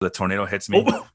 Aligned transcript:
the 0.00 0.10
tornado 0.10 0.44
hits 0.46 0.68
me. 0.68 0.84
Oh. 0.86 1.08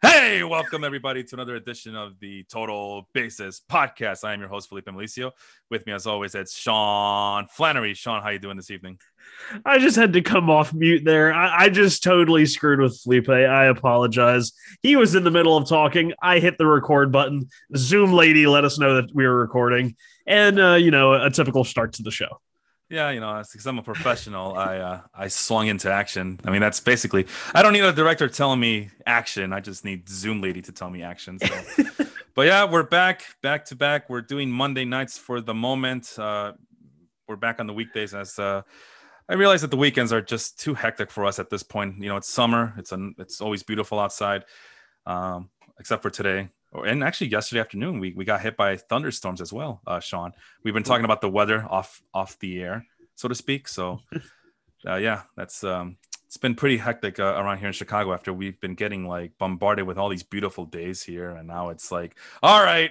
Hey, 0.00 0.42
welcome 0.42 0.82
everybody 0.82 1.22
to 1.22 1.36
another 1.36 1.54
edition 1.54 1.94
of 1.94 2.18
the 2.18 2.42
Total 2.44 3.06
Basis 3.12 3.60
podcast. 3.70 4.24
I 4.24 4.32
am 4.32 4.40
your 4.40 4.48
host 4.48 4.68
Felipe 4.68 4.86
Malicio. 4.86 5.30
With 5.70 5.86
me, 5.86 5.92
as 5.92 6.08
always, 6.08 6.34
it's 6.34 6.56
Sean 6.56 7.46
Flannery. 7.48 7.94
Sean, 7.94 8.20
how 8.20 8.30
you 8.30 8.40
doing 8.40 8.56
this 8.56 8.70
evening? 8.70 8.98
I 9.64 9.78
just 9.78 9.94
had 9.94 10.14
to 10.14 10.20
come 10.20 10.50
off 10.50 10.72
mute 10.74 11.04
there. 11.04 11.32
I, 11.32 11.64
I 11.64 11.68
just 11.68 12.02
totally 12.02 12.46
screwed 12.46 12.80
with 12.80 12.98
Felipe. 13.00 13.28
I 13.28 13.66
apologize. 13.66 14.52
He 14.82 14.96
was 14.96 15.14
in 15.14 15.22
the 15.22 15.30
middle 15.30 15.56
of 15.56 15.68
talking. 15.68 16.14
I 16.20 16.40
hit 16.40 16.58
the 16.58 16.66
record 16.66 17.12
button. 17.12 17.48
Zoom 17.76 18.12
lady 18.12 18.46
let 18.46 18.64
us 18.64 18.80
know 18.80 18.96
that 18.96 19.14
we 19.14 19.24
were 19.24 19.38
recording, 19.38 19.94
and 20.26 20.58
uh, 20.58 20.74
you 20.74 20.90
know, 20.90 21.12
a 21.12 21.30
typical 21.30 21.62
start 21.62 21.92
to 21.94 22.02
the 22.02 22.10
show. 22.10 22.40
Yeah, 22.92 23.08
you 23.08 23.20
know, 23.20 23.42
because 23.50 23.64
I'm 23.64 23.78
a 23.78 23.82
professional, 23.82 24.54
I 24.54 24.76
uh, 24.76 25.00
I 25.14 25.28
swung 25.28 25.66
into 25.66 25.90
action. 25.90 26.38
I 26.44 26.50
mean, 26.50 26.60
that's 26.60 26.78
basically. 26.78 27.26
I 27.54 27.62
don't 27.62 27.72
need 27.72 27.84
a 27.84 27.90
director 27.90 28.28
telling 28.28 28.60
me 28.60 28.90
action. 29.06 29.54
I 29.54 29.60
just 29.60 29.82
need 29.82 30.06
Zoom 30.10 30.42
lady 30.42 30.60
to 30.60 30.72
tell 30.72 30.90
me 30.90 31.02
action. 31.02 31.38
So. 31.38 31.84
but 32.34 32.42
yeah, 32.42 32.70
we're 32.70 32.82
back, 32.82 33.24
back 33.40 33.64
to 33.66 33.76
back. 33.76 34.10
We're 34.10 34.20
doing 34.20 34.50
Monday 34.50 34.84
nights 34.84 35.16
for 35.16 35.40
the 35.40 35.54
moment. 35.54 36.18
Uh, 36.18 36.52
we're 37.26 37.36
back 37.36 37.60
on 37.60 37.66
the 37.66 37.72
weekdays 37.72 38.12
as 38.12 38.38
uh, 38.38 38.60
I 39.26 39.34
realize 39.36 39.62
that 39.62 39.70
the 39.70 39.78
weekends 39.78 40.12
are 40.12 40.20
just 40.20 40.60
too 40.60 40.74
hectic 40.74 41.10
for 41.10 41.24
us 41.24 41.38
at 41.38 41.48
this 41.48 41.62
point. 41.62 41.96
You 41.98 42.10
know, 42.10 42.18
it's 42.18 42.28
summer. 42.28 42.74
It's 42.76 42.92
a, 42.92 43.08
it's 43.16 43.40
always 43.40 43.62
beautiful 43.62 44.00
outside, 44.00 44.44
um, 45.06 45.48
except 45.78 46.02
for 46.02 46.10
today 46.10 46.50
and 46.72 47.04
actually 47.04 47.28
yesterday 47.28 47.60
afternoon 47.60 47.98
we, 47.98 48.12
we 48.14 48.24
got 48.24 48.40
hit 48.40 48.56
by 48.56 48.76
thunderstorms 48.76 49.40
as 49.40 49.52
well 49.52 49.80
uh, 49.86 50.00
sean 50.00 50.32
we've 50.64 50.74
been 50.74 50.82
talking 50.82 51.04
about 51.04 51.20
the 51.20 51.28
weather 51.28 51.66
off 51.68 52.02
off 52.14 52.38
the 52.38 52.60
air 52.60 52.86
so 53.22 53.28
to 53.28 53.34
speak 53.36 53.68
so 53.68 54.00
uh, 54.86 54.96
yeah 54.96 55.22
that's 55.36 55.62
um 55.62 55.96
it's 56.26 56.36
been 56.36 56.56
pretty 56.56 56.76
hectic 56.76 57.20
uh, 57.20 57.34
around 57.36 57.58
here 57.58 57.68
in 57.68 57.72
chicago 57.72 58.12
after 58.12 58.32
we've 58.32 58.60
been 58.60 58.74
getting 58.74 59.06
like 59.06 59.30
bombarded 59.38 59.86
with 59.86 59.96
all 59.96 60.08
these 60.08 60.24
beautiful 60.24 60.66
days 60.66 61.04
here 61.04 61.30
and 61.30 61.46
now 61.46 61.68
it's 61.68 61.92
like 61.92 62.18
all 62.42 62.60
right 62.60 62.90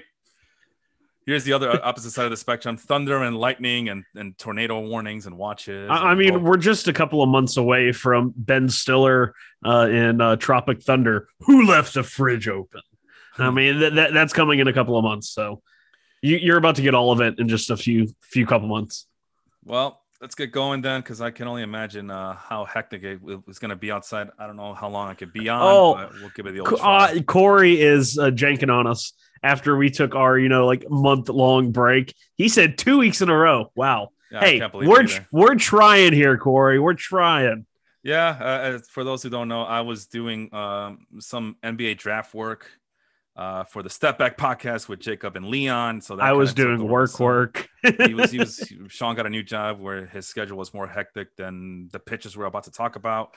here's 1.25 1.43
the 1.43 1.51
other 1.51 1.83
opposite 1.83 2.11
side 2.11 2.23
of 2.23 2.31
the 2.31 2.37
spectrum 2.37 2.77
thunder 2.77 3.21
and 3.23 3.35
lightning 3.35 3.89
and, 3.89 4.05
and 4.15 4.37
tornado 4.37 4.79
warnings 4.79 5.25
and 5.25 5.37
watches 5.37 5.89
i, 5.91 6.15
mean 6.15 6.41
we're 6.41 6.55
just 6.55 6.87
a 6.87 6.93
couple 6.93 7.21
of 7.21 7.27
months 7.27 7.57
away 7.57 7.91
from 7.91 8.33
ben 8.37 8.69
stiller 8.69 9.35
uh, 9.65 9.87
in 9.91 10.21
uh, 10.21 10.37
tropic 10.37 10.81
thunder 10.81 11.27
who 11.41 11.65
left 11.65 11.93
the 11.93 12.03
fridge 12.03 12.47
open 12.47 12.81
I 13.37 13.49
mean, 13.51 13.79
that, 13.79 13.95
that, 13.95 14.13
that's 14.13 14.33
coming 14.33 14.59
in 14.59 14.67
a 14.67 14.73
couple 14.73 14.97
of 14.97 15.03
months. 15.03 15.29
So 15.29 15.61
you, 16.21 16.53
are 16.53 16.57
about 16.57 16.75
to 16.75 16.81
get 16.81 16.93
all 16.93 17.11
of 17.11 17.21
it 17.21 17.39
in 17.39 17.47
just 17.47 17.69
a 17.69 17.77
few 17.77 18.07
few 18.21 18.45
couple 18.45 18.67
months. 18.67 19.07
Well, 19.63 20.00
let's 20.21 20.35
get 20.35 20.51
going 20.51 20.81
then, 20.81 21.01
because 21.01 21.19
I 21.19 21.31
can 21.31 21.47
only 21.47 21.63
imagine 21.63 22.11
uh, 22.11 22.35
how 22.35 22.65
hectic 22.65 23.03
it 23.03 23.21
was 23.23 23.59
going 23.59 23.69
to 23.69 23.75
be 23.75 23.91
outside. 23.91 24.29
I 24.37 24.47
don't 24.47 24.55
know 24.55 24.73
how 24.73 24.89
long 24.89 25.09
I 25.09 25.15
could 25.15 25.33
be 25.33 25.49
on. 25.49 25.61
Oh, 25.61 26.09
we'll 26.21 26.31
give 26.35 26.45
it 26.45 26.53
the 26.53 26.59
old. 26.61 26.79
Uh, 26.79 27.21
Corey 27.23 27.81
is 27.81 28.17
uh, 28.17 28.29
janking 28.29 28.71
on 28.71 28.87
us 28.87 29.13
after 29.43 29.75
we 29.75 29.89
took 29.89 30.13
our 30.15 30.37
you 30.37 30.49
know 30.49 30.65
like 30.65 30.89
month 30.89 31.29
long 31.29 31.71
break. 31.71 32.13
He 32.37 32.47
said 32.47 32.77
two 32.77 32.99
weeks 32.99 33.21
in 33.21 33.29
a 33.29 33.35
row. 33.35 33.71
Wow. 33.75 34.09
Yeah, 34.31 34.39
hey, 34.39 34.69
we're 34.73 35.07
we're 35.31 35.55
trying 35.55 36.13
here, 36.13 36.37
Corey. 36.37 36.79
We're 36.79 36.93
trying. 36.93 37.65
Yeah, 38.03 38.29
uh, 38.29 38.79
for 38.89 39.03
those 39.03 39.21
who 39.21 39.29
don't 39.29 39.47
know, 39.47 39.61
I 39.61 39.81
was 39.81 40.07
doing 40.07 40.53
um, 40.55 41.05
some 41.19 41.57
NBA 41.61 41.97
draft 41.97 42.33
work 42.33 42.67
uh, 43.41 43.63
for 43.63 43.81
the 43.81 43.89
Step 43.89 44.19
Back 44.19 44.37
podcast 44.37 44.87
with 44.87 44.99
Jacob 44.99 45.35
and 45.35 45.47
Leon. 45.47 46.01
So 46.01 46.19
I 46.19 46.33
was 46.33 46.53
doing 46.53 46.87
work, 46.87 47.09
so 47.09 47.23
work. 47.23 47.67
he 48.05 48.13
was, 48.13 48.29
he 48.29 48.37
was. 48.37 48.71
Sean 48.87 49.15
got 49.15 49.25
a 49.25 49.31
new 49.31 49.41
job 49.41 49.79
where 49.79 50.05
his 50.05 50.27
schedule 50.27 50.57
was 50.57 50.75
more 50.75 50.85
hectic 50.85 51.35
than 51.37 51.89
the 51.91 51.99
pitches 51.99 52.37
we're 52.37 52.45
about 52.45 52.65
to 52.65 52.71
talk 52.71 52.95
about. 52.95 53.31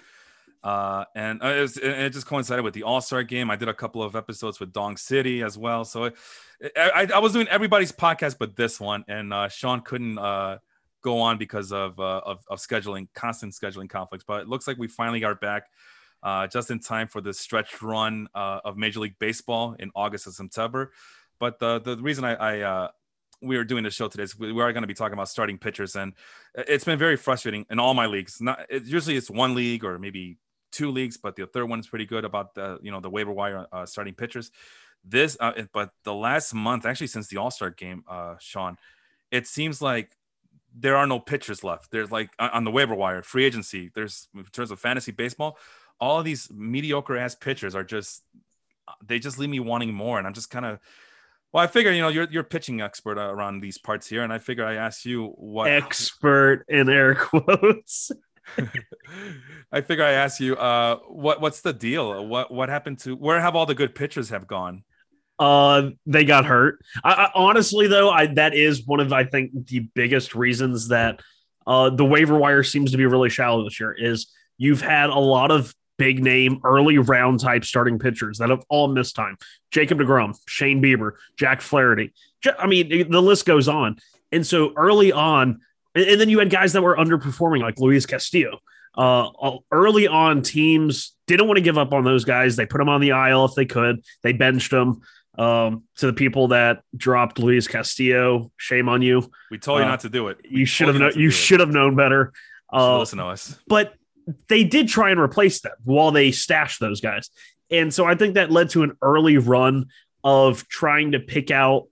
Uh, 0.63 1.05
and 1.15 1.43
uh, 1.43 1.47
it, 1.47 1.61
was, 1.61 1.77
it, 1.79 2.11
just 2.11 2.27
coincided 2.27 2.63
with 2.63 2.75
the 2.75 2.83
All 2.83 3.01
Star 3.01 3.23
game. 3.23 3.51
I 3.51 3.57
did 3.57 3.69
a 3.69 3.75
couple 3.75 4.03
of 4.03 4.15
episodes 4.15 4.61
with 4.61 4.75
Dong 4.75 4.99
City 4.99 5.43
as 5.43 5.57
well. 5.57 5.87
So 5.87 6.05
it, 6.05 6.17
I, 6.77 7.09
I, 7.15 7.19
was 7.19 7.33
doing 7.33 7.49
everybody's 7.49 7.93
podcast, 7.93 8.37
but 8.39 8.57
this 8.57 8.79
one, 8.79 9.05
and 9.09 9.33
uh, 9.33 9.49
Sean 9.49 9.81
couldn't 9.81 10.19
uh, 10.19 10.59
go 11.03 11.21
on 11.21 11.39
because 11.39 11.73
of, 11.73 11.99
uh, 11.99 12.21
of, 12.27 12.45
of 12.51 12.59
scheduling, 12.59 13.09
constant 13.15 13.55
scheduling 13.55 13.89
conflicts. 13.89 14.25
But 14.27 14.43
it 14.43 14.49
looks 14.49 14.67
like 14.67 14.77
we 14.77 14.89
finally 14.89 15.25
are 15.25 15.35
back 15.35 15.65
uh, 16.25 16.47
just 16.47 16.71
in 16.71 16.81
time 16.81 17.07
for 17.07 17.21
the 17.21 17.35
stretch 17.35 17.83
run 17.83 18.29
uh, 18.35 18.61
of 18.65 18.77
Major 18.77 19.01
League 19.01 19.19
Baseball 19.19 19.77
in 19.79 19.91
August 19.95 20.27
and 20.27 20.35
September. 20.35 20.93
But 21.39 21.59
the 21.59 21.79
the 21.81 21.99
reason 21.99 22.25
I, 22.25 22.35
I 22.35 22.61
uh, 22.61 22.89
we 23.43 23.57
are 23.59 23.65
doing 23.65 23.85
the 23.85 23.91
show 23.91 24.09
today 24.09 24.23
is 24.23 24.39
we 24.39 24.51
are 24.51 24.73
going 24.73 24.83
to 24.83 24.89
be 24.89 24.95
talking 24.95 25.13
about 25.13 25.29
starting 25.29 25.59
pitchers, 25.59 25.95
and 25.95 26.15
it's 26.55 26.85
been 26.85 26.99
very 26.99 27.17
frustrating 27.17 27.67
in 27.71 27.79
all 27.79 27.93
my 27.93 28.07
leagues. 28.07 28.41
Not 28.41 28.67
it, 28.71 28.85
usually 28.85 29.17
it's 29.17 29.31
one 29.31 29.55
league 29.55 29.85
or 29.85 29.99
maybe 29.99 30.39
two 30.73 30.91
leagues, 30.91 31.19
but 31.19 31.37
the 31.37 31.47
third 31.47 31.67
one 31.67 31.79
is 31.79 31.87
pretty 31.87 32.07
good 32.07 32.25
about 32.25 32.55
the 32.55 32.79
you 32.83 32.91
know 32.91 33.01
the 33.01 33.11
waiver 33.11 33.33
wire 33.33 33.67
uh, 33.71 33.85
starting 33.85 34.15
pitchers. 34.15 34.51
This, 35.05 35.37
uh, 35.39 35.53
but 35.75 35.91
the 36.05 36.15
last 36.15 36.55
month, 36.55 36.87
actually 36.87 37.09
since 37.09 37.29
the 37.29 37.37
All 37.37 37.51
Star 37.51 37.69
game, 37.69 38.05
Sean, 38.41 38.79
it 39.31 39.47
seems 39.47 39.83
like 39.83 40.17
there 40.75 40.97
are 40.97 41.07
no 41.07 41.21
pitchers 41.21 41.63
left. 41.63 41.91
There's 41.91 42.11
like 42.11 42.31
on 42.39 42.65
the 42.65 42.71
waiver 42.71 42.95
wire, 42.95 43.23
free 43.23 43.45
agency. 43.45 43.91
There's 43.95 44.29
in 44.35 44.45
terms 44.45 44.71
of 44.71 44.81
fantasy 44.81 45.13
baseball, 45.13 45.59
all 46.05 46.19
of 46.19 46.25
these 46.25 46.51
mediocre 46.53 47.17
ass 47.17 47.35
pitchers 47.35 47.75
are 47.75 47.83
just 47.83 48.23
they 49.07 49.19
just 49.19 49.39
leave 49.39 49.49
me 49.49 49.61
wanting 49.61 49.95
more, 49.95 50.19
and 50.19 50.27
I'm 50.27 50.35
just 50.35 50.51
kind 50.51 50.67
of. 50.67 50.79
Well, 51.53 51.63
I 51.63 51.67
figure 51.67 51.93
you 51.93 52.03
know 52.03 52.09
you're 52.09 52.29
you're 52.31 52.45
pitching 52.45 52.81
expert 52.81 53.17
around 53.17 53.61
these 53.61 53.79
parts 53.79 54.07
here, 54.07 54.23
and 54.23 54.33
I 54.33 54.39
figure 54.39 54.67
I 54.67 54.75
ask 54.75 55.07
you 55.07 55.29
what 55.37 55.71
expert 55.71 56.65
in 56.69 56.89
air 56.91 57.15
quotes. 57.15 58.11
I 59.73 59.81
figure 59.81 60.05
I 60.05 60.13
ask 60.13 60.41
you, 60.41 60.57
uh, 60.57 60.99
what 61.09 61.41
what's 61.41 61.63
the 61.63 61.73
deal? 61.73 62.27
What 62.27 62.53
what 62.53 62.69
happened 62.69 62.99
to 63.01 63.17
where 63.17 63.41
have 63.41 63.57
all 63.57 63.65
the 63.65 63.75
good 63.75 63.95
pitchers 63.95 64.29
have 64.29 64.47
gone? 64.47 64.85
Uh, 65.39 65.91
they 66.07 66.25
got 66.25 66.45
hurt. 66.45 66.81
I, 67.03 67.15
I, 67.15 67.31
honestly, 67.35 67.87
though, 67.87 68.11
I 68.11 68.27
that 68.35 68.55
is 68.55 68.85
one 68.85 69.01
of 69.01 69.13
I 69.13 69.25
think 69.25 69.67
the 69.69 69.81
biggest 69.95 70.35
reasons 70.35 70.89
that 70.89 71.21
uh 71.67 71.89
the 71.89 72.05
waiver 72.05 72.37
wire 72.37 72.63
seems 72.63 72.91
to 72.91 72.99
be 72.99 73.07
really 73.07 73.31
shallow 73.31 73.65
this 73.65 73.81
year. 73.81 73.93
Is 73.93 74.31
you've 74.59 74.83
had 74.83 75.09
a 75.09 75.19
lot 75.19 75.51
of 75.51 75.75
big 75.97 76.23
name 76.23 76.61
early 76.65 76.99
round 76.99 77.41
type 77.41 77.65
starting 77.65 77.99
pitchers 77.99 78.39
that 78.39 78.51
have 78.51 78.65
all 78.69 78.89
missed 78.89 79.17
time. 79.17 79.37
Jacob 79.71 79.99
DeGrom, 79.99 80.37
Shane 80.47 80.83
Bieber, 80.83 81.13
Jack 81.37 81.61
Flaherty. 81.61 82.13
I 82.59 82.67
mean, 82.67 83.11
the 83.11 83.23
list 83.23 83.47
goes 83.47 83.69
on. 83.69 83.97
And 84.33 84.47
so 84.47 84.73
early 84.77 85.13
on, 85.13 85.61
and 85.95 86.21
then 86.21 86.29
you 86.29 86.41
had 86.41 86.51
guys 86.51 86.73
that 86.73 86.83
were 86.83 86.97
underperforming 86.97 87.61
like 87.61 87.79
Luis 87.79 88.07
Castillo. 88.07 88.59
Uh, 88.97 89.59
early 89.73 90.07
on, 90.07 90.43
teams 90.43 91.17
didn't 91.27 91.47
want 91.47 91.57
to 91.57 91.63
give 91.63 91.79
up 91.79 91.93
on 91.93 92.05
those 92.05 92.25
guys. 92.25 92.57
They 92.57 92.67
put 92.67 92.79
them 92.79 92.89
on 92.89 93.01
the 93.01 93.11
IL 93.11 93.45
if 93.45 93.55
they 93.55 93.67
could. 93.67 94.05
They 94.23 94.33
benched 94.33 94.71
them. 94.71 95.01
Um, 95.37 95.83
to 95.97 96.07
the 96.07 96.13
people 96.13 96.49
that 96.49 96.85
dropped 96.97 97.41
Luis 97.41 97.67
Castillo, 97.67 98.53
shame 98.57 98.89
on 98.89 99.03
you. 99.03 99.29
We 99.51 99.59
told 99.59 99.81
you 99.81 99.85
uh, 99.85 99.89
not 99.89 100.01
to 100.01 100.09
do 100.09 100.29
it. 100.29 100.39
We 100.49 100.61
you 100.61 100.65
should 100.65 100.87
have 100.87 100.97
known. 100.97 101.11
You 101.17 101.31
should 101.31 101.59
have 101.59 101.71
known 101.71 101.97
better. 101.97 102.33
Uh, 102.73 103.01
listen 103.01 103.19
to 103.19 103.25
us. 103.25 103.59
But 103.67 103.95
they 104.49 104.65
did 104.65 104.89
try 104.89 105.11
and 105.11 105.21
replace 105.21 105.61
them 105.61 105.73
while 105.85 106.11
they 106.11 106.31
stashed 106.31 106.81
those 106.81 107.01
guys. 107.01 107.31
And 107.71 107.93
so 107.93 108.05
I 108.05 108.15
think 108.15 108.35
that 108.35 108.51
led 108.51 108.71
to 108.71 108.83
an 108.83 108.97
early 109.03 109.39
run 109.39 109.87
of 110.23 110.67
trying 110.69 111.13
to 111.13 111.21
pick 111.21 111.51
out 111.51 111.87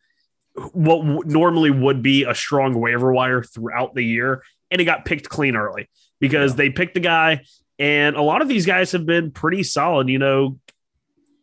what 0.54 1.02
w- 1.02 1.22
normally 1.24 1.70
would 1.70 2.02
be 2.02 2.24
a 2.24 2.34
strong 2.34 2.78
waiver 2.78 3.12
wire 3.12 3.42
throughout 3.42 3.94
the 3.94 4.02
year. 4.02 4.42
And 4.70 4.80
it 4.80 4.84
got 4.84 5.04
picked 5.04 5.28
clean 5.28 5.56
early 5.56 5.88
because 6.20 6.52
yeah. 6.52 6.56
they 6.56 6.70
picked 6.70 6.94
the 6.94 7.00
guy. 7.00 7.42
And 7.78 8.16
a 8.16 8.22
lot 8.22 8.42
of 8.42 8.48
these 8.48 8.66
guys 8.66 8.92
have 8.92 9.06
been 9.06 9.30
pretty 9.30 9.62
solid. 9.62 10.08
You 10.08 10.18
know, 10.18 10.58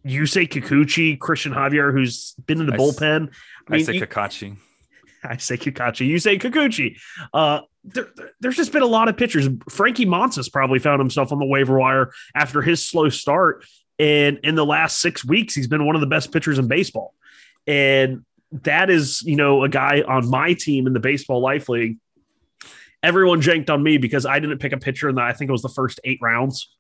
you 0.04 0.26
say 0.26 0.48
Kikuchi, 0.48 1.18
Cristian 1.18 1.54
Javier, 1.54 1.92
who's 1.92 2.34
been 2.46 2.60
in 2.60 2.68
the 2.68 2.74
I 2.74 2.78
bullpen. 2.78 3.30
S- 3.30 3.36
I, 3.68 3.72
mean, 3.72 3.82
I 3.82 3.84
say 3.84 3.94
you, 3.94 4.08
Kakachi. 4.08 4.58
I 5.24 5.38
say 5.38 5.58
Kakachi. 5.58 6.08
You 6.08 6.20
say 6.20 6.38
Kikuchi. 6.38 6.98
Uh, 7.34 7.62
there, 7.84 8.08
there's 8.40 8.56
just 8.56 8.72
been 8.72 8.82
a 8.82 8.88
lot 8.88 9.08
of 9.08 9.18
pitchers. 9.18 9.48
Frankie 9.70 10.06
Montas 10.06 10.52
probably 10.52 10.80
found 10.80 11.00
himself 11.00 11.32
on 11.32 11.40
the 11.40 11.46
waiver 11.46 11.80
wire 11.80 12.12
after 12.36 12.62
his 12.62 12.88
slow 12.88 13.10
start. 13.10 13.66
And 13.98 14.40
in 14.44 14.56
the 14.56 14.66
last 14.66 15.00
six 15.00 15.26
weeks, 15.26 15.54
he's 15.54 15.68
been 15.68 15.86
one 15.86 15.96
of 15.96 16.02
the 16.02 16.08
best 16.08 16.32
pitchers 16.32 16.60
in 16.60 16.68
baseball. 16.68 17.14
And 17.68 18.26
that 18.52 18.90
is, 18.90 19.22
you 19.24 19.36
know, 19.36 19.64
a 19.64 19.70
guy 19.70 20.04
on 20.08 20.30
my 20.30 20.54
team 20.54 20.88
in 20.88 20.94
the 20.94 21.00
Baseball 21.00 21.42
Life 21.42 21.70
League. 21.70 21.98
Everyone 23.04 23.42
janked 23.42 23.70
on 23.70 23.84
me 23.84 23.98
because 23.98 24.26
I 24.26 24.40
didn't 24.40 24.60
pick 24.60 24.74
a 24.74 24.78
pitcher 24.78 25.10
in 25.10 25.16
the, 25.16 25.22
I 25.22 25.34
think 25.34 25.50
it 25.50 25.52
was 25.52 25.62
the 25.62 25.70
first 25.70 26.00
eight 26.04 26.20
rounds. 26.22 26.74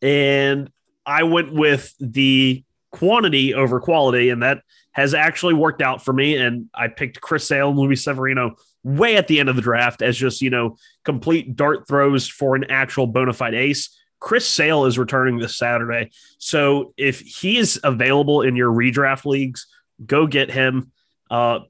And 0.00 0.70
I 1.04 1.24
went 1.24 1.52
with 1.52 1.94
the 2.00 2.64
quantity 2.90 3.54
over 3.54 3.80
quality. 3.80 4.30
And 4.30 4.42
that 4.42 4.62
has 4.92 5.14
actually 5.14 5.54
worked 5.54 5.82
out 5.82 6.02
for 6.04 6.12
me. 6.12 6.36
And 6.36 6.68
I 6.74 6.88
picked 6.88 7.20
Chris 7.20 7.46
Sale 7.46 7.70
and 7.70 7.78
Luis 7.78 8.04
Severino 8.04 8.56
way 8.84 9.16
at 9.16 9.28
the 9.28 9.40
end 9.40 9.48
of 9.48 9.56
the 9.56 9.62
draft 9.62 10.02
as 10.02 10.16
just, 10.16 10.42
you 10.42 10.50
know, 10.50 10.76
complete 11.04 11.56
dart 11.56 11.86
throws 11.86 12.28
for 12.28 12.56
an 12.56 12.70
actual 12.70 13.06
bona 13.06 13.32
fide 13.32 13.54
ace. 13.54 13.96
Chris 14.20 14.46
Sale 14.46 14.86
is 14.86 14.98
returning 14.98 15.38
this 15.38 15.56
Saturday. 15.56 16.10
So 16.38 16.94
if 16.96 17.20
he 17.20 17.58
is 17.58 17.80
available 17.82 18.42
in 18.42 18.56
your 18.56 18.70
redraft 18.72 19.24
leagues, 19.24 19.66
go 20.04 20.26
get 20.26 20.50
him. 20.50 20.92
Uh, 21.30 21.60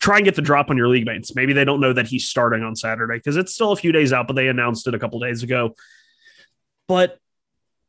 try 0.00 0.16
and 0.16 0.24
get 0.24 0.34
the 0.34 0.42
drop 0.42 0.70
on 0.70 0.76
your 0.76 0.88
league 0.88 1.06
mates. 1.06 1.34
Maybe 1.34 1.52
they 1.52 1.64
don't 1.64 1.80
know 1.80 1.92
that 1.92 2.06
he's 2.06 2.28
starting 2.28 2.62
on 2.62 2.76
Saturday 2.76 3.16
because 3.16 3.36
it's 3.36 3.54
still 3.54 3.72
a 3.72 3.76
few 3.76 3.92
days 3.92 4.12
out, 4.12 4.26
but 4.26 4.34
they 4.34 4.48
announced 4.48 4.86
it 4.86 4.94
a 4.94 4.98
couple 4.98 5.20
days 5.20 5.42
ago. 5.42 5.74
But 6.88 7.18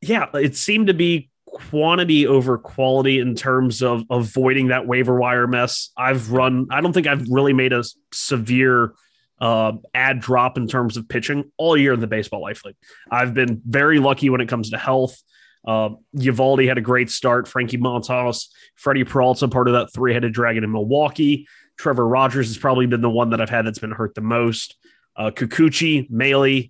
yeah, 0.01 0.27
it 0.33 0.55
seemed 0.55 0.87
to 0.87 0.93
be 0.93 1.29
quantity 1.55 2.27
over 2.27 2.57
quality 2.57 3.19
in 3.19 3.33
terms 3.33 3.81
of 3.81 4.03
avoiding 4.09 4.67
that 4.67 4.85
waiver 4.85 5.17
wire 5.17 5.47
mess. 5.47 5.89
I've 5.95 6.31
run, 6.31 6.67
I 6.69 6.81
don't 6.81 6.91
think 6.91 7.07
I've 7.07 7.29
really 7.29 7.53
made 7.53 7.71
a 7.71 7.83
severe 8.13 8.93
uh, 9.39 9.71
ad 9.93 10.19
drop 10.19 10.57
in 10.57 10.67
terms 10.67 10.97
of 10.97 11.07
pitching 11.07 11.49
all 11.57 11.77
year 11.77 11.93
in 11.93 12.01
the 12.01 12.07
Baseball 12.07 12.41
Life 12.41 12.65
League. 12.65 12.75
I've 13.09 13.33
been 13.33 13.61
very 13.65 13.99
lucky 13.99 14.29
when 14.29 14.41
it 14.41 14.49
comes 14.49 14.71
to 14.71 14.77
health. 14.77 15.17
Uh, 15.65 15.91
Eovaldi 16.17 16.67
had 16.67 16.77
a 16.77 16.81
great 16.81 17.09
start. 17.09 17.47
Frankie 17.47 17.77
Montas, 17.77 18.47
Freddie 18.75 19.05
Peralta, 19.05 19.47
part 19.47 19.69
of 19.69 19.75
that 19.75 19.93
three 19.93 20.13
headed 20.13 20.33
dragon 20.33 20.65
in 20.65 20.71
Milwaukee. 20.73 21.47
Trevor 21.77 22.05
Rogers 22.05 22.47
has 22.47 22.57
probably 22.57 22.85
been 22.85 23.01
the 23.01 23.09
one 23.09 23.29
that 23.29 23.39
I've 23.39 23.49
had 23.49 23.65
that's 23.65 23.79
been 23.79 23.91
hurt 23.91 24.13
the 24.13 24.21
most. 24.21 24.75
Uh, 25.15 25.31
Kikuchi, 25.31 26.09
Maile, 26.09 26.69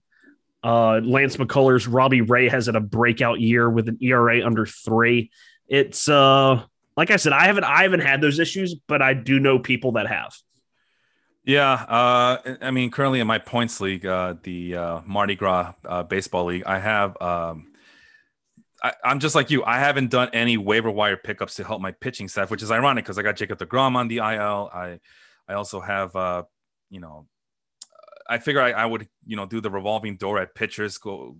uh, 0.65 0.99
Lance 1.03 1.37
McCullers, 1.37 1.87
Robbie 1.87 2.21
Ray 2.21 2.49
has 2.49 2.65
had 2.65 2.75
a 2.75 2.81
breakout 2.81 3.39
year 3.39 3.69
with 3.69 3.87
an 3.87 3.99
ERA 4.01 4.43
under 4.43 4.65
three. 4.65 5.29
It's 5.67 6.09
uh, 6.09 6.63
like 6.97 7.11
I 7.11 7.17
said, 7.17 7.33
I 7.33 7.45
haven't 7.45 7.65
I 7.65 7.83
haven't 7.83 7.99
had 7.99 8.19
those 8.19 8.39
issues, 8.39 8.73
but 8.87 9.01
I 9.01 9.13
do 9.13 9.39
know 9.39 9.59
people 9.59 9.93
that 9.93 10.07
have. 10.07 10.35
Yeah, 11.43 11.73
uh, 11.73 12.55
I 12.61 12.71
mean, 12.71 12.89
currently 12.89 13.19
in 13.19 13.27
my 13.27 13.37
points 13.37 13.79
league, 13.79 14.07
uh, 14.07 14.33
the 14.41 14.75
uh, 14.75 15.01
Mardi 15.05 15.35
Gras 15.35 15.73
uh, 15.85 16.01
baseball 16.01 16.45
league, 16.45 16.63
I 16.65 16.79
have. 16.79 17.21
Um, 17.21 17.71
I, 18.81 18.93
am 19.03 19.19
just 19.19 19.35
like 19.35 19.51
you. 19.51 19.63
I 19.63 19.77
haven't 19.77 20.09
done 20.09 20.29
any 20.33 20.57
waiver 20.57 20.89
wire 20.89 21.17
pickups 21.17 21.55
to 21.55 21.63
help 21.63 21.79
my 21.79 21.91
pitching 21.91 22.27
staff, 22.27 22.49
which 22.49 22.63
is 22.63 22.71
ironic 22.71 23.05
because 23.05 23.19
I 23.19 23.21
got 23.21 23.35
Jacob 23.35 23.59
Degrom 23.59 23.95
on 23.95 24.07
the 24.07 24.17
IL. 24.17 24.71
I, 24.73 24.99
I 25.47 25.53
also 25.53 25.79
have, 25.79 26.15
uh, 26.15 26.43
you 26.89 26.99
know, 26.99 27.27
I 28.27 28.39
figure 28.39 28.61
I, 28.61 28.71
I 28.71 28.85
would, 28.85 29.07
you 29.25 29.35
know, 29.35 29.45
do 29.45 29.61
the 29.61 29.69
revolving 29.69 30.17
door 30.17 30.39
at 30.39 30.55
pitchers, 30.55 30.97
go 30.97 31.37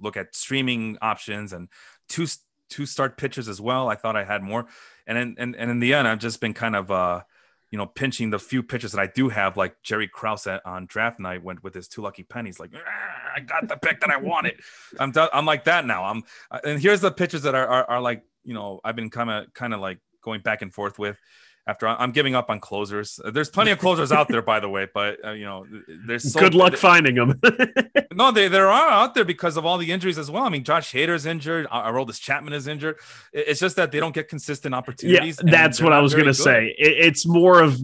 look 0.00 0.16
at 0.16 0.34
streaming 0.34 0.98
options 1.00 1.52
and 1.52 1.68
two 2.08 2.26
two 2.68 2.86
start 2.86 3.16
pitchers 3.16 3.48
as 3.48 3.60
well. 3.60 3.88
I 3.88 3.94
thought 3.94 4.16
I 4.16 4.24
had 4.24 4.42
more, 4.42 4.66
and 5.06 5.16
in, 5.16 5.34
and 5.38 5.56
and 5.56 5.70
in 5.70 5.80
the 5.80 5.94
end, 5.94 6.08
I've 6.08 6.18
just 6.18 6.40
been 6.40 6.54
kind 6.54 6.76
of, 6.76 6.90
uh, 6.90 7.22
you 7.70 7.78
know, 7.78 7.86
pinching 7.86 8.30
the 8.30 8.38
few 8.38 8.62
pitchers 8.62 8.92
that 8.92 9.00
I 9.00 9.06
do 9.06 9.28
have, 9.28 9.56
like 9.56 9.76
Jerry 9.82 10.08
Krause 10.08 10.46
at, 10.46 10.64
on 10.66 10.86
draft 10.86 11.18
night 11.20 11.42
went 11.42 11.62
with 11.62 11.74
his 11.74 11.88
two 11.88 12.02
lucky 12.02 12.22
pennies, 12.22 12.60
like 12.60 12.72
ah, 12.74 13.32
I 13.36 13.40
got 13.40 13.68
the 13.68 13.76
pick 13.76 14.00
that 14.00 14.10
I 14.10 14.16
wanted. 14.16 14.60
I'm 15.00 15.12
I'm 15.32 15.46
like 15.46 15.64
that 15.64 15.86
now. 15.86 16.04
I'm 16.04 16.22
and 16.64 16.80
here's 16.80 17.00
the 17.00 17.10
pitchers 17.10 17.42
that 17.42 17.54
are, 17.54 17.66
are, 17.66 17.90
are 17.90 18.00
like 18.00 18.22
you 18.44 18.54
know 18.54 18.80
I've 18.84 18.96
been 18.96 19.10
kind 19.10 19.30
of 19.30 19.52
kind 19.54 19.74
of 19.74 19.80
like 19.80 19.98
going 20.22 20.40
back 20.40 20.62
and 20.62 20.72
forth 20.74 20.98
with 20.98 21.18
after 21.66 21.88
I'm 21.88 22.12
giving 22.12 22.34
up 22.34 22.48
on 22.48 22.60
closers. 22.60 23.18
Uh, 23.24 23.30
there's 23.30 23.50
plenty 23.50 23.72
of 23.72 23.78
closers 23.78 24.12
out 24.12 24.28
there, 24.28 24.42
by 24.42 24.60
the 24.60 24.68
way, 24.68 24.86
but 24.92 25.24
uh, 25.24 25.32
you 25.32 25.44
know, 25.44 25.66
there's 26.06 26.32
so, 26.32 26.38
good 26.38 26.54
luck 26.54 26.72
they, 26.72 26.78
finding 26.78 27.16
them. 27.16 27.40
no, 28.12 28.30
they 28.30 28.48
there 28.48 28.68
are 28.68 28.88
out 28.88 29.14
there 29.14 29.24
because 29.24 29.56
of 29.56 29.66
all 29.66 29.76
the 29.76 29.90
injuries 29.90 30.18
as 30.18 30.30
well. 30.30 30.44
I 30.44 30.48
mean, 30.48 30.62
Josh 30.62 30.92
Hader's 30.92 31.26
injured, 31.26 31.66
Aroldis 31.68 32.20
Chapman 32.20 32.52
is 32.52 32.68
injured. 32.68 32.96
It's 33.32 33.60
just 33.60 33.76
that 33.76 33.90
they 33.90 33.98
don't 33.98 34.14
get 34.14 34.28
consistent 34.28 34.74
opportunities. 34.74 35.40
Yeah, 35.44 35.50
that's 35.50 35.80
what 35.80 35.92
I 35.92 36.00
was 36.00 36.14
going 36.14 36.26
to 36.26 36.34
say. 36.34 36.74
it's 36.78 37.26
more 37.26 37.60
of 37.60 37.80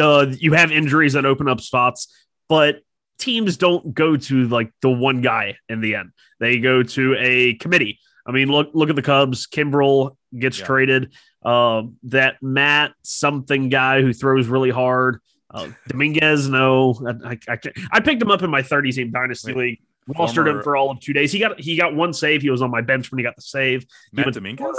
uh, 0.00 0.26
you 0.30 0.52
have 0.52 0.72
injuries 0.72 1.12
that 1.12 1.24
open 1.24 1.48
up 1.48 1.60
spots, 1.60 2.08
but 2.48 2.82
teams 3.18 3.56
don't 3.56 3.94
go 3.94 4.16
to 4.16 4.48
like 4.48 4.72
the 4.80 4.90
one 4.90 5.20
guy 5.20 5.56
in 5.68 5.80
the 5.80 5.94
end. 5.94 6.10
They 6.40 6.58
go 6.58 6.82
to 6.82 7.16
a 7.18 7.54
committee. 7.54 8.00
I 8.26 8.32
mean, 8.32 8.48
look 8.48 8.70
look 8.74 8.90
at 8.90 8.96
the 8.96 9.02
Cubs. 9.02 9.46
Kimbrel 9.46 10.16
gets 10.36 10.58
yeah. 10.58 10.66
traded. 10.66 11.12
Uh, 11.44 11.82
that 12.04 12.42
Matt 12.42 12.92
something 13.02 13.68
guy 13.68 14.00
who 14.00 14.12
throws 14.12 14.46
really 14.46 14.70
hard. 14.70 15.20
Uh, 15.50 15.68
Dominguez, 15.88 16.48
no, 16.48 16.94
I, 17.24 17.38
I, 17.46 17.58
I, 17.92 18.00
picked 18.00 18.22
him 18.22 18.30
up 18.30 18.42
in 18.42 18.50
my 18.50 18.62
30 18.62 18.92
team 18.92 19.10
dynasty 19.10 19.52
Wait, 19.52 19.58
league. 19.58 19.80
Rostered 20.16 20.48
him 20.48 20.62
for 20.62 20.76
all 20.76 20.90
of 20.90 21.00
two 21.00 21.12
days. 21.12 21.30
He 21.30 21.38
got 21.38 21.60
he 21.60 21.76
got 21.76 21.94
one 21.94 22.12
save. 22.12 22.42
He 22.42 22.50
was 22.50 22.62
on 22.62 22.70
my 22.70 22.80
bench 22.80 23.10
when 23.10 23.18
he 23.18 23.22
got 23.22 23.36
the 23.36 23.42
save. 23.42 23.86
Matt 24.12 24.32
Dominguez. 24.32 24.76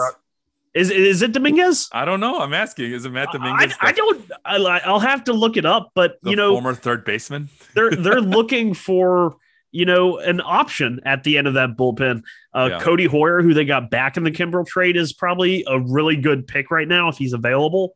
Is 0.73 0.89
is 0.89 1.21
it 1.21 1.31
Dominguez? 1.31 1.89
I 1.91 2.03
don't 2.03 2.19
know. 2.19 2.39
I'm 2.39 2.53
asking. 2.53 2.91
Is 2.91 3.05
it 3.05 3.11
Matt 3.11 3.29
Dominguez? 3.31 3.75
I, 3.79 3.89
I 3.89 3.91
don't. 3.91 4.31
I, 4.43 4.91
will 4.91 4.99
have 4.99 5.23
to 5.25 5.33
look 5.33 5.55
it 5.55 5.65
up. 5.65 5.91
But 5.93 6.17
you 6.23 6.35
know, 6.35 6.53
former 6.53 6.73
third 6.73 7.05
baseman. 7.05 7.49
they're 7.75 7.91
they're 7.91 8.21
looking 8.21 8.73
for 8.73 9.37
you 9.73 9.85
know, 9.85 10.19
an 10.19 10.39
option 10.39 11.01
at 11.03 11.23
the 11.23 11.37
end 11.37 11.47
of 11.47 11.55
that 11.55 11.75
bullpen. 11.75 12.21
Uh, 12.53 12.69
yeah. 12.71 12.79
Codi 12.79 13.07
Heuer, 13.07 13.41
who 13.41 13.53
they 13.53 13.65
got 13.65 13.89
back 13.89 14.15
in 14.15 14.23
the 14.23 14.31
Kimbrel 14.31 14.65
trade, 14.65 14.95
is 14.95 15.11
probably 15.11 15.65
a 15.67 15.79
really 15.79 16.15
good 16.15 16.47
pick 16.47 16.71
right 16.71 16.87
now 16.87 17.09
if 17.09 17.17
he's 17.17 17.33
available. 17.33 17.95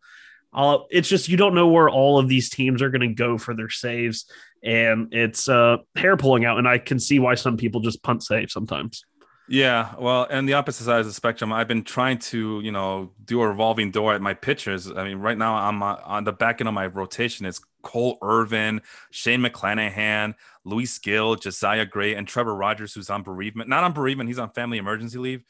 Uh, 0.51 0.79
it's 0.89 1.07
just 1.07 1.29
you 1.29 1.37
don't 1.37 1.53
know 1.53 1.67
where 1.67 1.87
all 1.87 2.17
of 2.17 2.27
these 2.27 2.49
teams 2.49 2.81
are 2.81 2.89
going 2.89 3.07
to 3.07 3.13
go 3.13 3.37
for 3.37 3.55
their 3.55 3.69
saves, 3.69 4.25
and 4.63 5.13
it's 5.13 5.47
uh, 5.47 5.77
hair 5.95 6.17
pulling 6.17 6.45
out. 6.45 6.57
And 6.57 6.67
I 6.67 6.79
can 6.79 6.99
see 6.99 7.19
why 7.19 7.35
some 7.35 7.57
people 7.57 7.79
just 7.79 8.01
punt 8.01 8.23
save 8.23 8.49
sometimes. 8.49 9.05
Yeah, 9.49 9.93
well, 9.97 10.27
and 10.29 10.49
the 10.49 10.53
opposite 10.53 10.83
side 10.83 10.99
of 10.99 11.05
the 11.05 11.13
spectrum, 11.13 11.53
I've 11.53 11.69
been 11.69 11.83
trying 11.83 12.17
to, 12.19 12.59
you 12.59 12.71
know, 12.71 13.11
do 13.23 13.41
a 13.41 13.47
revolving 13.47 13.91
door 13.91 14.13
at 14.13 14.21
my 14.21 14.33
pitchers. 14.33 14.91
I 14.91 15.05
mean, 15.05 15.19
right 15.19 15.37
now 15.37 15.55
I'm 15.55 15.81
uh, 15.81 15.97
on 16.03 16.25
the 16.25 16.33
back 16.33 16.59
end 16.59 16.67
of 16.67 16.73
my 16.73 16.87
rotation. 16.87 17.45
It's 17.45 17.61
Cole 17.81 18.17
Irvin, 18.21 18.81
Shane 19.09 19.39
McClanahan, 19.39 20.35
Luis 20.67 20.97
Gil, 20.99 21.35
Josiah 21.35 21.85
Gray, 21.85 22.15
and 22.15 22.27
Trevor 22.27 22.55
Rogers, 22.55 22.93
who's 22.93 23.09
on 23.09 23.23
bereavement. 23.23 23.69
Not 23.69 23.83
on 23.83 23.93
bereavement, 23.93 24.29
he's 24.29 24.39
on 24.39 24.51
family 24.51 24.77
emergency 24.77 25.17
leave, 25.17 25.43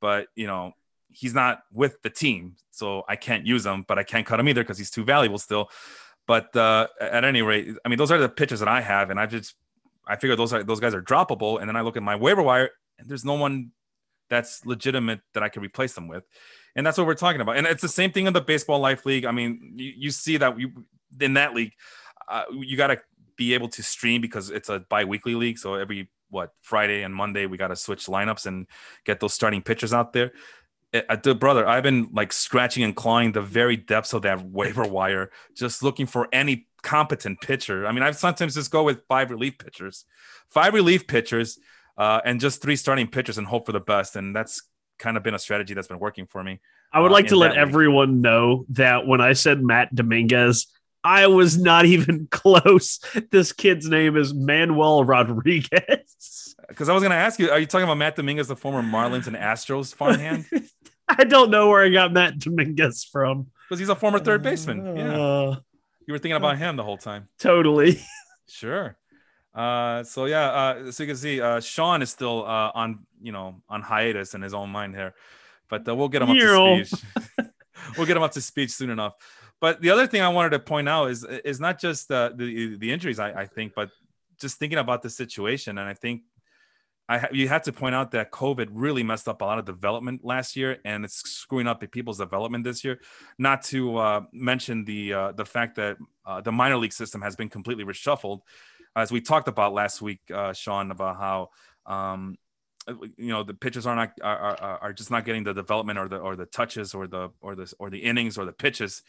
but 0.00 0.28
you 0.34 0.46
know, 0.46 0.72
he's 1.10 1.34
not 1.34 1.60
with 1.72 2.00
the 2.02 2.10
team, 2.10 2.56
so 2.70 3.04
I 3.08 3.16
can't 3.16 3.46
use 3.46 3.66
him, 3.66 3.84
but 3.86 3.98
I 3.98 4.02
can't 4.02 4.26
cut 4.26 4.40
him 4.40 4.48
either 4.48 4.62
because 4.62 4.78
he's 4.78 4.90
too 4.90 5.04
valuable 5.04 5.38
still. 5.38 5.70
But 6.26 6.54
uh, 6.56 6.88
at 7.00 7.24
any 7.24 7.42
rate, 7.42 7.74
I 7.84 7.88
mean, 7.88 7.98
those 7.98 8.10
are 8.10 8.18
the 8.18 8.28
pitches 8.28 8.60
that 8.60 8.68
I 8.68 8.80
have, 8.80 9.10
and 9.10 9.18
I 9.18 9.26
just 9.26 9.54
I 10.06 10.16
figure 10.16 10.36
those 10.36 10.52
are 10.52 10.62
those 10.62 10.80
guys 10.80 10.94
are 10.94 11.02
droppable, 11.02 11.60
and 11.60 11.68
then 11.68 11.76
I 11.76 11.80
look 11.80 11.96
at 11.96 12.02
my 12.02 12.16
waiver 12.16 12.42
wire 12.42 12.70
and 13.02 13.10
there's 13.10 13.24
no 13.24 13.34
one 13.34 13.72
that's 14.30 14.64
legitimate 14.64 15.20
that 15.34 15.42
I 15.42 15.48
can 15.48 15.62
replace 15.62 15.92
them 15.92 16.08
with. 16.08 16.24
And 16.74 16.86
that's 16.86 16.96
what 16.96 17.06
we're 17.06 17.14
talking 17.14 17.40
about. 17.40 17.56
And 17.58 17.66
it's 17.66 17.82
the 17.82 17.88
same 17.88 18.12
thing 18.12 18.26
in 18.26 18.32
the 18.32 18.40
baseball 18.40 18.78
life 18.78 19.04
league. 19.04 19.26
I 19.26 19.32
mean, 19.32 19.74
you, 19.76 19.92
you 19.96 20.10
see 20.10 20.38
that 20.38 20.58
you 20.58 20.86
in 21.20 21.34
that 21.34 21.54
league, 21.54 21.74
uh, 22.28 22.44
you 22.50 22.76
got 22.76 22.86
to 22.86 23.00
be 23.36 23.54
able 23.54 23.68
to 23.68 23.82
stream 23.82 24.20
because 24.20 24.50
it's 24.50 24.68
a 24.68 24.80
bi-weekly 24.80 25.34
league. 25.34 25.58
So 25.58 25.74
every 25.74 26.10
what 26.30 26.52
Friday 26.62 27.02
and 27.02 27.14
Monday 27.14 27.46
we 27.46 27.58
got 27.58 27.68
to 27.68 27.76
switch 27.76 28.06
lineups 28.06 28.46
and 28.46 28.66
get 29.04 29.20
those 29.20 29.34
starting 29.34 29.62
pitchers 29.62 29.92
out 29.92 30.12
there. 30.12 30.32
At 30.94 31.22
the 31.22 31.34
brother, 31.34 31.66
I've 31.66 31.82
been 31.82 32.08
like 32.12 32.32
scratching 32.32 32.84
and 32.84 32.94
clawing 32.94 33.32
the 33.32 33.40
very 33.40 33.76
depths 33.76 34.12
of 34.12 34.22
that 34.22 34.44
waiver 34.44 34.84
wire, 34.84 35.30
just 35.56 35.82
looking 35.82 36.06
for 36.06 36.28
any 36.32 36.66
competent 36.82 37.40
pitcher. 37.40 37.86
I 37.86 37.92
mean, 37.92 38.02
I 38.02 38.10
sometimes 38.10 38.54
just 38.54 38.70
go 38.70 38.82
with 38.82 39.00
five 39.08 39.30
relief 39.30 39.56
pitchers, 39.58 40.04
five 40.50 40.74
relief 40.74 41.06
pitchers 41.06 41.58
uh, 41.96 42.20
and 42.24 42.40
just 42.40 42.60
three 42.60 42.76
starting 42.76 43.06
pitchers 43.06 43.38
and 43.38 43.46
hope 43.46 43.66
for 43.66 43.72
the 43.72 43.80
best. 43.80 44.16
And 44.16 44.36
that's 44.36 44.62
kind 44.98 45.16
of 45.16 45.22
been 45.22 45.34
a 45.34 45.38
strategy 45.38 45.72
that's 45.74 45.88
been 45.88 45.98
working 45.98 46.26
for 46.26 46.42
me. 46.42 46.60
I 46.92 47.00
would 47.00 47.10
uh, 47.10 47.14
like 47.14 47.28
to 47.28 47.36
let 47.36 47.56
everyone 47.56 48.20
know 48.20 48.66
that 48.70 49.06
when 49.06 49.20
I 49.20 49.32
said 49.32 49.62
Matt 49.62 49.94
Dominguez, 49.94 50.66
I 51.04 51.26
was 51.26 51.58
not 51.58 51.84
even 51.84 52.26
close. 52.30 53.00
This 53.30 53.52
kid's 53.52 53.88
name 53.88 54.16
is 54.16 54.32
Manuel 54.34 55.04
Rodriguez. 55.04 56.54
Because 56.68 56.88
I 56.88 56.94
was 56.94 57.02
going 57.02 57.10
to 57.10 57.16
ask 57.16 57.38
you, 57.38 57.50
are 57.50 57.58
you 57.58 57.66
talking 57.66 57.84
about 57.84 57.98
Matt 57.98 58.16
Dominguez, 58.16 58.48
the 58.48 58.56
former 58.56 58.82
Marlins 58.82 59.26
and 59.26 59.36
Astros 59.36 59.94
farmhand? 59.94 60.46
I 61.08 61.24
don't 61.24 61.50
know 61.50 61.68
where 61.68 61.84
I 61.84 61.88
got 61.90 62.12
Matt 62.12 62.38
Dominguez 62.38 63.04
from. 63.04 63.48
Because 63.68 63.80
he's 63.80 63.88
a 63.88 63.96
former 63.96 64.18
third 64.18 64.42
baseman. 64.42 64.96
Yeah. 64.96 65.12
Uh, 65.12 65.56
you 66.06 66.12
were 66.12 66.18
thinking 66.18 66.36
about 66.36 66.58
him 66.58 66.76
the 66.76 66.82
whole 66.82 66.98
time. 66.98 67.28
Totally. 67.38 68.00
Sure. 68.48 68.98
Uh, 69.54 70.02
so 70.04 70.26
yeah, 70.26 70.50
uh, 70.50 70.92
so 70.92 71.02
you 71.02 71.06
can 71.06 71.16
see 71.16 71.40
uh, 71.40 71.58
Sean 71.60 72.02
is 72.02 72.10
still 72.10 72.44
uh, 72.44 72.70
on 72.74 73.06
you 73.22 73.32
know 73.32 73.62
on 73.66 73.80
hiatus 73.80 74.34
in 74.34 74.42
his 74.42 74.52
own 74.52 74.68
mind 74.68 74.94
here, 74.94 75.14
but 75.70 75.88
uh, 75.88 75.94
we'll 75.94 76.08
get 76.08 76.20
him 76.20 76.30
up 76.30 76.36
to 76.36 76.84
speed. 76.84 77.48
we'll 77.96 78.06
get 78.06 78.16
him 78.16 78.22
up 78.22 78.32
to 78.32 78.42
speed 78.42 78.70
soon 78.70 78.90
enough. 78.90 79.14
But 79.62 79.80
the 79.80 79.90
other 79.90 80.08
thing 80.08 80.22
I 80.22 80.28
wanted 80.28 80.50
to 80.50 80.58
point 80.58 80.88
out 80.88 81.08
is 81.08 81.24
is 81.24 81.60
not 81.60 81.78
just 81.78 82.10
uh, 82.10 82.30
the 82.34 82.76
the 82.76 82.92
injuries 82.92 83.20
I, 83.20 83.42
I 83.42 83.46
think, 83.46 83.74
but 83.76 83.90
just 84.40 84.58
thinking 84.58 84.80
about 84.80 85.02
the 85.02 85.08
situation, 85.08 85.78
and 85.78 85.88
I 85.88 85.94
think 85.94 86.22
I 87.08 87.28
you 87.30 87.46
have 87.46 87.62
to 87.62 87.72
point 87.72 87.94
out 87.94 88.10
that 88.10 88.32
COVID 88.32 88.70
really 88.72 89.04
messed 89.04 89.28
up 89.28 89.40
a 89.40 89.44
lot 89.44 89.60
of 89.60 89.64
development 89.64 90.24
last 90.24 90.56
year, 90.56 90.78
and 90.84 91.04
it's 91.04 91.14
screwing 91.30 91.68
up 91.68 91.80
people's 91.92 92.18
development 92.18 92.64
this 92.64 92.82
year. 92.82 92.98
Not 93.38 93.62
to 93.66 93.98
uh, 93.98 94.20
mention 94.32 94.84
the 94.84 95.12
uh, 95.12 95.32
the 95.32 95.44
fact 95.44 95.76
that 95.76 95.96
uh, 96.26 96.40
the 96.40 96.50
minor 96.50 96.76
league 96.76 96.92
system 96.92 97.22
has 97.22 97.36
been 97.36 97.48
completely 97.48 97.84
reshuffled. 97.84 98.40
As 98.96 99.12
we 99.12 99.20
talked 99.20 99.46
about 99.46 99.72
last 99.72 100.02
week, 100.02 100.22
uh, 100.34 100.52
Sean, 100.54 100.90
about 100.90 101.18
how 101.18 101.50
um, 101.86 102.36
you 103.16 103.28
know 103.28 103.44
the 103.44 103.54
pitchers 103.54 103.86
are 103.86 103.94
not 103.94 104.12
are, 104.24 104.38
are, 104.38 104.78
are 104.82 104.92
just 104.92 105.12
not 105.12 105.24
getting 105.24 105.44
the 105.44 105.54
development 105.54 106.00
or 106.00 106.08
the 106.08 106.16
or 106.16 106.34
the 106.34 106.46
touches 106.46 106.94
or 106.94 107.06
the 107.06 107.30
or 107.40 107.54
the 107.54 107.72
or 107.78 107.90
the 107.90 108.00
innings 108.00 108.36
or 108.36 108.44
the 108.44 108.52
pitches 108.52 109.02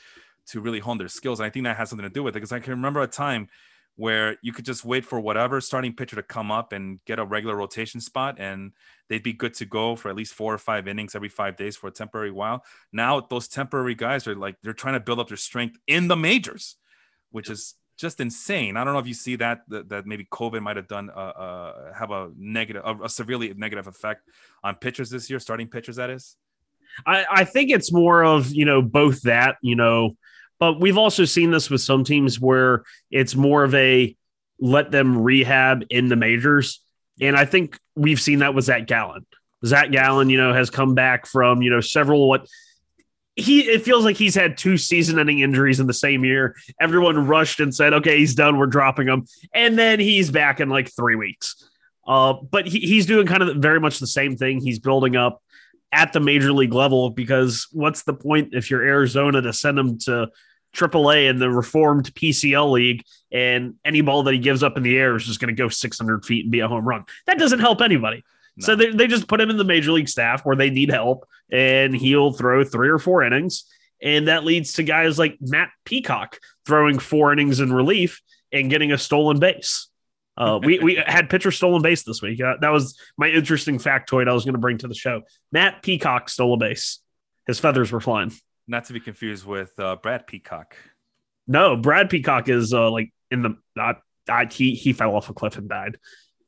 to 0.48 0.62
really 0.62 0.80
hone 0.80 0.98
their 0.98 1.08
skills. 1.08 1.40
And 1.40 1.48
I 1.48 1.50
think 1.50 1.66
that 1.66 1.78
has 1.78 1.90
something 1.90 2.08
to 2.08 2.14
do 2.14 2.24
with 2.24 2.36
it 2.36 2.40
because 2.40 2.52
I 2.52 2.60
can 2.60 2.72
remember 2.72 3.02
a 3.02 3.08
time 3.08 3.48
where 3.96 4.38
you 4.42 4.52
could 4.52 4.66
just 4.66 4.84
wait 4.84 5.06
for 5.06 5.20
whatever 5.20 5.62
starting 5.62 5.94
pitcher 5.94 6.16
to 6.16 6.24
come 6.24 6.52
up 6.52 6.74
and 6.74 7.00
get 7.06 7.20
a 7.20 7.26
regular 7.26 7.56
rotation 7.56 8.02
spot 8.02 8.40
and 8.40 8.72
they'd 9.08 9.22
be 9.22 9.34
good 9.34 9.54
to 9.54 9.66
go 9.66 9.96
for 9.96 10.10
at 10.10 10.16
least 10.16 10.34
four 10.34 10.52
or 10.54 10.58
five 10.58 10.88
innings 10.88 11.14
every 11.14 11.30
five 11.30 11.56
days 11.56 11.78
for 11.78 11.88
a 11.88 11.92
temporary 11.92 12.32
while. 12.32 12.64
Now 12.92 13.20
those 13.20 13.48
temporary 13.48 13.94
guys 13.94 14.28
are 14.28 14.36
like 14.36 14.56
they're 14.64 14.74
trying 14.74 14.96
to 14.96 15.00
build 15.00 15.20
up 15.20 15.28
their 15.28 15.38
strength 15.38 15.78
in 15.86 16.08
the 16.08 16.16
majors, 16.16 16.76
which 17.30 17.50
is 17.50 17.76
just 17.98 18.20
insane. 18.20 18.78
I 18.78 18.84
don't 18.84 18.94
know 18.94 19.00
if 19.00 19.08
you 19.08 19.14
see 19.14 19.36
that 19.38 19.62
that, 19.68 19.90
that 19.90 20.06
maybe 20.06 20.26
COVID 20.26 20.62
might 20.62 20.78
have 20.78 20.88
done 20.88 21.10
uh, 21.10 21.20
uh, 21.20 21.94
have 21.94 22.12
a 22.12 22.32
negative, 22.36 22.82
a, 22.86 23.04
a, 23.04 23.10
severely 23.10 23.54
negative 23.54 23.88
effect 23.88 24.28
on 24.64 24.76
pitchers 24.76 25.10
this 25.10 25.30
year, 25.30 25.40
starting 25.40 25.68
pitchers. 25.68 25.98
That 25.98 26.10
is. 26.10 26.36
I, 27.06 27.26
I 27.30 27.44
think 27.46 27.72
it's 27.72 27.92
more 27.92 28.24
of 28.24 28.52
you 28.52 28.66
know 28.66 28.82
both 28.82 29.22
that 29.22 29.58
you 29.62 29.76
know, 29.76 30.18
but 30.63 30.79
we've 30.79 30.98
also 30.98 31.25
seen 31.25 31.51
this 31.51 31.70
with 31.70 31.82
some 31.82 32.05
teams 32.05 32.39
where 32.39 32.86
it's 33.12 33.36
more 33.36 33.65
of 33.65 33.75
a 33.75 34.15
let 34.62 34.91
them 34.91 35.22
rehab 35.22 35.84
in 35.89 36.08
the 36.08 36.15
majors, 36.15 36.79
and 37.20 37.36
I 37.36 37.43
think 37.43 37.77
we've 37.98 38.22
seen 38.22 38.39
that 38.39 38.55
with 38.55 38.63
Zach 38.63 38.88
Gallen. 38.88 39.25
Zach 39.65 39.91
Gallen, 39.91 40.29
you 40.29 40.38
know, 40.38 40.53
has 40.53 40.70
come 40.70 40.96
back 40.96 41.25
from 41.25 41.62
you 41.62 41.70
know 41.70 41.82
several 41.82 42.29
what 42.29 42.48
he 43.36 43.63
it 43.63 43.84
feels 43.84 44.05
like 44.05 44.15
he's 44.15 44.36
had 44.36 44.58
two 44.58 44.77
season-ending 44.77 45.39
injuries 45.39 45.82
in 45.82 45.88
the 45.88 45.93
same 45.93 46.24
year. 46.24 46.55
Everyone 46.79 47.27
rushed 47.27 47.60
and 47.60 47.75
said, 47.75 47.91
"Okay, 47.96 48.20
he's 48.20 48.34
done. 48.34 48.58
We're 48.58 48.67
dropping 48.67 49.10
him," 49.10 49.25
and 49.53 49.77
then 49.77 50.00
he's 50.00 50.32
back 50.32 50.62
in 50.62 50.70
like 50.70 50.96
three 50.96 51.17
weeks. 51.17 51.70
Uh, 52.08 52.36
but 52.50 52.67
he, 52.67 52.79
he's 52.79 53.05
doing 53.05 53.27
kind 53.27 53.43
of 53.43 53.58
very 53.58 53.82
much 53.82 54.00
the 54.00 54.08
same 54.08 54.38
thing. 54.38 54.62
He's 54.62 54.79
building 54.79 55.17
up 55.17 55.43
at 55.91 56.13
the 56.13 56.22
major 56.22 56.53
league 56.53 56.74
level 56.74 57.10
because 57.10 57.67
what's 57.74 58.03
the 58.03 58.13
point 58.13 58.53
if 58.53 58.72
you're 58.72 58.82
Arizona 58.82 59.41
to 59.41 59.51
send 59.51 59.77
him 59.77 59.98
to 60.00 60.29
AAA 60.74 61.30
in 61.30 61.38
the 61.38 61.50
reformed 61.50 62.13
PCL 62.15 62.72
league 62.72 63.03
and 63.32 63.75
any 63.86 64.01
ball 64.01 64.24
that 64.24 64.34
he 64.34 64.39
gives 64.39 64.63
up 64.63 64.77
in 64.77 64.84
the 64.84 64.98
air 64.98 65.15
is 65.15 65.25
just 65.25 65.39
going 65.39 65.53
to 65.53 65.60
go 65.60 65.70
600 65.70 66.25
feet 66.25 66.46
and 66.46 66.51
be 66.51 66.60
a 66.60 66.68
home 66.68 66.88
run? 66.88 67.06
That 67.27 67.39
doesn't 67.39 67.60
help 67.60 67.82
anybody. 67.82 68.24
No. 68.58 68.65
So 68.65 68.75
they, 68.75 68.92
they 68.92 69.08
just 69.08 69.27
put 69.27 69.42
him 69.42 69.50
in 69.50 69.58
the 69.58 69.63
major 69.63 69.92
league 69.92 70.10
staff 70.10 70.46
where 70.46 70.56
they 70.56 70.70
need 70.70 70.89
help 70.89 71.27
and 71.51 71.96
he'll 71.96 72.34
throw 72.34 72.63
three 72.63 72.89
or 72.89 73.00
four 73.00 73.24
innings. 73.24 73.65
And 74.01 74.27
that 74.27 74.44
leads 74.44 74.74
to 74.74 74.84
guys 74.84 75.18
like 75.18 75.38
Matt 75.39 75.70
Peacock 75.86 76.39
throwing 76.65 77.00
four 77.00 77.32
innings 77.32 77.60
in 77.60 77.72
relief 77.72 78.22
and 78.51 78.70
getting 78.70 78.92
a 78.92 78.98
stolen 78.98 79.39
base. 79.39 79.88
Uh, 80.36 80.60
we, 80.62 80.80
we 80.80 80.96
had 81.06 81.30
pitcher 81.30 81.51
stolen 81.51 81.82
base 81.82 82.03
this 82.03 82.22
week. 82.22 82.42
Uh, 82.42 82.56
that 82.62 82.70
was 82.70 83.00
my 83.18 83.30
interesting 83.30 83.77
factoid 83.77 84.27
I 84.27 84.34
was 84.34 84.44
going 84.44 84.53
to 84.53 84.60
bring 84.60 84.80
to 84.80 84.88
the 84.88 84.96
show. 84.96 85.22
Matt 85.51 85.82
Peacock 85.82 86.30
stole 86.30 86.56
a 86.56 86.58
base. 86.58 87.00
His 87.48 87.60
feathers 87.60 87.92
were 87.92 88.01
flying. 88.01 88.32
Not 88.67 88.86
to 88.86 88.93
be 88.93 89.00
confused 89.00 89.46
with 89.46 89.77
uh, 89.79 89.98
Brad 89.98 90.25
Peacock. 90.25 90.75
No, 91.48 91.75
Brad 91.75 92.10
Peacock 92.10 92.48
is 92.50 92.74
uh, 92.74 92.89
like 92.89 93.13
in 93.29 93.41
the. 93.41 93.58
Uh, 94.29 94.46
he 94.50 94.75
he 94.75 94.93
fell 94.93 95.15
off 95.15 95.29
a 95.29 95.34
cliff 95.34 95.58
and 95.58 95.67
died. 95.67 95.98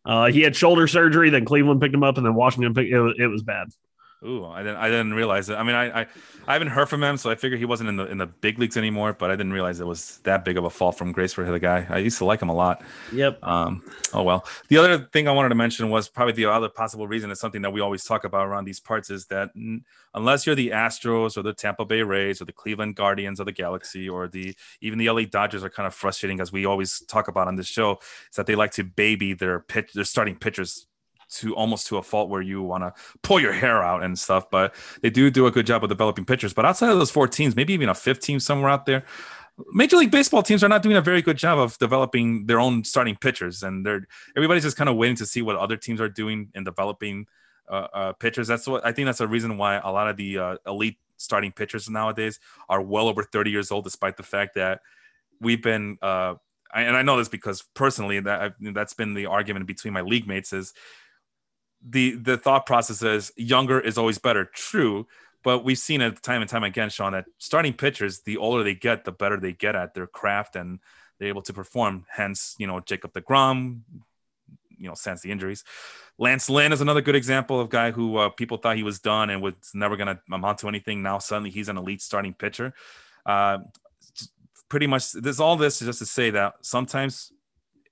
Uh, 0.05 0.27
he 0.27 0.41
had 0.41 0.55
shoulder 0.55 0.87
surgery. 0.87 1.29
Then 1.29 1.45
Cleveland 1.45 1.81
picked 1.81 1.93
him 1.93 2.03
up, 2.03 2.17
and 2.17 2.25
then 2.25 2.35
Washington 2.35 2.73
picked. 2.73 2.91
It, 2.91 3.15
it 3.19 3.27
was 3.27 3.43
bad. 3.43 3.67
Ooh, 4.23 4.45
I 4.45 4.63
didn't. 4.63 4.77
I 4.77 4.87
didn't 4.87 5.13
realize 5.13 5.49
it. 5.49 5.55
I 5.55 5.63
mean, 5.63 5.75
I, 5.75 6.01
I, 6.01 6.07
I 6.47 6.53
haven't 6.53 6.69
heard 6.69 6.87
from 6.87 7.03
him, 7.03 7.17
so 7.17 7.29
I 7.29 7.35
figured 7.35 7.59
he 7.59 7.65
wasn't 7.65 7.89
in 7.89 7.97
the 7.97 8.05
in 8.05 8.17
the 8.17 8.25
big 8.25 8.57
leagues 8.57 8.77
anymore. 8.77 9.13
But 9.13 9.29
I 9.29 9.35
didn't 9.35 9.53
realize 9.53 9.79
it 9.79 9.87
was 9.87 10.19
that 10.23 10.45
big 10.45 10.57
of 10.57 10.63
a 10.63 10.69
fall 10.69 10.91
from 10.91 11.11
grace 11.11 11.33
for 11.33 11.43
the 11.43 11.59
guy. 11.59 11.85
I 11.89 11.97
used 11.97 12.17
to 12.19 12.25
like 12.25 12.41
him 12.41 12.49
a 12.49 12.53
lot. 12.53 12.81
Yep. 13.11 13.43
Um. 13.43 13.83
Oh 14.13 14.23
well. 14.23 14.45
The 14.69 14.77
other 14.77 14.99
thing 14.99 15.27
I 15.27 15.31
wanted 15.31 15.49
to 15.49 15.55
mention 15.55 15.89
was 15.89 16.07
probably 16.07 16.33
the 16.33 16.45
other 16.45 16.69
possible 16.69 17.07
reason 17.07 17.29
is 17.29 17.39
something 17.39 17.61
that 17.61 17.71
we 17.71 17.81
always 17.81 18.03
talk 18.03 18.23
about 18.23 18.47
around 18.47 18.65
these 18.65 18.79
parts 18.79 19.09
is 19.09 19.25
that 19.27 19.51
unless 20.13 20.45
you're 20.45 20.55
the 20.55 20.69
Astros 20.69 21.37
or 21.37 21.43
the 21.43 21.53
Tampa 21.53 21.85
Bay 21.85 22.01
Rays 22.01 22.41
or 22.41 22.45
the 22.45 22.53
Cleveland 22.53 22.95
Guardians 22.95 23.39
or 23.39 23.43
the 23.43 23.51
Galaxy 23.51 24.07
or 24.07 24.27
the 24.27 24.55
even 24.81 24.97
the 24.97 25.09
LA 25.09 25.23
Dodgers 25.23 25.63
are 25.63 25.69
kind 25.69 25.87
of 25.87 25.93
frustrating 25.93 26.39
as 26.39 26.51
we 26.51 26.65
always 26.65 27.01
talk 27.01 27.27
about 27.27 27.47
on 27.47 27.57
this 27.57 27.67
show 27.67 27.99
is 28.29 28.35
that 28.37 28.45
they 28.45 28.55
like 28.55 28.71
to 28.71 28.83
baby 28.83 29.33
their 29.33 29.59
pitch 29.59 29.93
their 29.93 30.03
starting 30.03 30.35
pitchers 30.35 30.87
to 31.27 31.55
almost 31.55 31.87
to 31.87 31.97
a 31.97 32.03
fault 32.03 32.29
where 32.29 32.41
you 32.41 32.61
want 32.61 32.83
to 32.83 32.93
pull 33.21 33.39
your 33.39 33.53
hair 33.53 33.83
out 33.83 34.03
and 34.03 34.17
stuff. 34.17 34.49
But 34.49 34.75
they 35.01 35.09
do 35.09 35.29
do 35.29 35.47
a 35.47 35.51
good 35.51 35.65
job 35.65 35.83
of 35.83 35.89
developing 35.89 36.25
pitchers. 36.25 36.53
But 36.53 36.65
outside 36.65 36.91
of 36.91 36.97
those 36.97 37.11
four 37.11 37.27
teams, 37.27 37.55
maybe 37.55 37.73
even 37.73 37.89
a 37.89 37.95
fifth 37.95 38.21
team 38.21 38.39
somewhere 38.39 38.69
out 38.69 38.85
there, 38.85 39.03
Major 39.71 39.97
League 39.97 40.11
Baseball 40.11 40.43
teams 40.43 40.63
are 40.63 40.69
not 40.69 40.81
doing 40.81 40.97
a 40.97 41.01
very 41.01 41.21
good 41.21 41.37
job 41.37 41.57
of 41.57 41.77
developing 41.77 42.45
their 42.45 42.59
own 42.59 42.83
starting 42.83 43.15
pitchers, 43.15 43.63
and 43.63 43.85
they're 43.85 44.05
everybody's 44.35 44.63
just 44.63 44.75
kind 44.75 44.89
of 44.89 44.97
waiting 44.97 45.15
to 45.17 45.25
see 45.25 45.41
what 45.41 45.55
other 45.55 45.77
teams 45.77 46.01
are 46.01 46.09
doing 46.09 46.49
in 46.55 46.63
developing 46.63 47.25
uh, 47.69 47.87
uh, 47.93 48.13
pitchers. 48.13 48.47
That's 48.47 48.67
what 48.67 48.85
I 48.85 48.91
think. 48.91 49.05
That's 49.05 49.21
a 49.21 49.27
reason 49.27 49.57
why 49.57 49.77
a 49.77 49.91
lot 49.91 50.09
of 50.09 50.17
the 50.17 50.37
uh, 50.37 50.57
elite 50.67 50.97
starting 51.17 51.53
pitchers 51.53 51.89
nowadays 51.89 52.39
are 52.67 52.81
well 52.81 53.07
over 53.07 53.23
30 53.23 53.49
years 53.49 53.71
old, 53.71 53.85
despite 53.85 54.17
the 54.17 54.23
fact 54.23 54.55
that 54.55 54.81
we've 55.39 55.63
been. 55.63 55.97
Uh, 56.01 56.35
and 56.73 56.97
I 56.97 57.03
know 57.03 57.17
this 57.17 57.29
because 57.29 57.63
personally, 57.73 58.19
that 58.19 58.55
that's 58.59 58.93
been 58.93 59.13
the 59.13 59.27
argument 59.27 59.67
between 59.67 59.93
my 59.93 60.01
league 60.01 60.27
mates 60.27 60.51
is 60.51 60.73
the 61.87 62.15
the 62.15 62.37
thought 62.37 62.65
process 62.65 63.03
is 63.03 63.31
younger 63.35 63.79
is 63.79 63.97
always 63.97 64.17
better. 64.17 64.45
True, 64.45 65.07
but 65.43 65.63
we've 65.63 65.77
seen 65.77 66.01
it 66.01 66.21
time 66.23 66.41
and 66.41 66.49
time 66.49 66.63
again, 66.63 66.89
Sean, 66.89 67.13
that 67.13 67.25
starting 67.37 67.73
pitchers, 67.73 68.21
the 68.21 68.37
older 68.37 68.63
they 68.63 68.73
get, 68.73 69.05
the 69.05 69.11
better 69.11 69.37
they 69.37 69.53
get 69.53 69.75
at 69.75 69.93
their 69.93 70.07
craft 70.07 70.55
and 70.55 70.79
they're 71.19 71.27
able 71.27 71.43
to 71.43 71.53
perform. 71.53 72.05
Hence, 72.09 72.55
you 72.57 72.67
know, 72.67 72.79
Jacob 72.79 73.13
DeGrom, 73.13 73.81
you 74.77 74.87
know, 74.87 74.95
since 74.95 75.21
the 75.21 75.31
injuries. 75.31 75.63
Lance 76.17 76.49
Lynn 76.49 76.71
is 76.71 76.81
another 76.81 77.01
good 77.01 77.15
example 77.15 77.59
of 77.59 77.69
guy 77.69 77.91
who 77.91 78.17
uh, 78.17 78.29
people 78.29 78.57
thought 78.57 78.77
he 78.77 78.83
was 78.83 78.99
done 78.99 79.29
and 79.29 79.41
was 79.41 79.53
never 79.73 79.97
going 79.97 80.07
to 80.07 80.19
amount 80.31 80.59
to 80.59 80.67
anything. 80.67 81.03
Now 81.03 81.19
suddenly 81.19 81.49
he's 81.49 81.69
an 81.69 81.77
elite 81.77 82.01
starting 82.01 82.33
pitcher. 82.33 82.73
Uh, 83.25 83.59
pretty 84.69 84.87
much, 84.87 85.11
there's 85.11 85.39
all 85.39 85.57
this 85.57 85.81
is 85.81 85.87
just 85.87 85.99
to 85.99 86.05
say 86.05 86.29
that 86.31 86.55
sometimes, 86.61 87.31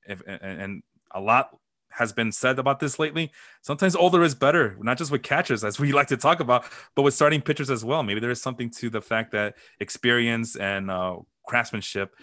if 0.08 0.22
and 0.28 0.84
a 1.12 1.22
lot 1.22 1.58
has 1.96 2.12
been 2.12 2.32
said 2.32 2.60
about 2.60 2.80
this 2.80 3.00
lately. 3.00 3.32
Sometimes 3.62 3.96
older 3.96 4.24
is 4.24 4.36
better, 4.36 4.76
not 4.80 4.98
just 4.98 5.12
with 5.12 5.24
catchers, 5.24 5.64
as 5.64 5.80
we 5.80 5.92
like 5.94 6.08
to 6.08 6.18
talk 6.18 6.40
about, 6.40 6.66
but 6.96 7.04
with 7.04 7.14
starting 7.14 7.42
pitchers 7.42 7.70
as 7.70 7.86
well. 7.86 8.04
Maybe 8.04 8.20
there 8.20 8.32
is 8.32 8.42
something 8.42 8.70
to 8.72 8.90
the 8.90 9.02
fact 9.02 9.32
that 9.32 9.56
experience 9.80 10.56
and 10.56 10.90
uh, 10.90 11.18
craftsmanship 11.46 12.16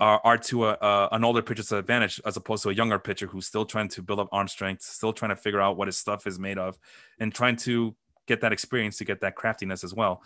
are, 0.00 0.20
are 0.22 0.38
to 0.38 0.66
a, 0.66 1.08
an 1.12 1.24
older 1.24 1.42
pitcher's 1.42 1.72
advantage 1.72 2.20
as 2.24 2.36
opposed 2.36 2.62
to 2.62 2.70
a 2.70 2.72
younger 2.74 2.98
pitcher 2.98 3.26
who's 3.26 3.46
still 3.46 3.64
trying 3.64 3.88
to 3.88 4.02
build 4.02 4.20
up 4.20 4.28
arm 4.30 4.46
strength, 4.46 4.82
still 4.82 5.12
trying 5.12 5.30
to 5.30 5.36
figure 5.36 5.60
out 5.60 5.76
what 5.76 5.88
his 5.88 5.96
stuff 5.96 6.26
is 6.26 6.38
made 6.38 6.58
of, 6.58 6.78
and 7.18 7.34
trying 7.34 7.56
to 7.56 7.94
get 8.26 8.40
that 8.42 8.52
experience 8.52 8.98
to 8.98 9.04
get 9.04 9.20
that 9.22 9.34
craftiness 9.34 9.82
as 9.82 9.92
well. 9.92 10.22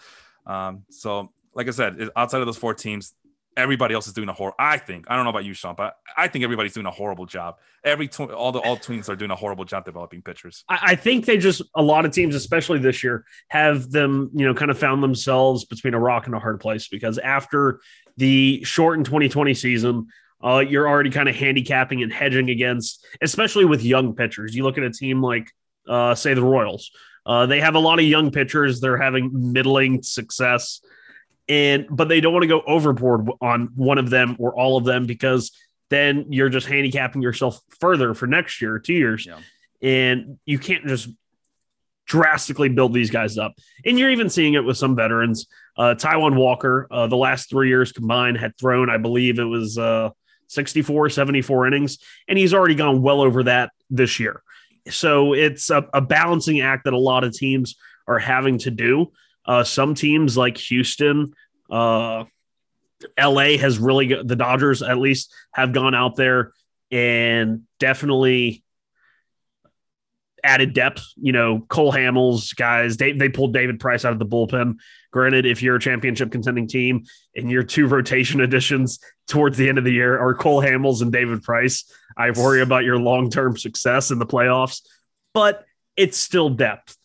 Um, 0.47 0.85
so, 0.91 1.33
like 1.55 1.69
I 1.69 1.71
said, 1.71 2.11
outside 2.17 2.41
of 2.41 2.47
those 2.47 2.59
four 2.59 2.75
teams, 2.75 3.15
everybody 3.57 3.95
else 3.95 4.07
is 4.07 4.13
doing 4.13 4.29
a 4.29 4.33
horror. 4.33 4.53
I 4.59 4.79
think 4.79 5.07
I 5.09 5.17
don't 5.17 5.25
know 5.25 5.31
about 5.31 5.45
you, 5.45 5.55
Sean, 5.55 5.75
but 5.77 5.97
I 6.17 6.29
think 6.29 6.45
everybody's 6.45 6.75
doing 6.75 6.87
a 6.87 6.91
horrible 6.91 7.27
job. 7.27 7.57
Every 7.85 8.09
tw- 8.09 8.31
all 8.31 8.53
the 8.53 8.61
all 8.61 8.77
twins 8.77 9.09
are 9.09 9.17
doing 9.17 9.31
a 9.31 9.37
horrible 9.37 9.65
job 9.65 9.85
developing 9.85 10.23
pitchers. 10.23 10.65
I, 10.69 10.79
I, 10.83 10.95
think 10.95 11.27
they 11.27 11.39
just 11.39 11.63
a 11.75 11.83
lot 11.83 12.05
of 12.05 12.13
teams, 12.13 12.35
especially 12.35 12.79
this 12.79 13.03
year, 13.03 13.25
have 13.49 13.91
them 13.91 14.31
you 14.35 14.47
know 14.47 14.55
kind 14.55 14.71
of 14.71 14.79
found 14.79 15.03
themselves 15.03 15.65
between 15.65 15.95
a 15.95 15.99
rock 15.99 16.27
and 16.27 16.35
a 16.35 16.39
hard 16.39 16.61
place 16.61 16.89
because 16.89 17.19
after 17.19 17.81
the 18.17 18.63
shortened 18.65 19.07
2020 19.07 19.55
season. 19.55 20.09
Uh, 20.45 20.59
you're 20.59 20.89
already 20.89 21.09
kind 21.09 21.29
of 21.29 21.37
handicapping 21.37 22.03
and 22.03 22.13
hedging 22.13 22.51
against, 22.51 23.07
especially 23.21 23.65
with 23.65 23.85
young 23.85 24.13
pitchers. 24.13 24.57
You 24.57 24.65
look 24.65 24.77
at 24.77 24.83
a 24.83 24.91
team 24.91 25.23
like, 25.23 25.49
uh, 25.89 26.17
say, 26.17 26.35
the 26.35 26.43
Royals. 26.43 26.91
Uh, 27.25 27.47
they 27.47 27.61
have 27.61 27.77
a 27.77 27.79
lot 27.79 28.01
of 28.01 28.05
young 28.05 28.33
pitchers. 28.33 28.81
They're 28.81 28.99
having 28.99 29.53
middling 29.53 30.03
success 30.03 30.81
and 31.49 31.87
but 31.91 32.09
they 32.09 32.21
don't 32.21 32.33
want 32.33 32.43
to 32.43 32.49
go 32.49 32.63
overboard 32.67 33.29
on 33.41 33.71
one 33.75 33.99
of 33.99 34.11
them 34.11 34.37
or 34.39 34.55
all 34.55 34.77
of 34.77 34.85
them 34.85 35.07
because 35.07 35.53
then 35.91 36.27
you're 36.31 36.49
just 36.49 36.67
handicapping 36.67 37.23
yourself 37.23 37.61
further 37.81 38.15
for 38.15 38.27
next 38.27 38.63
year 38.63 38.75
or 38.75 38.79
two 38.79 38.95
years. 38.95 39.27
Yeah. 39.27 39.39
and 39.83 40.39
you 40.47 40.59
can't 40.59 40.87
just 40.87 41.09
drastically 42.07 42.69
build 42.69 42.93
these 42.93 43.11
guys 43.11 43.39
up. 43.39 43.53
And 43.85 43.99
you're 43.99 44.11
even 44.11 44.29
seeing 44.29 44.55
it 44.55 44.65
with 44.65 44.77
some 44.77 44.97
veterans. 44.97 45.47
Uh, 45.77 45.95
taijuan 45.95 46.37
walker 46.37 46.87
uh, 46.91 47.07
the 47.07 47.17
last 47.17 47.49
three 47.49 47.69
years 47.69 47.93
combined 47.93 48.37
had 48.37 48.55
thrown 48.59 48.91
i 48.91 48.99
believe 48.99 49.39
it 49.39 49.45
was 49.45 49.79
uh, 49.79 50.11
64 50.49 51.09
74 51.09 51.67
innings 51.67 51.97
and 52.29 52.37
he's 52.39 52.53
already 52.53 52.75
gone 52.75 53.01
well 53.01 53.23
over 53.23 53.45
that 53.45 53.71
this 53.89 54.21
year. 54.21 54.43
So 54.91 55.33
it's 55.33 55.71
a, 55.71 55.87
a 55.95 56.01
balancing 56.01 56.61
act 56.61 56.85
that 56.85 56.93
a 56.93 56.99
lot 56.99 57.25
of 57.25 57.33
teams 57.33 57.77
are 58.09 58.19
having 58.19 58.59
to 58.59 58.71
do 58.71 59.13
uh, 59.45 59.65
some 59.65 59.95
teams 59.95 60.37
like 60.37 60.57
Houston, 60.59 61.35
uh, 61.71 62.25
LA 63.19 63.57
has 63.59 63.79
really 63.79 64.23
the 64.23 64.37
Dodgers 64.37 64.83
at 64.83 64.99
least 64.99 65.35
have 65.53 65.73
gone 65.73 65.95
out 65.95 66.17
there 66.17 66.53
and 66.91 67.63
definitely 67.79 68.63
added 70.45 70.75
depth. 70.75 71.05
You 71.17 71.33
know, 71.33 71.61
Cole 71.69 71.93
Hamels 71.93 72.55
guys, 72.55 72.97
they, 72.97 73.13
they 73.13 73.29
pulled 73.29 73.53
David 73.53 73.81
Price 73.81 74.05
out 74.05 74.13
of 74.13 74.19
the 74.19 74.27
bullpen. 74.27 74.77
Granted, 75.11 75.47
if 75.47 75.63
you're 75.63 75.77
a 75.77 75.81
championship 75.81 76.33
contending 76.33 76.67
team 76.67 77.05
and 77.35 77.51
your 77.51 77.63
two 77.63 77.87
rotation 77.87 78.41
additions 78.43 78.99
towards 79.29 79.57
the 79.57 79.69
end 79.69 79.79
of 79.79 79.85
the 79.85 79.93
year 79.93 80.19
are 80.19 80.35
Cole 80.35 80.63
Hamels 80.63 81.03
and 81.03 81.13
David 81.13 81.43
Price, 81.43 81.85
I 82.17 82.31
worry 82.31 82.61
about 82.61 82.85
your 82.85 82.99
long 82.99 83.31
term 83.31 83.57
success 83.57 84.11
in 84.11 84.19
the 84.19 84.27
playoffs. 84.27 84.83
But 85.35 85.65
it's 85.97 86.19
still 86.19 86.51
depth. 86.51 86.97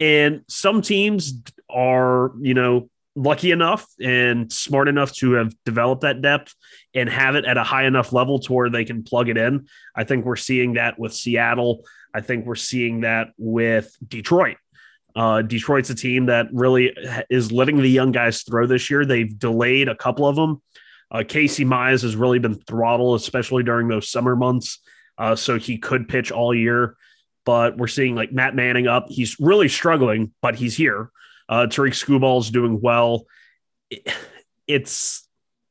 And 0.00 0.42
some 0.48 0.82
teams 0.82 1.42
are, 1.68 2.32
you 2.40 2.54
know, 2.54 2.88
lucky 3.14 3.50
enough 3.50 3.86
and 4.00 4.50
smart 4.50 4.88
enough 4.88 5.12
to 5.12 5.32
have 5.32 5.52
developed 5.64 6.02
that 6.02 6.22
depth 6.22 6.54
and 6.94 7.08
have 7.08 7.34
it 7.34 7.44
at 7.44 7.58
a 7.58 7.62
high 7.62 7.84
enough 7.84 8.12
level 8.12 8.38
to 8.38 8.52
where 8.52 8.70
they 8.70 8.84
can 8.84 9.02
plug 9.02 9.28
it 9.28 9.36
in. 9.36 9.66
I 9.94 10.04
think 10.04 10.24
we're 10.24 10.36
seeing 10.36 10.74
that 10.74 10.98
with 10.98 11.12
Seattle. 11.12 11.84
I 12.14 12.22
think 12.22 12.46
we're 12.46 12.54
seeing 12.54 13.02
that 13.02 13.28
with 13.36 13.94
Detroit. 14.08 14.56
Uh, 15.14 15.42
Detroit's 15.42 15.90
a 15.90 15.94
team 15.94 16.26
that 16.26 16.46
really 16.52 16.96
is 17.28 17.50
letting 17.50 17.78
the 17.78 17.90
young 17.90 18.12
guys 18.12 18.42
throw 18.42 18.66
this 18.66 18.90
year. 18.90 19.04
They've 19.04 19.38
delayed 19.38 19.88
a 19.88 19.96
couple 19.96 20.26
of 20.26 20.36
them 20.36 20.62
Uh, 21.10 21.24
Casey 21.26 21.64
Mize 21.64 22.02
has 22.02 22.14
really 22.14 22.38
been 22.38 22.54
throttled, 22.54 23.20
especially 23.20 23.64
during 23.64 23.88
those 23.88 24.08
summer 24.08 24.36
months. 24.36 24.78
Uh, 25.18 25.34
so 25.34 25.58
he 25.58 25.76
could 25.76 26.08
pitch 26.08 26.30
all 26.30 26.54
year, 26.54 26.96
but 27.50 27.76
we're 27.76 27.88
seeing 27.88 28.14
like 28.14 28.30
Matt 28.30 28.54
Manning 28.54 28.86
up. 28.86 29.06
He's 29.08 29.40
really 29.40 29.66
struggling, 29.66 30.32
but 30.40 30.54
he's 30.54 30.76
here. 30.76 31.10
Uh, 31.48 31.66
Tarik 31.66 31.94
Skubal 31.94 32.38
is 32.38 32.48
doing 32.48 32.80
well. 32.80 33.26
It's 34.68 35.26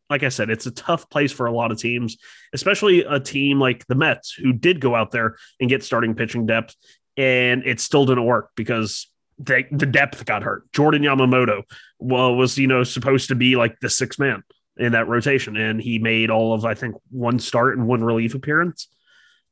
like 0.10 0.24
I 0.24 0.28
said, 0.28 0.50
it's 0.50 0.66
a 0.66 0.72
tough 0.72 1.10
place 1.10 1.32
for 1.32 1.46
a 1.46 1.54
lot 1.54 1.72
of 1.72 1.80
teams, 1.80 2.18
especially 2.54 3.06
a 3.06 3.18
team 3.18 3.62
like 3.62 3.88
the 3.88 3.96
Mets 3.96 4.34
who 4.34 4.52
did 4.52 4.82
go 4.82 4.94
out 4.94 5.12
there 5.12 5.38
and 5.62 5.70
get 5.70 5.82
starting 5.82 6.16
pitching 6.16 6.46
depth, 6.46 6.76
and 7.16 7.64
it 7.66 7.80
still 7.80 8.06
didn't 8.06 8.26
work 8.26 8.50
because 8.58 9.10
they, 9.38 9.66
the 9.72 9.86
depth 9.86 10.26
got 10.26 10.44
hurt. 10.44 10.70
Jordan 10.74 11.04
Yamamoto 11.04 11.64
well, 11.98 12.36
was 12.36 12.58
you 12.58 12.68
know 12.68 12.84
supposed 12.84 13.30
to 13.30 13.36
be 13.36 13.56
like 13.56 13.80
the 13.80 13.90
sixth 13.90 14.20
man 14.20 14.44
in 14.76 14.92
that 14.92 15.08
rotation, 15.08 15.56
and 15.56 15.82
he 15.82 15.98
made 15.98 16.30
all 16.30 16.52
of 16.54 16.66
I 16.66 16.74
think 16.74 16.96
one 17.10 17.40
start 17.40 17.78
and 17.78 17.88
one 17.88 18.04
relief 18.04 18.36
appearance. 18.36 18.90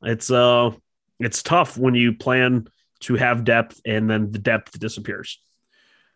It's 0.03 0.29
uh, 0.29 0.72
it's 1.19 1.41
tough 1.43 1.77
when 1.77 1.95
you 1.95 2.13
plan 2.13 2.67
to 3.01 3.15
have 3.15 3.43
depth 3.43 3.81
and 3.86 4.09
then 4.09 4.31
the 4.31 4.39
depth 4.39 4.79
disappears. 4.79 5.39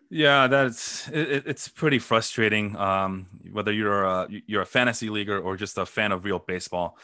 Yeah, 0.09 0.47
that's 0.47 1.07
it, 1.07 1.43
it's 1.45 1.69
pretty 1.69 1.99
frustrating. 1.99 2.75
Um, 2.75 3.27
whether 3.51 3.71
you're 3.71 4.03
a 4.03 4.27
you're 4.45 4.61
a 4.61 4.65
fantasy 4.65 5.09
leaguer 5.09 5.39
or 5.39 5.55
just 5.55 5.77
a 5.77 5.85
fan 5.85 6.11
of 6.11 6.25
real 6.25 6.39
baseball. 6.39 6.97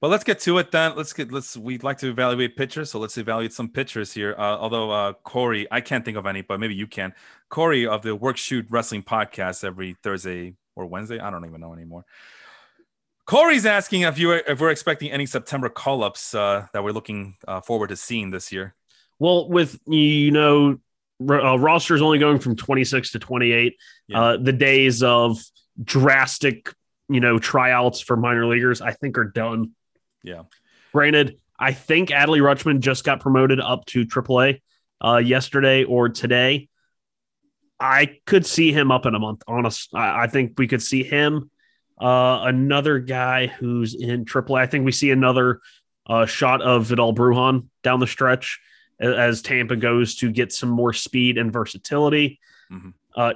But 0.00 0.10
let's 0.10 0.24
get 0.24 0.38
to 0.40 0.58
it 0.58 0.70
then. 0.70 0.96
Let's 0.96 1.12
get 1.12 1.32
let's 1.32 1.56
we'd 1.56 1.84
like 1.84 1.98
to 1.98 2.08
evaluate 2.08 2.56
pitchers, 2.56 2.90
so 2.90 2.98
let's 2.98 3.16
evaluate 3.16 3.52
some 3.52 3.68
pitchers 3.68 4.12
here. 4.12 4.34
Uh, 4.36 4.56
although 4.56 4.90
uh, 4.90 5.12
Corey, 5.24 5.66
I 5.70 5.80
can't 5.80 6.04
think 6.04 6.16
of 6.16 6.26
any, 6.26 6.42
but 6.42 6.58
maybe 6.58 6.74
you 6.74 6.86
can. 6.86 7.14
Corey 7.48 7.86
of 7.86 8.02
the 8.02 8.14
Work 8.14 8.36
Shoot 8.36 8.66
Wrestling 8.70 9.02
podcast 9.02 9.62
every 9.64 9.96
Thursday 10.02 10.54
or 10.74 10.86
Wednesday. 10.86 11.20
I 11.20 11.30
don't 11.30 11.44
even 11.46 11.60
know 11.60 11.72
anymore. 11.72 12.04
Corey's 13.28 13.66
asking 13.66 14.02
if 14.02 14.18
you 14.18 14.32
if 14.32 14.58
we're 14.58 14.70
expecting 14.70 15.10
any 15.10 15.26
September 15.26 15.68
call 15.68 16.02
ups 16.02 16.34
uh, 16.34 16.66
that 16.72 16.82
we're 16.82 16.92
looking 16.92 17.36
uh, 17.46 17.60
forward 17.60 17.88
to 17.88 17.96
seeing 17.96 18.30
this 18.30 18.50
year. 18.50 18.74
Well, 19.18 19.50
with 19.50 19.78
you 19.86 20.30
know 20.30 20.78
uh, 21.20 21.58
roster 21.58 21.94
is 21.94 22.00
only 22.00 22.18
going 22.18 22.38
from 22.38 22.56
26 22.56 23.12
to 23.12 23.18
28. 23.18 23.76
Yeah. 24.06 24.20
Uh, 24.20 24.36
the 24.38 24.52
days 24.54 25.02
of 25.02 25.38
drastic, 25.84 26.72
you 27.10 27.20
know, 27.20 27.38
tryouts 27.38 28.00
for 28.00 28.16
minor 28.16 28.46
leaguers, 28.46 28.80
I 28.80 28.92
think, 28.92 29.18
are 29.18 29.24
done. 29.24 29.72
Yeah. 30.22 30.44
Granted, 30.94 31.38
I 31.58 31.72
think 31.72 32.08
Adley 32.08 32.40
Rutschman 32.40 32.80
just 32.80 33.04
got 33.04 33.20
promoted 33.20 33.60
up 33.60 33.84
to 33.86 34.06
AAA 34.06 34.62
uh, 35.04 35.18
yesterday 35.18 35.84
or 35.84 36.08
today. 36.08 36.70
I 37.78 38.20
could 38.24 38.46
see 38.46 38.72
him 38.72 38.90
up 38.90 39.04
in 39.04 39.14
a 39.14 39.18
month. 39.18 39.42
Honest, 39.46 39.94
I, 39.94 40.22
I 40.22 40.26
think 40.28 40.54
we 40.56 40.66
could 40.66 40.82
see 40.82 41.02
him. 41.02 41.50
Uh, 42.00 42.42
another 42.44 42.98
guy 42.98 43.46
who's 43.46 43.94
in 43.94 44.24
AAA. 44.24 44.60
I 44.60 44.66
think 44.66 44.84
we 44.84 44.92
see 44.92 45.10
another 45.10 45.60
uh, 46.06 46.26
shot 46.26 46.62
of 46.62 46.86
Vidal 46.86 47.14
Brujan 47.14 47.66
down 47.82 48.00
the 48.00 48.06
stretch 48.06 48.60
as 49.00 49.42
Tampa 49.42 49.76
goes 49.76 50.16
to 50.16 50.30
get 50.30 50.52
some 50.52 50.68
more 50.68 50.92
speed 50.92 51.38
and 51.38 51.52
versatility. 51.52 52.40
Mm-hmm. 52.70 52.90
Uh, 53.14 53.32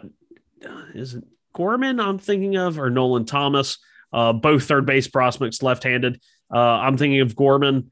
is 0.95 1.14
it 1.14 1.25
Gorman 1.52 2.00
I'm 2.00 2.19
thinking 2.19 2.57
of 2.57 2.78
or 2.78 2.90
Nolan 2.90 3.25
Thomas? 3.25 3.78
Uh, 4.12 4.33
both 4.33 4.64
third 4.64 4.87
base 4.87 5.09
prospects, 5.09 5.62
left 5.62 5.85
handed. 5.85 6.21
Uh, 6.52 6.59
I'm 6.59 6.97
thinking 6.97 7.21
of 7.21 7.35
Gorman. 7.35 7.90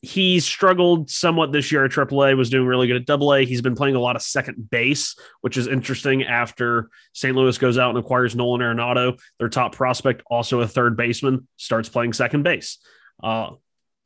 He 0.00 0.38
struggled 0.38 1.10
somewhat 1.10 1.50
this 1.50 1.72
year 1.72 1.84
at 1.84 1.90
AAA, 1.90 2.36
was 2.36 2.50
doing 2.50 2.66
really 2.66 2.86
good 2.86 3.10
at 3.10 3.20
AA. 3.20 3.38
He's 3.38 3.62
been 3.62 3.74
playing 3.74 3.96
a 3.96 4.00
lot 4.00 4.14
of 4.14 4.22
second 4.22 4.70
base, 4.70 5.16
which 5.40 5.56
is 5.56 5.66
interesting 5.66 6.22
after 6.22 6.88
St. 7.14 7.34
Louis 7.34 7.58
goes 7.58 7.78
out 7.78 7.90
and 7.90 7.98
acquires 7.98 8.36
Nolan 8.36 8.60
Arenado. 8.60 9.18
Their 9.38 9.48
top 9.48 9.74
prospect, 9.74 10.22
also 10.30 10.60
a 10.60 10.68
third 10.68 10.96
baseman, 10.96 11.48
starts 11.56 11.88
playing 11.88 12.12
second 12.12 12.44
base. 12.44 12.78
Uh, 13.22 13.50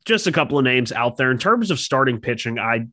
just 0.05 0.25
a 0.25 0.31
couple 0.31 0.57
of 0.57 0.63
names 0.63 0.91
out 0.91 1.17
there 1.17 1.31
in 1.31 1.37
terms 1.37 1.69
of 1.69 1.79
starting 1.79 2.19
pitching. 2.19 2.57
I 2.59 2.87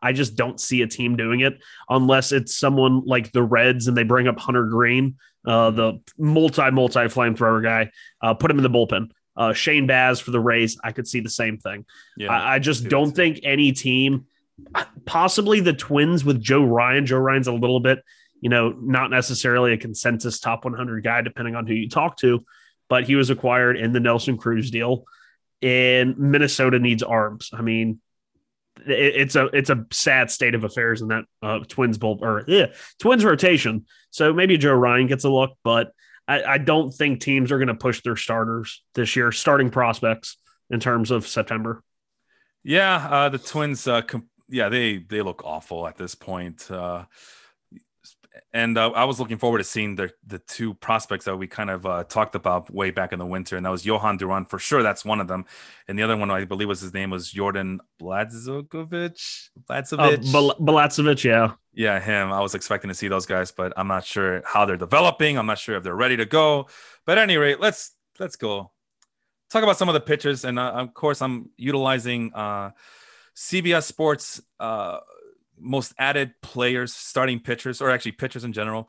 I 0.00 0.12
just 0.12 0.36
don't 0.36 0.60
see 0.60 0.82
a 0.82 0.86
team 0.86 1.16
doing 1.16 1.40
it 1.40 1.58
unless 1.88 2.32
it's 2.32 2.54
someone 2.54 3.02
like 3.04 3.32
the 3.32 3.42
Reds 3.42 3.88
and 3.88 3.96
they 3.96 4.04
bring 4.04 4.28
up 4.28 4.38
Hunter 4.38 4.64
Greene, 4.64 5.16
uh, 5.46 5.70
the 5.70 6.00
multi 6.16 6.70
multi 6.70 7.00
flamethrower 7.00 7.62
guy, 7.62 7.90
uh, 8.22 8.34
put 8.34 8.50
him 8.50 8.58
in 8.58 8.62
the 8.62 8.70
bullpen. 8.70 9.10
Uh, 9.38 9.52
Shane 9.52 9.86
Baz 9.86 10.20
for 10.20 10.32
the 10.32 10.40
Rays, 10.40 10.78
I 10.82 10.92
could 10.92 11.06
see 11.06 11.20
the 11.20 11.30
same 11.30 11.58
thing. 11.58 11.86
Yeah, 12.16 12.32
I, 12.32 12.56
I 12.56 12.58
just 12.58 12.88
don't 12.88 13.12
think 13.12 13.40
any 13.44 13.72
team, 13.72 14.26
possibly 15.06 15.60
the 15.60 15.72
Twins 15.72 16.24
with 16.24 16.42
Joe 16.42 16.64
Ryan. 16.64 17.06
Joe 17.06 17.18
Ryan's 17.18 17.46
a 17.46 17.52
little 17.52 17.80
bit, 17.80 18.02
you 18.40 18.50
know, 18.50 18.70
not 18.70 19.10
necessarily 19.10 19.72
a 19.72 19.78
consensus 19.78 20.40
top 20.40 20.64
100 20.64 21.04
guy, 21.04 21.22
depending 21.22 21.54
on 21.54 21.66
who 21.66 21.74
you 21.74 21.88
talk 21.88 22.16
to, 22.18 22.44
but 22.88 23.04
he 23.04 23.14
was 23.14 23.30
acquired 23.30 23.76
in 23.76 23.92
the 23.92 24.00
Nelson 24.00 24.36
Cruz 24.36 24.70
deal 24.72 25.04
and 25.62 26.18
Minnesota 26.18 26.78
needs 26.78 27.02
arms. 27.02 27.50
I 27.52 27.62
mean, 27.62 28.00
it's 28.86 29.34
a 29.34 29.46
it's 29.46 29.70
a 29.70 29.86
sad 29.90 30.30
state 30.30 30.54
of 30.54 30.64
affairs 30.64 31.02
in 31.02 31.08
that 31.08 31.24
uh, 31.42 31.60
Twins 31.66 31.98
bowl 31.98 32.18
or 32.22 32.44
yeah, 32.46 32.66
Twins 33.00 33.24
rotation. 33.24 33.86
So 34.10 34.32
maybe 34.32 34.56
Joe 34.56 34.74
Ryan 34.74 35.08
gets 35.08 35.24
a 35.24 35.30
look, 35.30 35.52
but 35.64 35.92
I, 36.28 36.42
I 36.44 36.58
don't 36.58 36.92
think 36.92 37.20
teams 37.20 37.50
are 37.50 37.58
going 37.58 37.68
to 37.68 37.74
push 37.74 38.02
their 38.02 38.16
starters 38.16 38.82
this 38.94 39.16
year, 39.16 39.32
starting 39.32 39.70
prospects 39.70 40.36
in 40.70 40.78
terms 40.78 41.10
of 41.10 41.26
September. 41.26 41.82
Yeah, 42.62 43.08
uh, 43.10 43.28
the 43.30 43.38
Twins. 43.38 43.88
Uh, 43.88 44.02
yeah, 44.48 44.68
they 44.68 44.98
they 44.98 45.22
look 45.22 45.42
awful 45.44 45.88
at 45.88 45.96
this 45.96 46.14
point. 46.14 46.70
Uh, 46.70 47.04
and 48.52 48.76
uh, 48.78 48.90
I 48.90 49.04
was 49.04 49.20
looking 49.20 49.38
forward 49.38 49.58
to 49.58 49.64
seeing 49.64 49.96
the 49.96 50.10
the 50.26 50.38
two 50.38 50.74
prospects 50.74 51.24
that 51.26 51.36
we 51.36 51.46
kind 51.46 51.70
of 51.70 51.86
uh, 51.86 52.04
talked 52.04 52.34
about 52.34 52.72
way 52.72 52.90
back 52.90 53.12
in 53.12 53.18
the 53.18 53.26
winter, 53.26 53.56
and 53.56 53.66
that 53.66 53.70
was 53.70 53.84
Jhoan 53.84 54.18
Duran 54.18 54.44
for 54.44 54.58
sure. 54.58 54.82
That's 54.82 55.04
one 55.04 55.20
of 55.20 55.28
them, 55.28 55.44
and 55.86 55.98
the 55.98 56.02
other 56.02 56.16
one 56.16 56.30
I 56.30 56.44
believe 56.44 56.68
was 56.68 56.80
his 56.80 56.94
name 56.94 57.10
was 57.10 57.30
Jordan 57.30 57.80
Balazovic. 58.00 58.68
Balazovic. 59.68 60.34
Uh, 60.34 60.54
Balazovic, 60.60 61.24
yeah, 61.24 61.52
yeah, 61.72 62.00
him. 62.00 62.32
I 62.32 62.40
was 62.40 62.54
expecting 62.54 62.88
to 62.88 62.94
see 62.94 63.08
those 63.08 63.26
guys, 63.26 63.50
but 63.50 63.72
I'm 63.76 63.88
not 63.88 64.04
sure 64.04 64.42
how 64.44 64.64
they're 64.64 64.76
developing. 64.76 65.38
I'm 65.38 65.46
not 65.46 65.58
sure 65.58 65.76
if 65.76 65.82
they're 65.82 65.94
ready 65.94 66.16
to 66.16 66.26
go. 66.26 66.68
But 67.06 67.18
at 67.18 67.22
any 67.22 67.36
rate, 67.36 67.60
let's 67.60 67.94
let's 68.18 68.36
go 68.36 68.72
talk 69.50 69.62
about 69.62 69.78
some 69.78 69.88
of 69.88 69.94
the 69.94 70.00
pitchers, 70.00 70.44
and 70.44 70.58
uh, 70.58 70.72
of 70.72 70.94
course, 70.94 71.22
I'm 71.22 71.50
utilizing 71.56 72.32
uh, 72.34 72.70
CBS 73.34 73.84
Sports 73.84 74.40
uh, 74.60 74.98
most 75.60 75.92
added 75.98 76.32
players, 76.42 76.94
starting 76.94 77.40
pitchers, 77.40 77.80
or 77.80 77.90
actually 77.90 78.12
pitchers 78.12 78.44
in 78.44 78.52
general, 78.52 78.88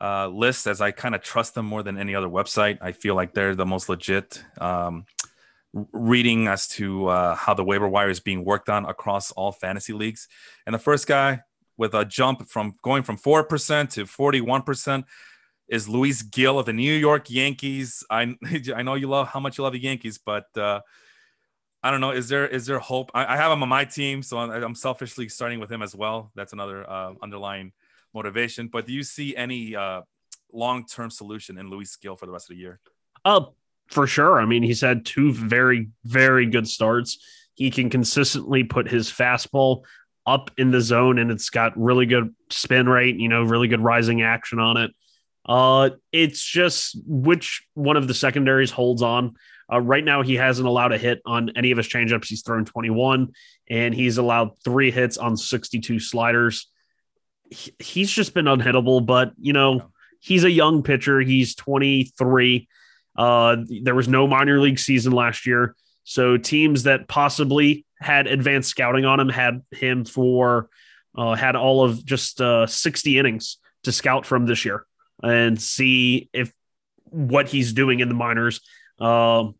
uh, 0.00 0.28
lists 0.28 0.66
as 0.66 0.80
I 0.80 0.90
kind 0.90 1.14
of 1.14 1.22
trust 1.22 1.54
them 1.54 1.66
more 1.66 1.82
than 1.82 1.98
any 1.98 2.14
other 2.14 2.28
website. 2.28 2.78
I 2.80 2.92
feel 2.92 3.14
like 3.14 3.34
they're 3.34 3.54
the 3.54 3.66
most 3.66 3.88
legit. 3.88 4.42
Um, 4.60 5.06
reading 5.92 6.48
as 6.48 6.66
to 6.66 7.08
uh, 7.08 7.34
how 7.34 7.54
the 7.54 7.64
waiver 7.64 7.88
wire 7.88 8.08
is 8.08 8.20
being 8.20 8.44
worked 8.44 8.68
on 8.68 8.84
across 8.86 9.30
all 9.32 9.52
fantasy 9.52 9.92
leagues. 9.92 10.28
And 10.66 10.74
the 10.74 10.78
first 10.78 11.06
guy 11.06 11.40
with 11.76 11.94
a 11.94 12.04
jump 12.04 12.48
from 12.48 12.74
going 12.82 13.02
from 13.02 13.16
4% 13.16 13.90
to 13.90 14.04
41% 14.04 15.04
is 15.68 15.88
Luis 15.88 16.22
Gil 16.22 16.58
of 16.58 16.66
the 16.66 16.72
New 16.72 16.94
York 16.94 17.30
Yankees. 17.30 18.02
I, 18.10 18.34
I 18.74 18.82
know 18.82 18.94
you 18.94 19.08
love 19.08 19.28
how 19.28 19.40
much 19.40 19.58
you 19.58 19.64
love 19.64 19.74
the 19.74 19.82
Yankees, 19.82 20.18
but 20.18 20.46
uh, 20.56 20.80
I 21.82 21.90
don't 21.90 22.00
know. 22.00 22.10
Is 22.10 22.28
there 22.28 22.46
is 22.46 22.66
there 22.66 22.78
hope? 22.78 23.10
I, 23.14 23.34
I 23.34 23.36
have 23.36 23.52
him 23.52 23.62
on 23.62 23.68
my 23.68 23.84
team, 23.84 24.22
so 24.22 24.38
I'm, 24.38 24.50
I'm, 24.50 24.74
selfishly 24.74 25.28
starting 25.28 25.60
with 25.60 25.70
him 25.70 25.80
as 25.80 25.94
well. 25.94 26.32
That's 26.34 26.52
another 26.52 26.88
uh, 26.88 27.12
underlying 27.22 27.72
motivation. 28.12 28.68
But 28.68 28.86
do 28.86 28.92
you 28.92 29.04
see 29.04 29.36
any 29.36 29.76
uh, 29.76 30.02
long 30.52 30.86
term 30.86 31.10
solution 31.10 31.56
in 31.56 31.70
Luis 31.70 31.94
Gil 31.96 32.16
for 32.16 32.26
the 32.26 32.32
rest 32.32 32.50
of 32.50 32.56
the 32.56 32.60
year? 32.60 32.80
Uh, 33.24 33.44
for 33.86 34.06
sure. 34.06 34.40
I 34.40 34.44
mean, 34.44 34.62
he's 34.62 34.80
had 34.80 35.06
two 35.06 35.32
very 35.32 35.90
very 36.04 36.46
good 36.46 36.66
starts. 36.66 37.18
He 37.54 37.70
can 37.70 37.90
consistently 37.90 38.64
put 38.64 38.88
his 38.88 39.10
fastball 39.10 39.82
up 40.26 40.50
in 40.58 40.72
the 40.72 40.80
zone, 40.80 41.18
and 41.18 41.30
it's 41.30 41.48
got 41.48 41.78
really 41.78 42.06
good 42.06 42.34
spin 42.50 42.88
rate. 42.88 43.16
You 43.16 43.28
know, 43.28 43.44
really 43.44 43.68
good 43.68 43.80
rising 43.80 44.22
action 44.22 44.58
on 44.58 44.76
it. 44.78 44.90
Uh, 45.46 45.90
it's 46.12 46.44
just 46.44 46.98
which 47.06 47.64
one 47.74 47.96
of 47.96 48.08
the 48.08 48.14
secondaries 48.14 48.70
holds 48.70 49.00
on. 49.00 49.36
Uh, 49.70 49.80
right 49.80 50.04
now, 50.04 50.22
he 50.22 50.34
hasn't 50.34 50.66
allowed 50.66 50.92
a 50.92 50.98
hit 50.98 51.20
on 51.26 51.50
any 51.56 51.70
of 51.70 51.76
his 51.76 51.88
changeups. 51.88 52.26
He's 52.26 52.42
thrown 52.42 52.64
21, 52.64 53.32
and 53.68 53.94
he's 53.94 54.18
allowed 54.18 54.52
three 54.64 54.90
hits 54.90 55.18
on 55.18 55.36
62 55.36 56.00
sliders. 56.00 56.68
He, 57.50 57.72
he's 57.78 58.10
just 58.10 58.34
been 58.34 58.46
unhittable, 58.46 59.04
but 59.04 59.32
you 59.38 59.52
know, 59.52 59.90
he's 60.20 60.44
a 60.44 60.50
young 60.50 60.82
pitcher. 60.82 61.20
He's 61.20 61.54
23. 61.54 62.68
Uh, 63.16 63.56
there 63.82 63.94
was 63.94 64.08
no 64.08 64.26
minor 64.26 64.60
league 64.60 64.78
season 64.78 65.12
last 65.12 65.46
year. 65.46 65.74
So 66.04 66.38
teams 66.38 66.84
that 66.84 67.08
possibly 67.08 67.84
had 68.00 68.26
advanced 68.26 68.70
scouting 68.70 69.04
on 69.04 69.20
him 69.20 69.28
had 69.28 69.62
him 69.72 70.04
for 70.04 70.70
uh, 71.16 71.34
had 71.34 71.56
all 71.56 71.84
of 71.84 72.04
just 72.04 72.40
uh, 72.40 72.66
60 72.66 73.18
innings 73.18 73.58
to 73.82 73.92
scout 73.92 74.24
from 74.24 74.46
this 74.46 74.64
year 74.64 74.86
and 75.22 75.60
see 75.60 76.30
if 76.32 76.52
what 77.04 77.48
he's 77.48 77.72
doing 77.72 78.00
in 78.00 78.08
the 78.08 78.14
minors. 78.14 78.60
Um, 79.00 79.54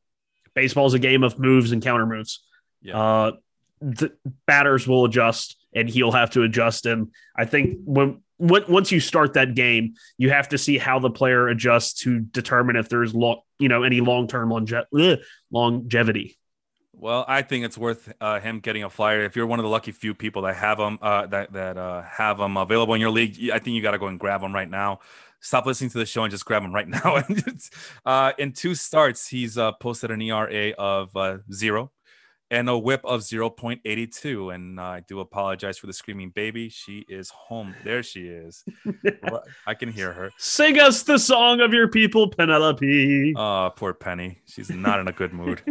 baseball 0.59 0.87
is 0.87 0.95
a 0.95 0.99
game 0.99 1.23
of 1.23 1.39
moves 1.39 1.71
and 1.71 1.81
counter 1.81 2.05
moves. 2.05 2.41
Yeah. 2.83 3.01
Uh, 3.01 3.33
the 3.81 4.13
batters 4.45 4.89
will 4.89 5.05
adjust 5.05 5.57
and 5.73 5.89
he'll 5.89 6.11
have 6.11 6.31
to 6.31 6.43
adjust. 6.43 6.85
And 6.85 7.13
I 7.37 7.45
think 7.45 7.79
when 7.85 8.23
once 8.41 8.91
you 8.91 8.99
start 8.99 9.35
that 9.35 9.55
game, 9.55 9.95
you 10.17 10.31
have 10.31 10.49
to 10.49 10.59
see 10.59 10.77
how 10.77 10.99
the 10.99 11.11
player 11.11 11.47
adjusts 11.47 12.03
to 12.03 12.19
determine 12.19 12.75
if 12.75 12.89
there's 12.89 13.15
long, 13.15 13.41
you 13.61 13.69
know, 13.69 13.85
any 13.85 14.01
long 14.01 14.27
term 14.27 14.51
longe- 14.51 15.23
longevity. 15.53 16.39
Well, 16.93 17.25
I 17.29 17.43
think 17.43 17.65
it's 17.65 17.79
worth 17.79 18.13
uh, 18.21 18.41
him 18.41 18.59
getting 18.59 18.83
a 18.83 18.91
flyer. 18.91 19.25
If 19.25 19.37
you're 19.37 19.47
one 19.47 19.61
of 19.61 19.63
the 19.63 19.69
lucky 19.69 19.93
few 19.93 20.15
people 20.15 20.43
that 20.43 20.57
have 20.57 20.79
them, 20.79 20.99
uh, 21.01 21.27
that 21.29 21.53
that 21.53 21.77
uh, 21.77 22.03
have 22.03 22.39
them 22.39 22.57
available 22.57 22.95
in 22.95 23.01
your 23.01 23.13
league, 23.13 23.51
I 23.53 23.61
think 23.61 23.77
you 23.77 23.83
got 23.83 23.93
to 23.93 23.99
go 23.99 24.09
and 24.09 24.19
grab 24.19 24.41
them 24.41 24.53
right 24.53 24.69
now. 24.69 24.99
Stop 25.41 25.67
listening 25.67 25.91
to 25.91 25.99
the 25.99 26.07
show 26.07 26.25
and 26.25 26.31
just 26.31 26.45
grab 26.45 26.63
him 26.63 26.75
right 26.75 26.89
now. 27.05 27.23
uh, 28.05 28.33
in 28.39 28.53
two 28.53 28.75
starts, 28.75 29.29
he's 29.29 29.57
uh, 29.57 29.73
posted 29.73 30.11
an 30.11 30.21
ERA 30.21 30.73
of 30.79 31.17
uh, 31.17 31.39
zero 31.53 31.91
and 32.51 32.69
a 32.69 32.79
whip 32.79 33.01
of 33.05 33.21
0.82 33.21 34.55
and 34.55 34.81
uh, 34.81 34.83
i 34.83 35.01
do 35.01 35.21
apologize 35.21 35.79
for 35.79 35.87
the 35.87 35.93
screaming 35.93 36.31
baby. 36.31 36.69
She 36.69 37.05
is 37.09 37.31
home. 37.31 37.75
There 37.85 38.03
she 38.03 38.27
is. 38.27 38.65
I 39.67 39.75
can 39.75 39.91
hear 39.91 40.13
her. 40.13 40.31
Sing 40.39 40.79
us 40.79 41.03
the 41.03 41.19
song 41.19 41.61
of 41.61 41.73
your 41.73 41.89
people 41.89 42.29
penelope. 42.29 43.35
Oh 43.37 43.73
poor 43.77 43.95
penny. 43.95 44.41
She's 44.47 44.71
not 44.71 45.01
in 45.01 45.09
a 45.09 45.13
good 45.13 45.33
mood. 45.33 45.63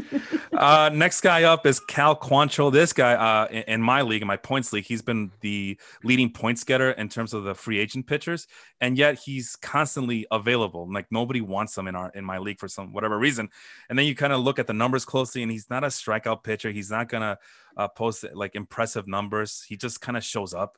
Uh, 0.54 0.90
next 0.94 1.22
guy 1.22 1.44
up 1.44 1.66
is 1.66 1.80
cal 1.80 2.16
quantrill. 2.16 2.72
This 2.72 2.94
guy 2.94 3.14
uh, 3.14 3.48
in, 3.48 3.64
in, 3.64 3.82
my 3.82 4.02
league 4.02 4.22
in 4.22 4.28
my 4.28 4.38
points 4.38 4.74
league 4.74 4.86
he's 4.86 5.02
been 5.02 5.32
the 5.42 5.78
leading 6.04 6.32
points 6.32 6.64
getter 6.64 6.92
in 6.92 7.10
terms 7.10 7.34
of 7.34 7.44
the 7.44 7.56
free 7.56 7.80
agent 7.80 8.08
pitchers 8.08 8.48
and 8.82 8.98
yet 8.98 9.20
he's 9.20 9.56
constantly 9.56 10.26
available. 10.32 10.92
Like 10.92 11.08
nobody 11.12 11.42
wants 11.42 11.78
him 11.78 11.88
in 11.88 11.96
our 11.96 12.10
in 12.16 12.26
my 12.26 12.38
league 12.38 12.60
for 12.60 12.68
some 12.68 12.94
whatever 12.94 13.18
reason. 13.18 13.50
And 13.90 13.98
then 13.98 14.06
you 14.06 14.16
kind 14.16 14.34
of 14.34 14.42
look 14.42 14.60
at 14.60 14.68
the 14.68 14.74
numbers 14.74 15.06
closely 15.06 15.44
and 15.44 15.52
he's 15.52 15.70
not 15.70 15.84
a 15.84 15.88
strikeout 15.88 16.44
pitcher 16.44 16.67
He's 16.72 16.92
not 16.92 17.10
gonna 17.10 17.38
uh, 17.76 17.88
post 17.88 18.26
like 18.34 18.56
impressive 18.56 19.08
numbers. 19.08 19.64
He 19.68 19.78
just 19.78 20.02
kind 20.02 20.18
of 20.18 20.24
shows 20.24 20.54
up. 20.54 20.78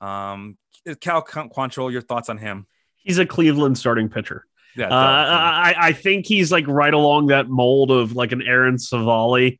Um, 0.00 0.56
Cal 1.00 1.22
Quantrill, 1.22 1.92
your 1.92 2.02
thoughts 2.02 2.28
on 2.28 2.38
him? 2.38 2.66
He's 2.96 3.18
a 3.18 3.26
Cleveland 3.26 3.78
starting 3.78 4.08
pitcher. 4.08 4.44
Yeah, 4.76 4.88
uh, 4.88 4.90
I, 4.92 5.74
I 5.78 5.92
think 5.92 6.26
he's 6.26 6.52
like 6.52 6.66
right 6.68 6.94
along 6.94 7.28
that 7.28 7.48
mold 7.48 7.90
of 7.90 8.14
like 8.14 8.32
an 8.32 8.42
Aaron 8.42 8.76
Civale, 8.76 9.58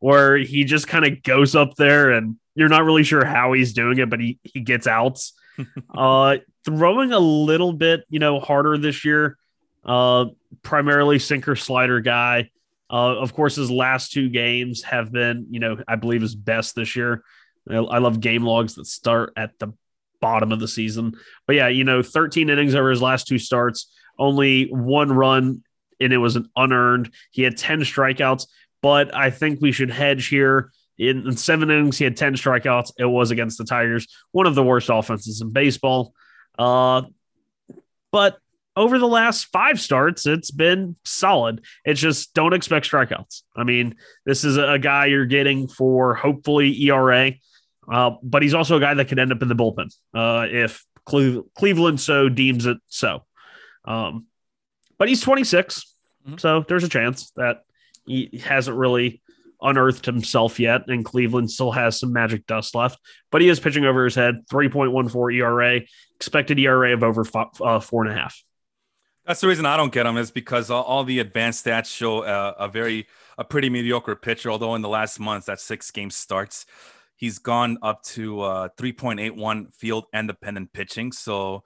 where 0.00 0.36
he 0.36 0.64
just 0.64 0.88
kind 0.88 1.06
of 1.06 1.22
goes 1.22 1.54
up 1.54 1.74
there 1.76 2.12
and 2.12 2.36
you're 2.54 2.68
not 2.68 2.84
really 2.84 3.04
sure 3.04 3.24
how 3.24 3.52
he's 3.52 3.72
doing 3.72 3.98
it, 3.98 4.10
but 4.10 4.20
he 4.20 4.38
he 4.42 4.60
gets 4.60 4.86
outs. 4.86 5.32
uh, 5.94 6.36
throwing 6.64 7.12
a 7.12 7.18
little 7.18 7.72
bit, 7.72 8.04
you 8.08 8.18
know, 8.18 8.40
harder 8.40 8.76
this 8.76 9.04
year. 9.04 9.38
Uh, 9.84 10.26
primarily 10.62 11.18
sinker 11.18 11.56
slider 11.56 12.00
guy. 12.00 12.50
Uh, 12.90 13.16
of 13.18 13.34
course, 13.34 13.56
his 13.56 13.70
last 13.70 14.12
two 14.12 14.28
games 14.28 14.82
have 14.82 15.12
been, 15.12 15.46
you 15.50 15.60
know, 15.60 15.78
I 15.86 15.96
believe 15.96 16.22
his 16.22 16.34
best 16.34 16.74
this 16.74 16.96
year. 16.96 17.22
I 17.70 17.98
love 17.98 18.20
game 18.20 18.44
logs 18.44 18.76
that 18.76 18.86
start 18.86 19.32
at 19.36 19.58
the 19.58 19.74
bottom 20.20 20.52
of 20.52 20.60
the 20.60 20.68
season. 20.68 21.14
But 21.46 21.56
yeah, 21.56 21.68
you 21.68 21.84
know, 21.84 22.02
13 22.02 22.48
innings 22.48 22.74
over 22.74 22.90
his 22.90 23.02
last 23.02 23.26
two 23.26 23.38
starts, 23.38 23.92
only 24.18 24.68
one 24.70 25.12
run, 25.12 25.62
and 26.00 26.12
it 26.12 26.18
was 26.18 26.36
an 26.36 26.48
unearned. 26.56 27.12
He 27.30 27.42
had 27.42 27.56
10 27.56 27.80
strikeouts, 27.80 28.46
but 28.80 29.14
I 29.14 29.30
think 29.30 29.60
we 29.60 29.72
should 29.72 29.90
hedge 29.90 30.28
here. 30.28 30.70
In, 30.96 31.26
in 31.26 31.36
seven 31.36 31.70
innings, 31.70 31.98
he 31.98 32.04
had 32.04 32.16
10 32.16 32.34
strikeouts. 32.34 32.92
It 32.98 33.04
was 33.04 33.30
against 33.30 33.58
the 33.58 33.64
Tigers, 33.64 34.06
one 34.32 34.46
of 34.46 34.54
the 34.54 34.64
worst 34.64 34.88
offenses 34.90 35.40
in 35.40 35.52
baseball. 35.52 36.14
Uh, 36.58 37.02
but 38.10 38.38
over 38.78 38.98
the 39.00 39.08
last 39.08 39.46
five 39.46 39.80
starts, 39.80 40.24
it's 40.24 40.52
been 40.52 40.94
solid. 41.04 41.64
It's 41.84 42.00
just 42.00 42.32
don't 42.32 42.52
expect 42.52 42.88
strikeouts. 42.88 43.42
I 43.56 43.64
mean, 43.64 43.96
this 44.24 44.44
is 44.44 44.56
a 44.56 44.78
guy 44.78 45.06
you're 45.06 45.26
getting 45.26 45.66
for 45.66 46.14
hopefully 46.14 46.80
ERA, 46.84 47.32
uh, 47.92 48.12
but 48.22 48.42
he's 48.42 48.54
also 48.54 48.76
a 48.76 48.80
guy 48.80 48.94
that 48.94 49.08
could 49.08 49.18
end 49.18 49.32
up 49.32 49.42
in 49.42 49.48
the 49.48 49.56
bullpen 49.56 49.92
uh, 50.14 50.46
if 50.48 50.84
Cle- 51.06 51.42
Cleveland 51.56 52.00
so 52.00 52.28
deems 52.28 52.66
it 52.66 52.78
so. 52.86 53.24
Um, 53.84 54.26
but 54.96 55.08
he's 55.08 55.22
26, 55.22 55.94
mm-hmm. 56.26 56.36
so 56.38 56.64
there's 56.68 56.84
a 56.84 56.88
chance 56.88 57.32
that 57.32 57.64
he 58.06 58.40
hasn't 58.44 58.76
really 58.76 59.20
unearthed 59.60 60.06
himself 60.06 60.60
yet, 60.60 60.82
and 60.86 61.04
Cleveland 61.04 61.50
still 61.50 61.72
has 61.72 61.98
some 61.98 62.12
magic 62.12 62.46
dust 62.46 62.76
left. 62.76 63.00
But 63.32 63.42
he 63.42 63.48
is 63.48 63.58
pitching 63.58 63.84
over 63.84 64.04
his 64.04 64.14
head, 64.14 64.46
3.14 64.52 65.34
ERA, 65.34 65.80
expected 66.14 66.60
ERA 66.60 66.94
of 66.94 67.02
over 67.02 67.24
five, 67.24 67.48
uh, 67.60 67.80
four 67.80 68.04
and 68.04 68.12
a 68.12 68.14
half. 68.14 68.40
That's 69.28 69.42
the 69.42 69.46
reason 69.48 69.66
I 69.66 69.76
don't 69.76 69.92
get 69.92 70.06
him 70.06 70.16
is 70.16 70.30
because 70.30 70.70
all, 70.70 70.82
all 70.84 71.04
the 71.04 71.18
advanced 71.18 71.66
stats 71.66 71.94
show 71.94 72.20
uh, 72.20 72.54
a 72.58 72.66
very 72.66 73.06
a 73.36 73.44
pretty 73.44 73.68
mediocre 73.68 74.16
pitcher. 74.16 74.50
Although 74.50 74.74
in 74.74 74.80
the 74.80 74.88
last 74.88 75.20
month, 75.20 75.44
that 75.44 75.60
six 75.60 75.90
game 75.90 76.08
starts, 76.08 76.64
he's 77.14 77.38
gone 77.38 77.76
up 77.82 78.02
to 78.04 78.40
uh, 78.40 78.68
3.81 78.78 79.74
field 79.74 80.06
independent 80.14 80.72
pitching. 80.72 81.12
So 81.12 81.62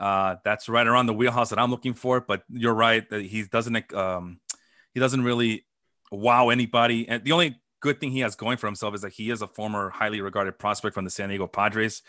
uh, 0.00 0.34
that's 0.44 0.68
right 0.68 0.84
around 0.84 1.06
the 1.06 1.12
wheelhouse 1.14 1.50
that 1.50 1.60
I'm 1.60 1.70
looking 1.70 1.94
for. 1.94 2.20
But 2.20 2.42
you're 2.48 2.74
right 2.74 3.08
that 3.10 3.22
he 3.22 3.44
doesn't 3.44 3.94
um, 3.94 4.40
he 4.92 4.98
doesn't 4.98 5.22
really 5.22 5.64
wow 6.10 6.48
anybody. 6.48 7.08
And 7.08 7.22
the 7.22 7.30
only 7.30 7.60
good 7.78 8.00
thing 8.00 8.10
he 8.10 8.20
has 8.20 8.34
going 8.34 8.56
for 8.56 8.66
himself 8.66 8.96
is 8.96 9.02
that 9.02 9.12
he 9.12 9.30
is 9.30 9.42
a 9.42 9.46
former 9.46 9.90
highly 9.90 10.20
regarded 10.22 10.58
prospect 10.58 10.94
from 10.94 11.04
the 11.04 11.12
San 11.12 11.28
Diego 11.28 11.46
Padres 11.46 12.02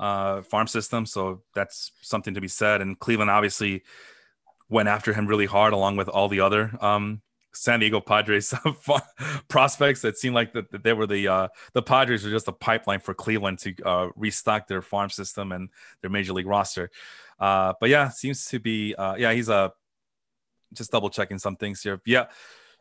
uh, 0.00 0.40
farm 0.40 0.66
system. 0.66 1.04
So 1.04 1.42
that's 1.54 1.92
something 2.00 2.32
to 2.32 2.40
be 2.40 2.48
said. 2.48 2.80
And 2.80 2.98
Cleveland 2.98 3.30
obviously 3.30 3.82
went 4.68 4.88
after 4.88 5.12
him 5.12 5.26
really 5.26 5.46
hard, 5.46 5.72
along 5.72 5.96
with 5.96 6.08
all 6.08 6.28
the 6.28 6.40
other 6.40 6.72
um, 6.80 7.22
San 7.52 7.80
Diego 7.80 8.00
Padres 8.00 8.54
prospects 9.48 10.02
that 10.02 10.18
seemed 10.18 10.34
like 10.34 10.52
that 10.52 10.82
they 10.82 10.92
were 10.92 11.06
the 11.06 11.28
uh, 11.28 11.48
the 11.72 11.82
Padres 11.82 12.24
were 12.24 12.30
just 12.30 12.48
a 12.48 12.52
pipeline 12.52 13.00
for 13.00 13.14
Cleveland 13.14 13.58
to 13.60 13.74
uh, 13.84 14.08
restock 14.16 14.68
their 14.68 14.82
farm 14.82 15.10
system 15.10 15.52
and 15.52 15.70
their 16.00 16.10
major 16.10 16.32
league 16.32 16.46
roster. 16.46 16.90
Uh, 17.38 17.74
but 17.80 17.88
yeah, 17.88 18.08
seems 18.08 18.46
to 18.46 18.58
be 18.58 18.94
uh, 18.94 19.14
yeah 19.16 19.32
he's 19.32 19.48
a 19.48 19.54
uh, 19.54 19.68
just 20.74 20.92
double 20.92 21.10
checking 21.10 21.38
some 21.38 21.56
things 21.56 21.82
here. 21.82 22.00
Yeah, 22.04 22.26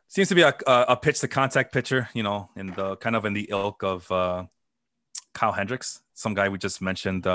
seems 0.07 0.27
to 0.29 0.35
be 0.35 0.41
a, 0.41 0.53
a 0.67 0.97
pitch 0.97 1.19
to 1.21 1.27
contact 1.27 1.73
pitcher. 1.73 2.09
You 2.13 2.23
know, 2.23 2.49
in 2.55 2.67
the 2.67 2.97
kind 2.97 3.15
of 3.15 3.25
in 3.25 3.33
the 3.33 3.47
ilk 3.49 3.83
of 3.83 4.11
uh, 4.11 4.45
Kyle 5.33 5.53
Hendricks, 5.53 6.01
some 6.13 6.33
guy 6.33 6.49
we 6.49 6.57
just 6.57 6.81
mentioned 6.81 7.25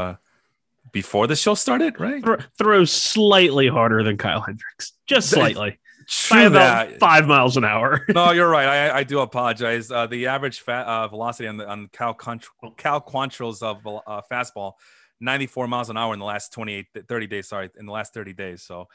before 0.90 1.27
the 1.27 1.37
show 1.37 1.55
started, 1.55 2.01
right? 2.01 2.25
Th- 2.25 2.40
throws 2.59 2.90
slightly 2.90 3.68
harder 3.68 4.03
than 4.03 4.16
Kyle 4.16 4.40
Hendricks, 4.40 4.92
just 5.07 5.31
slightly. 5.31 5.79
True 6.09 6.49
that. 6.51 6.99
five 6.99 7.27
miles 7.27 7.57
an 7.57 7.64
hour. 7.64 8.05
no, 8.09 8.33
you're 8.33 8.49
right. 8.49 8.66
I, 8.66 8.99
I 8.99 9.05
do 9.05 9.21
apologize. 9.21 9.90
Uh, 9.90 10.07
the 10.07 10.27
average 10.27 10.61
fat, 10.61 10.87
uh, 10.87 11.09
velocity 11.09 11.49
on 11.49 11.57
the 11.57 11.68
on 11.68 11.88
Cal 11.92 12.14
Cal 12.14 13.01
Quantrill's 13.01 13.62
of 13.62 13.87
uh, 13.87 14.21
fastball, 14.31 14.73
94 15.21 15.68
miles 15.68 15.90
an 15.90 15.97
hour 15.97 16.12
in 16.12 16.18
the 16.18 16.25
last 16.25 16.53
28 16.53 16.87
30 17.09 17.27
days. 17.27 17.49
Sorry, 17.49 17.71
in 17.79 17.87
the 17.87 17.92
last 17.92 18.14
30 18.14 18.33
days. 18.33 18.62
So, 18.62 18.88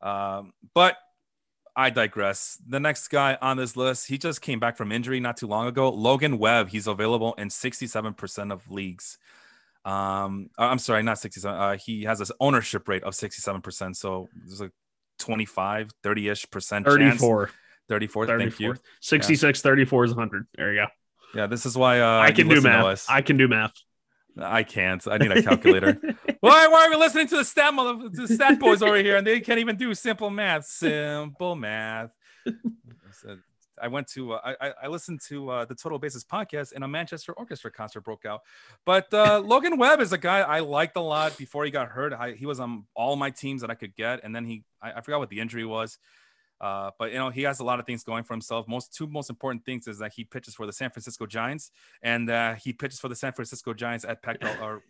um, 0.00 0.52
but 0.74 0.96
I 1.74 1.90
digress. 1.90 2.58
The 2.66 2.80
next 2.80 3.08
guy 3.08 3.38
on 3.40 3.56
this 3.56 3.76
list, 3.76 4.06
he 4.06 4.18
just 4.18 4.42
came 4.42 4.60
back 4.60 4.76
from 4.76 4.92
injury 4.92 5.20
not 5.20 5.36
too 5.38 5.46
long 5.46 5.66
ago. 5.66 5.90
Logan 5.90 6.38
Webb. 6.38 6.68
He's 6.68 6.86
available 6.86 7.34
in 7.34 7.48
67% 7.48 8.52
of 8.52 8.70
leagues. 8.70 9.18
Um, 9.84 10.50
uh, 10.58 10.62
I'm 10.64 10.78
sorry, 10.78 11.02
not 11.02 11.18
67. 11.18 11.58
Uh, 11.58 11.76
he 11.76 12.04
has 12.04 12.20
an 12.20 12.28
ownership 12.40 12.88
rate 12.88 13.02
of 13.02 13.14
67%. 13.14 13.96
So 13.96 14.28
there's 14.46 14.60
like 14.60 14.72
25, 15.18 15.90
30 16.02 16.28
ish 16.28 16.50
percent. 16.50 16.86
34. 16.86 17.50
34. 17.88 18.26
34. 18.26 18.38
Thank 18.38 18.60
you. 18.60 18.74
66, 19.00 19.58
yeah. 19.58 19.62
34 19.62 20.04
is 20.04 20.10
100. 20.12 20.46
There 20.54 20.72
you 20.72 20.80
go. 20.80 20.86
Yeah, 21.34 21.46
this 21.46 21.66
is 21.66 21.76
why 21.76 22.00
uh, 22.00 22.20
I 22.20 22.32
can 22.32 22.48
do 22.48 22.60
math. 22.60 23.06
I 23.08 23.22
can 23.22 23.36
do 23.36 23.48
math. 23.48 23.72
I 24.40 24.62
can't. 24.62 25.06
I 25.06 25.18
need 25.18 25.30
a 25.30 25.42
calculator. 25.42 25.98
why, 26.40 26.66
why 26.68 26.86
are 26.86 26.90
we 26.90 26.96
listening 26.96 27.26
to 27.28 27.36
the 27.36 27.44
stat 27.44 27.74
mother, 27.74 28.08
the 28.10 28.28
stat 28.28 28.58
boys 28.58 28.82
over 28.82 28.96
here 28.96 29.16
and 29.16 29.26
they 29.26 29.40
can't 29.40 29.58
even 29.58 29.76
do 29.76 29.94
simple 29.94 30.30
math? 30.30 30.64
Simple 30.64 31.54
math. 31.54 32.10
I 33.82 33.88
went 33.88 34.06
to 34.08 34.34
uh, 34.34 34.54
I 34.60 34.72
I 34.84 34.86
listened 34.86 35.20
to 35.28 35.50
uh, 35.50 35.64
the 35.64 35.74
Total 35.74 35.98
Basis 35.98 36.24
podcast 36.24 36.72
and 36.72 36.84
a 36.84 36.88
Manchester 36.88 37.32
Orchestra 37.32 37.70
concert 37.70 38.02
broke 38.02 38.24
out. 38.24 38.42
But 38.86 39.12
uh, 39.12 39.40
Logan 39.44 39.76
Webb 39.76 40.00
is 40.00 40.12
a 40.12 40.18
guy 40.18 40.40
I 40.40 40.60
liked 40.60 40.96
a 40.96 41.00
lot 41.00 41.36
before 41.36 41.64
he 41.64 41.70
got 41.70 41.88
hurt. 41.88 42.12
I, 42.12 42.32
he 42.32 42.46
was 42.46 42.60
on 42.60 42.84
all 42.94 43.16
my 43.16 43.30
teams 43.30 43.60
that 43.60 43.70
I 43.70 43.74
could 43.74 43.94
get, 43.94 44.20
and 44.22 44.34
then 44.34 44.44
he 44.44 44.64
I, 44.80 44.92
I 44.92 45.00
forgot 45.00 45.18
what 45.18 45.28
the 45.28 45.40
injury 45.40 45.64
was. 45.64 45.98
Uh, 46.60 46.92
but 46.96 47.10
you 47.10 47.18
know 47.18 47.28
he 47.28 47.42
has 47.42 47.58
a 47.58 47.64
lot 47.64 47.80
of 47.80 47.86
things 47.86 48.04
going 48.04 48.22
for 48.22 48.34
himself. 48.34 48.68
Most 48.68 48.94
two 48.94 49.08
most 49.08 49.28
important 49.28 49.64
things 49.64 49.88
is 49.88 49.98
that 49.98 50.12
he 50.14 50.22
pitches 50.22 50.54
for 50.54 50.64
the 50.64 50.72
San 50.72 50.90
Francisco 50.90 51.26
Giants, 51.26 51.72
and 52.02 52.30
uh, 52.30 52.54
he 52.54 52.72
pitches 52.72 53.00
for 53.00 53.08
the 53.08 53.16
San 53.16 53.32
Francisco 53.32 53.74
Giants 53.74 54.04
at 54.04 54.22
Petco 54.22 54.60
or 54.62 54.82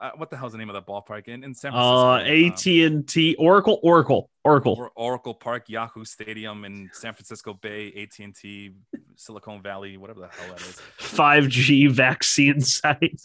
uh, 0.00 0.10
what 0.16 0.30
the 0.30 0.36
hell's 0.36 0.52
the 0.52 0.58
name 0.58 0.70
of 0.70 0.74
that 0.74 0.86
ballpark 0.86 1.28
in, 1.28 1.44
in 1.44 1.54
San 1.54 1.72
Francisco? 1.72 2.08
Uh, 2.08 2.18
AT 2.20 2.66
and 2.66 3.08
T 3.08 3.34
Oracle 3.36 3.80
Oracle 3.82 4.30
Oracle 4.44 4.76
or, 4.78 4.90
Oracle 4.94 5.34
Park 5.34 5.68
Yahoo 5.68 6.04
Stadium 6.04 6.64
in 6.64 6.90
San 6.92 7.14
Francisco 7.14 7.54
Bay 7.54 7.92
AT 7.96 8.18
and 8.24 8.34
T 8.34 8.72
Silicon 9.16 9.62
Valley 9.62 9.96
whatever 9.96 10.20
the 10.20 10.28
hell 10.28 10.54
that 10.54 10.60
is. 10.60 10.80
Five 10.98 11.48
G 11.48 11.86
vaccine 11.86 12.60
site. 12.60 13.20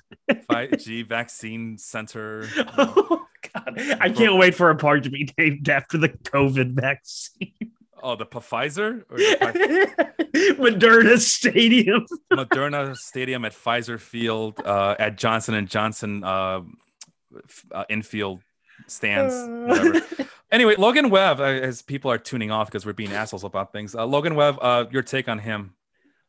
Five 0.49 0.77
G 0.79 1.03
vaccine 1.03 1.77
center. 1.77 2.47
Oh 2.75 3.25
God! 3.53 3.97
I 3.99 4.09
can't 4.09 4.37
wait 4.37 4.55
for 4.55 4.69
a 4.69 4.75
park 4.75 5.03
to 5.03 5.09
be 5.09 5.29
named 5.37 5.67
after 5.67 5.97
the 5.97 6.07
COVID 6.07 6.79
vaccine. 6.79 7.62
Oh, 8.03 8.17
the 8.17 8.25
Pfizer? 8.25 9.05
Moderna 10.57 11.17
Stadium. 11.17 12.05
Moderna 12.33 12.97
Stadium 12.97 13.45
at 13.45 13.53
Pfizer 13.53 13.97
Field 13.97 14.59
uh, 14.65 14.95
at 14.99 15.17
Johnson 15.17 15.55
and 15.55 15.69
Johnson 15.69 16.21
uh, 16.21 16.61
uh, 17.71 17.85
infield 17.87 18.41
stands. 18.87 19.33
Whatever. 19.33 20.05
anyway, 20.51 20.75
Logan 20.75 21.09
Webb, 21.09 21.39
uh, 21.39 21.43
as 21.43 21.81
people 21.81 22.11
are 22.11 22.17
tuning 22.17 22.51
off 22.51 22.67
because 22.67 22.85
we're 22.85 22.91
being 22.91 23.13
assholes 23.13 23.45
about 23.45 23.71
things. 23.71 23.95
Uh, 23.95 24.05
Logan 24.05 24.35
Webb, 24.35 24.57
uh, 24.61 24.83
your 24.91 25.01
take 25.01 25.29
on 25.29 25.39
him? 25.39 25.73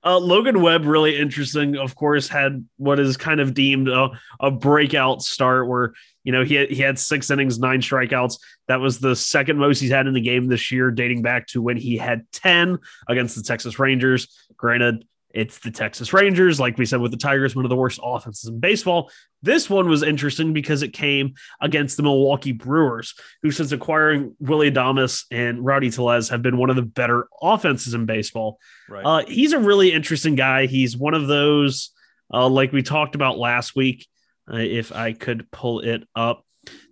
Uh, 0.05 0.19
Logan 0.19 0.61
Webb, 0.61 0.85
really 0.85 1.19
interesting. 1.19 1.77
Of 1.77 1.97
course, 1.97 2.29
had 2.29 2.65
what 2.77 3.01
is 3.01 3.17
kind 3.17 3.41
of 3.41 3.53
deemed 3.53 3.89
a, 3.89 4.11
a 4.39 4.51
breakout 4.53 5.23
start 5.23 5.67
where 5.67 5.95
you 6.25 6.33
know 6.33 6.43
he 6.43 6.55
had, 6.55 6.71
he 6.71 6.83
had 6.83 6.99
six 6.99 7.31
innings, 7.31 7.59
nine 7.59 7.81
strikeouts. 7.81 8.39
That 8.67 8.81
was 8.81 8.99
the 8.99 9.15
second 9.15 9.59
most 9.59 9.79
he's 9.79 9.91
had 9.91 10.07
in 10.07 10.15
the 10.15 10.21
game 10.21 10.49
this 10.49 10.73
year, 10.73 10.91
dating 10.91 11.23
back 11.23 11.47
to 11.49 11.63
when 11.63 11.77
he 11.77 11.97
had 11.97 12.27
ten 12.33 12.79
against 13.09 13.37
the 13.37 13.43
Texas 13.43 13.79
Rangers. 13.79 14.27
Granted, 14.57 15.07
it's 15.31 15.59
the 15.59 15.71
Texas 15.71 16.13
Rangers. 16.13 16.61
Like 16.61 16.79
we 16.79 16.87
said 16.87 17.01
with 17.01 17.11
the 17.11 17.17
Tigers, 17.17 17.55
one 17.55 17.65
of 17.65 17.69
the 17.69 17.77
worst 17.77 18.01
offenses 18.03 18.49
in 18.49 18.61
baseball. 18.61 19.11
This 19.43 19.69
one 19.69 19.89
was 19.89 20.03
interesting 20.03 20.53
because 20.53 20.83
it 20.83 20.93
came 20.93 21.35
against 21.61 21.97
the 21.97 22.03
Milwaukee 22.05 22.53
Brewers, 22.53 23.15
who, 23.43 23.51
since 23.51 23.73
acquiring 23.73 24.35
Willie 24.39 24.71
Adames 24.71 25.25
and 25.31 25.63
Rowdy 25.63 25.91
Tellez, 25.91 26.31
have 26.31 26.41
been 26.41 26.57
one 26.57 26.71
of 26.71 26.77
the 26.77 26.83
better 26.83 27.27
offenses 27.43 27.93
in 27.93 28.07
baseball. 28.07 28.59
Right. 28.89 29.05
Uh, 29.05 29.27
he's 29.27 29.53
a 29.53 29.59
really 29.59 29.93
interesting 29.93 30.37
guy. 30.37 30.67
He's 30.67 30.97
one 30.97 31.15
of 31.15 31.27
those, 31.27 31.91
uh, 32.33 32.49
like 32.49 32.73
we 32.73 32.83
talked 32.83 33.15
about 33.15 33.37
last 33.37 33.77
week. 33.77 34.07
Uh, 34.51 34.59
if 34.59 34.93
I 34.93 35.13
could 35.13 35.51
pull 35.51 35.81
it 35.81 36.07
up, 36.15 36.45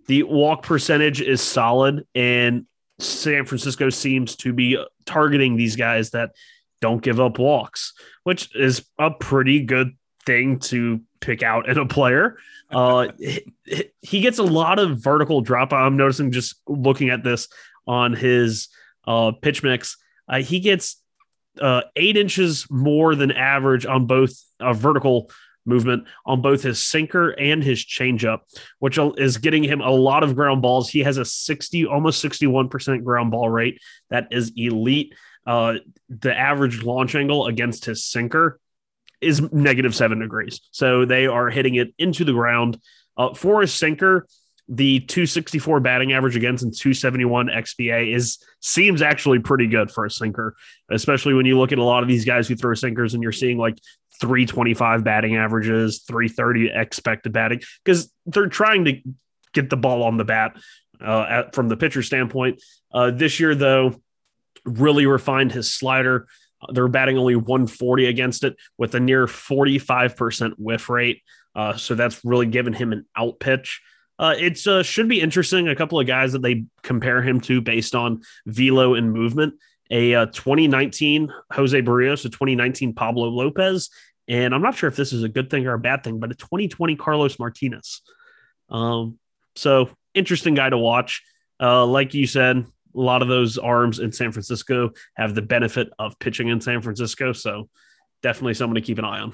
the 0.07 0.23
walk 0.23 0.63
percentage 0.63 1.21
is 1.21 1.41
solid, 1.41 2.05
and 2.13 2.65
San 2.99 3.45
Francisco 3.45 3.89
seems 3.89 4.35
to 4.37 4.53
be 4.53 4.83
targeting 5.05 5.55
these 5.55 5.75
guys 5.75 6.11
that 6.11 6.31
don't 6.81 7.01
give 7.01 7.19
up 7.19 7.39
walks, 7.39 7.93
which 8.23 8.53
is 8.55 8.85
a 8.99 9.11
pretty 9.11 9.61
good 9.61 9.91
thing 10.25 10.59
to 10.59 11.01
pick 11.21 11.43
out 11.43 11.69
in 11.69 11.77
a 11.77 11.85
player. 11.85 12.37
Uh, 12.73 13.09
he 14.01 14.19
gets 14.19 14.39
a 14.39 14.43
lot 14.43 14.79
of 14.79 14.97
vertical 14.97 15.41
drop. 15.41 15.71
I'm 15.71 15.95
noticing 15.95 16.31
just 16.31 16.55
looking 16.67 17.11
at 17.11 17.23
this 17.23 17.47
on 17.85 18.13
his 18.13 18.69
uh, 19.05 19.31
pitch 19.39 19.61
mix. 19.61 19.95
Uh, 20.27 20.41
he 20.41 20.59
gets 20.59 20.99
uh, 21.61 21.81
eight 21.95 22.17
inches 22.17 22.65
more 22.71 23.13
than 23.13 23.31
average 23.31 23.85
on 23.85 24.07
both 24.07 24.33
uh, 24.59 24.73
vertical 24.73 25.29
movement 25.65 26.05
on 26.25 26.41
both 26.41 26.63
his 26.63 26.83
sinker 26.83 27.31
and 27.31 27.63
his 27.63 27.83
changeup, 27.83 28.39
which 28.79 28.97
is 29.17 29.37
getting 29.37 29.63
him 29.63 29.81
a 29.81 29.89
lot 29.89 30.23
of 30.23 30.35
ground 30.35 30.61
balls. 30.61 30.89
He 30.89 30.99
has 30.99 31.17
a 31.17 31.25
60, 31.25 31.85
almost 31.85 32.23
61% 32.23 33.03
ground 33.03 33.31
ball 33.31 33.49
rate. 33.49 33.81
That 34.09 34.27
is 34.31 34.51
elite. 34.55 35.13
Uh, 35.45 35.75
the 36.09 36.37
average 36.37 36.83
launch 36.83 37.15
angle 37.15 37.47
against 37.47 37.85
his 37.85 38.05
sinker 38.05 38.59
is 39.21 39.41
negative 39.51 39.95
seven 39.95 40.19
degrees. 40.19 40.61
So 40.71 41.05
they 41.05 41.27
are 41.27 41.49
hitting 41.49 41.75
it 41.75 41.93
into 41.97 42.23
the 42.23 42.33
ground. 42.33 42.79
Uh, 43.17 43.33
for 43.33 43.61
a 43.61 43.67
sinker, 43.67 44.27
the 44.69 45.01
264 45.01 45.81
batting 45.81 46.13
average 46.13 46.35
against 46.35 46.63
and 46.63 46.73
271 46.73 47.47
XBA 47.47 48.15
is 48.15 48.39
seems 48.61 49.01
actually 49.01 49.39
pretty 49.39 49.67
good 49.67 49.91
for 49.91 50.05
a 50.05 50.09
sinker, 50.09 50.55
especially 50.89 51.33
when 51.33 51.45
you 51.45 51.57
look 51.57 51.73
at 51.73 51.79
a 51.79 51.83
lot 51.83 52.01
of 52.01 52.09
these 52.09 52.23
guys 52.23 52.47
who 52.47 52.55
throw 52.55 52.73
sinkers 52.73 53.13
and 53.13 53.21
you're 53.21 53.33
seeing 53.33 53.57
like 53.57 53.77
325 54.21 55.03
batting 55.03 55.35
averages, 55.35 56.03
330 56.07 56.71
expected 56.73 57.33
batting 57.33 57.61
because 57.83 58.11
they're 58.25 58.47
trying 58.47 58.85
to 58.85 59.01
get 59.53 59.69
the 59.69 59.77
ball 59.77 60.03
on 60.03 60.17
the 60.17 60.23
bat 60.23 60.57
uh, 61.01 61.25
at, 61.29 61.55
from 61.55 61.69
the 61.69 61.77
pitcher 61.77 62.03
standpoint. 62.03 62.61
Uh, 62.91 63.11
this 63.11 63.39
year, 63.39 63.55
though, 63.55 63.95
really 64.65 65.05
refined 65.05 65.51
his 65.51 65.73
slider. 65.73 66.27
They're 66.71 66.87
batting 66.87 67.17
only 67.17 67.35
140 67.35 68.05
against 68.05 68.43
it 68.43 68.55
with 68.77 68.95
a 68.95 68.99
near 68.99 69.27
45% 69.27 70.53
whiff 70.57 70.89
rate. 70.89 71.21
Uh, 71.55 71.75
so 71.75 71.95
that's 71.95 72.23
really 72.23 72.45
given 72.45 72.73
him 72.73 72.93
an 72.93 73.05
out 73.15 73.39
pitch. 73.39 73.81
Uh, 74.17 74.35
it 74.37 74.65
uh, 74.67 74.83
should 74.83 75.09
be 75.09 75.21
interesting. 75.21 75.67
A 75.67 75.75
couple 75.75 75.99
of 75.99 76.07
guys 76.07 76.33
that 76.33 76.41
they 76.41 76.65
compare 76.83 77.21
him 77.21 77.41
to 77.41 77.61
based 77.61 77.95
on 77.95 78.21
velo 78.45 78.93
and 78.93 79.11
movement. 79.11 79.55
A 79.93 80.15
uh, 80.15 80.25
2019 80.25 81.31
Jose 81.51 81.81
Berrios, 81.81 82.25
a 82.25 82.29
2019 82.29 82.93
Pablo 82.93 83.29
Lopez, 83.29 83.89
and 84.27 84.53
I'm 84.55 84.61
not 84.61 84.75
sure 84.75 84.87
if 84.87 84.95
this 84.95 85.13
is 85.13 85.23
a 85.23 85.29
good 85.29 85.49
thing 85.49 85.67
or 85.67 85.73
a 85.73 85.79
bad 85.79 86.03
thing, 86.03 86.19
but 86.19 86.31
a 86.31 86.35
2020 86.35 86.95
Carlos 86.95 87.37
Martinez. 87.39 88.01
Um, 88.69 89.19
so 89.55 89.89
interesting 90.13 90.55
guy 90.55 90.69
to 90.69 90.77
watch. 90.77 91.21
Uh, 91.61 91.85
like 91.85 92.13
you 92.13 92.25
said, 92.25 92.57
a 92.57 92.99
lot 92.99 93.21
of 93.21 93.27
those 93.27 93.57
arms 93.57 93.99
in 93.99 94.11
San 94.11 94.31
Francisco 94.31 94.91
have 95.15 95.35
the 95.35 95.41
benefit 95.41 95.89
of 95.99 96.17
pitching 96.19 96.47
in 96.47 96.59
San 96.59 96.81
Francisco. 96.81 97.33
So 97.33 97.69
definitely 98.21 98.55
someone 98.55 98.75
to 98.75 98.81
keep 98.81 98.97
an 98.97 99.05
eye 99.05 99.19
on. 99.19 99.33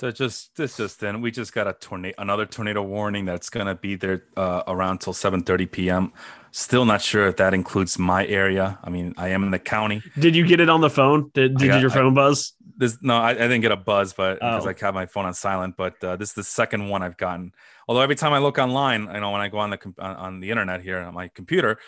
So 0.00 0.10
just 0.10 0.56
this 0.56 0.76
just 0.78 0.98
then 0.98 1.20
we 1.20 1.30
just 1.30 1.52
got 1.52 1.68
a 1.68 1.74
tornado 1.74 2.14
another 2.18 2.44
tornado 2.44 2.82
warning 2.82 3.24
that's 3.24 3.48
gonna 3.48 3.76
be 3.76 3.94
there 3.94 4.24
uh, 4.36 4.62
around 4.66 4.98
till 4.98 5.12
7:30 5.12 5.70
p.m. 5.70 6.12
Still 6.54 6.84
not 6.84 7.00
sure 7.00 7.26
if 7.28 7.36
that 7.36 7.54
includes 7.54 7.98
my 7.98 8.26
area. 8.26 8.78
I 8.84 8.90
mean, 8.90 9.14
I 9.16 9.28
am 9.28 9.42
in 9.42 9.50
the 9.50 9.58
county. 9.58 10.02
Did 10.18 10.36
you 10.36 10.46
get 10.46 10.60
it 10.60 10.68
on 10.68 10.82
the 10.82 10.90
phone? 10.90 11.30
Did, 11.32 11.56
did 11.56 11.68
got, 11.68 11.80
your 11.80 11.88
phone 11.88 12.12
I, 12.12 12.14
buzz? 12.14 12.52
This 12.76 12.98
no, 13.00 13.16
I, 13.16 13.30
I, 13.30 13.34
didn't 13.34 13.62
get 13.62 13.72
a 13.72 13.76
buzz, 13.76 14.12
but 14.12 14.38
oh. 14.42 14.58
because 14.58 14.66
I 14.66 14.84
have 14.84 14.92
my 14.92 15.06
phone 15.06 15.24
on 15.24 15.32
silent. 15.32 15.78
But 15.78 16.04
uh, 16.04 16.16
this 16.16 16.28
is 16.28 16.34
the 16.34 16.44
second 16.44 16.90
one 16.90 17.02
I've 17.02 17.16
gotten. 17.16 17.52
Although 17.88 18.02
every 18.02 18.16
time 18.16 18.34
I 18.34 18.38
look 18.38 18.58
online, 18.58 19.08
I 19.08 19.18
know 19.18 19.30
when 19.30 19.40
I 19.40 19.48
go 19.48 19.58
on 19.58 19.70
the 19.70 19.94
on 19.98 20.40
the 20.40 20.50
internet 20.50 20.82
here 20.82 20.98
on 20.98 21.14
my 21.14 21.28
computer, 21.28 21.78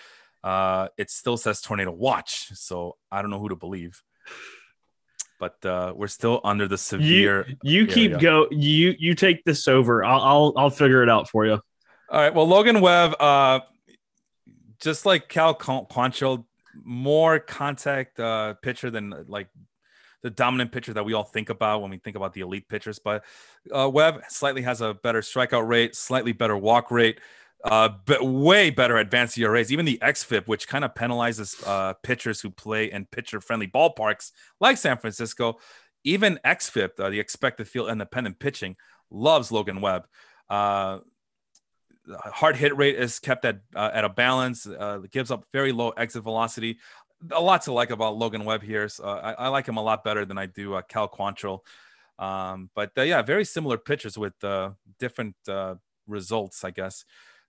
uh, 0.42 0.88
it 0.96 1.11
still 1.11 1.37
says 1.37 1.61
tornado 1.61 1.92
watch. 1.92 2.48
So 2.55 2.96
I 3.12 3.20
don't 3.20 3.31
know 3.31 3.40
who 3.40 3.50
to 3.50 3.57
believe. 3.57 4.03
But 5.38 5.62
uh, 5.66 5.92
we're 5.94 6.07
still 6.07 6.40
under 6.42 6.66
the 6.66 6.79
severe. 6.79 7.46
You, 7.62 7.83
you 7.83 7.87
keep 7.87 8.18
go. 8.18 8.48
You 8.50 8.94
you 8.98 9.14
take 9.14 9.44
this 9.44 9.68
over. 9.68 10.03
I'll, 10.03 10.20
I'll 10.22 10.53
I'll 10.57 10.70
figure 10.70 11.03
it 11.03 11.11
out 11.11 11.29
for 11.29 11.44
you. 11.44 11.61
All 12.09 12.20
right. 12.20 12.35
Well, 12.35 12.48
Logan 12.48 12.81
Webb, 12.81 13.14
uh, 13.20 13.61
just 14.85 15.07
like 15.07 15.29
Cal 15.29 15.55
Quantrill, 15.55 16.44
more 16.83 17.38
contact 17.38 18.20
uh, 18.20 18.55
pitcher 18.55 18.90
than 18.90 19.14
like 19.27 19.49
the 20.23 20.31
dominant 20.31 20.73
pitcher 20.73 20.92
that 20.94 21.05
we 21.05 21.12
all 21.12 21.25
think 21.25 21.51
about 21.51 21.83
when 21.83 21.90
we 21.90 21.99
think 21.99 22.16
about 22.16 22.33
the 22.33 22.40
elite 22.42 22.68
pitchers. 22.68 22.99
But 22.99 23.25
uh, 23.73 23.90
Webb 23.92 24.23
slightly 24.29 24.62
has 24.62 24.81
a 24.81 24.94
better 24.94 25.20
strikeout 25.20 25.66
rate, 25.66 25.97
slightly 25.97 26.33
better 26.33 26.57
walk 26.57 26.90
rate 26.90 27.18
uh, 27.64 27.88
but 28.05 28.23
way 28.23 28.70
better 28.70 28.99
advanced 28.99 29.38
ERAs. 29.38 29.73
Even 29.73 29.87
the 29.87 29.99
xFIP, 30.03 30.47
which 30.47 30.68
kind 30.68 30.85
of 30.85 30.94
penalizes 30.94 31.66
uh, 31.66 31.94
pitchers 32.03 32.40
who 32.40 32.51
play 32.51 32.92
in 32.92 33.07
pitcher-friendly 33.07 33.68
ballparks 33.68 34.33
like 34.61 34.77
San 34.77 34.99
Francisco, 34.99 35.59
even 36.05 36.38
xFIP, 36.44 37.01
uh, 37.01 37.09
the 37.09 37.18
expected 37.18 37.66
field 37.66 37.88
independent 37.88 38.38
pitching, 38.38 38.77
loves 39.11 39.51
Logan 39.51 39.81
Webb. 39.81 40.07
Uh, 42.10 42.30
hard 42.30 42.56
hit 42.56 42.76
rate 42.76 42.96
is 42.96 43.18
kept 43.18 43.44
at 43.44 43.60
uh, 43.74 43.90
at 43.92 44.04
a 44.04 44.08
balance. 44.08 44.66
Uh, 44.66 45.00
gives 45.10 45.30
up 45.30 45.46
very 45.52 45.72
low 45.72 45.90
exit 45.90 46.22
velocity. 46.22 46.78
A 47.30 47.40
lot 47.40 47.62
to 47.62 47.72
like 47.72 47.90
about 47.90 48.16
Logan 48.16 48.44
Webb 48.44 48.62
here. 48.62 48.88
So 48.88 49.04
I, 49.04 49.32
I, 49.32 49.48
like 49.48 49.66
him 49.66 49.78
a 49.78 49.82
lot 49.82 50.04
better 50.04 50.26
than 50.26 50.36
I 50.36 50.46
do 50.46 50.74
uh, 50.74 50.82
Cal 50.82 51.08
Quantrill. 51.08 51.60
Um, 52.18 52.70
but 52.74 52.92
uh, 52.98 53.02
yeah, 53.02 53.22
very 53.22 53.44
similar 53.44 53.78
pitchers 53.78 54.18
with 54.18 54.42
uh, 54.44 54.72
different 54.98 55.36
uh, 55.48 55.76
results, 56.06 56.64
I 56.64 56.70
guess. 56.70 57.04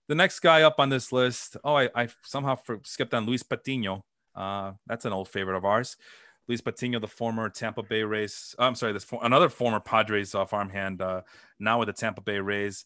The 0.08 0.14
next 0.14 0.40
guy 0.40 0.62
up 0.62 0.76
on 0.78 0.88
this 0.88 1.12
list, 1.12 1.56
oh, 1.64 1.74
I, 1.74 1.90
I 1.94 2.08
somehow 2.22 2.58
skipped 2.84 3.12
on 3.12 3.26
Luis 3.26 3.42
Patino. 3.42 4.04
Uh, 4.34 4.72
that's 4.86 5.04
an 5.04 5.12
old 5.12 5.28
favorite 5.28 5.56
of 5.56 5.64
ours. 5.64 5.96
Luis 6.48 6.60
Patino, 6.60 7.00
the 7.00 7.08
former 7.08 7.48
Tampa 7.48 7.82
Bay 7.82 8.04
Rays. 8.04 8.54
I'm 8.58 8.76
sorry, 8.76 8.92
this 8.92 9.04
for, 9.04 9.18
another 9.24 9.48
former 9.48 9.80
Padres 9.80 10.34
uh, 10.34 10.44
farmhand, 10.44 11.02
uh, 11.02 11.22
now 11.58 11.80
with 11.80 11.88
the 11.88 11.92
Tampa 11.92 12.20
Bay 12.20 12.38
Rays. 12.38 12.84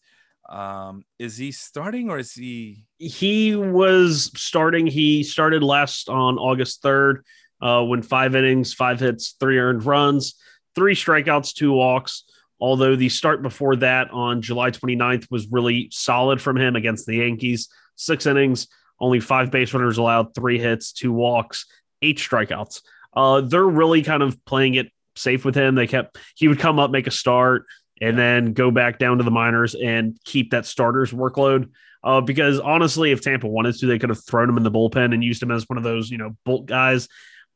Um, 0.51 1.05
is 1.17 1.37
he 1.37 1.51
starting 1.51 2.09
or 2.09 2.19
is 2.19 2.33
he? 2.33 2.83
He 2.99 3.55
was 3.55 4.31
starting. 4.35 4.85
He 4.85 5.23
started 5.23 5.63
last 5.63 6.09
on 6.09 6.37
August 6.37 6.83
3rd, 6.83 7.21
uh, 7.61 7.83
when 7.83 8.01
five 8.01 8.35
innings, 8.35 8.73
five 8.73 8.99
hits, 8.99 9.35
three 9.39 9.57
earned 9.57 9.85
runs, 9.85 10.35
three 10.75 10.93
strikeouts, 10.93 11.53
two 11.53 11.71
walks 11.71 12.25
although 12.61 12.95
the 12.95 13.09
start 13.09 13.41
before 13.41 13.75
that 13.77 14.11
on 14.11 14.41
July 14.41 14.69
29th 14.69 15.29
was 15.31 15.47
really 15.51 15.89
solid 15.91 16.39
from 16.39 16.55
him 16.55 16.75
against 16.75 17.07
the 17.07 17.17
Yankees. 17.17 17.67
Six 17.95 18.27
innings, 18.27 18.67
only 18.99 19.19
five 19.19 19.51
base 19.51 19.73
runners 19.73 19.97
allowed, 19.97 20.35
three 20.35 20.59
hits, 20.59 20.93
two 20.93 21.11
walks, 21.11 21.65
eight 22.03 22.19
strikeouts. 22.19 22.81
Uh, 23.13 23.41
they're 23.41 23.65
really 23.65 24.03
kind 24.03 24.21
of 24.21 24.43
playing 24.45 24.75
it 24.75 24.89
safe 25.15 25.43
with 25.43 25.55
him. 25.55 25.75
They 25.75 25.87
kept, 25.87 26.17
he 26.35 26.47
would 26.47 26.59
come 26.59 26.79
up, 26.79 26.91
make 26.91 27.07
a 27.07 27.11
start, 27.11 27.65
and 28.01 28.17
then 28.17 28.53
go 28.53 28.71
back 28.71 28.99
down 28.99 29.19
to 29.19 29.23
the 29.23 29.31
minors 29.31 29.75
and 29.75 30.17
keep 30.25 30.51
that 30.51 30.65
starter's 30.65 31.11
workload. 31.11 31.69
Uh, 32.03 32.19
because 32.19 32.59
honestly, 32.59 33.11
if 33.11 33.21
Tampa 33.21 33.47
wanted 33.47 33.75
to, 33.75 33.85
they 33.85 33.99
could 33.99 34.09
have 34.09 34.25
thrown 34.25 34.49
him 34.49 34.57
in 34.57 34.63
the 34.63 34.71
bullpen 34.71 35.13
and 35.13 35.23
used 35.23 35.41
him 35.41 35.51
as 35.51 35.69
one 35.69 35.77
of 35.77 35.83
those, 35.83 36.09
you 36.09 36.17
know, 36.17 36.35
bolt 36.43 36.65
guys. 36.65 37.07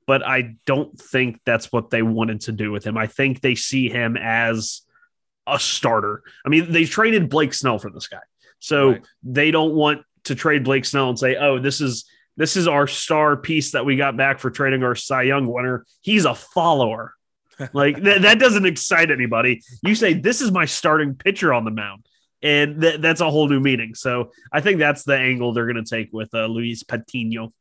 But 0.06 0.24
I 0.24 0.56
don't 0.68 0.98
think 1.00 1.40
that's 1.46 1.72
what 1.72 1.90
they 1.90 2.04
wanted 2.04 2.42
to 2.42 2.52
do 2.52 2.72
with 2.72 2.84
him. 2.84 2.96
I 2.96 3.08
think 3.08 3.42
they 3.42 3.56
see 3.56 3.90
him 3.90 4.16
as 4.18 4.84
a 5.48 5.60
starter. 5.60 6.22
I 6.46 6.50
mean, 6.50 6.72
they 6.72 6.86
traded 6.86 7.28
Blake 7.28 7.56
Snell 7.56 7.80
for 7.80 7.90
this 7.90 8.08
guy. 8.08 8.20
So 8.60 8.92
right. 8.92 9.08
they 9.24 9.50
don't 9.50 9.74
want 9.74 10.04
to 10.26 10.36
trade 10.36 10.64
Blake 10.64 10.86
Snell 10.86 11.10
and 11.10 11.20
say, 11.20 11.36
"Oh, 11.36 11.60
this 11.60 11.82
is 11.82 12.06
this 12.38 12.56
is 12.56 12.68
our 12.68 12.88
star 12.88 13.38
piece 13.38 13.72
that 13.72 13.86
we 13.86 13.96
got 13.96 14.18
back 14.18 14.40
for 14.40 14.50
trading 14.52 14.84
our 14.84 14.96
Cy 14.96 15.24
Young 15.24 15.48
winner." 15.48 15.86
He's 16.02 16.26
a 16.26 16.36
follower. 16.36 17.14
Like 17.74 18.02
that, 18.04 18.22
that 18.24 18.40
doesn't 18.40 18.66
excite 18.66 19.12
anybody. 19.12 19.62
You 19.84 19.96
say, 19.96 20.14
"This 20.14 20.42
is 20.42 20.52
my 20.52 20.66
starting 20.66 21.16
pitcher 21.16 21.54
on 21.54 21.66
the 21.66 21.72
mound." 21.72 22.06
and 22.46 22.80
th- 22.80 23.02
that's 23.02 23.22
a 23.22 23.30
whole 23.30 23.50
new 23.50 23.60
meaning. 23.60 23.96
So 23.96 24.32
I 24.52 24.62
think 24.62 24.78
that's 24.78 25.04
the 25.04 25.18
angle 25.18 25.52
they're 25.52 25.66
going 25.66 25.84
to 25.84 25.90
take 25.90 26.14
with 26.14 26.34
uh, 26.34 26.46
Luis 26.46 26.84
Patino. 26.84 27.52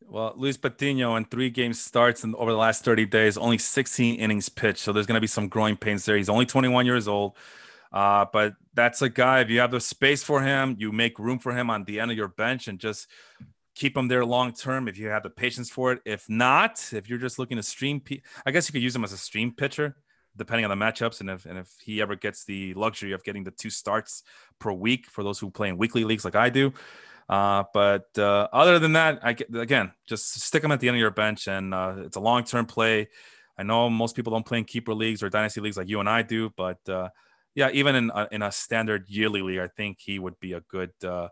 Well, 0.00 0.34
Luis 0.36 0.56
Patino 0.56 1.14
in 1.16 1.24
three 1.24 1.48
game 1.48 1.72
starts 1.72 2.24
and 2.24 2.34
over 2.34 2.50
the 2.50 2.56
last 2.56 2.84
30 2.84 3.06
days, 3.06 3.38
only 3.38 3.58
16 3.58 4.16
innings 4.16 4.48
pitched. 4.48 4.80
So 4.80 4.92
there's 4.92 5.06
going 5.06 5.16
to 5.16 5.20
be 5.20 5.26
some 5.28 5.48
growing 5.48 5.76
pains 5.76 6.04
there. 6.04 6.16
He's 6.16 6.28
only 6.28 6.44
21 6.44 6.86
years 6.86 7.06
old. 7.06 7.36
Uh, 7.92 8.26
but 8.32 8.54
that's 8.74 9.00
a 9.00 9.08
guy, 9.08 9.40
if 9.40 9.50
you 9.50 9.60
have 9.60 9.70
the 9.70 9.80
space 9.80 10.22
for 10.22 10.42
him, 10.42 10.76
you 10.78 10.92
make 10.92 11.18
room 11.18 11.38
for 11.38 11.52
him 11.52 11.70
on 11.70 11.84
the 11.84 12.00
end 12.00 12.10
of 12.10 12.16
your 12.16 12.28
bench 12.28 12.66
and 12.66 12.80
just 12.80 13.08
keep 13.76 13.94
them 13.94 14.08
there 14.08 14.24
long 14.24 14.52
term 14.52 14.88
if 14.88 14.98
you 14.98 15.06
have 15.08 15.22
the 15.22 15.30
patience 15.30 15.70
for 15.70 15.92
it. 15.92 16.00
If 16.04 16.28
not, 16.28 16.92
if 16.92 17.08
you're 17.08 17.18
just 17.18 17.38
looking 17.38 17.58
to 17.58 17.62
stream, 17.62 18.02
I 18.44 18.50
guess 18.50 18.68
you 18.68 18.72
could 18.72 18.82
use 18.82 18.96
him 18.96 19.04
as 19.04 19.12
a 19.12 19.18
stream 19.18 19.52
pitcher 19.52 19.96
depending 20.36 20.64
on 20.66 20.78
the 20.78 20.84
matchups 20.84 21.20
and 21.20 21.30
if 21.30 21.46
and 21.46 21.58
if 21.58 21.70
he 21.82 22.02
ever 22.02 22.14
gets 22.14 22.44
the 22.44 22.74
luxury 22.74 23.12
of 23.12 23.24
getting 23.24 23.44
the 23.44 23.50
two 23.50 23.70
starts 23.70 24.22
per 24.58 24.72
week 24.72 25.06
for 25.06 25.24
those 25.24 25.38
who 25.38 25.50
play 25.50 25.68
in 25.68 25.78
weekly 25.78 26.04
leagues 26.04 26.24
like 26.24 26.36
I 26.36 26.50
do. 26.50 26.72
Uh, 27.28 27.64
but 27.72 28.06
uh, 28.18 28.48
other 28.52 28.78
than 28.78 28.92
that, 28.92 29.20
I 29.22 29.30
again 29.58 29.92
just 30.06 30.40
stick 30.40 30.62
him 30.62 30.72
at 30.72 30.80
the 30.80 30.88
end 30.88 30.96
of 30.96 31.00
your 31.00 31.10
bench, 31.10 31.48
and 31.48 31.74
uh, 31.74 31.94
it's 31.98 32.16
a 32.16 32.20
long 32.20 32.44
term 32.44 32.66
play. 32.66 33.08
I 33.58 33.62
know 33.62 33.88
most 33.88 34.14
people 34.14 34.32
don't 34.32 34.46
play 34.46 34.58
in 34.58 34.64
keeper 34.64 34.94
leagues 34.94 35.22
or 35.22 35.30
dynasty 35.30 35.60
leagues 35.60 35.76
like 35.76 35.88
you 35.88 35.98
and 35.98 36.08
I 36.08 36.22
do, 36.22 36.50
but 36.56 36.78
uh, 36.88 37.08
yeah, 37.54 37.70
even 37.72 37.96
in 37.96 38.10
a, 38.14 38.28
in 38.30 38.42
a 38.42 38.52
standard 38.52 39.08
yearly 39.08 39.40
league, 39.40 39.58
I 39.58 39.66
think 39.66 39.98
he 39.98 40.18
would 40.18 40.38
be 40.38 40.52
a 40.52 40.60
good 40.60 40.92
uh, 41.02 41.28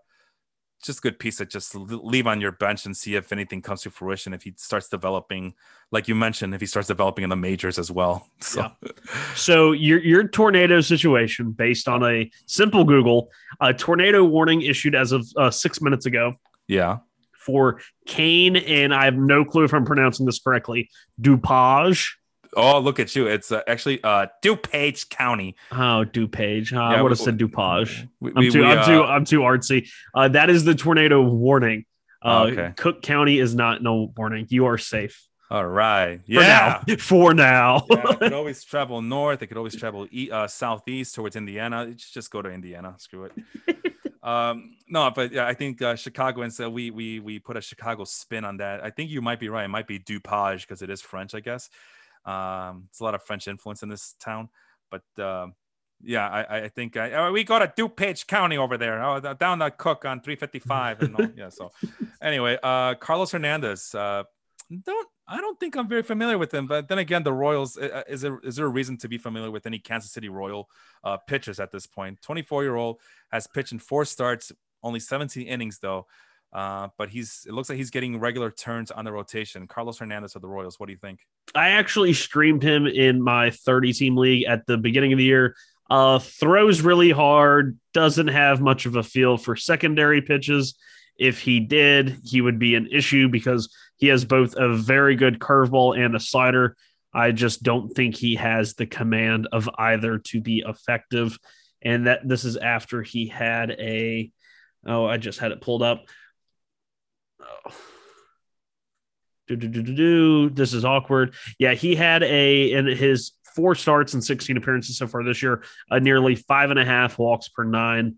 just 0.82 0.98
a 0.98 1.02
good 1.02 1.18
piece 1.18 1.38
to 1.38 1.46
just 1.46 1.74
leave 1.74 2.26
on 2.26 2.40
your 2.40 2.52
bench 2.52 2.84
and 2.86 2.96
see 2.96 3.14
if 3.14 3.32
anything 3.32 3.62
comes 3.62 3.82
to 3.82 3.90
fruition. 3.90 4.34
If 4.34 4.42
he 4.42 4.54
starts 4.56 4.88
developing, 4.88 5.54
like 5.90 6.08
you 6.08 6.14
mentioned, 6.14 6.54
if 6.54 6.60
he 6.60 6.66
starts 6.66 6.88
developing 6.88 7.24
in 7.24 7.30
the 7.30 7.36
majors 7.36 7.78
as 7.78 7.90
well. 7.90 8.28
So, 8.40 8.60
yeah. 8.60 8.92
so 9.34 9.72
your 9.72 9.98
your 10.00 10.28
tornado 10.28 10.82
situation, 10.82 11.52
based 11.52 11.88
on 11.88 12.02
a 12.02 12.30
simple 12.46 12.84
Google, 12.84 13.30
a 13.60 13.72
tornado 13.72 14.22
warning 14.22 14.60
issued 14.62 14.94
as 14.94 15.12
of 15.12 15.26
uh, 15.36 15.50
six 15.50 15.80
minutes 15.80 16.04
ago. 16.04 16.34
Yeah. 16.68 16.98
For 17.38 17.80
Kane, 18.06 18.56
and 18.56 18.94
I 18.94 19.06
have 19.06 19.16
no 19.16 19.44
clue 19.44 19.64
if 19.64 19.72
I'm 19.72 19.84
pronouncing 19.84 20.26
this 20.26 20.38
correctly. 20.38 20.90
Dupage. 21.20 22.10
Oh, 22.56 22.78
look 22.78 23.00
at 23.00 23.14
you! 23.16 23.26
It's 23.26 23.52
uh, 23.52 23.62
actually 23.66 24.02
uh, 24.02 24.26
DuPage 24.42 25.08
County. 25.08 25.56
Oh, 25.72 26.04
DuPage. 26.06 26.72
Yeah, 26.72 26.80
I 26.80 27.02
would 27.02 27.12
have 27.12 27.18
said 27.18 27.38
DuPage. 27.38 28.08
We, 28.20 28.32
I'm, 28.34 28.50
too, 28.50 28.60
we, 28.60 28.66
I'm 28.66 28.86
too, 28.86 29.02
uh, 29.02 29.06
I'm 29.06 29.24
too 29.24 29.40
artsy. 29.40 29.88
Uh, 30.14 30.28
that 30.28 30.50
is 30.50 30.64
the 30.64 30.74
tornado 30.74 31.22
warning. 31.22 31.84
Uh, 32.24 32.48
okay. 32.50 32.72
Cook 32.76 33.02
County 33.02 33.38
is 33.38 33.54
not 33.54 33.82
no 33.82 34.12
warning. 34.16 34.46
You 34.48 34.66
are 34.66 34.78
safe. 34.78 35.28
All 35.50 35.66
right. 35.66 36.20
Yeah. 36.26 36.82
For 36.98 37.34
now. 37.34 37.80
For 37.80 37.94
now. 37.94 38.04
yeah, 38.04 38.10
it 38.10 38.18
could 38.18 38.32
always 38.32 38.64
travel 38.64 39.02
north. 39.02 39.42
It 39.42 39.48
could 39.48 39.58
always 39.58 39.76
travel 39.76 40.08
e- 40.10 40.30
uh, 40.30 40.46
southeast 40.46 41.14
towards 41.14 41.36
Indiana. 41.36 41.92
Just 41.94 42.30
go 42.30 42.40
to 42.40 42.50
Indiana. 42.50 42.94
Screw 42.98 43.24
it. 43.26 43.94
um, 44.22 44.76
no, 44.88 45.10
but 45.14 45.32
yeah, 45.32 45.46
I 45.46 45.54
think 45.54 45.82
uh, 45.82 45.96
Chicagoans. 45.96 46.56
so 46.56 46.70
we 46.70 46.90
we 46.90 47.20
we 47.20 47.38
put 47.38 47.56
a 47.56 47.60
Chicago 47.60 48.04
spin 48.04 48.44
on 48.44 48.56
that. 48.56 48.82
I 48.82 48.90
think 48.90 49.10
you 49.10 49.20
might 49.20 49.38
be 49.38 49.50
right. 49.50 49.64
It 49.64 49.68
might 49.68 49.86
be 49.86 49.98
Dupage 49.98 50.62
because 50.62 50.80
it 50.80 50.88
is 50.88 51.02
French, 51.02 51.34
I 51.34 51.40
guess. 51.40 51.68
Um, 52.24 52.86
it's 52.90 53.00
a 53.00 53.04
lot 53.04 53.14
of 53.14 53.22
French 53.22 53.48
influence 53.48 53.82
in 53.82 53.88
this 53.88 54.14
town, 54.20 54.48
but 54.90 55.02
uh, 55.22 55.48
yeah, 56.02 56.28
I, 56.28 56.64
I 56.64 56.68
think 56.68 56.96
I, 56.96 57.12
oh, 57.12 57.32
we 57.32 57.44
go 57.44 57.58
to 57.58 57.66
DuPage 57.66 58.26
County 58.26 58.56
over 58.56 58.76
there. 58.76 59.02
Oh, 59.02 59.20
down 59.34 59.58
the 59.58 59.70
Cook 59.70 60.04
on 60.04 60.20
355. 60.20 61.02
And 61.02 61.16
all, 61.16 61.28
yeah, 61.36 61.48
so 61.48 61.72
anyway, 62.22 62.58
uh, 62.62 62.94
Carlos 62.94 63.32
Hernandez. 63.32 63.94
Uh, 63.94 64.24
don't 64.84 65.08
I 65.26 65.40
don't 65.40 65.58
think 65.58 65.76
I'm 65.76 65.88
very 65.88 66.02
familiar 66.02 66.36
with 66.36 66.52
him, 66.52 66.66
but 66.66 66.88
then 66.88 66.98
again, 66.98 67.22
the 67.22 67.32
Royals 67.32 67.78
uh, 67.78 67.88
uh, 67.94 68.02
is 68.08 68.20
there 68.20 68.38
is 68.40 68.56
there 68.56 68.66
a 68.66 68.70
reason 68.70 68.96
to 68.98 69.08
be 69.08 69.18
familiar 69.18 69.50
with 69.50 69.66
any 69.66 69.78
Kansas 69.78 70.12
City 70.12 70.28
Royal 70.28 70.68
uh, 71.02 71.16
pitchers 71.16 71.60
at 71.60 71.72
this 71.72 71.86
point? 71.86 72.20
24 72.22 72.62
year 72.62 72.76
old 72.76 73.00
has 73.30 73.46
pitched 73.46 73.72
in 73.72 73.78
four 73.78 74.04
starts, 74.04 74.52
only 74.82 75.00
17 75.00 75.46
innings 75.46 75.78
though. 75.78 76.06
Uh, 76.54 76.88
but 76.96 77.08
he's 77.08 77.44
it 77.48 77.52
looks 77.52 77.68
like 77.68 77.76
he's 77.76 77.90
getting 77.90 78.20
regular 78.20 78.50
turns 78.50 78.92
on 78.92 79.04
the 79.04 79.10
rotation. 79.10 79.66
Carlos 79.66 79.98
Hernandez 79.98 80.36
of 80.36 80.42
the 80.42 80.48
Royals. 80.48 80.78
What 80.78 80.86
do 80.86 80.92
you 80.92 80.98
think? 80.98 81.18
I 81.54 81.70
actually 81.70 82.12
streamed 82.12 82.62
him 82.62 82.86
in 82.86 83.20
my 83.20 83.50
30 83.50 83.92
team 83.92 84.16
league 84.16 84.44
at 84.44 84.64
the 84.66 84.78
beginning 84.78 85.12
of 85.12 85.18
the 85.18 85.24
year. 85.24 85.56
Uh, 85.90 86.18
throws 86.20 86.80
really 86.80 87.10
hard, 87.10 87.78
doesn't 87.92 88.28
have 88.28 88.60
much 88.60 88.86
of 88.86 88.96
a 88.96 89.02
feel 89.02 89.36
for 89.36 89.56
secondary 89.56 90.22
pitches. 90.22 90.76
If 91.18 91.40
he 91.40 91.60
did, 91.60 92.16
he 92.24 92.40
would 92.40 92.58
be 92.58 92.74
an 92.76 92.88
issue 92.90 93.28
because 93.28 93.74
he 93.96 94.06
has 94.08 94.24
both 94.24 94.54
a 94.56 94.74
very 94.74 95.16
good 95.16 95.40
curveball 95.40 95.98
and 95.98 96.14
a 96.14 96.20
slider. 96.20 96.76
I 97.12 97.32
just 97.32 97.62
don't 97.62 97.90
think 97.90 98.16
he 98.16 98.36
has 98.36 98.74
the 98.74 98.86
command 98.86 99.48
of 99.52 99.68
either 99.76 100.18
to 100.18 100.40
be 100.40 100.64
effective. 100.66 101.38
And 101.82 102.06
that 102.06 102.26
this 102.26 102.44
is 102.44 102.56
after 102.56 103.02
he 103.02 103.26
had 103.26 103.72
a, 103.72 104.30
oh, 104.86 105.04
I 105.04 105.18
just 105.18 105.38
had 105.38 105.52
it 105.52 105.60
pulled 105.60 105.82
up 105.82 106.06
do, 109.46 109.56
do, 109.56 109.68
do, 109.68 109.82
do, 109.82 109.94
do. 109.94 110.50
This 110.50 110.72
is 110.72 110.84
awkward. 110.84 111.34
Yeah, 111.58 111.74
he 111.74 111.94
had 111.94 112.22
a 112.22 112.72
in 112.72 112.86
his 112.86 113.32
four 113.54 113.74
starts 113.74 114.14
and 114.14 114.24
16 114.24 114.56
appearances 114.56 114.98
so 114.98 115.06
far 115.06 115.22
this 115.22 115.42
year, 115.42 115.62
a 115.90 116.00
nearly 116.00 116.34
five 116.34 116.70
and 116.70 116.78
a 116.78 116.84
half 116.84 117.18
walks 117.18 117.48
per 117.48 117.64
nine. 117.64 118.16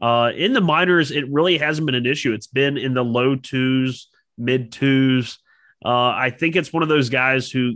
Uh, 0.00 0.30
in 0.34 0.52
the 0.52 0.60
minors, 0.60 1.10
it 1.10 1.28
really 1.30 1.58
hasn't 1.58 1.86
been 1.86 1.94
an 1.94 2.06
issue. 2.06 2.32
It's 2.32 2.46
been 2.46 2.78
in 2.78 2.94
the 2.94 3.04
low 3.04 3.36
twos, 3.36 4.08
mid 4.36 4.72
twos. 4.72 5.38
Uh, 5.84 6.08
I 6.10 6.30
think 6.30 6.56
it's 6.56 6.72
one 6.72 6.82
of 6.82 6.88
those 6.88 7.10
guys 7.10 7.50
who 7.50 7.74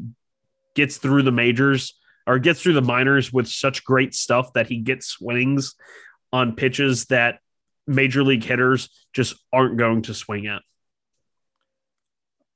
gets 0.74 0.96
through 0.96 1.22
the 1.22 1.32
majors 1.32 1.94
or 2.26 2.38
gets 2.38 2.62
through 2.62 2.74
the 2.74 2.82
minors 2.82 3.32
with 3.32 3.48
such 3.48 3.84
great 3.84 4.14
stuff 4.14 4.52
that 4.54 4.68
he 4.68 4.78
gets 4.78 5.06
swings 5.06 5.74
on 6.32 6.54
pitches 6.54 7.06
that 7.06 7.40
major 7.86 8.22
league 8.22 8.44
hitters 8.44 8.88
just 9.12 9.34
aren't 9.52 9.76
going 9.76 10.02
to 10.02 10.14
swing 10.14 10.46
at. 10.46 10.62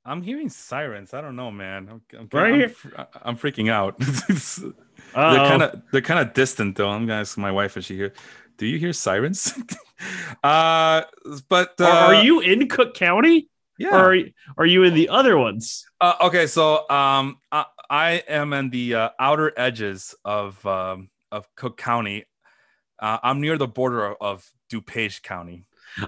I'm 0.07 0.21
hearing 0.21 0.47
sirens. 0.47 1.13
I 1.13 1.19
don't 1.19 1.35
know, 1.35 1.51
man. 1.51 1.89
I'm, 1.91 2.01
I'm 2.17 2.29
right 2.31 2.73
I'm, 2.95 3.05
I'm, 3.21 3.37
freaking 3.37 3.69
out. 3.69 3.99
they're 3.99 4.73
kind 5.13 5.61
of 5.61 5.81
they're 5.91 6.01
kind 6.01 6.25
of 6.25 6.33
distant 6.33 6.77
though. 6.77 6.89
I'm 6.89 7.05
gonna 7.05 7.19
ask 7.19 7.37
my 7.37 7.51
wife 7.51 7.75
if 7.75 7.85
she 7.85 7.95
hear. 7.95 8.13
Do 8.57 8.65
you 8.65 8.79
hear 8.79 8.93
sirens? 8.93 9.53
uh, 10.43 11.03
but 11.49 11.73
uh, 11.79 11.85
are, 11.85 12.15
are, 12.15 12.23
you 12.23 12.39
in 12.39 12.69
Cook 12.69 12.95
County? 12.95 13.49
Yeah. 13.77 13.89
Or 13.89 14.13
are, 14.13 14.23
are 14.57 14.65
you 14.65 14.83
in 14.83 14.93
the 14.95 15.09
other 15.09 15.37
ones? 15.37 15.85
Uh, 16.01 16.13
okay, 16.21 16.47
so 16.47 16.89
um, 16.89 17.37
I, 17.51 17.65
I 17.89 18.11
am 18.27 18.53
in 18.53 18.71
the 18.71 18.95
uh, 18.95 19.09
outer 19.19 19.51
edges 19.57 20.15
of 20.23 20.65
um, 20.65 21.09
of 21.33 21.53
Cook 21.55 21.77
County. 21.77 22.25
Uh, 22.97 23.17
I'm 23.21 23.41
near 23.41 23.57
the 23.57 23.67
border 23.67 24.13
of 24.13 24.49
DuPage 24.71 25.21
County. 25.21 25.65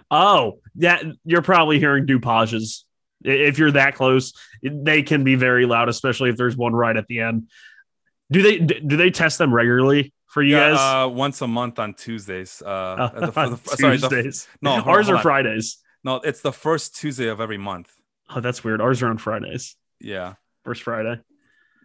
Oh, 0.10 0.60
that 0.76 1.04
you're 1.26 1.42
probably 1.42 1.80
hearing 1.80 2.08
DuPages. 2.08 2.84
If 3.24 3.58
you're 3.58 3.72
that 3.72 3.96
close, 3.96 4.34
they 4.64 5.04
can 5.04 5.24
be 5.24 5.36
very 5.36 5.66
loud, 5.66 5.90
especially 5.90 6.30
if 6.30 6.38
there's 6.38 6.56
one 6.56 6.74
right 6.74 6.96
at 6.96 7.08
the 7.08 7.20
end. 7.20 7.50
Do 8.32 8.42
they 8.42 8.60
do 8.60 8.96
they 8.96 9.10
test 9.10 9.38
them 9.38 9.54
regularly 9.54 10.14
for 10.28 10.44
you 10.44 10.56
yeah, 10.56 10.72
guys? 10.72 11.06
Uh, 11.06 11.10
once 11.10 11.42
a 11.42 11.48
month 11.48 11.80
on 11.80 11.94
Tuesdays. 11.96 12.62
Uh, 12.62 13.10
the, 13.20 13.26
the, 13.26 13.32
the, 13.32 13.78
sorry, 13.78 13.98
Tuesdays. 13.98 14.48
no, 14.62 14.72
ours 14.86 15.10
are 15.10 15.20
Fridays. 15.20 15.80
No, 16.04 16.16
it's 16.16 16.42
the 16.42 16.54
first 16.54 16.96
Tuesday 16.96 17.28
of 17.28 17.42
every 17.42 17.58
month. 17.58 17.92
Oh, 18.30 18.40
that's 18.40 18.64
weird. 18.64 18.82
Ours 18.82 19.02
are 19.02 19.10
on 19.10 19.18
Fridays. 19.18 19.76
Yeah, 20.00 20.36
first 20.64 20.84
Friday. 20.84 21.20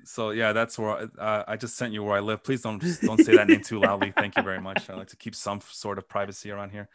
So 0.05 0.31
yeah, 0.31 0.53
that's 0.53 0.79
where 0.79 1.09
uh, 1.19 1.45
I 1.49 1.57
just 1.57 1.77
sent 1.77 1.93
you 1.93 2.03
where 2.05 2.17
I 2.17 2.21
live. 2.21 2.45
Please 2.45 2.63
don't 2.63 2.83
don't 3.03 3.25
say 3.25 3.37
that 3.37 3.49
name 3.49 3.63
too 3.63 3.81
loudly. 3.81 4.13
Thank 4.17 4.37
you 4.37 4.43
very 4.43 4.61
much. 4.61 4.89
I 4.91 4.95
like 4.95 5.09
to 5.09 5.17
keep 5.17 5.35
some 5.35 5.61
sort 5.63 5.99
of 5.99 6.09
privacy 6.09 6.51
around 6.51 6.71
here. 6.71 6.89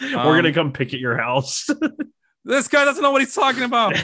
Um, 0.00 0.12
We're 0.26 0.36
gonna 0.36 0.48
um, 0.48 0.54
come 0.54 0.72
pick 0.72 0.94
at 0.94 1.00
your 1.00 1.16
house. 1.16 1.68
This 2.44 2.68
guy 2.68 2.84
doesn't 2.84 3.02
know 3.02 3.10
what 3.10 3.22
he's 3.22 3.34
talking 3.34 3.62
about. 3.62 3.94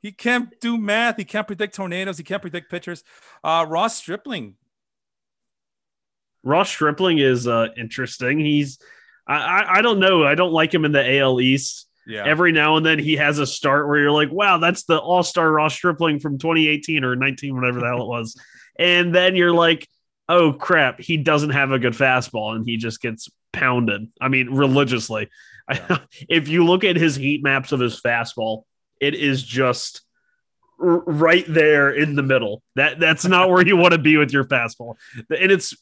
he 0.00 0.12
can't 0.12 0.48
do 0.60 0.78
math. 0.78 1.16
He 1.16 1.24
can't 1.24 1.46
predict 1.46 1.74
tornadoes. 1.74 2.18
He 2.18 2.24
can't 2.24 2.42
predict 2.42 2.70
pitchers. 2.70 3.04
Uh, 3.44 3.66
Ross 3.68 3.96
Stripling. 3.96 4.54
Ross 6.42 6.70
Stripling 6.70 7.18
is 7.18 7.46
uh, 7.46 7.68
interesting. 7.76 8.38
He's, 8.38 8.78
I, 9.26 9.36
I, 9.36 9.78
I 9.78 9.82
don't 9.82 10.00
know. 10.00 10.24
I 10.24 10.34
don't 10.34 10.52
like 10.52 10.72
him 10.72 10.84
in 10.84 10.92
the 10.92 11.18
AL 11.18 11.40
East. 11.40 11.86
Yeah. 12.06 12.24
Every 12.26 12.50
now 12.50 12.76
and 12.76 12.84
then 12.84 12.98
he 12.98 13.16
has 13.16 13.38
a 13.38 13.46
start 13.46 13.86
where 13.86 13.98
you're 14.00 14.10
like, 14.10 14.32
wow, 14.32 14.58
that's 14.58 14.84
the 14.84 14.98
all 14.98 15.22
star 15.22 15.50
Ross 15.50 15.74
Stripling 15.74 16.18
from 16.18 16.38
2018 16.38 17.04
or 17.04 17.14
19, 17.14 17.54
whatever 17.54 17.80
the 17.80 17.86
hell 17.86 18.02
it 18.02 18.08
was. 18.08 18.38
And 18.78 19.14
then 19.14 19.36
you're 19.36 19.52
like, 19.52 19.86
oh 20.30 20.52
crap, 20.52 21.00
he 21.00 21.16
doesn't 21.16 21.50
have 21.50 21.72
a 21.72 21.78
good 21.78 21.92
fastball 21.92 22.54
and 22.54 22.64
he 22.64 22.76
just 22.76 23.02
gets 23.02 23.28
pounded. 23.52 24.08
I 24.20 24.28
mean, 24.28 24.48
religiously. 24.48 25.28
Yeah. 25.68 25.98
if 26.28 26.48
you 26.48 26.64
look 26.64 26.84
at 26.84 26.96
his 26.96 27.16
heat 27.16 27.42
maps 27.42 27.72
of 27.72 27.80
his 27.80 28.00
fastball, 28.00 28.62
it 29.00 29.14
is 29.14 29.42
just 29.42 30.02
r- 30.80 31.00
right 31.00 31.44
there 31.48 31.90
in 31.90 32.14
the 32.14 32.22
middle. 32.22 32.62
That 32.76 33.00
that's 33.00 33.24
not 33.24 33.50
where 33.50 33.66
you 33.66 33.76
want 33.76 33.92
to 33.92 33.98
be 33.98 34.16
with 34.16 34.32
your 34.32 34.44
fastball. 34.44 34.94
And 35.16 35.50
it's 35.50 35.76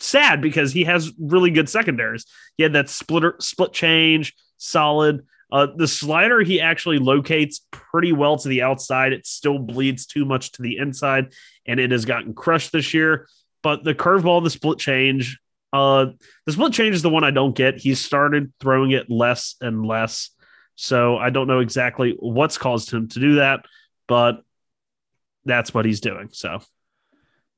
sad 0.00 0.40
because 0.40 0.72
he 0.72 0.84
has 0.84 1.12
really 1.18 1.50
good 1.50 1.68
secondaries. 1.68 2.26
He 2.56 2.64
had 2.64 2.72
that 2.72 2.88
splitter 2.88 3.36
split 3.38 3.72
change, 3.72 4.34
solid. 4.56 5.26
Uh, 5.52 5.66
the 5.76 5.88
slider 5.88 6.40
he 6.42 6.60
actually 6.60 6.98
locates 6.98 7.66
pretty 7.70 8.12
well 8.12 8.36
to 8.36 8.48
the 8.48 8.62
outside. 8.62 9.12
It 9.12 9.26
still 9.26 9.58
bleeds 9.58 10.06
too 10.06 10.24
much 10.24 10.52
to 10.52 10.62
the 10.62 10.76
inside, 10.76 11.32
and 11.66 11.80
it 11.80 11.90
has 11.90 12.04
gotten 12.04 12.34
crushed 12.34 12.72
this 12.72 12.94
year. 12.94 13.26
But 13.62 13.84
the 13.84 13.94
curveball, 13.94 14.42
the 14.42 14.50
split 14.50 14.78
change, 14.78 15.38
Uh, 15.72 16.06
the 16.46 16.52
split 16.52 16.72
change 16.72 16.96
is 16.96 17.02
the 17.02 17.10
one 17.10 17.22
I 17.22 17.30
don't 17.30 17.54
get. 17.54 17.78
He's 17.78 18.04
started 18.04 18.52
throwing 18.58 18.90
it 18.90 19.08
less 19.08 19.54
and 19.60 19.86
less. 19.86 20.30
So 20.74 21.16
I 21.16 21.30
don't 21.30 21.46
know 21.46 21.60
exactly 21.60 22.16
what's 22.18 22.58
caused 22.58 22.90
him 22.90 23.06
to 23.08 23.20
do 23.20 23.34
that, 23.36 23.66
but 24.08 24.42
that's 25.44 25.72
what 25.72 25.84
he's 25.84 26.00
doing. 26.00 26.30
So 26.32 26.58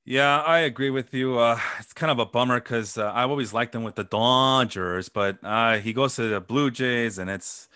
yeah, 0.04 0.42
I 0.42 0.58
agree 0.66 0.90
with 0.90 1.14
you. 1.14 1.38
Uh, 1.38 1.58
it's 1.78 1.94
kind 1.94 2.10
of 2.10 2.18
a 2.18 2.26
bummer 2.26 2.60
because 2.60 2.98
uh, 2.98 3.10
I 3.12 3.22
always 3.22 3.54
liked 3.54 3.74
him 3.74 3.84
with 3.84 3.94
the 3.94 4.04
Dodgers, 4.04 5.08
but 5.08 5.38
uh, 5.42 5.78
he 5.78 5.92
goes 5.92 6.16
to 6.16 6.28
the 6.28 6.40
Blue 6.40 6.70
Jays, 6.70 7.18
and 7.18 7.30
it's. 7.30 7.68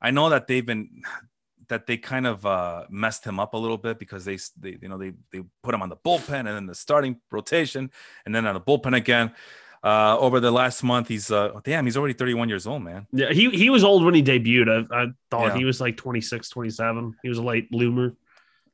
I 0.00 0.10
know 0.10 0.30
that 0.30 0.46
they've 0.46 0.64
been 0.66 1.02
that 1.68 1.86
they 1.86 1.96
kind 1.96 2.26
of 2.26 2.44
uh, 2.44 2.84
messed 2.88 3.24
him 3.24 3.38
up 3.38 3.54
a 3.54 3.56
little 3.56 3.78
bit 3.78 3.98
because 3.98 4.24
they, 4.24 4.38
they 4.58 4.78
you 4.80 4.88
know 4.88 4.98
they 4.98 5.12
they 5.30 5.42
put 5.62 5.74
him 5.74 5.82
on 5.82 5.88
the 5.88 5.96
bullpen 5.96 6.40
and 6.40 6.48
then 6.48 6.66
the 6.66 6.74
starting 6.74 7.20
rotation 7.30 7.90
and 8.26 8.34
then 8.34 8.46
on 8.46 8.54
the 8.54 8.60
bullpen 8.60 8.96
again. 8.96 9.32
Uh, 9.84 10.18
over 10.18 10.40
the 10.40 10.50
last 10.50 10.82
month, 10.82 11.06
he's 11.06 11.30
uh, 11.30 11.52
damn, 11.62 11.84
he's 11.84 11.96
already 11.96 12.12
31 12.12 12.48
years 12.48 12.66
old, 12.66 12.82
man. 12.82 13.06
Yeah, 13.12 13.30
he 13.30 13.48
he 13.50 13.70
was 13.70 13.84
old 13.84 14.04
when 14.04 14.12
he 14.12 14.22
debuted. 14.22 14.68
I, 14.90 15.02
I 15.02 15.06
thought 15.30 15.52
yeah. 15.52 15.56
he 15.56 15.64
was 15.64 15.80
like 15.80 15.96
26, 15.96 16.48
27. 16.48 17.14
He 17.22 17.28
was 17.28 17.38
a 17.38 17.42
late 17.42 17.70
bloomer. 17.70 18.16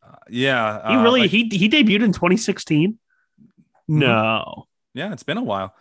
Uh, 0.03 0.15
yeah, 0.31 0.89
he 0.89 0.97
really 0.97 1.23
like, 1.23 1.31
he 1.31 1.51
he 1.53 1.69
debuted 1.69 2.05
in 2.05 2.13
2016. 2.13 2.93
Mm-hmm. 2.93 3.99
No, 3.99 4.67
yeah, 4.95 5.13
it's 5.13 5.23
been 5.23 5.37
a 5.37 5.43
while. 5.43 5.75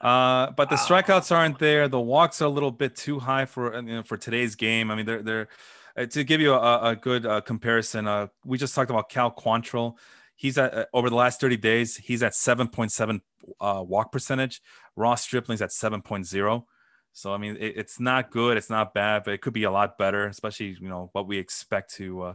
Uh, 0.00 0.50
but 0.50 0.68
the 0.68 0.76
strikeouts 0.76 1.34
aren't 1.34 1.58
there. 1.58 1.88
The 1.88 2.00
walks 2.00 2.42
are 2.42 2.46
a 2.46 2.50
little 2.50 2.70
bit 2.70 2.96
too 2.96 3.18
high 3.18 3.46
for 3.46 3.74
you 3.76 3.82
know, 3.82 4.02
for 4.02 4.16
today's 4.16 4.56
game. 4.56 4.90
I 4.90 4.94
mean, 4.94 5.06
they're 5.06 5.22
they're 5.22 5.48
uh, 5.96 6.06
to 6.06 6.24
give 6.24 6.40
you 6.40 6.52
a, 6.52 6.90
a 6.90 6.96
good 6.96 7.26
uh, 7.26 7.40
comparison. 7.40 8.06
Uh, 8.06 8.28
we 8.44 8.58
just 8.58 8.74
talked 8.74 8.90
about 8.90 9.08
Cal 9.08 9.30
Quantrill. 9.30 9.96
He's 10.34 10.58
at 10.58 10.74
uh, 10.74 10.84
over 10.92 11.08
the 11.08 11.16
last 11.16 11.40
30 11.40 11.56
days. 11.56 11.96
He's 11.96 12.22
at 12.22 12.32
7.7 12.32 13.20
uh, 13.60 13.82
walk 13.86 14.12
percentage. 14.12 14.60
Ross 14.96 15.22
Stripling's 15.22 15.62
at 15.62 15.70
7.0. 15.70 16.64
So 17.12 17.32
I 17.32 17.38
mean, 17.38 17.56
it, 17.56 17.74
it's 17.76 17.98
not 17.98 18.30
good. 18.30 18.56
It's 18.56 18.70
not 18.70 18.92
bad, 18.92 19.24
but 19.24 19.34
it 19.34 19.40
could 19.40 19.54
be 19.54 19.64
a 19.64 19.70
lot 19.70 19.96
better, 19.96 20.26
especially 20.26 20.76
you 20.80 20.88
know 20.88 21.08
what 21.12 21.26
we 21.26 21.38
expect 21.38 21.94
to 21.94 22.34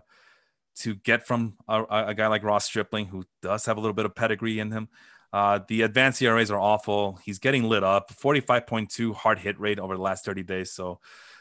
to 0.78 0.95
get 0.95 1.28
from 1.28 1.55
a, 1.68 1.84
a, 2.07 2.14
guy 2.16 2.28
like 2.28 2.43
Ross 2.43 2.66
Stripling, 2.66 3.07
who 3.07 3.26
does 3.41 3.66
have 3.66 3.78
a 3.78 3.80
little 3.80 3.93
bit 3.93 4.05
of 4.05 4.16
pedigree 4.16 4.59
in 4.59 4.72
him. 4.72 4.89
Uh, 5.34 5.59
the 5.68 5.82
advanced 5.84 6.22
ERAs 6.22 6.51
are 6.51 6.59
awful. 6.59 7.20
He's 7.24 7.39
getting 7.39 7.64
lit 7.64 7.84
up. 7.84 8.12
45.2 8.12 9.14
hard 9.14 9.39
hit 9.39 9.59
rate 9.59 9.80
over 9.80 9.95
the 9.95 10.01
last 10.01 10.26
30 10.26 10.43
days. 10.43 10.72
So, 10.72 10.99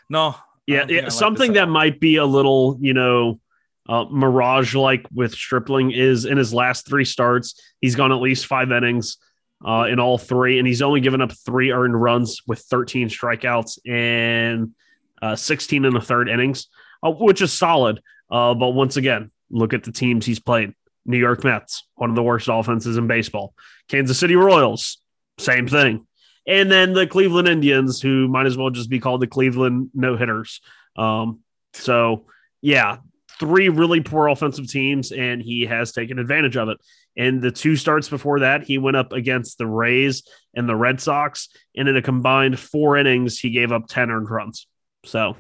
no. 0.09 0.37
Yeah, 0.71 0.87
yeah 0.89 1.09
something 1.09 1.55
that 1.55 1.69
might 1.69 2.01
be 2.01 2.17
a 2.17 2.25
little, 2.25 2.79
you 2.81 2.95
know, 2.95 3.41
uh, 3.89 4.05
mirage 4.11 4.75
like 4.75 5.07
with 5.13 5.33
Stripling 5.33 5.91
is 5.91 6.25
in 6.25 6.39
his 6.39 6.55
last 6.55 6.87
three 6.87 7.05
starts, 7.05 7.61
he's 7.81 7.97
gone 7.97 8.13
at 8.13 8.21
least 8.21 8.47
five 8.47 8.71
innings 8.71 9.19
uh, 9.67 9.87
in 9.91 9.99
all 9.99 10.17
three, 10.17 10.59
and 10.59 10.67
he's 10.67 10.81
only 10.81 11.01
given 11.01 11.21
up 11.21 11.33
three 11.33 11.73
earned 11.73 12.01
runs 12.01 12.41
with 12.47 12.61
13 12.61 13.09
strikeouts 13.09 13.79
and 13.87 14.73
uh, 15.21 15.37
16 15.37 15.85
in 15.85 15.93
the 15.93 16.01
third 16.01 16.29
innings, 16.29 16.69
uh, 17.03 17.11
which 17.11 17.43
is 17.43 17.53
solid. 17.53 18.01
Uh, 18.31 18.55
but 18.55 18.71
once 18.71 18.97
again, 18.97 19.31
look 19.51 19.75
at 19.75 19.83
the 19.83 19.93
teams 19.93 20.25
he's 20.25 20.39
played. 20.39 20.73
New 21.05 21.19
York 21.19 21.43
Mets, 21.45 21.85
one 21.97 22.11
of 22.11 22.17
the 22.17 22.23
worst 22.23 22.49
offenses 22.51 22.97
in 22.97 23.07
baseball. 23.07 23.55
Kansas 23.89 24.19
City 24.19 24.37
Royals, 24.37 24.99
same 25.39 25.67
thing. 25.67 26.07
And 26.47 26.71
then 26.71 26.95
the 26.95 27.07
Cleveland 27.07 27.49
Indians, 27.49 28.01
who 28.01 28.29
might 28.29 28.47
as 28.47 28.57
well 28.57 28.71
just 28.71 28.91
be 28.91 29.01
called 29.01 29.21
the 29.21 29.27
Cleveland 29.27 29.91
no 29.95 30.17
hitters. 30.17 30.61
Um, 30.97 31.41
so, 31.75 32.27
yeah, 32.61 32.99
three 33.39 33.69
really 33.69 34.01
poor 34.01 34.29
offensive 34.29 34.69
teams, 34.69 35.13
and 35.13 35.43
he 35.43 35.67
has 35.67 35.93
taken 35.93 36.19
advantage 36.19 36.57
of 36.57 36.69
it. 36.69 36.79
And 37.17 37.43
the 37.43 37.51
two 37.51 37.77
starts 37.77 38.09
before 38.09 38.41
that, 38.41 38.65
he 38.65 38.79
went 38.79 38.97
up 38.97 39.13
against 39.13 39.59
the 39.59 39.67
Rays 39.67 40.23
and 40.55 40.69
the 40.69 40.77
Red 40.77 41.01
Sox, 41.01 41.49
and 41.77 41.89
in 41.89 41.97
a 41.97 42.03
combined 42.03 42.59
four 42.59 42.97
innings, 42.97 43.39
he 43.39 43.51
gave 43.51 43.73
up 43.73 43.87
10 43.89 44.11
earned 44.11 44.31
runs. 44.31 44.67
So, 45.05 45.37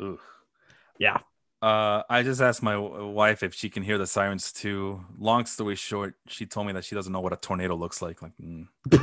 Ooh. 0.00 0.18
yeah. 0.98 1.18
Uh, 1.62 2.02
I 2.10 2.24
just 2.24 2.40
asked 2.40 2.62
my 2.62 2.76
wife 2.76 3.44
if 3.44 3.54
she 3.54 3.70
can 3.70 3.84
hear 3.84 3.96
the 3.96 4.06
sirens 4.06 4.52
too. 4.52 5.04
Long 5.16 5.46
story 5.46 5.76
short, 5.76 6.16
she 6.26 6.44
told 6.44 6.66
me 6.66 6.72
that 6.72 6.84
she 6.84 6.96
doesn't 6.96 7.12
know 7.12 7.20
what 7.20 7.32
a 7.32 7.36
tornado 7.36 7.76
looks 7.76 8.02
like. 8.02 8.20
Like, 8.20 8.32
mm. 8.42 8.66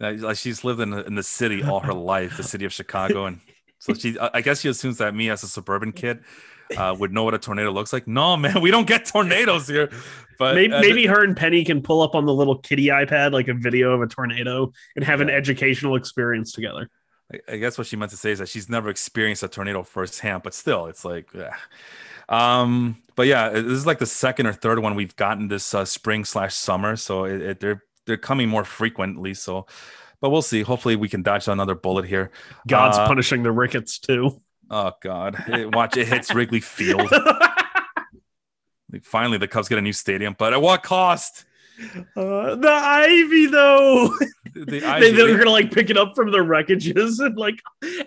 like 0.00 0.36
she's 0.36 0.64
lived 0.64 0.80
in 0.80 0.90
the, 0.90 1.04
in 1.04 1.14
the 1.14 1.22
city 1.22 1.62
all 1.62 1.80
her 1.80 1.94
life, 1.94 2.36
the 2.36 2.42
city 2.42 2.64
of 2.64 2.72
Chicago, 2.72 3.26
and 3.26 3.40
so 3.78 3.94
she, 3.94 4.16
I 4.18 4.40
guess 4.40 4.60
she 4.60 4.68
assumes 4.68 4.98
that 4.98 5.14
me 5.14 5.30
as 5.30 5.42
a 5.42 5.48
suburban 5.48 5.92
kid 5.92 6.20
uh, 6.76 6.96
would 6.98 7.12
know 7.12 7.24
what 7.24 7.34
a 7.34 7.38
tornado 7.38 7.70
looks 7.70 7.92
like. 7.92 8.08
No, 8.08 8.36
man, 8.36 8.60
we 8.60 8.70
don't 8.70 8.86
get 8.86 9.06
tornadoes 9.06 9.68
here. 9.68 9.90
But 10.38 10.54
maybe, 10.54 10.72
uh, 10.72 10.80
maybe 10.80 11.06
her 11.06 11.22
and 11.22 11.36
Penny 11.36 11.64
can 11.64 11.82
pull 11.82 12.02
up 12.02 12.14
on 12.14 12.26
the 12.26 12.34
little 12.34 12.58
kitty 12.58 12.86
iPad 12.86 13.32
like 13.32 13.48
a 13.48 13.54
video 13.54 13.92
of 13.92 14.02
a 14.02 14.06
tornado 14.06 14.72
and 14.96 15.04
have 15.04 15.20
an 15.20 15.30
educational 15.30 15.96
experience 15.96 16.52
together. 16.52 16.88
I 17.48 17.56
guess 17.56 17.78
what 17.78 17.86
she 17.86 17.96
meant 17.96 18.10
to 18.10 18.16
say 18.16 18.32
is 18.32 18.38
that 18.38 18.48
she's 18.48 18.68
never 18.68 18.90
experienced 18.90 19.42
a 19.42 19.48
tornado 19.48 19.82
firsthand, 19.82 20.42
but 20.42 20.54
still, 20.54 20.86
it's 20.86 21.04
like, 21.04 21.28
yeah. 21.34 21.54
um, 22.28 22.96
but 23.16 23.26
yeah, 23.26 23.48
this 23.48 23.64
is 23.64 23.86
like 23.86 23.98
the 23.98 24.06
second 24.06 24.46
or 24.46 24.52
third 24.52 24.78
one 24.78 24.94
we've 24.94 25.16
gotten 25.16 25.48
this 25.48 25.72
uh, 25.74 25.84
spring 25.84 26.24
slash 26.24 26.54
summer, 26.54 26.96
so 26.96 27.24
it, 27.24 27.40
it, 27.40 27.60
they're 27.60 27.82
they're 28.06 28.16
coming 28.16 28.48
more 28.48 28.64
frequently. 28.64 29.34
So, 29.34 29.66
but 30.20 30.30
we'll 30.30 30.42
see. 30.42 30.62
Hopefully, 30.62 30.96
we 30.96 31.08
can 31.08 31.22
dodge 31.22 31.48
another 31.48 31.74
bullet 31.74 32.06
here. 32.06 32.30
God's 32.66 32.98
uh, 32.98 33.06
punishing 33.06 33.42
the 33.42 33.52
Ricketts 33.52 33.98
too. 33.98 34.40
Oh 34.70 34.92
God! 35.00 35.42
It, 35.48 35.74
watch 35.74 35.96
it 35.96 36.08
hits 36.08 36.34
Wrigley 36.34 36.60
Field. 36.60 37.12
Finally, 39.02 39.38
the 39.38 39.48
Cubs 39.48 39.68
get 39.68 39.78
a 39.78 39.82
new 39.82 39.92
stadium, 39.92 40.36
but 40.38 40.52
at 40.52 40.62
what 40.62 40.82
cost? 40.82 41.44
Uh, 42.16 42.54
the 42.54 42.70
ivy 42.70 43.46
though 43.46 44.16
the 44.66 44.80
they, 44.80 45.22
are 45.22 45.38
gonna 45.38 45.50
like 45.50 45.72
pick 45.72 45.90
it 45.90 45.96
up 45.96 46.14
from 46.14 46.30
the 46.30 46.38
wreckages 46.38 47.24
and 47.24 47.36
like 47.36 47.60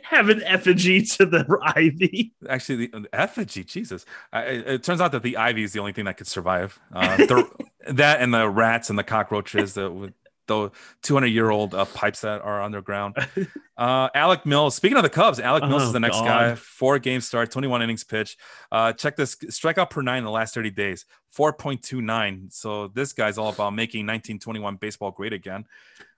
have 0.04 0.30
an 0.30 0.42
effigy 0.44 1.02
to 1.02 1.26
the 1.26 1.46
ivy 1.76 2.34
actually 2.50 2.88
the, 2.88 3.00
the 3.02 3.16
effigy 3.16 3.64
jesus 3.64 4.06
I, 4.32 4.44
it 4.44 4.84
turns 4.84 5.02
out 5.02 5.12
that 5.12 5.24
the 5.24 5.38
ivy 5.38 5.64
is 5.64 5.74
the 5.74 5.80
only 5.80 5.94
thing 5.94 6.06
that 6.06 6.18
could 6.18 6.28
survive 6.28 6.80
uh, 6.94 7.18
the, 7.18 7.50
that 7.90 8.22
and 8.22 8.34
the 8.34 8.50
rats 8.50 8.90
and 8.90 8.98
the 8.98 9.04
cockroaches 9.04 9.74
that 9.74 10.14
the 10.48 10.72
200 11.04 11.28
year 11.28 11.50
old 11.50 11.76
uh, 11.76 11.86
pipes 11.86 12.22
that 12.22 12.42
are 12.42 12.62
underground. 12.62 13.16
Uh, 13.78 14.10
Alec 14.16 14.44
Mills. 14.44 14.74
Speaking 14.74 14.98
of 14.98 15.04
the 15.04 15.10
Cubs, 15.10 15.40
Alec 15.40 15.62
Mills 15.62 15.84
oh, 15.84 15.86
is 15.86 15.94
the 15.94 16.00
next 16.00 16.16
God. 16.16 16.26
guy. 16.26 16.56
Four 16.56 16.98
game 16.98 17.22
start, 17.22 17.52
21 17.52 17.84
innings 17.84 18.04
pitch. 18.04 18.36
Uh, 18.72 18.92
check 18.92 19.16
this 19.16 19.36
strikeout 19.36 19.92
per 19.92 20.02
nine 20.02 20.18
in 20.18 20.24
the 20.24 20.32
last 20.32 20.56
30 20.56 20.72
days, 20.72 21.06
4.29. 21.38 22.52
So 22.52 22.88
this 22.88 23.14
guy's 23.14 23.38
all 23.38 23.50
about 23.50 23.76
making 23.76 24.00
1921 24.00 24.78
baseball 24.78 25.12
great 25.12 25.32
again. 25.32 25.68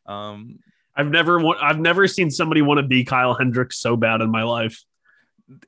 Um, 0.10 0.60
I've 0.96 1.10
never, 1.10 1.40
I've 1.62 1.80
never 1.80 2.08
seen 2.08 2.32
somebody 2.32 2.62
want 2.62 2.80
to 2.80 2.88
be 2.88 3.06
Kyle 3.06 3.34
Hendricks 3.36 3.80
so 3.80 3.96
bad 3.96 4.22
in 4.22 4.30
my 4.30 4.44
life. 4.44 4.84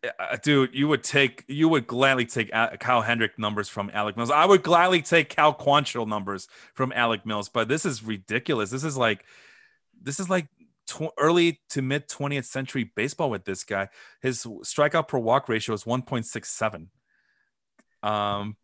Uh, 0.03 0.37
dude, 0.43 0.71
you 0.73 0.87
would 0.87 1.03
take, 1.03 1.45
you 1.47 1.69
would 1.69 1.87
gladly 1.87 2.25
take 2.25 2.51
Kyle 2.51 3.01
Hendrick 3.01 3.39
numbers 3.39 3.69
from 3.69 3.89
Alec 3.93 4.17
Mills. 4.17 4.29
I 4.29 4.45
would 4.45 4.63
gladly 4.63 5.01
take 5.01 5.29
Cal 5.29 5.53
Quantrill 5.53 6.07
numbers 6.07 6.47
from 6.73 6.91
Alec 6.91 7.25
Mills, 7.25 7.49
but 7.49 7.67
this 7.67 7.85
is 7.85 8.03
ridiculous. 8.03 8.71
This 8.71 8.83
is 8.83 8.97
like, 8.97 9.25
this 10.01 10.19
is 10.19 10.29
like 10.29 10.47
tw- 10.87 11.13
early 11.17 11.61
to 11.69 11.81
mid 11.81 12.07
20th 12.09 12.45
century 12.45 12.91
baseball 12.95 13.29
with 13.29 13.45
this 13.45 13.63
guy. 13.63 13.89
His 14.21 14.43
strikeout 14.43 15.07
per 15.07 15.17
walk 15.17 15.47
ratio 15.49 15.73
is 15.73 15.83
1.67. 15.85 16.87
Um, 18.03 18.57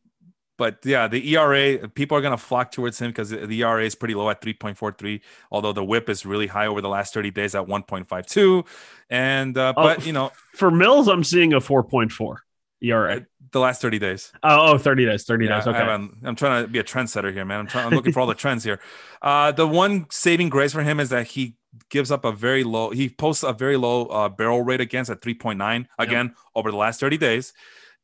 but 0.58 0.80
yeah, 0.84 1.08
the 1.08 1.36
ERA, 1.36 1.88
people 1.90 2.18
are 2.18 2.22
going 2.22 2.32
to 2.32 2.44
flock 2.44 2.72
towards 2.72 3.00
him 3.00 3.12
because 3.12 3.30
the 3.30 3.62
ERA 3.62 3.86
is 3.86 3.96
pretty 3.96 4.16
low 4.16 4.30
at 4.30 4.42
3.43, 4.42 5.22
although 5.52 5.72
the 5.72 5.84
whip 5.84 6.10
is 6.10 6.26
really 6.26 6.48
high 6.48 6.68
over 6.68 6.82
the 6.82 6.90
last 6.90 7.14
30 7.14 7.32
days 7.32 7.56
at 7.56 7.66
1.52. 7.66 8.66
And, 9.10 9.58
uh, 9.58 9.74
oh, 9.78 9.84
but, 9.84 10.06
you 10.06 10.14
know, 10.14 10.32
for 10.54 10.72
Mills, 10.72 11.08
I'm 11.08 11.24
seeing 11.24 11.54
a 11.54 11.60
4.4 11.60 12.38
ERA. 12.82 13.18
Uh, 13.18 13.20
the 13.52 13.60
last 13.60 13.82
30 13.82 14.00
days. 14.00 14.34
Oh, 14.44 14.74
oh 14.74 14.78
30 14.78 15.06
days, 15.06 15.24
30 15.24 15.46
yeah, 15.46 15.56
days. 15.58 15.68
Okay. 15.68 15.78
I'm, 15.78 16.18
I'm, 16.24 16.36
trying 16.36 16.64
to 16.64 16.68
be 16.68 16.80
a 16.80 16.84
trendsetter 16.84 17.32
here, 17.32 17.46
man. 17.46 17.62
I'm, 17.62 17.68
trying, 17.68 17.86
I'm 17.88 17.94
looking 17.94 18.12
for 18.12 18.20
all 18.20 18.28
the 18.28 18.36
trends 18.36 18.64
here. 18.64 18.80
Uh, 19.22 19.52
the 19.52 19.68
one 19.68 20.08
saving 20.10 20.50
grace 20.50 20.74
for 20.74 20.84
him 20.84 21.00
is 21.00 21.10
that 21.10 21.28
he 21.28 21.56
gives 21.90 22.12
up 22.12 22.26
a 22.26 22.32
very 22.32 22.64
low, 22.64 22.90
he 22.90 23.08
posts 23.08 23.44
a 23.44 23.54
very 23.54 23.78
low 23.78 24.08
uh, 24.08 24.28
barrel 24.28 24.64
rate 24.64 24.82
against 24.82 25.10
at 25.10 25.22
3.9 25.22 25.88
again 26.00 26.26
yep. 26.26 26.36
over 26.56 26.72
the 26.72 26.78
last 26.78 27.00
30 27.00 27.18
days 27.18 27.54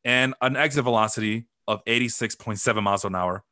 and 0.04 0.34
an 0.40 0.56
exit 0.56 0.84
velocity 0.84 1.46
of 1.66 1.84
86.7 1.84 2.82
miles 2.82 3.04
an 3.04 3.14
hour 3.14 3.42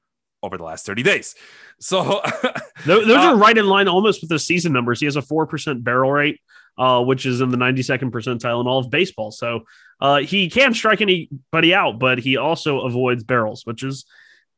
over 0.42 0.56
the 0.56 0.64
last 0.64 0.84
30 0.86 1.02
days. 1.02 1.34
So 1.80 2.20
those, 2.86 3.08
uh, 3.08 3.14
are 3.14 3.36
right 3.36 3.56
in 3.56 3.66
line 3.66 3.88
almost 3.88 4.20
with 4.20 4.30
the 4.30 4.38
season 4.38 4.72
numbers. 4.72 5.00
He 5.00 5.06
has 5.06 5.16
a 5.16 5.22
4% 5.22 5.84
barrel 5.84 6.10
rate, 6.10 6.40
uh, 6.78 7.02
which 7.02 7.26
is 7.26 7.40
in 7.40 7.50
the 7.50 7.56
92nd 7.56 8.10
percentile 8.10 8.60
in 8.60 8.66
all 8.66 8.78
of 8.78 8.90
baseball. 8.90 9.30
So 9.30 9.64
uh, 10.00 10.18
he 10.18 10.50
can 10.50 10.74
strike 10.74 11.00
anybody 11.00 11.74
out, 11.74 11.98
but 11.98 12.18
he 12.18 12.36
also 12.36 12.80
avoids 12.80 13.24
barrels, 13.24 13.64
which 13.64 13.82
is 13.82 14.04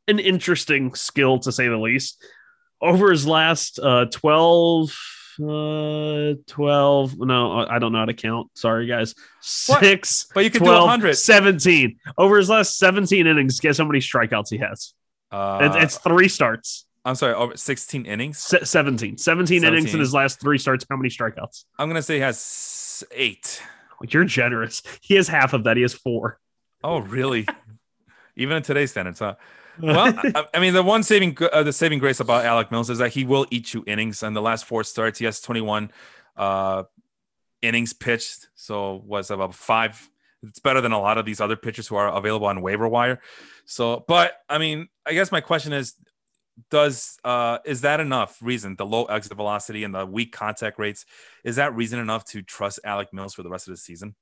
an 0.09 0.19
interesting 0.19 0.95
skill 0.95 1.39
to 1.41 1.53
say 1.53 1.69
the 1.69 1.77
least. 1.77 2.23
Over 2.81 3.11
his 3.11 3.27
last 3.27 3.79
uh, 3.79 4.07
12 4.07 4.95
uh 5.41 6.35
12 6.47 7.19
no 7.19 7.67
i 7.69 7.79
don't 7.79 7.93
know 7.93 7.99
how 7.99 8.05
to 8.05 8.15
count 8.15 8.49
sorry 8.55 8.87
guys 8.87 9.15
six 9.41 10.27
what? 10.29 10.35
but 10.35 10.45
you 10.45 10.51
can 10.51 10.61
12, 10.61 10.77
do 10.77 10.81
100 10.83 11.15
17 11.15 11.99
over 12.19 12.39
his 12.39 12.49
last 12.49 12.77
17 12.79 13.27
innings 13.27 13.61
guess 13.61 13.79
how 13.79 13.85
many 13.85 14.01
strikeouts 14.01 14.51
he 14.51 14.59
has 14.59 14.95
uh, 15.31 15.59
it's, 15.63 15.77
it's 15.77 15.99
three 15.99 16.29
starts 16.29 16.87
I'm 17.07 17.17
sorry, 17.17 17.35
over 17.35 17.55
16 17.55 18.07
innings. 18.07 18.39
Se- 18.39 18.65
17. 18.65 19.19
17. 19.19 19.19
17 19.19 19.65
innings 19.65 19.93
in 19.93 20.01
his 20.01 20.15
last 20.15 20.41
three 20.41 20.57
starts. 20.57 20.87
How 20.89 20.97
many 20.97 21.11
strikeouts? 21.11 21.65
I'm 21.79 21.89
gonna 21.89 22.01
say 22.01 22.15
he 22.15 22.21
has 22.21 23.05
eight. 23.11 23.61
You're 24.09 24.25
generous. 24.25 24.83
He 25.03 25.15
has 25.17 25.29
half 25.29 25.53
of 25.53 25.65
that. 25.65 25.77
He 25.77 25.83
has 25.83 25.93
four. 25.93 26.39
Oh, 26.83 27.01
really? 27.01 27.47
Even 28.37 28.57
in 28.57 28.63
today's 28.63 28.91
standards, 28.91 29.19
huh? 29.19 29.35
Well, 29.81 30.15
I, 30.35 30.45
I, 30.55 30.61
mean, 30.61 30.75
the 30.75 30.83
one 30.83 31.03
saving 31.03 31.37
uh, 31.53 31.63
the 31.63 31.73
saving 31.73 31.99
grace 31.99 32.21
about 32.21 32.45
Alec 32.45 32.71
Mills 32.71 32.91
is 32.91 32.99
that 32.99 33.13
he 33.13 33.25
will 33.25 33.47
eat 33.51 33.75
you 33.75 33.85
innings. 33.87 34.23
In 34.23 34.35
the 34.35 34.43
last 34.43 34.65
four 34.65 34.85
starts, 34.85 35.19
he 35.19 35.25
has 35.25 35.41
21 35.41 35.91
uh, 36.37 36.85
innings 37.63 37.93
pitched, 37.93 38.49
so 38.55 39.03
was 39.07 39.31
about 39.31 39.55
five. 39.55 40.09
It's 40.43 40.59
better 40.59 40.81
than 40.81 40.93
a 40.93 41.01
lot 41.01 41.17
of 41.17 41.25
these 41.25 41.41
other 41.41 41.57
pitchers 41.57 41.89
who 41.89 41.97
are 41.97 42.09
available 42.09 42.47
on 42.47 42.61
waiver 42.61 42.87
wire. 42.87 43.21
So, 43.65 44.05
but 44.07 44.33
I 44.49 44.59
mean, 44.59 44.89
I 45.07 45.15
guess 45.15 45.33
my 45.33 45.41
question 45.41 45.73
is, 45.73 45.95
does 46.71 47.19
uh 47.25 47.59
is 47.65 47.81
that 47.81 47.99
enough 47.99 48.39
reason 48.41 48.77
the 48.77 48.87
low 48.87 49.07
exit 49.07 49.37
velocity 49.37 49.83
and 49.83 49.93
the 49.93 50.07
weak 50.07 50.31
contact 50.31 50.79
rates 50.79 51.05
is 51.43 51.57
that 51.57 51.75
reason 51.75 51.99
enough 51.99 52.25
to 52.25 52.43
trust 52.43 52.79
Alec 52.85 53.13
Mills 53.13 53.35
for 53.35 53.43
the 53.43 53.49
rest 53.49 53.67
of 53.67 53.73
the 53.73 53.79
season? 53.79 54.15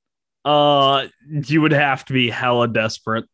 Uh, 0.44 1.06
you 1.28 1.60
would 1.60 1.72
have 1.72 2.04
to 2.06 2.12
be 2.12 2.30
hella 2.30 2.68
desperate, 2.68 3.26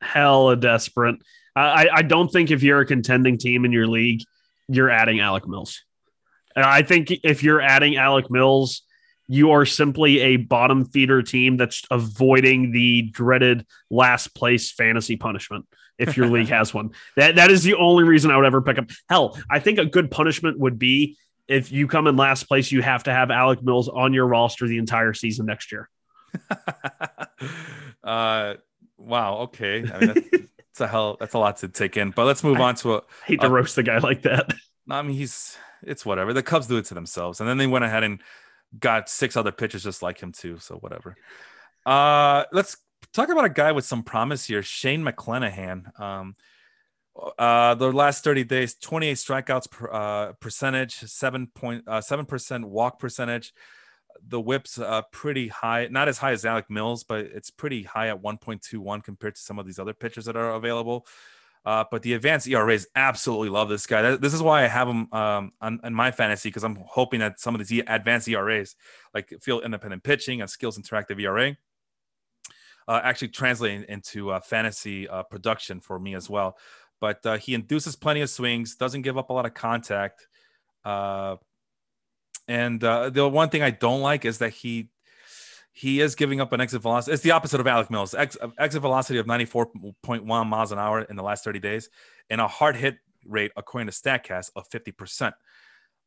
hella 0.00 0.56
desperate. 0.56 1.16
I 1.54 1.88
I 1.92 2.02
don't 2.02 2.28
think 2.28 2.50
if 2.50 2.62
you're 2.62 2.80
a 2.80 2.86
contending 2.86 3.38
team 3.38 3.64
in 3.64 3.72
your 3.72 3.86
league, 3.86 4.22
you're 4.68 4.90
adding 4.90 5.20
Alec 5.20 5.46
Mills. 5.46 5.82
I 6.54 6.82
think 6.82 7.10
if 7.10 7.42
you're 7.42 7.60
adding 7.60 7.96
Alec 7.96 8.30
Mills, 8.30 8.82
you 9.28 9.52
are 9.52 9.64
simply 9.64 10.20
a 10.20 10.36
bottom 10.36 10.84
feeder 10.84 11.22
team 11.22 11.56
that's 11.56 11.82
avoiding 11.90 12.72
the 12.72 13.02
dreaded 13.02 13.66
last 13.90 14.34
place 14.34 14.70
fantasy 14.70 15.16
punishment 15.16 15.66
if 15.98 16.16
your 16.16 16.26
league 16.30 16.48
has 16.48 16.74
one. 16.74 16.90
That 17.16 17.36
that 17.36 17.50
is 17.50 17.62
the 17.62 17.74
only 17.74 18.04
reason 18.04 18.30
I 18.30 18.36
would 18.36 18.46
ever 18.46 18.62
pick 18.62 18.78
up. 18.78 18.90
Hell, 19.08 19.38
I 19.50 19.58
think 19.58 19.78
a 19.78 19.86
good 19.86 20.10
punishment 20.10 20.58
would 20.58 20.78
be 20.78 21.16
if 21.48 21.72
you 21.72 21.86
come 21.86 22.06
in 22.06 22.16
last 22.16 22.44
place, 22.44 22.70
you 22.72 22.82
have 22.82 23.04
to 23.04 23.12
have 23.12 23.30
Alec 23.30 23.62
Mills 23.62 23.88
on 23.88 24.12
your 24.12 24.26
roster 24.26 24.66
the 24.66 24.78
entire 24.78 25.12
season 25.12 25.46
next 25.46 25.72
year. 25.72 25.88
uh, 28.04 28.54
wow. 28.96 29.36
Okay. 29.38 29.84
I 29.92 30.06
mean, 30.06 30.48
that's, 30.72 30.80
a 30.80 30.88
hell. 30.88 31.16
That's 31.20 31.34
a 31.34 31.38
lot 31.38 31.58
to 31.58 31.68
take 31.68 31.96
in. 31.96 32.10
But 32.10 32.24
let's 32.24 32.42
move 32.42 32.58
I 32.58 32.62
on 32.64 32.74
to 32.76 32.96
a. 32.96 33.02
Hate 33.26 33.40
to 33.40 33.46
a, 33.46 33.50
roast 33.50 33.76
the 33.76 33.82
guy 33.82 33.98
like 33.98 34.22
that. 34.22 34.52
I 34.90 35.02
mean, 35.02 35.16
he's 35.16 35.56
it's 35.82 36.06
whatever. 36.06 36.32
The 36.32 36.42
Cubs 36.42 36.66
do 36.66 36.76
it 36.78 36.86
to 36.86 36.94
themselves, 36.94 37.40
and 37.40 37.48
then 37.48 37.58
they 37.58 37.66
went 37.66 37.84
ahead 37.84 38.02
and 38.04 38.20
got 38.78 39.08
six 39.08 39.36
other 39.36 39.52
pitchers 39.52 39.84
just 39.84 40.02
like 40.02 40.20
him 40.20 40.32
too. 40.32 40.58
So 40.58 40.76
whatever. 40.76 41.16
Uh, 41.84 42.44
let's 42.52 42.76
talk 43.12 43.28
about 43.28 43.44
a 43.44 43.50
guy 43.50 43.72
with 43.72 43.84
some 43.84 44.02
promise 44.02 44.46
here, 44.46 44.62
Shane 44.62 45.04
McClanahan. 45.04 45.98
Um, 46.00 46.36
uh, 47.38 47.74
the 47.74 47.92
last 47.92 48.24
30 48.24 48.44
days, 48.44 48.74
28 48.74 49.16
strikeouts 49.16 49.70
per, 49.70 49.90
uh, 49.92 50.32
percentage, 50.40 51.00
7.7 51.00 51.82
uh, 51.86 52.24
percent 52.24 52.66
walk 52.66 52.98
percentage. 52.98 53.52
The 54.26 54.40
whip's 54.40 54.78
uh, 54.78 55.02
pretty 55.10 55.48
high, 55.48 55.88
not 55.90 56.08
as 56.08 56.18
high 56.18 56.32
as 56.32 56.44
Alec 56.44 56.70
Mills, 56.70 57.04
but 57.04 57.20
it's 57.20 57.50
pretty 57.50 57.82
high 57.82 58.08
at 58.08 58.22
1.21 58.22 59.02
compared 59.04 59.34
to 59.34 59.40
some 59.40 59.58
of 59.58 59.66
these 59.66 59.78
other 59.78 59.92
pitchers 59.92 60.24
that 60.26 60.36
are 60.36 60.52
available. 60.52 61.06
Uh, 61.64 61.84
but 61.90 62.02
the 62.02 62.14
advanced 62.14 62.48
ERAs 62.48 62.88
absolutely 62.96 63.48
love 63.48 63.68
this 63.68 63.86
guy. 63.86 64.16
This 64.16 64.34
is 64.34 64.42
why 64.42 64.64
I 64.64 64.66
have 64.66 64.88
him 64.88 65.12
um, 65.12 65.52
on, 65.60 65.78
on 65.84 65.94
my 65.94 66.10
fantasy 66.10 66.48
because 66.48 66.64
I'm 66.64 66.76
hoping 66.86 67.20
that 67.20 67.38
some 67.38 67.54
of 67.54 67.64
these 67.64 67.84
advanced 67.86 68.28
ERAs, 68.28 68.74
like 69.14 69.32
field 69.40 69.64
independent 69.64 70.02
pitching 70.02 70.40
and 70.40 70.50
skills 70.50 70.76
interactive 70.76 71.20
ERA, 71.20 71.56
uh, 72.88 73.00
actually 73.04 73.28
translating 73.28 73.84
into 73.88 74.30
uh, 74.30 74.40
fantasy 74.40 75.08
uh, 75.08 75.22
production 75.22 75.80
for 75.80 76.00
me 76.00 76.14
as 76.14 76.28
well. 76.28 76.56
But 77.00 77.24
uh, 77.24 77.36
he 77.36 77.54
induces 77.54 77.94
plenty 77.94 78.22
of 78.22 78.30
swings, 78.30 78.74
doesn't 78.74 79.02
give 79.02 79.16
up 79.16 79.30
a 79.30 79.32
lot 79.32 79.46
of 79.46 79.54
contact. 79.54 80.26
And 82.48 82.82
uh, 82.82 83.10
the 83.10 83.28
one 83.28 83.48
thing 83.48 83.62
I 83.62 83.70
don't 83.70 84.00
like 84.00 84.24
is 84.24 84.38
that 84.38 84.50
he 84.50 84.90
he 85.72 86.00
is 86.00 86.14
giving 86.14 86.40
up 86.40 86.52
an 86.52 86.60
exit 86.60 86.82
velocity. 86.82 87.14
It's 87.14 87.22
the 87.22 87.30
opposite 87.30 87.60
of 87.60 87.66
Alec 87.66 87.90
Mills. 87.90 88.14
Ex- 88.14 88.36
exit 88.58 88.82
velocity 88.82 89.18
of 89.18 89.26
94.1 89.26 90.46
miles 90.46 90.70
an 90.70 90.78
hour 90.78 91.00
in 91.00 91.16
the 91.16 91.22
last 91.22 91.44
30 91.44 91.60
days, 91.60 91.88
and 92.28 92.40
a 92.40 92.48
hard 92.48 92.76
hit 92.76 92.98
rate, 93.26 93.52
according 93.56 93.86
to 93.86 93.92
StatCast, 93.92 94.50
of 94.54 94.68
50%. 94.68 95.32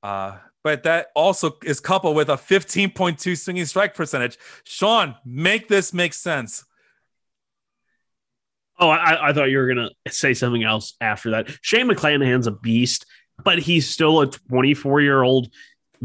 Uh, 0.03 0.37
but 0.63 0.83
that 0.83 1.07
also 1.15 1.57
is 1.63 1.79
coupled 1.79 2.15
with 2.15 2.29
a 2.29 2.35
15.2 2.35 3.35
swinging 3.37 3.65
strike 3.65 3.95
percentage. 3.95 4.37
Sean, 4.63 5.15
make 5.25 5.67
this 5.67 5.93
make 5.93 6.13
sense. 6.13 6.63
Oh, 8.77 8.89
I, 8.89 9.29
I 9.29 9.33
thought 9.33 9.49
you 9.49 9.57
were 9.57 9.67
gonna 9.67 9.89
say 10.09 10.33
something 10.35 10.63
else 10.63 10.95
after 11.01 11.31
that. 11.31 11.49
Shane 11.61 11.87
McClanahan's 11.89 12.45
a 12.45 12.51
beast, 12.51 13.05
but 13.43 13.57
he's 13.57 13.89
still 13.89 14.21
a 14.21 14.27
24 14.27 15.01
year 15.01 15.23
old, 15.23 15.47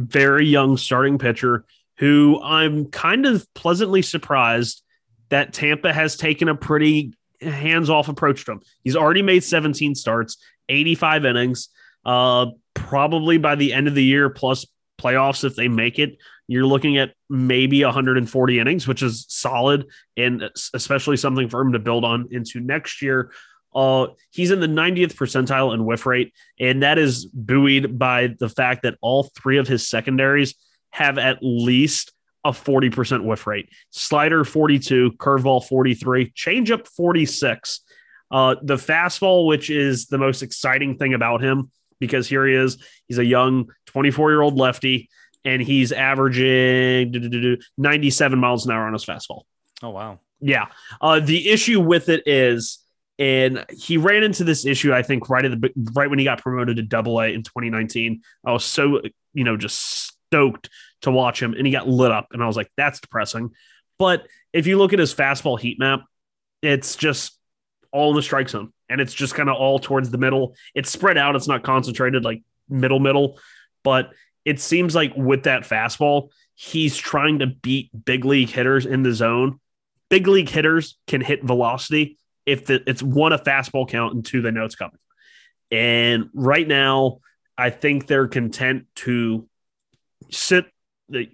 very 0.07 0.47
young 0.47 0.77
starting 0.77 1.19
pitcher 1.19 1.65
who 1.97 2.41
I'm 2.43 2.87
kind 2.87 3.27
of 3.27 3.47
pleasantly 3.55 4.03
surprised 4.03 4.83
that 5.29 5.53
Tampa 5.53 5.93
has 5.93 6.17
taken 6.17 6.49
a 6.49 6.55
pretty 6.55 7.13
hands 7.41 7.91
off 7.91 8.09
approach 8.09 8.45
to 8.47 8.53
him. 8.53 8.63
He's 8.83 8.97
already 8.97 9.23
made 9.23 9.45
17 9.45 9.95
starts, 9.95 10.39
85 10.69 11.25
innings. 11.27 11.69
Uh, 12.05 12.47
probably 12.73 13.37
by 13.37 13.55
the 13.55 13.75
end 13.75 13.87
of 13.87 13.95
the 13.95 14.03
year, 14.03 14.31
plus 14.31 14.67
playoffs, 14.99 15.45
if 15.45 15.57
they 15.57 15.69
make 15.69 15.99
it, 15.99 16.17
you're 16.47 16.67
looking 16.67 16.99
at 16.99 17.15
maybe 17.29 17.85
140 17.85 18.59
innings, 18.59 18.89
which 18.89 19.03
is 19.03 19.27
solid 19.29 19.87
and 20.17 20.51
especially 20.75 21.17
something 21.17 21.49
for 21.49 21.61
him 21.61 21.73
to 21.73 21.79
build 21.79 22.05
on 22.05 22.29
into 22.31 22.61
next 22.61 23.03
year. 23.03 23.31
Uh, 23.75 24.09
he's 24.31 24.51
in 24.51 24.61
the 24.61 24.67
90th 24.67 25.15
percentile 25.15 25.73
in 25.75 25.85
whiff 25.85 26.07
rate, 26.07 26.33
and 26.59 26.83
that 26.83 26.99
is 26.99 27.27
buoyed 27.27 27.99
by 27.99 28.35
the 28.39 28.49
fact 28.49 28.83
that 28.83 28.97
all 29.01 29.25
three 29.25 29.59
of 29.59 29.69
his 29.69 29.89
secondaries 29.89 30.55
have 30.91 31.19
at 31.19 31.39
least 31.41 32.13
a 32.45 32.51
40% 32.51 33.25
whiff 33.25 33.47
rate. 33.47 33.69
Slider 33.91 34.45
42, 34.45 35.13
curveball 35.13 35.65
43, 35.65 36.33
changeup 36.33 36.89
46. 36.89 37.81
Uh, 38.31 38.57
the 38.63 38.77
fastball, 38.77 39.47
which 39.47 39.71
is 39.71 40.07
the 40.07 40.19
most 40.19 40.43
exciting 40.43 40.97
thing 40.97 41.15
about 41.15 41.43
him, 41.43 41.71
because 41.99 42.29
here 42.29 42.47
he 42.47 42.55
is. 42.55 42.79
He's 43.09 43.19
a 43.19 43.25
young 43.25 43.71
24 43.87 44.31
year 44.31 44.41
old 44.41 44.57
lefty, 44.57 45.09
and 45.45 45.61
he's 45.61 45.93
averaging 45.93 47.61
97 47.77 48.39
miles 48.39 48.67
an 48.67 48.73
hour 48.73 48.87
on 48.87 48.93
his 48.93 49.05
fastball. 49.05 49.43
Oh, 49.83 49.91
wow. 49.91 50.21
Yeah. 50.41 50.67
Uh, 51.01 51.21
the 51.21 51.51
issue 51.51 51.81
with 51.81 52.09
it 52.09 52.23
is, 52.27 52.79
and 53.21 53.65
he 53.71 53.99
ran 53.99 54.25
into 54.25 54.43
this 54.43 54.65
issue, 54.65 54.93
I 54.93 55.03
think, 55.03 55.29
right 55.29 55.45
at 55.45 55.61
the 55.61 55.73
right 55.95 56.11
when 56.11 56.19
he 56.19 56.25
got 56.25 56.43
promoted 56.43 56.77
to 56.77 56.83
Double 56.83 57.21
A 57.21 57.29
in 57.29 57.43
2019. 57.43 58.23
I 58.45 58.53
was 58.53 58.65
so, 58.65 59.03
you 59.35 59.45
know, 59.45 59.57
just 59.57 59.79
stoked 59.79 60.71
to 61.03 61.11
watch 61.11 61.41
him, 61.41 61.53
and 61.53 61.67
he 61.67 61.73
got 61.73 61.87
lit 61.87 62.11
up, 62.11 62.29
and 62.33 62.43
I 62.43 62.47
was 62.47 62.57
like, 62.57 62.73
that's 62.77 62.99
depressing. 62.99 63.51
But 63.99 64.27
if 64.53 64.67
you 64.67 64.79
look 64.79 64.95
at 64.95 64.99
his 64.99 65.15
fastball 65.15 65.61
heat 65.61 65.79
map, 65.79 66.01
it's 66.63 66.97
just 66.97 67.39
all 67.93 68.11
in 68.11 68.17
the 68.17 68.23
strike 68.23 68.49
zone 68.49 68.73
and 68.89 69.01
it's 69.01 69.15
just 69.15 69.35
kind 69.35 69.49
of 69.49 69.57
all 69.57 69.79
towards 69.79 70.11
the 70.11 70.19
middle. 70.19 70.55
It's 70.75 70.91
spread 70.91 71.17
out, 71.17 71.37
it's 71.37 71.49
not 71.49 71.63
concentrated 71.63 72.25
like 72.25 72.43
middle 72.69 73.01
middle, 73.01 73.39
but 73.83 74.13
it 74.45 74.61
seems 74.61 74.95
like 74.95 75.15
with 75.17 75.45
that 75.45 75.63
fastball, 75.63 76.31
he's 76.55 76.97
trying 76.97 77.39
to 77.39 77.47
beat 77.47 77.91
big 78.05 78.25
league 78.25 78.51
hitters 78.51 78.87
in 78.87 79.03
the 79.03 79.13
zone. 79.13 79.61
Big 80.09 80.27
league 80.27 80.49
hitters 80.49 80.99
can 81.07 81.21
hit 81.21 81.45
velocity 81.45 82.19
if 82.51 82.67
the, 82.67 82.83
it's 82.87 83.03
one 83.03 83.33
a 83.33 83.39
fastball 83.39 83.89
count 83.89 84.15
and 84.15 84.25
two 84.25 84.43
they 84.43 84.51
know 84.51 84.65
it's 84.65 84.75
coming. 84.75 84.99
And 85.71 86.31
right 86.35 86.67
now, 86.67 87.19
I 87.57 87.71
think 87.71 88.07
they're 88.07 88.29
content 88.29 88.87
to 88.97 89.49
sit. 90.31 90.67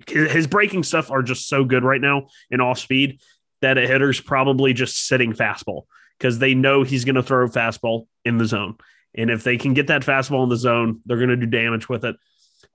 His 0.08 0.46
breaking 0.46 0.82
stuff 0.82 1.10
are 1.10 1.22
just 1.22 1.48
so 1.48 1.64
good 1.64 1.84
right 1.84 2.00
now 2.00 2.28
in 2.50 2.60
off 2.60 2.78
speed 2.78 3.20
that 3.62 3.78
a 3.78 3.86
hitter's 3.86 4.20
probably 4.20 4.72
just 4.72 5.06
sitting 5.06 5.32
fastball 5.32 5.82
because 6.18 6.38
they 6.38 6.54
know 6.54 6.82
he's 6.82 7.04
going 7.04 7.14
to 7.14 7.22
throw 7.22 7.46
fastball 7.48 8.06
in 8.24 8.38
the 8.38 8.46
zone. 8.46 8.76
And 9.14 9.30
if 9.30 9.44
they 9.44 9.56
can 9.56 9.74
get 9.74 9.86
that 9.86 10.02
fastball 10.02 10.42
in 10.42 10.48
the 10.48 10.56
zone, 10.56 11.00
they're 11.06 11.16
going 11.16 11.30
to 11.30 11.36
do 11.36 11.46
damage 11.46 11.88
with 11.88 12.04
it. 12.04 12.16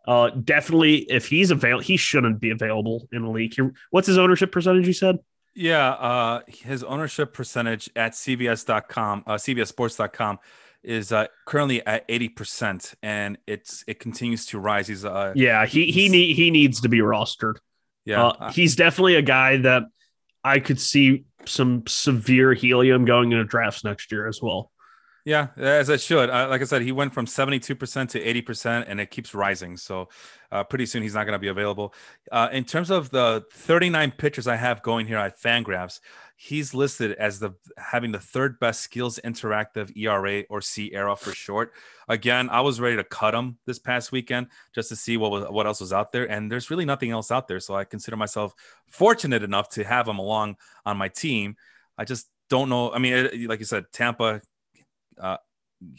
Uh, 0.07 0.29
definitely, 0.29 0.97
if 0.97 1.27
he's 1.27 1.51
available, 1.51 1.83
he 1.83 1.97
shouldn't 1.97 2.39
be 2.39 2.49
available 2.49 3.07
in 3.11 3.21
the 3.21 3.29
league. 3.29 3.55
What's 3.91 4.07
his 4.07 4.17
ownership 4.17 4.51
percentage? 4.51 4.87
You 4.87 4.93
said. 4.93 5.17
Yeah, 5.53 5.89
uh, 5.89 6.41
his 6.47 6.83
ownership 6.83 7.33
percentage 7.33 7.89
at 7.95 8.13
CBS.com, 8.13 9.23
uh, 9.27 9.33
CBSSports.com, 9.33 10.39
is 10.83 11.11
uh, 11.11 11.27
currently 11.45 11.85
at 11.85 12.05
eighty 12.09 12.29
percent, 12.29 12.95
and 13.03 13.37
it's 13.45 13.83
it 13.87 13.99
continues 13.99 14.45
to 14.47 14.59
rise. 14.59 14.87
He's 14.87 15.05
uh, 15.05 15.33
yeah, 15.35 15.65
he 15.65 15.91
he 15.91 16.09
need, 16.09 16.35
he 16.35 16.51
needs 16.51 16.81
to 16.81 16.89
be 16.89 16.99
rostered. 16.99 17.55
Yeah, 18.05 18.27
uh, 18.27 18.51
he's 18.51 18.75
definitely 18.75 19.15
a 19.15 19.21
guy 19.21 19.57
that 19.57 19.83
I 20.43 20.59
could 20.59 20.79
see 20.79 21.25
some 21.45 21.83
severe 21.87 22.53
helium 22.53 23.05
going 23.05 23.31
into 23.31 23.43
drafts 23.43 23.83
next 23.83 24.11
year 24.11 24.27
as 24.27 24.41
well. 24.41 24.71
Yeah, 25.23 25.49
as 25.55 25.89
it 25.89 26.01
should. 26.01 26.29
Uh, 26.31 26.47
like 26.49 26.61
I 26.61 26.63
said, 26.63 26.81
he 26.81 26.91
went 26.91 27.13
from 27.13 27.27
72% 27.27 28.09
to 28.09 28.19
80%, 28.19 28.85
and 28.87 28.99
it 28.99 29.11
keeps 29.11 29.35
rising. 29.35 29.77
So 29.77 30.09
uh, 30.51 30.63
pretty 30.63 30.87
soon 30.87 31.03
he's 31.03 31.13
not 31.13 31.25
going 31.25 31.33
to 31.33 31.39
be 31.39 31.49
available. 31.49 31.93
Uh, 32.31 32.49
in 32.51 32.63
terms 32.63 32.89
of 32.89 33.11
the 33.11 33.45
39 33.53 34.11
pitchers 34.11 34.47
I 34.47 34.55
have 34.55 34.81
going 34.81 35.05
here 35.05 35.19
at 35.19 35.39
Fangraphs, 35.39 35.99
he's 36.35 36.73
listed 36.73 37.11
as 37.13 37.37
the 37.37 37.51
having 37.77 38.11
the 38.11 38.19
third 38.19 38.59
best 38.59 38.81
skills 38.81 39.19
interactive 39.23 39.95
ERA 39.95 40.43
or 40.49 40.59
SIERA 40.59 41.15
for 41.15 41.33
short. 41.33 41.73
Again, 42.09 42.49
I 42.49 42.61
was 42.61 42.81
ready 42.81 42.95
to 42.95 43.03
cut 43.03 43.35
him 43.35 43.59
this 43.67 43.77
past 43.77 44.11
weekend 44.11 44.47
just 44.73 44.89
to 44.89 44.95
see 44.95 45.17
what 45.17 45.29
was 45.29 45.43
what 45.51 45.67
else 45.67 45.81
was 45.81 45.93
out 45.93 46.11
there, 46.11 46.29
and 46.29 46.51
there's 46.51 46.71
really 46.71 46.85
nothing 46.85 47.11
else 47.11 47.29
out 47.29 47.47
there. 47.47 47.59
So 47.59 47.75
I 47.75 47.83
consider 47.83 48.17
myself 48.17 48.55
fortunate 48.89 49.43
enough 49.43 49.69
to 49.69 49.83
have 49.83 50.07
him 50.07 50.17
along 50.17 50.55
on 50.83 50.97
my 50.97 51.09
team. 51.09 51.57
I 51.95 52.05
just 52.05 52.27
don't 52.49 52.69
know. 52.69 52.91
I 52.91 52.97
mean, 52.97 53.47
like 53.47 53.59
you 53.59 53.65
said, 53.65 53.85
Tampa 53.93 54.41
uh, 55.21 55.37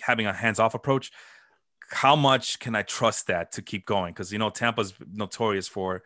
having 0.00 0.26
a 0.26 0.32
hands-off 0.32 0.74
approach. 0.74 1.12
How 1.90 2.16
much 2.16 2.58
can 2.58 2.74
I 2.74 2.82
trust 2.82 3.26
that 3.26 3.52
to 3.52 3.62
keep 3.62 3.86
going? 3.86 4.12
Because 4.12 4.32
you 4.32 4.38
know 4.38 4.50
Tampa's 4.50 4.94
notorious 5.12 5.68
for 5.68 6.02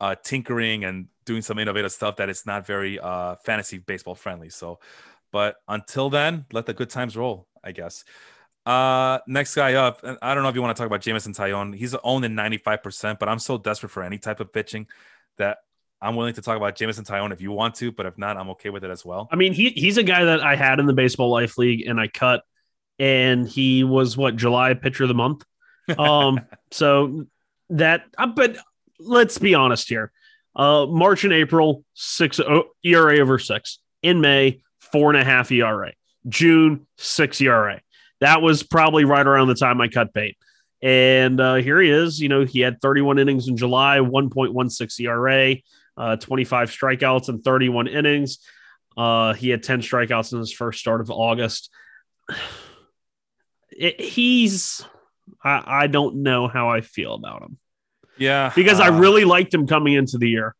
uh, 0.00 0.16
tinkering 0.22 0.84
and 0.84 1.06
doing 1.24 1.42
some 1.42 1.58
innovative 1.58 1.92
stuff 1.92 2.16
that 2.16 2.28
is 2.28 2.44
not 2.44 2.66
very 2.66 2.98
uh, 2.98 3.36
fantasy 3.44 3.78
baseball 3.78 4.16
friendly. 4.16 4.50
So, 4.50 4.80
but 5.30 5.56
until 5.68 6.10
then, 6.10 6.46
let 6.52 6.66
the 6.66 6.74
good 6.74 6.90
times 6.90 7.16
roll, 7.16 7.46
I 7.62 7.72
guess. 7.72 8.04
Uh, 8.66 9.18
next 9.26 9.54
guy 9.54 9.74
up, 9.74 10.00
I 10.20 10.34
don't 10.34 10.42
know 10.42 10.48
if 10.48 10.54
you 10.54 10.62
want 10.62 10.76
to 10.76 10.80
talk 10.80 10.86
about 10.86 11.00
Jameson 11.00 11.32
Taillon. 11.32 11.74
He's 11.74 11.94
owned 12.02 12.24
in 12.24 12.34
95%, 12.34 13.18
but 13.18 13.28
I'm 13.28 13.38
so 13.38 13.58
desperate 13.58 13.90
for 13.90 14.02
any 14.02 14.18
type 14.18 14.40
of 14.40 14.52
pitching 14.52 14.86
that 15.38 15.58
I'm 16.02 16.16
willing 16.16 16.34
to 16.34 16.42
talk 16.42 16.56
about 16.56 16.74
Jameson 16.74 17.04
Taillon 17.04 17.32
if 17.32 17.40
you 17.40 17.52
want 17.52 17.76
to, 17.76 17.92
but 17.92 18.06
if 18.06 18.18
not, 18.18 18.36
I'm 18.36 18.50
okay 18.50 18.70
with 18.70 18.82
it 18.82 18.90
as 18.90 19.04
well. 19.04 19.28
I 19.30 19.36
mean, 19.36 19.52
he 19.52 19.70
he's 19.70 19.98
a 19.98 20.02
guy 20.02 20.24
that 20.24 20.40
I 20.40 20.56
had 20.56 20.80
in 20.80 20.86
the 20.86 20.92
Baseball 20.92 21.30
Life 21.30 21.56
League 21.58 21.86
and 21.86 22.00
I 22.00 22.08
cut, 22.08 22.42
and 22.98 23.48
he 23.48 23.84
was 23.84 24.16
what 24.16 24.36
July 24.36 24.74
pitcher 24.74 25.04
of 25.04 25.08
the 25.08 25.14
month. 25.14 25.44
Um, 25.98 26.40
so 26.70 27.26
that, 27.70 28.04
uh, 28.16 28.28
but 28.28 28.56
let's 29.00 29.36
be 29.36 29.54
honest 29.54 29.88
here. 29.88 30.12
Uh, 30.54 30.86
March 30.86 31.24
and 31.24 31.32
April, 31.32 31.84
six 31.92 32.38
oh, 32.38 32.68
ERA 32.84 33.18
over 33.18 33.38
six. 33.38 33.80
In 34.00 34.20
May, 34.20 34.62
four 34.78 35.10
and 35.10 35.20
a 35.20 35.24
half 35.24 35.50
ERA. 35.50 35.92
June, 36.28 36.86
six 36.98 37.40
ERA. 37.40 37.80
That 38.20 38.42
was 38.42 38.62
probably 38.62 39.04
right 39.04 39.26
around 39.26 39.48
the 39.48 39.56
time 39.56 39.80
I 39.80 39.88
cut 39.88 40.12
bait. 40.12 40.36
And 40.80 41.40
uh, 41.40 41.56
here 41.56 41.80
he 41.80 41.90
is. 41.90 42.20
You 42.20 42.28
know, 42.28 42.44
he 42.44 42.60
had 42.60 42.80
31 42.80 43.18
innings 43.18 43.48
in 43.48 43.56
July, 43.56 43.98
1.16 43.98 45.00
ERA, 45.00 45.56
uh, 45.96 46.16
25 46.16 46.70
strikeouts 46.70 47.28
and 47.28 47.42
31 47.42 47.88
innings. 47.88 48.38
Uh, 48.96 49.32
he 49.34 49.48
had 49.48 49.62
10 49.62 49.80
strikeouts 49.80 50.32
in 50.32 50.38
his 50.38 50.52
first 50.52 50.80
start 50.80 51.00
of 51.00 51.10
August. 51.10 51.70
It, 53.74 53.98
he's, 54.02 54.84
I, 55.42 55.84
I 55.84 55.86
don't 55.86 56.16
know 56.16 56.46
how 56.46 56.68
I 56.68 56.82
feel 56.82 57.14
about 57.14 57.40
him. 57.40 57.58
Yeah. 58.18 58.52
Because 58.54 58.80
uh, 58.80 58.82
I 58.82 58.88
really 58.88 59.24
liked 59.24 59.54
him 59.54 59.66
coming 59.66 59.94
into 59.94 60.18
the 60.18 60.28
year. 60.28 60.54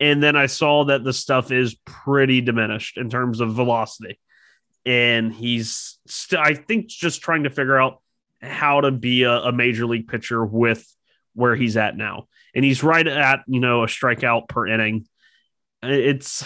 And 0.00 0.20
then 0.20 0.34
I 0.34 0.46
saw 0.46 0.84
that 0.86 1.04
the 1.04 1.12
stuff 1.12 1.52
is 1.52 1.76
pretty 1.84 2.40
diminished 2.40 2.98
in 2.98 3.08
terms 3.08 3.40
of 3.40 3.54
velocity. 3.54 4.18
And 4.84 5.32
he's, 5.32 5.98
st- 6.08 6.40
I 6.44 6.54
think, 6.54 6.88
just 6.88 7.22
trying 7.22 7.44
to 7.44 7.50
figure 7.50 7.80
out 7.80 8.02
how 8.42 8.80
to 8.80 8.90
be 8.90 9.22
a, 9.22 9.32
a 9.32 9.52
major 9.52 9.86
league 9.86 10.08
pitcher 10.08 10.44
with 10.44 10.86
where 11.34 11.54
he's 11.54 11.76
at 11.76 11.96
now. 11.96 12.26
And 12.56 12.64
he's 12.64 12.82
right 12.82 13.06
at, 13.06 13.40
you 13.46 13.60
know, 13.60 13.84
a 13.84 13.86
strikeout 13.86 14.48
per 14.48 14.66
inning. 14.66 15.06
It's, 15.82 16.44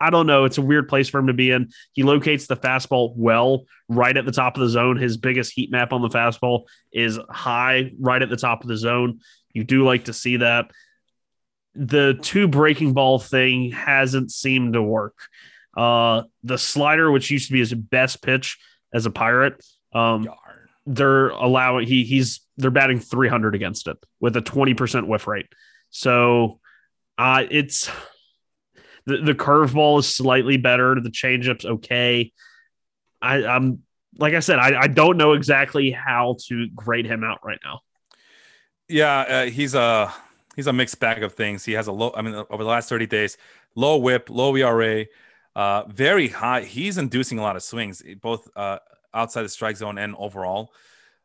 I 0.00 0.10
don't 0.10 0.28
know. 0.28 0.44
It's 0.44 0.58
a 0.58 0.62
weird 0.62 0.88
place 0.88 1.08
for 1.08 1.18
him 1.18 1.26
to 1.26 1.32
be 1.32 1.50
in. 1.50 1.70
He 1.92 2.04
locates 2.04 2.46
the 2.46 2.56
fastball 2.56 3.14
well 3.16 3.64
right 3.88 4.16
at 4.16 4.24
the 4.24 4.32
top 4.32 4.56
of 4.56 4.60
the 4.60 4.68
zone. 4.68 4.96
His 4.96 5.16
biggest 5.16 5.52
heat 5.52 5.72
map 5.72 5.92
on 5.92 6.02
the 6.02 6.08
fastball 6.08 6.62
is 6.92 7.18
high 7.28 7.90
right 7.98 8.22
at 8.22 8.30
the 8.30 8.36
top 8.36 8.62
of 8.62 8.68
the 8.68 8.76
zone. 8.76 9.18
You 9.52 9.64
do 9.64 9.84
like 9.84 10.04
to 10.04 10.12
see 10.12 10.36
that. 10.36 10.70
The 11.74 12.18
two 12.22 12.46
breaking 12.48 12.92
ball 12.92 13.18
thing 13.18 13.72
hasn't 13.72 14.30
seemed 14.30 14.74
to 14.74 14.82
work. 14.82 15.16
Uh, 15.76 16.22
the 16.44 16.58
slider, 16.58 17.10
which 17.10 17.30
used 17.30 17.48
to 17.48 17.52
be 17.52 17.58
his 17.58 17.74
best 17.74 18.22
pitch 18.22 18.58
as 18.94 19.06
a 19.06 19.10
pirate, 19.10 19.64
um, 19.92 20.28
they're 20.88 21.28
allowing 21.28 21.86
he 21.86 22.04
he's 22.04 22.40
they're 22.56 22.70
batting 22.70 22.98
300 22.98 23.54
against 23.54 23.86
it 23.86 23.98
with 24.20 24.36
a 24.36 24.42
20% 24.42 25.06
whiff 25.06 25.26
rate. 25.26 25.46
So 25.90 26.60
uh, 27.16 27.44
it's 27.50 27.90
the, 29.06 29.18
the 29.18 29.34
curveball 29.34 30.00
is 30.00 30.12
slightly 30.12 30.56
better. 30.56 30.98
The 31.00 31.10
changeup's 31.10 31.64
okay. 31.64 32.32
I, 33.20 33.44
I'm 33.44 33.82
like 34.16 34.34
I 34.34 34.40
said, 34.40 34.58
I, 34.58 34.82
I 34.82 34.86
don't 34.86 35.16
know 35.16 35.34
exactly 35.34 35.90
how 35.90 36.36
to 36.48 36.68
grade 36.74 37.06
him 37.06 37.22
out 37.22 37.38
right 37.44 37.60
now. 37.64 37.80
Yeah, 38.88 39.20
uh, 39.20 39.46
he's 39.46 39.74
a 39.74 40.12
he's 40.56 40.66
a 40.66 40.72
mixed 40.72 40.98
bag 40.98 41.22
of 41.22 41.34
things. 41.34 41.64
He 41.64 41.72
has 41.72 41.86
a 41.86 41.92
low. 41.92 42.12
I 42.16 42.22
mean, 42.22 42.34
over 42.34 42.64
the 42.64 42.68
last 42.68 42.88
thirty 42.88 43.06
days, 43.06 43.36
low 43.74 43.98
WHIP, 43.98 44.30
low 44.30 44.56
ERA, 44.56 45.06
uh, 45.54 45.84
very 45.88 46.28
high. 46.28 46.62
He's 46.62 46.96
inducing 46.96 47.38
a 47.38 47.42
lot 47.42 47.56
of 47.56 47.62
swings, 47.62 48.02
both 48.20 48.48
uh, 48.56 48.78
outside 49.14 49.42
the 49.42 49.48
strike 49.48 49.76
zone 49.76 49.98
and 49.98 50.14
overall. 50.16 50.72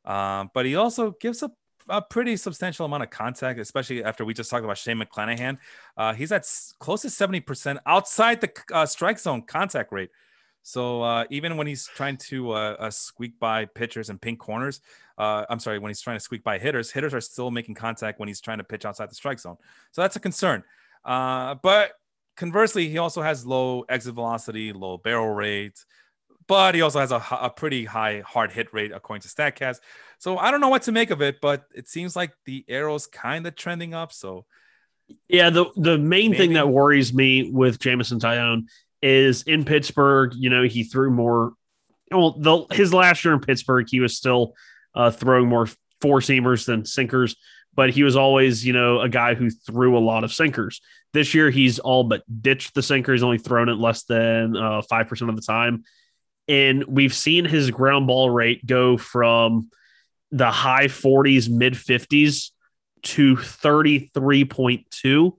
Um, 0.05 0.51
but 0.53 0.65
he 0.65 0.75
also 0.75 1.11
gives 1.11 1.43
a, 1.43 1.51
a, 1.88 2.01
pretty 2.01 2.36
substantial 2.36 2.86
amount 2.86 3.03
of 3.03 3.09
contact, 3.09 3.59
especially 3.59 4.03
after 4.03 4.25
we 4.25 4.34
just 4.34 4.49
talked 4.49 4.65
about 4.65 4.77
Shane 4.77 4.97
McClanahan. 4.97 5.57
Uh, 5.95 6.13
he's 6.13 6.31
at 6.31 6.45
close 6.79 7.03
to 7.03 7.09
seventy 7.09 7.39
percent 7.39 7.79
outside 7.86 8.41
the 8.41 8.51
uh, 8.73 8.86
strike 8.86 9.19
zone 9.19 9.43
contact 9.43 9.91
rate. 9.91 10.09
So 10.61 11.01
uh, 11.01 11.25
even 11.29 11.57
when 11.57 11.67
he's 11.67 11.88
trying 11.88 12.17
to 12.17 12.51
uh, 12.51 12.75
uh, 12.79 12.89
squeak 12.89 13.38
by 13.39 13.65
pitchers 13.65 14.09
and 14.09 14.21
pink 14.21 14.39
corners, 14.39 14.79
uh, 15.17 15.45
I'm 15.49 15.59
sorry, 15.59 15.77
when 15.79 15.89
he's 15.89 16.01
trying 16.01 16.15
to 16.17 16.23
squeak 16.23 16.43
by 16.43 16.57
hitters, 16.57 16.91
hitters 16.91 17.13
are 17.13 17.21
still 17.21 17.51
making 17.51 17.75
contact 17.75 18.19
when 18.19 18.27
he's 18.27 18.39
trying 18.39 18.59
to 18.59 18.63
pitch 18.63 18.86
outside 18.86 19.09
the 19.09 19.15
strike 19.15 19.39
zone. 19.39 19.57
So 19.91 20.01
that's 20.01 20.15
a 20.15 20.21
concern. 20.21 20.63
But 21.03 21.91
conversely, 22.36 22.88
he 22.89 22.97
also 22.97 23.21
has 23.21 23.45
low 23.45 23.81
exit 23.89 24.15
velocity, 24.15 24.71
low 24.71 24.97
barrel 24.97 25.29
rate, 25.29 25.84
but 26.47 26.75
he 26.75 26.81
also 26.81 26.99
has 26.99 27.11
a, 27.11 27.23
a 27.31 27.49
pretty 27.49 27.85
high 27.85 28.21
hard 28.25 28.51
hit 28.51 28.73
rate 28.73 28.91
according 28.91 29.21
to 29.21 29.27
Statcast. 29.27 29.79
So 30.19 30.37
I 30.37 30.51
don't 30.51 30.61
know 30.61 30.69
what 30.69 30.83
to 30.83 30.91
make 30.91 31.11
of 31.11 31.21
it, 31.21 31.41
but 31.41 31.65
it 31.73 31.87
seems 31.87 32.15
like 32.15 32.31
the 32.45 32.65
arrow's 32.67 33.07
kind 33.07 33.45
of 33.45 33.55
trending 33.55 33.93
up. 33.93 34.13
So 34.13 34.45
yeah, 35.27 35.49
the 35.49 35.65
the 35.75 35.97
main 35.97 36.31
Maybe. 36.31 36.37
thing 36.37 36.53
that 36.53 36.69
worries 36.69 37.13
me 37.13 37.51
with 37.51 37.79
Jameson 37.79 38.19
Taillon 38.19 38.67
is 39.01 39.43
in 39.43 39.65
Pittsburgh. 39.65 40.33
You 40.35 40.49
know, 40.49 40.63
he 40.63 40.83
threw 40.83 41.11
more. 41.11 41.53
Well, 42.11 42.31
the 42.39 42.65
his 42.71 42.93
last 42.93 43.23
year 43.25 43.33
in 43.33 43.39
Pittsburgh, 43.39 43.87
he 43.89 43.99
was 43.99 44.15
still 44.15 44.55
uh, 44.95 45.11
throwing 45.11 45.47
more 45.47 45.67
four 46.01 46.19
seamers 46.19 46.65
than 46.65 46.85
sinkers, 46.85 47.35
but 47.73 47.89
he 47.89 48.03
was 48.03 48.15
always, 48.15 48.65
you 48.65 48.73
know, 48.73 49.01
a 49.01 49.09
guy 49.09 49.35
who 49.35 49.49
threw 49.49 49.97
a 49.97 49.99
lot 49.99 50.23
of 50.23 50.33
sinkers. 50.33 50.81
This 51.13 51.33
year, 51.33 51.49
he's 51.49 51.79
all 51.79 52.03
but 52.03 52.23
ditched 52.41 52.73
the 52.75 52.83
sinker. 52.83 53.13
He's 53.13 53.23
only 53.23 53.37
thrown 53.37 53.69
it 53.69 53.75
less 53.77 54.03
than 54.03 54.55
uh, 54.55 54.81
five 54.83 55.05
uh, 55.05 55.09
percent 55.09 55.29
of 55.29 55.35
the 55.35 55.41
time, 55.41 55.83
and 56.47 56.83
we've 56.85 57.13
seen 57.13 57.45
his 57.45 57.71
ground 57.71 58.07
ball 58.07 58.29
rate 58.29 58.65
go 58.65 58.97
from 58.97 59.69
the 60.31 60.51
high 60.51 60.87
40s, 60.87 61.49
mid 61.49 61.73
50s 61.73 62.51
to 63.03 63.35
33.2 63.35 65.33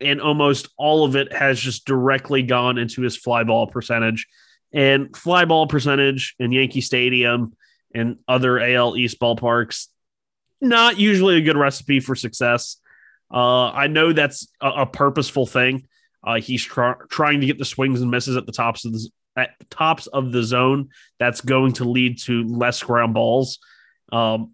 and 0.00 0.20
almost 0.20 0.68
all 0.76 1.04
of 1.04 1.16
it 1.16 1.32
has 1.32 1.58
just 1.58 1.86
directly 1.86 2.42
gone 2.42 2.78
into 2.78 3.02
his 3.02 3.16
fly 3.16 3.44
ball 3.44 3.66
percentage. 3.66 4.26
And 4.72 5.16
fly 5.16 5.44
ball 5.44 5.66
percentage 5.66 6.34
in 6.38 6.52
Yankee 6.52 6.80
Stadium 6.80 7.54
and 7.94 8.18
other 8.28 8.58
AL 8.60 8.96
East 8.96 9.18
ballparks, 9.18 9.86
not 10.60 10.98
usually 10.98 11.36
a 11.36 11.40
good 11.40 11.56
recipe 11.56 12.00
for 12.00 12.14
success. 12.14 12.76
Uh, 13.32 13.70
I 13.70 13.86
know 13.86 14.12
that's 14.12 14.48
a, 14.60 14.68
a 14.68 14.86
purposeful 14.86 15.46
thing. 15.46 15.86
Uh, 16.22 16.40
he's 16.40 16.62
trying 16.64 17.40
to 17.40 17.46
get 17.46 17.58
the 17.58 17.64
swings 17.64 18.02
and 18.02 18.10
misses 18.10 18.36
at 18.36 18.44
the 18.44 18.52
tops 18.52 18.84
of 18.84 18.92
the 18.92 19.08
at 19.36 19.50
tops 19.70 20.06
of 20.06 20.32
the 20.32 20.42
zone. 20.42 20.88
That's 21.18 21.40
going 21.40 21.74
to 21.74 21.84
lead 21.84 22.18
to 22.22 22.44
less 22.44 22.82
ground 22.82 23.14
balls. 23.14 23.58
Um, 24.12 24.52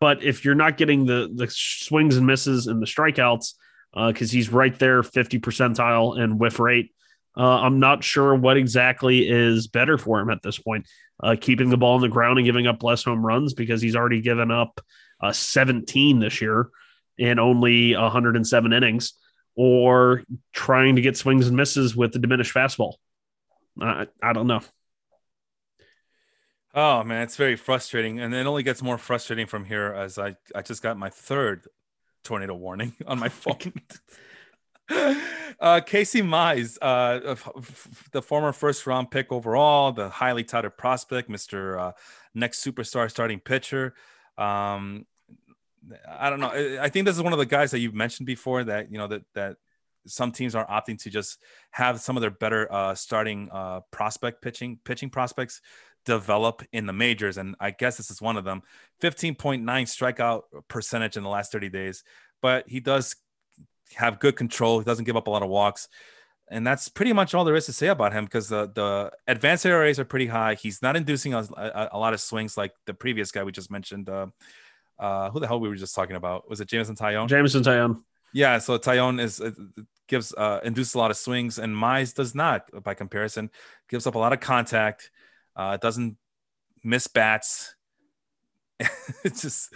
but 0.00 0.22
if 0.22 0.44
you're 0.44 0.54
not 0.54 0.76
getting 0.76 1.06
the 1.06 1.30
the 1.34 1.48
swings 1.50 2.16
and 2.16 2.26
misses 2.26 2.66
and 2.66 2.82
the 2.82 2.86
strikeouts, 2.86 3.54
because 3.94 4.30
uh, 4.30 4.32
he's 4.32 4.48
right 4.50 4.76
there, 4.78 5.02
50 5.02 5.38
percentile 5.38 6.18
in 6.22 6.38
whiff 6.38 6.58
rate. 6.58 6.92
Uh, 7.36 7.60
I'm 7.60 7.80
not 7.80 8.04
sure 8.04 8.34
what 8.34 8.56
exactly 8.56 9.28
is 9.28 9.66
better 9.66 9.98
for 9.98 10.20
him 10.20 10.30
at 10.30 10.42
this 10.42 10.58
point. 10.58 10.86
Uh, 11.22 11.36
keeping 11.40 11.68
the 11.68 11.76
ball 11.76 11.94
on 11.94 12.00
the 12.00 12.08
ground 12.08 12.38
and 12.38 12.44
giving 12.44 12.66
up 12.66 12.82
less 12.82 13.04
home 13.04 13.24
runs 13.24 13.54
because 13.54 13.80
he's 13.80 13.96
already 13.96 14.20
given 14.20 14.50
up 14.50 14.80
uh, 15.20 15.32
17 15.32 16.18
this 16.18 16.40
year 16.40 16.68
in 17.16 17.38
only 17.38 17.94
107 17.94 18.72
innings, 18.72 19.12
or 19.56 20.24
trying 20.52 20.96
to 20.96 21.02
get 21.02 21.16
swings 21.16 21.46
and 21.46 21.56
misses 21.56 21.94
with 21.94 22.12
the 22.12 22.18
diminished 22.18 22.52
fastball. 22.52 22.94
I, 23.80 24.06
I 24.22 24.32
don't 24.32 24.46
know. 24.46 24.60
Oh 26.74 27.04
man, 27.04 27.22
it's 27.22 27.36
very 27.36 27.56
frustrating, 27.56 28.18
and 28.18 28.34
it 28.34 28.46
only 28.46 28.64
gets 28.64 28.82
more 28.82 28.98
frustrating 28.98 29.46
from 29.46 29.64
here 29.64 29.92
as 29.92 30.18
I 30.18 30.36
I 30.54 30.62
just 30.62 30.82
got 30.82 30.98
my 30.98 31.08
third 31.08 31.68
tornado 32.24 32.54
warning 32.54 32.94
on 33.06 33.18
my 33.18 33.28
phone. 33.30 33.72
uh, 35.60 35.80
Casey 35.80 36.20
Mize, 36.20 36.76
uh, 36.82 37.36
the 38.12 38.20
former 38.20 38.52
first 38.52 38.86
round 38.86 39.10
pick 39.10 39.32
overall, 39.32 39.92
the 39.92 40.08
highly 40.08 40.44
touted 40.44 40.76
prospect, 40.76 41.30
Mr. 41.30 41.80
Uh, 41.80 41.92
next 42.34 42.64
superstar 42.64 43.08
starting 43.10 43.40
pitcher. 43.40 43.94
Um, 44.36 45.06
I 46.08 46.28
don't 46.28 46.40
know. 46.40 46.78
I 46.80 46.88
think 46.88 47.06
this 47.06 47.16
is 47.16 47.22
one 47.22 47.32
of 47.32 47.38
the 47.38 47.46
guys 47.46 47.70
that 47.70 47.78
you've 47.78 47.94
mentioned 47.94 48.26
before 48.26 48.64
that, 48.64 48.90
you 48.90 48.98
know, 48.98 49.06
that, 49.06 49.22
that 49.34 49.56
some 50.06 50.32
teams 50.32 50.54
are 50.54 50.66
opting 50.66 51.00
to 51.02 51.10
just 51.10 51.38
have 51.70 52.00
some 52.00 52.16
of 52.16 52.20
their 52.20 52.30
better 52.30 52.70
uh, 52.72 52.94
starting 52.94 53.48
uh, 53.52 53.80
prospect 53.90 54.42
pitching 54.42 54.78
pitching 54.84 55.10
prospects 55.10 55.60
develop 56.04 56.62
in 56.72 56.86
the 56.86 56.92
majors, 56.92 57.38
and 57.38 57.56
I 57.60 57.70
guess 57.70 57.96
this 57.96 58.10
is 58.10 58.20
one 58.20 58.36
of 58.36 58.44
them. 58.44 58.62
15.9 59.02 59.62
strikeout 59.64 60.42
percentage 60.68 61.16
in 61.16 61.22
the 61.22 61.28
last 61.28 61.52
30 61.52 61.70
days, 61.70 62.04
but 62.42 62.68
he 62.68 62.80
does 62.80 63.16
have 63.94 64.18
good 64.18 64.36
control. 64.36 64.78
He 64.78 64.84
doesn't 64.84 65.04
give 65.04 65.16
up 65.16 65.26
a 65.26 65.30
lot 65.30 65.42
of 65.42 65.48
walks. 65.48 65.88
And 66.48 66.66
that's 66.66 66.88
pretty 66.88 67.12
much 67.12 67.34
all 67.34 67.44
there 67.44 67.56
is 67.56 67.66
to 67.66 67.72
say 67.72 67.86
about 67.88 68.12
him 68.12 68.26
because 68.26 68.48
the, 68.48 68.70
the 68.74 69.10
advanced 69.26 69.64
ERAs 69.64 69.98
are 69.98 70.04
pretty 70.04 70.26
high. 70.26 70.54
He's 70.54 70.82
not 70.82 70.94
inducing 70.94 71.32
a, 71.32 71.38
a, 71.56 71.88
a, 71.92 71.98
lot 71.98 72.12
of 72.12 72.20
swings 72.20 72.56
like 72.56 72.72
the 72.84 72.92
previous 72.92 73.32
guy 73.32 73.44
we 73.44 73.52
just 73.52 73.70
mentioned. 73.70 74.10
Uh, 74.10 74.26
uh, 74.98 75.30
who 75.30 75.40
the 75.40 75.46
hell 75.46 75.58
we 75.58 75.68
were 75.68 75.74
just 75.74 75.94
talking 75.94 76.16
about? 76.16 76.48
Was 76.48 76.60
it 76.60 76.68
Jameson 76.68 76.96
Taillon? 76.96 77.28
Jameson 77.28 77.62
Taillon. 77.62 78.02
Yeah, 78.32 78.58
so 78.58 78.78
Taillon 78.78 79.20
is 79.20 79.40
uh, 79.40 79.52
gives 80.08 80.34
uh, 80.34 80.60
induces 80.64 80.94
a 80.94 80.98
lot 80.98 81.10
of 81.10 81.16
swings, 81.16 81.58
and 81.58 81.74
Mize 81.74 82.14
does 82.14 82.34
not. 82.34 82.70
By 82.82 82.94
comparison, 82.94 83.50
gives 83.88 84.06
up 84.06 84.14
a 84.14 84.18
lot 84.18 84.32
of 84.32 84.40
contact. 84.40 85.10
Uh, 85.56 85.76
doesn't 85.76 86.16
miss 86.82 87.06
bats. 87.06 87.74
it's 89.24 89.42
just, 89.42 89.72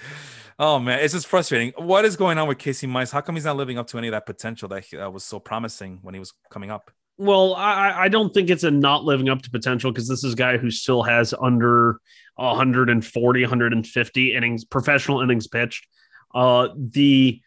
oh 0.59 0.79
man, 0.79 0.99
it's 1.01 1.15
just 1.15 1.27
frustrating. 1.27 1.73
What 1.77 2.05
is 2.05 2.17
going 2.17 2.37
on 2.39 2.49
with 2.49 2.59
Casey 2.59 2.87
Mize? 2.87 3.13
How 3.13 3.21
come 3.21 3.37
he's 3.37 3.45
not 3.45 3.57
living 3.57 3.79
up 3.79 3.87
to 3.89 3.99
any 3.99 4.09
of 4.09 4.13
that 4.13 4.27
potential 4.27 4.69
that 4.69 4.85
uh, 4.95 5.11
was 5.11 5.25
so 5.25 5.39
promising 5.39 6.01
when 6.03 6.15
he 6.15 6.21
was 6.21 6.33
coming 6.51 6.71
up? 6.71 6.91
Well, 7.17 7.55
I, 7.55 8.05
I 8.05 8.09
don't 8.09 8.33
think 8.33 8.49
it's 8.49 8.63
a 8.63 8.71
not 8.71 9.05
living 9.05 9.29
up 9.29 9.43
to 9.43 9.51
potential 9.51 9.91
because 9.91 10.09
this 10.09 10.23
is 10.23 10.35
a 10.35 10.37
guy 10.37 10.57
who 10.57 10.71
still 10.71 11.03
has 11.03 11.35
under 11.41 12.01
140, 12.37 13.43
150 13.43 14.35
innings, 14.35 14.65
professional 14.65 15.21
innings 15.21 15.49
pitched. 15.49 15.89
Uh, 16.33 16.69
the 16.77 17.41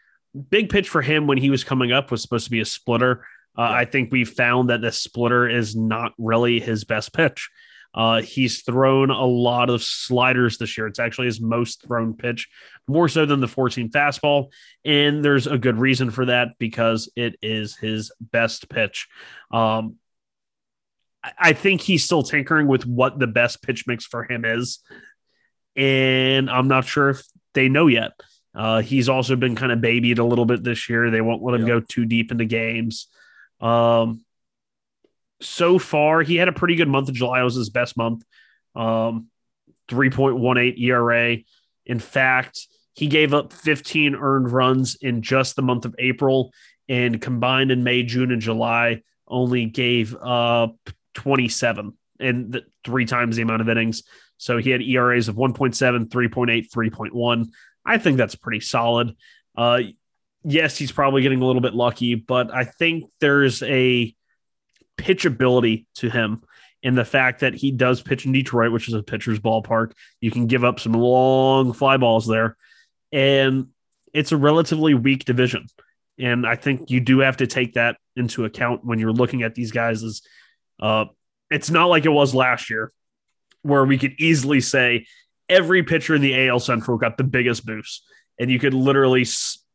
big 0.49 0.69
pitch 0.69 0.89
for 0.89 1.01
him 1.01 1.27
when 1.27 1.37
he 1.37 1.49
was 1.49 1.63
coming 1.63 1.91
up 1.91 2.11
was 2.11 2.21
supposed 2.21 2.45
to 2.45 2.51
be 2.51 2.61
a 2.61 2.65
splitter. 2.65 3.25
Uh, 3.57 3.63
yeah. 3.63 3.71
I 3.71 3.85
think 3.85 4.11
we 4.11 4.23
found 4.23 4.69
that 4.69 4.81
the 4.81 4.91
splitter 4.91 5.47
is 5.47 5.75
not 5.75 6.13
really 6.17 6.59
his 6.59 6.83
best 6.83 7.13
pitch. 7.13 7.49
Uh, 7.93 8.21
he's 8.21 8.61
thrown 8.61 9.09
a 9.09 9.25
lot 9.25 9.69
of 9.69 9.83
sliders 9.83 10.57
this 10.57 10.77
year. 10.77 10.87
It's 10.87 10.99
actually 10.99 11.27
his 11.27 11.41
most 11.41 11.85
thrown 11.85 12.13
pitch, 12.13 12.47
more 12.87 13.09
so 13.09 13.25
than 13.25 13.41
the 13.41 13.49
14 13.49 13.89
fastball. 13.89 14.47
And 14.85 15.23
there's 15.25 15.47
a 15.47 15.57
good 15.57 15.77
reason 15.77 16.09
for 16.09 16.25
that 16.25 16.49
because 16.57 17.11
it 17.17 17.35
is 17.41 17.75
his 17.75 18.11
best 18.21 18.69
pitch. 18.69 19.07
Um, 19.51 19.97
I 21.37 21.53
think 21.53 21.81
he's 21.81 22.03
still 22.03 22.23
tinkering 22.23 22.67
with 22.67 22.85
what 22.85 23.19
the 23.19 23.27
best 23.27 23.61
pitch 23.61 23.83
mix 23.87 24.05
for 24.05 24.23
him 24.23 24.45
is. 24.45 24.79
And 25.75 26.49
I'm 26.49 26.67
not 26.67 26.85
sure 26.85 27.09
if 27.09 27.23
they 27.53 27.69
know 27.69 27.87
yet. 27.87 28.11
Uh, 28.53 28.81
he's 28.81 29.09
also 29.09 29.35
been 29.35 29.55
kind 29.55 29.71
of 29.71 29.81
babied 29.81 30.19
a 30.19 30.25
little 30.25 30.45
bit 30.45 30.63
this 30.63 30.89
year. 30.89 31.09
They 31.09 31.21
won't 31.21 31.41
let 31.41 31.59
him 31.59 31.65
go 31.65 31.79
too 31.79 32.05
deep 32.05 32.31
into 32.31 32.45
games. 32.45 33.07
Um, 33.59 34.25
so 35.41 35.79
far, 35.79 36.21
he 36.21 36.35
had 36.35 36.47
a 36.47 36.53
pretty 36.53 36.75
good 36.75 36.87
month 36.87 37.09
of 37.09 37.15
July. 37.15 37.41
It 37.41 37.45
was 37.45 37.55
his 37.55 37.69
best 37.69 37.97
month. 37.97 38.23
Um, 38.75 39.27
3.18 39.89 40.79
ERA. 40.79 41.37
In 41.85 41.99
fact, 41.99 42.67
he 42.93 43.07
gave 43.07 43.33
up 43.33 43.53
15 43.53 44.15
earned 44.15 44.51
runs 44.51 44.95
in 44.95 45.21
just 45.21 45.55
the 45.55 45.61
month 45.61 45.85
of 45.85 45.95
April, 45.97 46.53
and 46.89 47.21
combined 47.21 47.71
in 47.71 47.83
May, 47.83 48.03
June, 48.03 48.31
and 48.31 48.41
July, 48.41 49.01
only 49.27 49.65
gave 49.65 50.15
up 50.15 50.75
27 51.13 51.93
and 52.19 52.51
the, 52.51 52.63
three 52.83 53.05
times 53.05 53.35
the 53.35 53.41
amount 53.41 53.61
of 53.61 53.69
innings. 53.69 54.03
So 54.37 54.57
he 54.57 54.71
had 54.71 54.81
ERAs 54.81 55.27
of 55.27 55.35
1.7, 55.35 56.09
3.8, 56.09 56.69
3.1. 56.69 57.47
I 57.85 57.97
think 57.97 58.17
that's 58.17 58.35
pretty 58.35 58.59
solid. 58.59 59.15
Uh, 59.57 59.81
yes, 60.43 60.77
he's 60.77 60.91
probably 60.91 61.21
getting 61.21 61.41
a 61.41 61.45
little 61.45 61.61
bit 61.61 61.73
lucky, 61.73 62.15
but 62.15 62.53
I 62.53 62.63
think 62.63 63.05
there's 63.19 63.61
a 63.63 64.15
pitchability 64.97 65.85
to 65.95 66.09
him 66.09 66.43
in 66.83 66.95
the 66.95 67.05
fact 67.05 67.41
that 67.41 67.53
he 67.53 67.71
does 67.71 68.01
pitch 68.01 68.25
in 68.25 68.31
Detroit, 68.31 68.71
which 68.71 68.87
is 68.87 68.93
a 68.93 69.03
pitcher's 69.03 69.39
ballpark. 69.39 69.91
You 70.19 70.31
can 70.31 70.47
give 70.47 70.63
up 70.63 70.79
some 70.79 70.93
long 70.93 71.73
fly 71.73 71.97
balls 71.97 72.27
there, 72.27 72.57
and 73.11 73.67
it's 74.13 74.31
a 74.31 74.37
relatively 74.37 74.93
weak 74.93 75.25
division. 75.25 75.67
And 76.19 76.45
I 76.45 76.55
think 76.55 76.89
you 76.89 76.99
do 76.99 77.19
have 77.19 77.37
to 77.37 77.47
take 77.47 77.73
that 77.73 77.97
into 78.15 78.45
account 78.45 78.85
when 78.85 78.99
you're 78.99 79.13
looking 79.13 79.43
at 79.43 79.55
these 79.55 79.71
guys. 79.71 80.03
As 80.03 80.21
uh, 80.79 81.05
it's 81.49 81.69
not 81.69 81.85
like 81.85 82.05
it 82.05 82.09
was 82.09 82.35
last 82.35 82.69
year, 82.69 82.91
where 83.61 83.85
we 83.85 83.97
could 83.97 84.15
easily 84.19 84.61
say 84.61 85.05
every 85.49 85.83
pitcher 85.83 86.15
in 86.15 86.21
the 86.21 86.47
AL 86.47 86.59
Central 86.59 86.97
got 86.97 87.17
the 87.17 87.23
biggest 87.23 87.65
boost, 87.65 88.03
and 88.39 88.49
you 88.49 88.59
could 88.59 88.73
literally, 88.73 89.25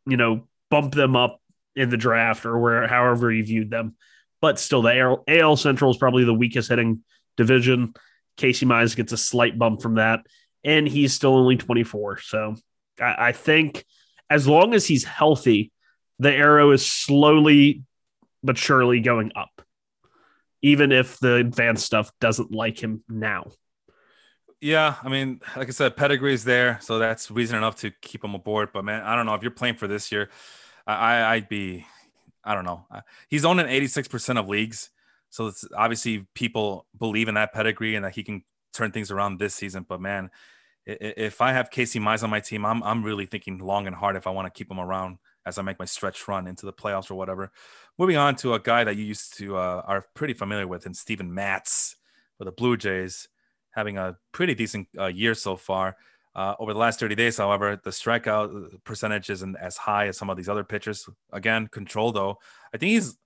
you 0.07 0.17
know, 0.17 0.49
bump 0.71 0.95
them 0.95 1.17
up 1.17 1.41
in 1.75 1.91
the 1.91 1.97
draft 1.97 2.47
or 2.47 2.59
where 2.59 2.87
however 2.89 3.31
you 3.31 3.45
viewed 3.45 3.71
them. 3.71 3.95
But 4.41 4.59
still, 4.59 4.83
the 4.83 4.99
AL, 4.99 5.25
AL 5.29 5.57
Central 5.57 5.91
is 5.91 5.97
probably 5.97 6.25
the 6.25 6.35
weakest 6.35 6.69
hitting 6.69 7.03
division. 7.37 7.95
Casey 8.37 8.67
Mize 8.67 8.97
gets 8.97 9.13
a 9.13 9.17
slight 9.17 9.59
bump 9.59 9.83
from 9.83 9.95
that, 9.95 10.21
and 10.65 10.87
he's 10.87 11.13
still 11.15 11.37
only 11.37 11.57
24. 11.57 12.21
So 12.21 12.57
I, 13.01 13.29
I 13.29 13.33
think 13.33 13.85
as 14.29 14.47
long 14.47 14.75
as 14.75 14.87
he's 14.87 15.05
healthy, 15.05 15.73
the 16.19 16.33
arrow 16.33 16.71
is 16.73 16.85
slowly 16.85 17.83
but 18.43 18.59
surely 18.59 19.01
going 19.01 19.33
up, 19.35 19.63
even 20.63 20.93
if 20.93 21.19
the 21.19 21.35
advanced 21.35 21.85
stuff 21.85 22.11
doesn't 22.21 22.53
like 22.53 22.79
him 22.79 23.03
now 23.09 23.47
yeah, 24.61 24.97
I 25.03 25.09
mean, 25.09 25.41
like 25.57 25.69
I 25.69 25.71
said, 25.71 25.97
pedigree 25.97 26.33
is 26.33 26.45
there, 26.45 26.79
so 26.81 26.99
that's 26.99 27.31
reason 27.31 27.57
enough 27.57 27.77
to 27.77 27.91
keep 27.91 28.25
him 28.25 28.35
aboard. 28.35 28.71
But 28.73 28.85
man, 28.85 29.03
I 29.03 29.15
don't 29.15 29.27
know 29.27 29.35
if 29.35 29.43
you're 29.43 29.51
playing 29.51 29.77
for 29.77 29.87
this 29.87 30.11
year, 30.11 30.31
I 30.87 31.23
I'd 31.35 31.49
be, 31.49 31.87
I 32.45 32.55
don't 32.55 32.65
know. 32.65 32.87
He's 33.29 33.45
owned 33.45 33.61
in 33.61 33.69
86 33.69 34.09
percent 34.09 34.39
of 34.39 34.49
leagues, 34.49 34.91
so 35.31 35.49
it's 35.49 35.67
obviously 35.77 36.27
people 36.35 36.87
believe 36.99 37.29
in 37.29 37.35
that 37.35 37.53
pedigree 37.53 37.97
and 37.97 38.05
that 38.05 38.15
he 38.15 38.23
can 38.23 38.45
turn 38.73 38.93
things 38.93 39.11
around 39.11 39.39
this 39.39 39.55
season. 39.55 39.85
But 39.87 40.01
man, 40.01 40.31
if 40.87 41.41
I 41.41 41.53
have 41.53 41.71
Casey 41.71 41.99
Mize 41.99 42.23
on 42.23 42.31
my 42.31 42.41
team, 42.41 42.65
I'm 42.65 42.83
I'm 42.83 43.03
really 43.03 43.27
thinking 43.27 43.59
long 43.59 43.87
and 43.87 43.95
hard 43.95 44.17
if 44.17 44.27
I 44.27 44.31
want 44.31 44.47
to 44.47 44.57
keep 44.57 44.71
him 44.71 44.81
around 44.81 45.19
as 45.45 45.59
I 45.59 45.63
make 45.63 45.79
my 45.79 45.85
stretch 45.85 46.27
run 46.27 46.47
into 46.47 46.67
the 46.67 46.73
playoffs 46.73 47.11
or 47.11 47.15
whatever. 47.15 47.53
Moving 47.99 48.17
on 48.17 48.37
to 48.37 48.55
a 48.55 48.61
guy 48.61 48.85
that 48.85 48.97
you 48.97 49.05
used 49.05 49.37
to 49.39 49.57
uh, 49.57 49.83
are 49.87 50.07
pretty 50.15 50.35
familiar 50.35 50.67
with, 50.67 50.87
and 50.87 50.97
Steven 50.97 51.33
Matz 51.35 51.97
for 52.39 52.45
the 52.45 52.53
Blue 52.53 52.77
Jays 52.77 53.29
having 53.77 53.99
a 53.99 54.17
pretty 54.33 54.55
decent 54.55 54.89
uh, 54.99 55.07
year 55.07 55.35
so 55.35 55.57
far. 55.57 55.97
Uh, 56.35 56.55
over 56.59 56.73
the 56.73 56.79
last 56.79 57.01
30 57.01 57.15
days, 57.15 57.39
however, 57.39 57.81
the 57.83 57.91
strikeout 57.91 58.75
uh, 58.75 58.77
percentage 58.85 59.31
isn't 59.31 59.57
as 59.57 59.77
high 59.77 60.09
as 60.09 60.19
some 60.19 60.29
of 60.29 60.37
these 60.37 60.49
other 60.49 60.65
pitchers. 60.65 61.09
Again, 61.33 61.69
control 61.69 62.13
though. 62.13 62.39
I 62.75 62.79
think 62.79 62.91
he's, 62.91 63.17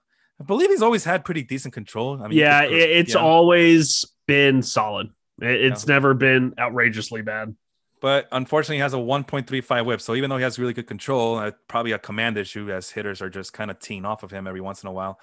I 0.40 0.44
believe 0.44 0.70
he's 0.70 0.82
always 0.82 1.04
had 1.04 1.24
pretty 1.24 1.42
decent 1.42 1.74
control. 1.74 2.22
I 2.22 2.28
mean, 2.28 2.38
yeah, 2.38 2.62
it's 2.62 3.14
yeah. 3.14 3.20
always 3.20 4.04
been 4.26 4.62
solid. 4.62 5.10
It's 5.40 5.86
yeah. 5.86 5.94
never 5.94 6.14
been 6.14 6.54
outrageously 6.58 7.22
bad. 7.22 7.56
But 8.00 8.28
unfortunately, 8.32 8.76
he 8.76 8.82
has 8.82 8.94
a 8.94 8.98
1.35 8.98 9.84
whip. 9.84 10.00
So 10.00 10.14
even 10.14 10.30
though 10.30 10.36
he 10.36 10.42
has 10.42 10.58
really 10.58 10.72
good 10.72 10.86
control, 10.86 11.36
uh, 11.36 11.50
probably 11.68 11.92
a 11.92 11.98
command 11.98 12.38
issue 12.38 12.70
as 12.70 12.90
hitters 12.90 13.20
are 13.20 13.28
just 13.28 13.52
kind 13.52 13.70
of 13.70 13.78
teeing 13.78 14.04
off 14.04 14.22
of 14.22 14.30
him 14.30 14.46
every 14.46 14.60
once 14.60 14.82
in 14.82 14.88
a 14.88 14.92
while. 14.92 15.18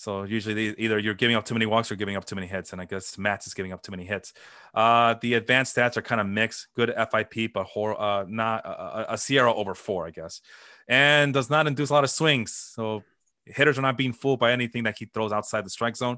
So 0.00 0.22
usually 0.22 0.74
either 0.78 0.98
you're 0.98 1.12
giving 1.12 1.36
up 1.36 1.44
too 1.44 1.54
many 1.54 1.66
walks 1.66 1.92
or 1.92 1.94
giving 1.94 2.16
up 2.16 2.24
too 2.24 2.34
many 2.34 2.46
hits, 2.46 2.72
and 2.72 2.80
I 2.80 2.86
guess 2.86 3.18
Matz 3.18 3.46
is 3.46 3.52
giving 3.52 3.74
up 3.74 3.82
too 3.82 3.90
many 3.90 4.06
hits. 4.06 4.32
Uh, 4.72 5.16
the 5.20 5.34
advanced 5.34 5.76
stats 5.76 5.98
are 5.98 6.02
kind 6.02 6.22
of 6.22 6.26
mixed. 6.26 6.68
Good 6.74 6.90
FIP, 6.96 7.52
but 7.52 7.64
hor- 7.64 8.00
uh, 8.00 8.24
not 8.26 8.64
a, 8.64 9.12
a 9.12 9.16
SIERA 9.18 9.54
over 9.54 9.74
four, 9.74 10.06
I 10.06 10.10
guess, 10.10 10.40
and 10.88 11.34
does 11.34 11.50
not 11.50 11.66
induce 11.66 11.90
a 11.90 11.92
lot 11.92 12.04
of 12.04 12.08
swings. 12.08 12.54
So 12.74 13.04
hitters 13.44 13.78
are 13.78 13.82
not 13.82 13.98
being 13.98 14.14
fooled 14.14 14.40
by 14.40 14.52
anything 14.52 14.84
that 14.84 14.96
he 14.96 15.04
throws 15.04 15.32
outside 15.32 15.66
the 15.66 15.70
strike 15.70 15.98
zone. 15.98 16.16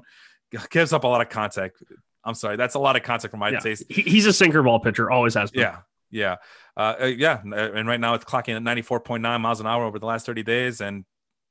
Gives 0.69 0.93
up 0.93 1.03
a 1.03 1.07
lot 1.07 1.19
of 1.19 1.27
contact. 1.27 1.83
I'm 2.23 2.35
sorry, 2.35 2.55
that's 2.55 2.75
a 2.75 2.79
lot 2.79 2.95
of 2.95 3.03
contact 3.03 3.31
for 3.31 3.37
my 3.37 3.49
yeah. 3.49 3.59
taste. 3.59 3.83
He's 3.89 4.25
a 4.25 4.31
sinker 4.31 4.63
ball 4.63 4.79
pitcher, 4.79 5.11
always 5.11 5.33
has 5.33 5.51
been. 5.51 5.63
Yeah, 5.63 5.79
yeah, 6.09 6.35
uh, 6.77 6.95
uh 7.01 7.05
yeah. 7.07 7.41
And 7.43 7.85
right 7.85 7.99
now 7.99 8.13
it's 8.13 8.23
clocking 8.23 8.55
at 8.55 8.61
94.9 8.61 9.41
miles 9.41 9.59
an 9.59 9.67
hour 9.67 9.83
over 9.83 9.99
the 9.99 10.05
last 10.05 10.25
30 10.25 10.43
days, 10.43 10.79
and 10.79 11.03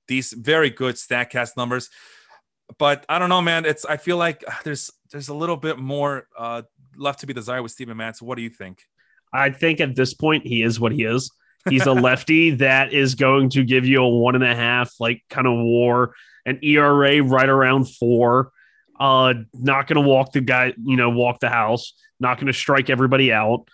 these 0.08 0.32
very 0.32 0.70
good 0.70 0.94
Statcast 0.94 1.58
numbers 1.58 1.90
but 2.78 3.04
I 3.08 3.18
don't 3.18 3.28
know, 3.28 3.42
man. 3.42 3.64
It's 3.64 3.84
I 3.84 3.96
feel 3.96 4.16
like 4.16 4.44
uh, 4.46 4.52
there's 4.64 4.90
there's 5.10 5.28
a 5.28 5.34
little 5.34 5.56
bit 5.56 5.78
more 5.78 6.26
uh, 6.38 6.62
left 6.96 7.20
to 7.20 7.26
be 7.26 7.32
desired 7.32 7.62
with 7.62 7.72
Steven 7.72 7.96
Matz. 7.96 8.22
What 8.22 8.36
do 8.36 8.42
you 8.42 8.50
think? 8.50 8.82
I 9.32 9.50
think 9.50 9.80
at 9.80 9.94
this 9.94 10.14
point 10.14 10.46
he 10.46 10.62
is 10.62 10.78
what 10.78 10.92
he 10.92 11.04
is. 11.04 11.30
He's 11.68 11.86
a 11.86 11.92
lefty 11.92 12.50
that 12.56 12.92
is 12.92 13.14
going 13.14 13.50
to 13.50 13.64
give 13.64 13.86
you 13.86 14.02
a 14.02 14.08
one 14.08 14.34
and 14.34 14.44
a 14.44 14.54
half, 14.54 14.94
like 15.00 15.22
kind 15.30 15.46
of 15.46 15.54
war, 15.54 16.14
an 16.44 16.58
ERA 16.62 17.22
right 17.22 17.48
around 17.48 17.84
four. 17.84 18.52
Uh, 18.98 19.34
not 19.54 19.86
going 19.86 20.02
to 20.02 20.08
walk 20.08 20.32
the 20.32 20.40
guy, 20.40 20.74
you 20.84 20.96
know, 20.96 21.10
walk 21.10 21.40
the 21.40 21.48
house. 21.48 21.94
Not 22.20 22.36
going 22.36 22.46
to 22.46 22.52
strike 22.52 22.90
everybody 22.90 23.32
out. 23.32 23.66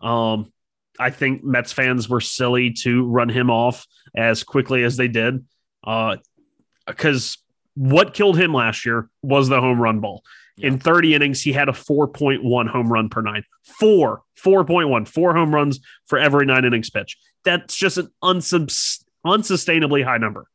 Um, 0.00 0.52
I 0.98 1.10
think 1.10 1.44
Mets 1.44 1.72
fans 1.72 2.08
were 2.08 2.20
silly 2.20 2.72
to 2.82 3.06
run 3.06 3.28
him 3.28 3.50
off 3.50 3.86
as 4.14 4.42
quickly 4.42 4.82
as 4.82 4.96
they 4.96 5.08
did. 5.08 5.44
Uh, 5.84 6.16
because 6.86 7.38
what 7.76 8.14
killed 8.14 8.38
him 8.38 8.52
last 8.52 8.84
year 8.84 9.08
was 9.22 9.48
the 9.48 9.60
home 9.60 9.80
run 9.80 10.00
ball. 10.00 10.24
Yeah. 10.56 10.68
In 10.68 10.78
30 10.78 11.14
innings, 11.14 11.42
he 11.42 11.52
had 11.52 11.68
a 11.68 11.72
4.1 11.72 12.68
home 12.68 12.92
run 12.92 13.10
per 13.10 13.20
nine. 13.20 13.44
Four, 13.62 14.22
4.1, 14.42 15.06
four 15.06 15.34
home 15.34 15.54
runs 15.54 15.80
for 16.06 16.18
every 16.18 16.46
nine 16.46 16.64
innings 16.64 16.88
pitch. 16.88 17.18
That's 17.44 17.76
just 17.76 17.98
an 17.98 18.08
unsub- 18.24 19.04
unsustainably 19.24 20.02
high 20.02 20.16
number. 20.16 20.46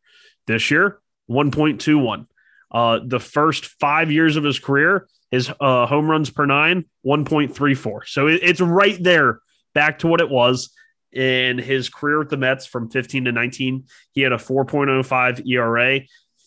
This 0.48 0.72
year, 0.72 1.00
1.21. 1.30 2.26
Uh, 2.72 3.00
the 3.06 3.20
first 3.20 3.66
five 3.66 4.12
years 4.12 4.36
of 4.36 4.44
his 4.44 4.58
career, 4.58 5.08
his 5.30 5.52
uh, 5.60 5.86
home 5.86 6.10
runs 6.10 6.32
per 6.32 6.48
nine, 6.48 6.86
1.34. 7.06 8.08
So 8.08 8.28
it, 8.28 8.40
it's 8.42 8.62
right 8.62 9.02
there, 9.02 9.40
back 9.76 10.00
to 10.00 10.08
what 10.08 10.22
it 10.22 10.30
was 10.30 10.74
in 11.12 11.58
his 11.58 11.90
career 11.90 12.20
with 12.20 12.30
the 12.30 12.38
Mets 12.38 12.66
from 12.66 12.90
15 12.90 13.26
to 13.26 13.32
19. 13.32 13.86
He 14.14 14.22
had 14.22 14.32
a 14.32 14.38
4.05 14.38 15.48
ERA, 15.48 16.02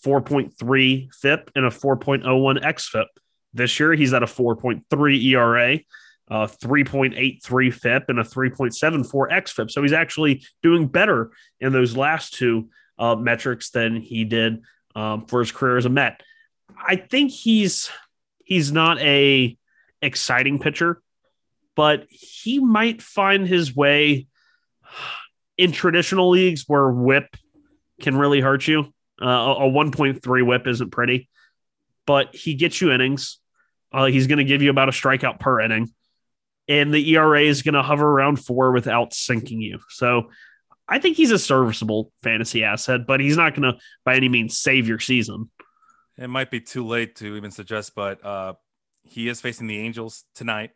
4.3 0.04 1.14
FIP, 1.14 1.50
and 1.54 1.64
a 1.64 1.70
4.01 1.70 2.62
XFIP. 2.62 3.06
This 3.52 3.78
year, 3.78 3.92
he's 3.94 4.12
at 4.12 4.22
a 4.22 4.26
4.3 4.26 5.24
ERA, 5.24 5.78
uh, 6.30 6.46
3.83 6.46 7.72
FIP, 7.72 8.08
and 8.08 8.18
a 8.18 8.24
3.74 8.24 9.30
XFIP. 9.30 9.70
So 9.70 9.82
he's 9.82 9.92
actually 9.92 10.44
doing 10.62 10.86
better 10.88 11.32
in 11.60 11.72
those 11.72 11.96
last 11.96 12.34
two 12.34 12.68
uh, 12.98 13.16
metrics 13.16 13.70
than 13.70 14.00
he 14.00 14.24
did 14.24 14.62
um, 14.94 15.26
for 15.26 15.40
his 15.40 15.52
career 15.52 15.76
as 15.76 15.86
a 15.86 15.90
Met. 15.90 16.22
I 16.76 16.96
think 16.96 17.30
he's 17.30 17.90
he's 18.44 18.72
not 18.72 18.98
a 19.00 19.56
exciting 20.02 20.58
pitcher, 20.58 21.02
but 21.74 22.06
he 22.08 22.58
might 22.58 23.02
find 23.02 23.46
his 23.46 23.74
way 23.74 24.26
in 25.56 25.72
traditional 25.72 26.30
leagues 26.30 26.64
where 26.66 26.88
whip 26.90 27.36
can 28.00 28.16
really 28.16 28.40
hurt 28.40 28.66
you. 28.66 28.93
Uh, 29.20 29.26
a 29.58 29.70
1.3 29.70 30.46
whip 30.46 30.66
isn't 30.66 30.90
pretty, 30.90 31.28
but 32.06 32.34
he 32.34 32.54
gets 32.54 32.80
you 32.80 32.92
innings. 32.92 33.38
Uh, 33.92 34.06
he's 34.06 34.26
going 34.26 34.38
to 34.38 34.44
give 34.44 34.60
you 34.60 34.70
about 34.70 34.88
a 34.88 34.92
strikeout 34.92 35.38
per 35.38 35.60
inning, 35.60 35.92
and 36.66 36.92
the 36.92 37.10
ERA 37.10 37.42
is 37.42 37.62
going 37.62 37.74
to 37.74 37.82
hover 37.82 38.08
around 38.08 38.36
four 38.36 38.72
without 38.72 39.14
sinking 39.14 39.60
you. 39.60 39.78
So 39.88 40.30
I 40.88 40.98
think 40.98 41.16
he's 41.16 41.30
a 41.30 41.38
serviceable 41.38 42.12
fantasy 42.22 42.64
asset, 42.64 43.06
but 43.06 43.20
he's 43.20 43.36
not 43.36 43.54
going 43.54 43.72
to 43.72 43.78
by 44.04 44.16
any 44.16 44.28
means 44.28 44.58
save 44.58 44.88
your 44.88 44.98
season. 44.98 45.50
It 46.18 46.28
might 46.28 46.50
be 46.50 46.60
too 46.60 46.86
late 46.86 47.16
to 47.16 47.36
even 47.36 47.50
suggest, 47.50 47.94
but 47.94 48.24
uh, 48.24 48.54
he 49.04 49.28
is 49.28 49.40
facing 49.40 49.66
the 49.66 49.78
Angels 49.78 50.24
tonight, 50.34 50.70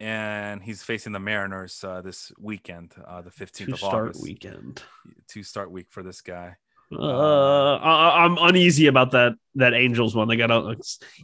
and 0.00 0.62
he's 0.62 0.82
facing 0.82 1.12
the 1.12 1.20
Mariners 1.20 1.82
uh, 1.84 2.02
this 2.02 2.32
weekend, 2.38 2.94
uh, 3.06 3.22
the 3.22 3.30
fifteenth 3.30 3.72
of 3.72 3.78
start 3.78 4.08
August. 4.10 4.22
weekend. 4.22 4.82
Two 5.28 5.42
start 5.42 5.70
week 5.70 5.86
for 5.90 6.02
this 6.02 6.20
guy. 6.20 6.56
Uh, 6.92 7.76
I, 7.76 8.24
I'm 8.24 8.36
uneasy 8.38 8.86
about 8.86 9.12
that 9.12 9.32
that 9.56 9.74
Angels 9.74 10.14
one. 10.14 10.28
They 10.28 10.36
got 10.36 10.50
a, 10.50 10.76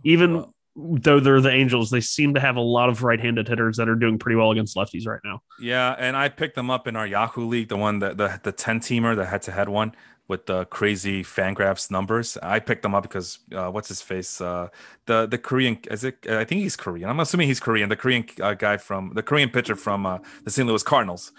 even 0.04 0.36
Uh, 0.36 0.46
though 0.76 1.20
they're 1.20 1.40
the 1.40 1.50
Angels, 1.50 1.90
they 1.90 2.00
seem 2.00 2.34
to 2.34 2.40
have 2.40 2.56
a 2.56 2.60
lot 2.60 2.88
of 2.88 3.02
right-handed 3.02 3.48
hitters 3.48 3.76
that 3.76 3.88
are 3.88 3.96
doing 3.96 4.18
pretty 4.18 4.36
well 4.36 4.50
against 4.52 4.76
lefties 4.76 5.06
right 5.06 5.20
now. 5.24 5.42
Yeah, 5.58 5.94
and 5.98 6.16
I 6.16 6.28
picked 6.28 6.54
them 6.54 6.70
up 6.70 6.86
in 6.86 6.96
our 6.96 7.06
Yahoo 7.06 7.44
league, 7.46 7.68
the 7.68 7.76
one 7.76 7.98
that 7.98 8.16
the 8.16 8.40
the 8.42 8.52
ten 8.52 8.80
teamer, 8.80 9.14
the 9.16 9.26
head 9.26 9.42
to 9.42 9.52
head 9.52 9.68
one 9.68 9.94
with 10.28 10.46
the 10.46 10.64
crazy 10.66 11.24
Fangraphs 11.24 11.90
numbers. 11.90 12.38
I 12.40 12.60
picked 12.60 12.82
them 12.82 12.94
up 12.94 13.02
because 13.02 13.40
uh, 13.52 13.68
what's 13.68 13.88
his 13.88 14.00
face? 14.00 14.40
Uh, 14.40 14.68
the 15.06 15.26
the 15.26 15.38
Korean 15.38 15.78
is 15.90 16.04
it? 16.04 16.24
I 16.28 16.44
think 16.44 16.62
he's 16.62 16.76
Korean. 16.76 17.10
I'm 17.10 17.20
assuming 17.20 17.48
he's 17.48 17.60
Korean. 17.60 17.88
The 17.88 17.96
Korean 17.96 18.24
uh, 18.40 18.54
guy 18.54 18.76
from 18.76 19.12
the 19.14 19.22
Korean 19.24 19.50
pitcher 19.50 19.74
from 19.74 20.06
uh, 20.06 20.18
the 20.44 20.50
St. 20.50 20.66
Louis 20.68 20.84
Cardinals. 20.84 21.32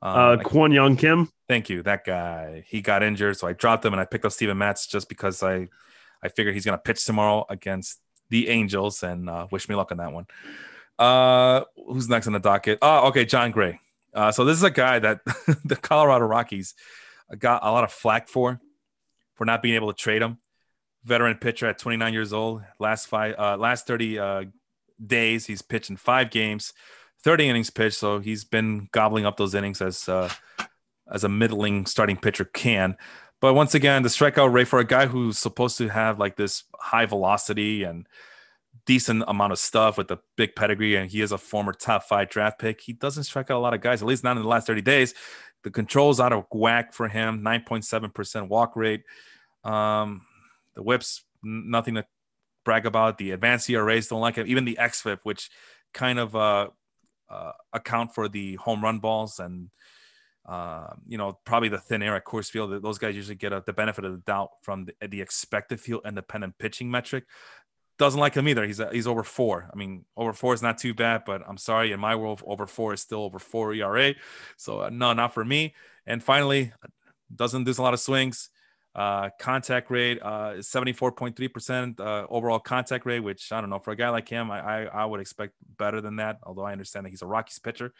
Uh, 0.00 0.36
Kwang 0.38 0.70
Hyun 0.70 0.98
Kim. 0.98 1.30
Thank 1.48 1.68
you. 1.68 1.82
That 1.82 2.04
guy. 2.04 2.64
He 2.66 2.80
got 2.80 3.02
injured, 3.02 3.36
so 3.36 3.48
I 3.48 3.52
dropped 3.52 3.84
him 3.84 3.92
and 3.92 4.00
I 4.00 4.04
picked 4.04 4.24
up 4.24 4.32
Steven 4.32 4.58
Matz 4.58 4.86
just 4.86 5.08
because 5.08 5.42
I 5.42 5.68
I 6.22 6.28
figured 6.28 6.54
he's 6.54 6.64
gonna 6.64 6.78
pitch 6.78 7.04
tomorrow 7.04 7.46
against 7.48 8.00
the 8.30 8.48
Angels 8.48 9.02
and 9.02 9.28
uh, 9.28 9.46
wish 9.50 9.68
me 9.68 9.74
luck 9.74 9.90
on 9.90 9.98
that 9.98 10.12
one. 10.12 10.26
Uh, 10.98 11.64
who's 11.76 12.08
next 12.08 12.26
on 12.26 12.32
the 12.32 12.40
docket? 12.40 12.78
Oh, 12.82 13.08
okay, 13.08 13.24
Jon 13.24 13.50
Gray. 13.50 13.80
Uh, 14.12 14.32
so 14.32 14.44
this 14.44 14.56
is 14.56 14.64
a 14.64 14.70
guy 14.70 14.98
that 14.98 15.20
the 15.64 15.76
Colorado 15.76 16.24
Rockies 16.26 16.74
got 17.38 17.64
a 17.64 17.70
lot 17.70 17.84
of 17.84 17.92
flack 17.92 18.28
for 18.28 18.60
for 19.34 19.44
not 19.44 19.62
being 19.62 19.74
able 19.74 19.92
to 19.92 19.96
trade 19.96 20.22
him. 20.22 20.38
Veteran 21.04 21.36
pitcher 21.36 21.66
at 21.66 21.78
29 21.78 22.12
years 22.12 22.32
old. 22.32 22.62
Last 22.78 23.06
five, 23.06 23.36
uh, 23.38 23.56
last 23.56 23.86
30 23.86 24.18
uh, 24.18 24.44
days, 25.04 25.46
he's 25.46 25.62
pitched 25.62 25.90
in 25.90 25.96
five 25.96 26.30
games, 26.30 26.72
30 27.22 27.48
innings 27.48 27.70
pitched. 27.70 27.96
So 27.96 28.18
he's 28.18 28.44
been 28.44 28.88
gobbling 28.92 29.26
up 29.26 29.36
those 29.36 29.54
innings 29.54 29.80
as 29.80 30.08
uh, 30.08 30.30
as 31.10 31.24
a 31.24 31.28
middling 31.28 31.86
starting 31.86 32.16
pitcher 32.16 32.44
can. 32.44 32.96
But 33.40 33.54
once 33.54 33.74
again, 33.74 34.02
the 34.02 34.08
strikeout 34.08 34.52
rate 34.52 34.68
for 34.68 34.80
a 34.80 34.84
guy 34.84 35.06
who's 35.06 35.38
supposed 35.38 35.78
to 35.78 35.88
have 35.88 36.18
like 36.18 36.36
this 36.36 36.64
high 36.74 37.06
velocity 37.06 37.84
and 37.84 38.06
decent 38.88 39.22
amount 39.28 39.52
of 39.52 39.58
stuff 39.58 39.98
with 39.98 40.10
a 40.10 40.18
big 40.36 40.56
pedigree, 40.56 40.96
and 40.96 41.10
he 41.10 41.20
is 41.20 41.30
a 41.30 41.38
former 41.38 41.72
top 41.72 42.04
five 42.04 42.30
draft 42.30 42.58
pick, 42.58 42.80
he 42.80 42.94
doesn't 42.94 43.24
strike 43.24 43.50
out 43.50 43.58
a 43.58 43.60
lot 43.60 43.74
of 43.74 43.82
guys, 43.82 44.00
at 44.00 44.08
least 44.08 44.24
not 44.24 44.36
in 44.36 44.42
the 44.42 44.48
last 44.48 44.66
30 44.66 44.80
days. 44.80 45.14
The 45.62 45.70
control's 45.70 46.20
out 46.20 46.32
of 46.32 46.46
whack 46.50 46.94
for 46.94 47.06
him, 47.06 47.42
9.7% 47.42 48.48
walk 48.48 48.76
rate. 48.76 49.02
Um, 49.62 50.22
the 50.74 50.82
whips, 50.82 51.22
nothing 51.42 51.96
to 51.96 52.06
brag 52.64 52.86
about. 52.86 53.18
The 53.18 53.32
advanced 53.32 53.68
ERAs 53.68 54.08
don't 54.08 54.22
like 54.22 54.36
him. 54.36 54.46
Even 54.46 54.64
the 54.64 54.78
XFIP, 54.80 55.18
which 55.24 55.50
kind 55.92 56.18
of 56.18 56.34
uh, 56.34 56.68
uh, 57.30 57.52
account 57.72 58.14
for 58.14 58.28
the 58.28 58.54
home 58.56 58.82
run 58.82 58.98
balls 58.98 59.38
and 59.38 59.70
uh, 60.48 60.94
you 61.06 61.18
know, 61.18 61.38
probably 61.44 61.68
the 61.68 61.78
thin 61.78 62.02
air 62.02 62.16
at 62.16 62.24
Coors 62.24 62.50
Field. 62.50 62.82
Those 62.82 62.96
guys 62.96 63.14
usually 63.14 63.34
get 63.34 63.52
a, 63.52 63.62
the 63.64 63.74
benefit 63.74 64.06
of 64.06 64.12
the 64.12 64.18
doubt 64.18 64.48
from 64.62 64.86
the, 64.86 65.08
the 65.08 65.20
expected 65.20 65.78
field 65.78 66.02
independent 66.06 66.56
pitching 66.58 66.90
metric. 66.90 67.24
Doesn't 67.98 68.18
like 68.18 68.34
him 68.34 68.48
either. 68.48 68.64
He's 68.64 68.80
a, 68.80 68.90
he's 68.90 69.06
over 69.06 69.22
four. 69.22 69.68
I 69.70 69.76
mean, 69.76 70.06
over 70.16 70.32
four 70.32 70.54
is 70.54 70.62
not 70.62 70.78
too 70.78 70.94
bad, 70.94 71.24
but 71.26 71.42
I'm 71.46 71.58
sorry, 71.58 71.92
in 71.92 72.00
my 72.00 72.16
world, 72.16 72.42
over 72.46 72.66
four 72.66 72.94
is 72.94 73.02
still 73.02 73.24
over 73.24 73.38
four 73.38 73.74
ERA. 73.74 74.14
So 74.56 74.82
uh, 74.82 74.90
no, 74.90 75.12
not 75.12 75.34
for 75.34 75.44
me. 75.44 75.74
And 76.06 76.22
finally, 76.22 76.72
doesn't 77.34 77.64
do 77.64 77.74
a 77.76 77.82
lot 77.82 77.92
of 77.92 78.00
swings. 78.00 78.48
Uh, 78.98 79.30
contact 79.38 79.92
rate 79.92 80.18
uh, 80.20 80.54
is 80.56 80.66
74.3% 80.66 82.00
uh, 82.00 82.26
overall 82.28 82.58
contact 82.58 83.06
rate, 83.06 83.20
which 83.20 83.52
I 83.52 83.60
don't 83.60 83.70
know 83.70 83.78
for 83.78 83.92
a 83.92 83.96
guy 83.96 84.08
like 84.08 84.28
him, 84.28 84.50
I, 84.50 84.58
I 84.58 84.84
I 84.86 85.04
would 85.04 85.20
expect 85.20 85.54
better 85.76 86.00
than 86.00 86.16
that. 86.16 86.38
Although 86.42 86.64
I 86.64 86.72
understand 86.72 87.06
that 87.06 87.10
he's 87.10 87.22
a 87.22 87.26
Rockies 87.26 87.60
pitcher. 87.60 87.92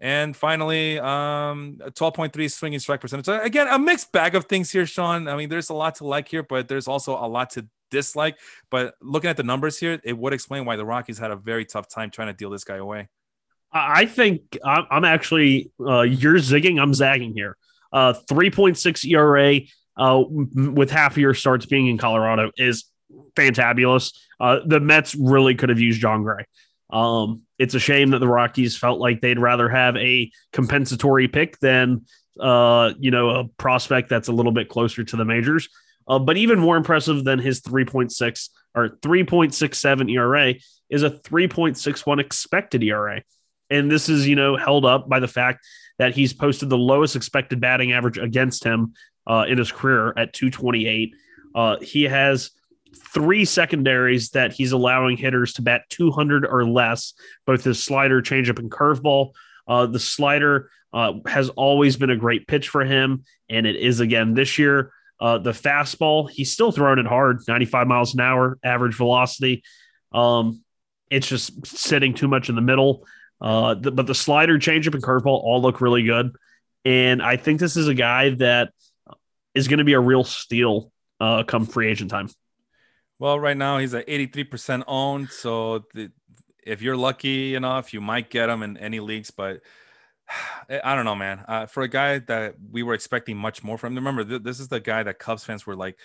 And 0.00 0.34
finally, 0.34 0.98
um, 0.98 1.78
a 1.84 1.90
12.3 1.90 2.50
swinging 2.50 2.78
strike 2.78 3.02
percentage. 3.02 3.26
So 3.26 3.38
again, 3.38 3.68
a 3.68 3.78
mixed 3.78 4.12
bag 4.12 4.34
of 4.34 4.46
things 4.46 4.70
here, 4.70 4.86
Sean. 4.86 5.28
I 5.28 5.36
mean, 5.36 5.50
there's 5.50 5.68
a 5.68 5.74
lot 5.74 5.96
to 5.96 6.06
like 6.06 6.26
here, 6.28 6.42
but 6.42 6.68
there's 6.68 6.88
also 6.88 7.12
a 7.22 7.28
lot 7.28 7.50
to 7.50 7.66
dislike. 7.90 8.38
But 8.70 8.94
looking 9.02 9.28
at 9.28 9.36
the 9.36 9.42
numbers 9.42 9.78
here, 9.78 10.00
it 10.04 10.16
would 10.16 10.32
explain 10.32 10.64
why 10.64 10.76
the 10.76 10.86
Rockies 10.86 11.18
had 11.18 11.32
a 11.32 11.36
very 11.36 11.66
tough 11.66 11.86
time 11.86 12.10
trying 12.10 12.28
to 12.28 12.34
deal 12.34 12.48
this 12.48 12.64
guy 12.64 12.76
away. 12.76 13.08
I 13.70 14.06
think 14.06 14.56
I'm 14.64 14.86
I'm 14.90 15.04
actually 15.04 15.70
uh, 15.86 16.00
you're 16.00 16.36
zigging, 16.36 16.80
I'm 16.80 16.94
zagging 16.94 17.34
here. 17.34 17.58
Uh, 17.92 18.14
3.6 18.30 19.04
ERA 19.12 19.60
uh, 19.96 20.22
with 20.28 20.90
half 20.90 21.12
of 21.12 21.18
your 21.18 21.34
starts 21.34 21.66
being 21.66 21.86
in 21.86 21.98
Colorado 21.98 22.50
is 22.56 22.84
fantabulous. 23.34 24.16
Uh, 24.40 24.60
the 24.66 24.80
Mets 24.80 25.14
really 25.14 25.54
could 25.54 25.68
have 25.68 25.80
used 25.80 26.00
Jon 26.00 26.22
Gray. 26.22 26.44
Um, 26.90 27.42
it's 27.58 27.74
a 27.74 27.80
shame 27.80 28.10
that 28.10 28.18
the 28.18 28.28
Rockies 28.28 28.76
felt 28.76 29.00
like 29.00 29.20
they'd 29.20 29.38
rather 29.38 29.68
have 29.68 29.96
a 29.96 30.30
compensatory 30.52 31.28
pick 31.28 31.58
than 31.58 32.06
uh, 32.40 32.92
you 32.98 33.10
know 33.10 33.30
a 33.30 33.44
prospect 33.44 34.08
that's 34.08 34.28
a 34.28 34.32
little 34.32 34.52
bit 34.52 34.68
closer 34.68 35.04
to 35.04 35.16
the 35.16 35.24
majors. 35.24 35.68
Uh, 36.06 36.18
but 36.18 36.36
even 36.36 36.58
more 36.58 36.76
impressive 36.76 37.24
than 37.24 37.38
his 37.38 37.62
3.6 37.62 38.48
or 38.74 38.90
3.67 39.02 40.12
ERA 40.12 40.54
is 40.90 41.02
a 41.02 41.10
3.61 41.10 42.20
expected 42.20 42.82
ERA. 42.82 43.22
And 43.70 43.90
this 43.90 44.10
is, 44.10 44.28
you 44.28 44.36
know, 44.36 44.56
held 44.56 44.84
up 44.84 45.08
by 45.08 45.20
the 45.20 45.28
fact 45.28 45.64
that 45.98 46.14
he's 46.14 46.32
posted 46.32 46.68
the 46.68 46.76
lowest 46.76 47.16
expected 47.16 47.60
batting 47.60 47.92
average 47.92 48.18
against 48.18 48.64
him 48.64 48.94
uh, 49.26 49.44
in 49.48 49.58
his 49.58 49.72
career 49.72 50.12
at 50.16 50.32
228. 50.32 51.14
Uh, 51.54 51.76
he 51.80 52.04
has 52.04 52.50
three 53.12 53.44
secondaries 53.44 54.30
that 54.30 54.52
he's 54.52 54.72
allowing 54.72 55.16
hitters 55.16 55.54
to 55.54 55.62
bat 55.62 55.82
200 55.90 56.46
or 56.46 56.64
less, 56.64 57.14
both 57.46 57.64
his 57.64 57.82
slider, 57.82 58.22
changeup, 58.22 58.58
and 58.58 58.70
curveball. 58.70 59.32
Uh, 59.66 59.86
the 59.86 60.00
slider 60.00 60.70
uh, 60.92 61.14
has 61.26 61.48
always 61.50 61.96
been 61.96 62.10
a 62.10 62.16
great 62.16 62.46
pitch 62.46 62.68
for 62.68 62.84
him, 62.84 63.24
and 63.48 63.66
it 63.66 63.76
is 63.76 64.00
again 64.00 64.34
this 64.34 64.58
year. 64.58 64.92
Uh, 65.20 65.38
the 65.38 65.52
fastball, 65.52 66.28
he's 66.28 66.52
still 66.52 66.72
throwing 66.72 66.98
it 66.98 67.06
hard, 67.06 67.40
95 67.46 67.86
miles 67.86 68.14
an 68.14 68.20
hour, 68.20 68.58
average 68.64 68.94
velocity. 68.94 69.62
Um, 70.12 70.62
it's 71.10 71.28
just 71.28 71.66
sitting 71.66 72.14
too 72.14 72.28
much 72.28 72.48
in 72.48 72.54
the 72.54 72.60
middle. 72.60 73.06
Uh, 73.40 73.74
the, 73.74 73.90
but 73.90 74.06
the 74.06 74.14
slider, 74.14 74.58
changeup, 74.58 74.94
and 74.94 75.02
curveball 75.02 75.26
all 75.26 75.62
look 75.62 75.80
really 75.80 76.02
good. 76.02 76.34
And 76.84 77.22
I 77.22 77.36
think 77.36 77.60
this 77.60 77.76
is 77.76 77.88
a 77.88 77.94
guy 77.94 78.30
that 78.30 78.72
is 79.54 79.68
going 79.68 79.78
to 79.78 79.84
be 79.84 79.92
a 79.92 80.00
real 80.00 80.24
steal 80.24 80.92
uh, 81.20 81.44
come 81.44 81.66
free 81.66 81.88
agent 81.88 82.10
time. 82.10 82.28
Well, 83.18 83.38
right 83.38 83.56
now 83.56 83.78
he's 83.78 83.94
at 83.94 84.06
83% 84.06 84.84
owned. 84.86 85.30
So 85.30 85.84
the, 85.94 86.10
if 86.66 86.82
you're 86.82 86.96
lucky 86.96 87.54
enough, 87.54 87.94
you 87.94 88.00
might 88.00 88.30
get 88.30 88.48
him 88.48 88.62
in 88.62 88.76
any 88.76 89.00
leagues. 89.00 89.30
But 89.30 89.60
I 90.68 90.94
don't 90.94 91.04
know, 91.04 91.14
man. 91.14 91.44
Uh, 91.46 91.66
for 91.66 91.82
a 91.82 91.88
guy 91.88 92.18
that 92.20 92.56
we 92.70 92.82
were 92.82 92.94
expecting 92.94 93.36
much 93.36 93.62
more 93.62 93.78
from, 93.78 93.94
remember, 93.94 94.24
th- 94.24 94.42
this 94.42 94.60
is 94.60 94.68
the 94.68 94.80
guy 94.80 95.02
that 95.02 95.18
Cubs 95.18 95.44
fans 95.44 95.66
were 95.66 95.76
like 95.76 95.98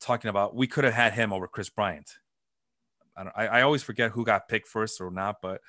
talking 0.00 0.28
about. 0.28 0.54
We 0.54 0.66
could 0.66 0.84
have 0.84 0.94
had 0.94 1.14
him 1.14 1.32
over 1.32 1.48
Kris 1.48 1.70
Bryant. 1.70 2.18
I, 3.16 3.22
I, 3.34 3.46
I 3.46 3.62
always 3.62 3.82
forget 3.82 4.10
who 4.10 4.24
got 4.24 4.48
picked 4.48 4.68
first 4.68 5.00
or 5.00 5.10
not, 5.10 5.36
but 5.40 5.60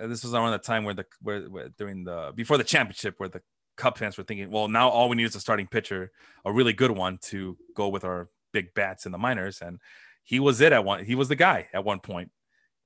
uh, 0.00 0.06
this 0.06 0.22
was 0.22 0.34
around 0.34 0.52
the 0.52 0.58
time 0.58 0.84
where 0.84 0.94
the 0.94 1.06
where, 1.20 1.42
where 1.42 1.68
during 1.70 2.04
the 2.04 2.32
before 2.34 2.58
the 2.58 2.64
championship 2.64 3.14
where 3.18 3.28
the 3.28 3.42
Cub 3.76 3.96
fans 3.96 4.18
were 4.18 4.24
thinking, 4.24 4.50
well, 4.50 4.68
now 4.68 4.88
all 4.88 5.08
we 5.08 5.16
need 5.16 5.24
is 5.24 5.34
a 5.34 5.40
starting 5.40 5.66
pitcher, 5.66 6.12
a 6.44 6.52
really 6.52 6.72
good 6.72 6.90
one 6.90 7.18
to 7.22 7.56
go 7.74 7.88
with 7.88 8.04
our 8.04 8.28
big 8.52 8.74
bats 8.74 9.06
in 9.06 9.12
the 9.12 9.18
minors. 9.18 9.60
And 9.60 9.80
he 10.22 10.40
was 10.40 10.60
it 10.60 10.72
at 10.72 10.84
one. 10.84 11.04
He 11.04 11.14
was 11.14 11.28
the 11.28 11.36
guy 11.36 11.68
at 11.72 11.84
one 11.84 12.00
point. 12.00 12.30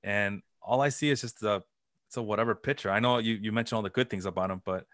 And 0.03 0.41
all 0.61 0.81
I 0.81 0.89
see 0.89 1.09
is 1.09 1.21
just 1.21 1.43
a, 1.43 1.63
it's 2.07 2.17
a 2.17 2.21
whatever 2.21 2.55
pitcher. 2.55 2.89
I 2.89 2.99
know 2.99 3.17
you, 3.17 3.35
you 3.35 3.51
mentioned 3.51 3.77
all 3.77 3.83
the 3.83 3.89
good 3.89 4.09
things 4.09 4.25
about 4.25 4.49
him, 4.49 4.61
but 4.65 4.85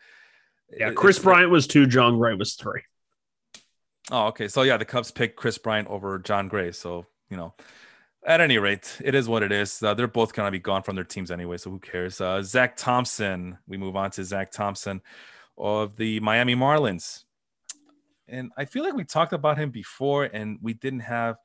yeah, 0.75 0.91
Kris 0.91 1.19
Bryant 1.19 1.51
was 1.51 1.67
two, 1.67 1.85
Jon 1.85 2.17
Gray 2.17 2.33
was 2.33 2.53
three. 2.53 2.81
Oh, 4.11 4.27
okay. 4.27 4.47
So 4.47 4.63
yeah, 4.63 4.77
the 4.77 4.85
Cubs 4.85 5.11
picked 5.11 5.35
Kris 5.35 5.57
Bryant 5.57 5.87
over 5.87 6.17
Jon 6.19 6.47
Gray. 6.47 6.71
So, 6.71 7.05
you 7.29 7.37
know, 7.37 7.53
at 8.25 8.41
any 8.41 8.57
rate, 8.57 8.97
it 9.03 9.15
is 9.15 9.27
what 9.27 9.43
it 9.43 9.51
is. 9.51 9.83
Uh, 9.83 9.93
they're 9.93 10.07
both 10.07 10.33
going 10.33 10.47
to 10.47 10.51
be 10.51 10.59
gone 10.59 10.81
from 10.81 10.95
their 10.95 11.03
teams 11.03 11.29
anyway. 11.29 11.57
So 11.57 11.69
who 11.69 11.79
cares? 11.79 12.19
Uh, 12.19 12.41
Zach 12.41 12.75
Thompson. 12.75 13.57
We 13.67 13.77
move 13.77 13.95
on 13.95 14.11
to 14.11 14.23
Zach 14.23 14.51
Thompson 14.51 15.01
of 15.57 15.95
the 15.95 16.19
Miami 16.19 16.55
Marlins. 16.55 17.23
And 18.27 18.51
I 18.57 18.65
feel 18.65 18.83
like 18.83 18.93
we 18.93 19.03
talked 19.03 19.33
about 19.33 19.57
him 19.57 19.69
before 19.69 20.23
and 20.23 20.57
we 20.61 20.73
didn't 20.73 21.01
have, 21.01 21.37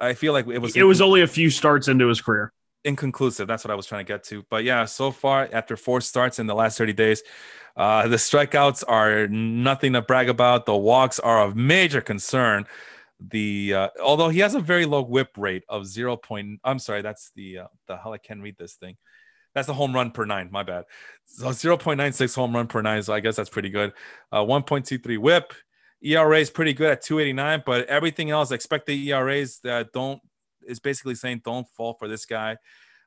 I 0.00 0.14
feel 0.14 0.32
like 0.32 0.46
it 0.46 0.58
was, 0.58 0.76
it 0.76 0.82
was 0.82 1.00
only 1.00 1.22
a 1.22 1.26
few 1.26 1.50
starts 1.50 1.88
into 1.88 2.08
his 2.08 2.20
career. 2.20 2.52
Inconclusive. 2.84 3.46
That's 3.46 3.64
what 3.64 3.70
I 3.70 3.74
was 3.74 3.86
trying 3.86 4.04
to 4.04 4.12
get 4.12 4.24
to. 4.24 4.44
But 4.50 4.64
yeah, 4.64 4.84
so 4.84 5.10
far, 5.10 5.48
after 5.52 5.76
four 5.76 6.00
starts 6.00 6.38
in 6.38 6.46
the 6.46 6.54
last 6.54 6.76
30 6.76 6.92
days, 6.92 7.22
uh, 7.76 8.06
the 8.08 8.16
strikeouts 8.16 8.84
are 8.86 9.26
nothing 9.28 9.94
to 9.94 10.02
brag 10.02 10.28
about. 10.28 10.66
The 10.66 10.76
walks 10.76 11.18
are 11.18 11.42
of 11.42 11.56
major 11.56 12.00
concern. 12.00 12.66
The 13.20 13.74
uh, 13.74 13.88
although 14.02 14.28
he 14.28 14.40
has 14.40 14.54
a 14.54 14.60
very 14.60 14.86
low 14.86 15.02
whip 15.02 15.30
rate 15.36 15.64
of 15.68 15.86
zero 15.86 16.16
point. 16.16 16.60
I'm 16.62 16.78
sorry, 16.78 17.02
that's 17.02 17.30
the 17.34 17.58
uh, 17.58 17.66
the 17.86 17.96
hell 17.96 18.12
I 18.12 18.18
can't 18.18 18.42
read 18.42 18.56
this 18.58 18.74
thing. 18.74 18.96
That's 19.54 19.66
the 19.66 19.74
home 19.74 19.94
run 19.94 20.10
per 20.10 20.24
nine. 20.24 20.48
My 20.50 20.62
bad. 20.62 20.84
So 21.26 21.46
0.96 21.46 22.34
home 22.34 22.54
run 22.54 22.66
per 22.66 22.82
nine. 22.82 23.02
So 23.02 23.12
I 23.12 23.20
guess 23.20 23.36
that's 23.36 23.50
pretty 23.50 23.70
good. 23.70 23.92
Uh, 24.32 24.40
1.23 24.40 25.18
whip. 25.18 25.52
ERA 26.02 26.38
is 26.38 26.50
pretty 26.50 26.74
good 26.74 26.90
at 26.90 27.02
289, 27.02 27.62
but 27.64 27.86
everything 27.86 28.30
else, 28.30 28.50
expect 28.50 28.86
the 28.86 29.08
ERAs 29.10 29.60
that 29.60 29.92
don't 29.92 30.20
is 30.66 30.78
basically 30.78 31.14
saying 31.14 31.42
don't 31.44 31.66
fall 31.68 31.94
for 31.94 32.08
this 32.08 32.26
guy. 32.26 32.56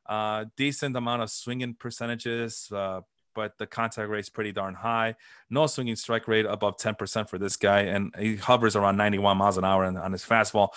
Uh, 0.08 0.46
decent 0.56 0.96
amount 0.96 1.22
of 1.22 1.30
swinging 1.30 1.76
percentages, 1.76 2.70
uh, 2.72 3.02
but 3.36 3.58
the 3.60 3.68
contact 3.68 4.10
rate 4.10 4.22
is 4.22 4.30
pretty 4.30 4.52
darn 4.52 4.74
high. 4.74 5.16
No 5.50 5.68
swinging 5.68 5.96
strike 5.96 6.28
rate 6.28 6.46
above 6.46 6.78
10% 6.78 7.30
for 7.30 7.38
this 7.38 7.56
guy, 7.56 7.82
and 7.82 8.16
he 8.18 8.36
hovers 8.36 8.76
around 8.76 8.98
91 8.98 9.38
miles 9.38 9.58
an 9.58 9.66
hour 9.66 9.86
on, 9.86 9.96
on 9.96 10.12
his 10.12 10.24
fastball. 10.24 10.70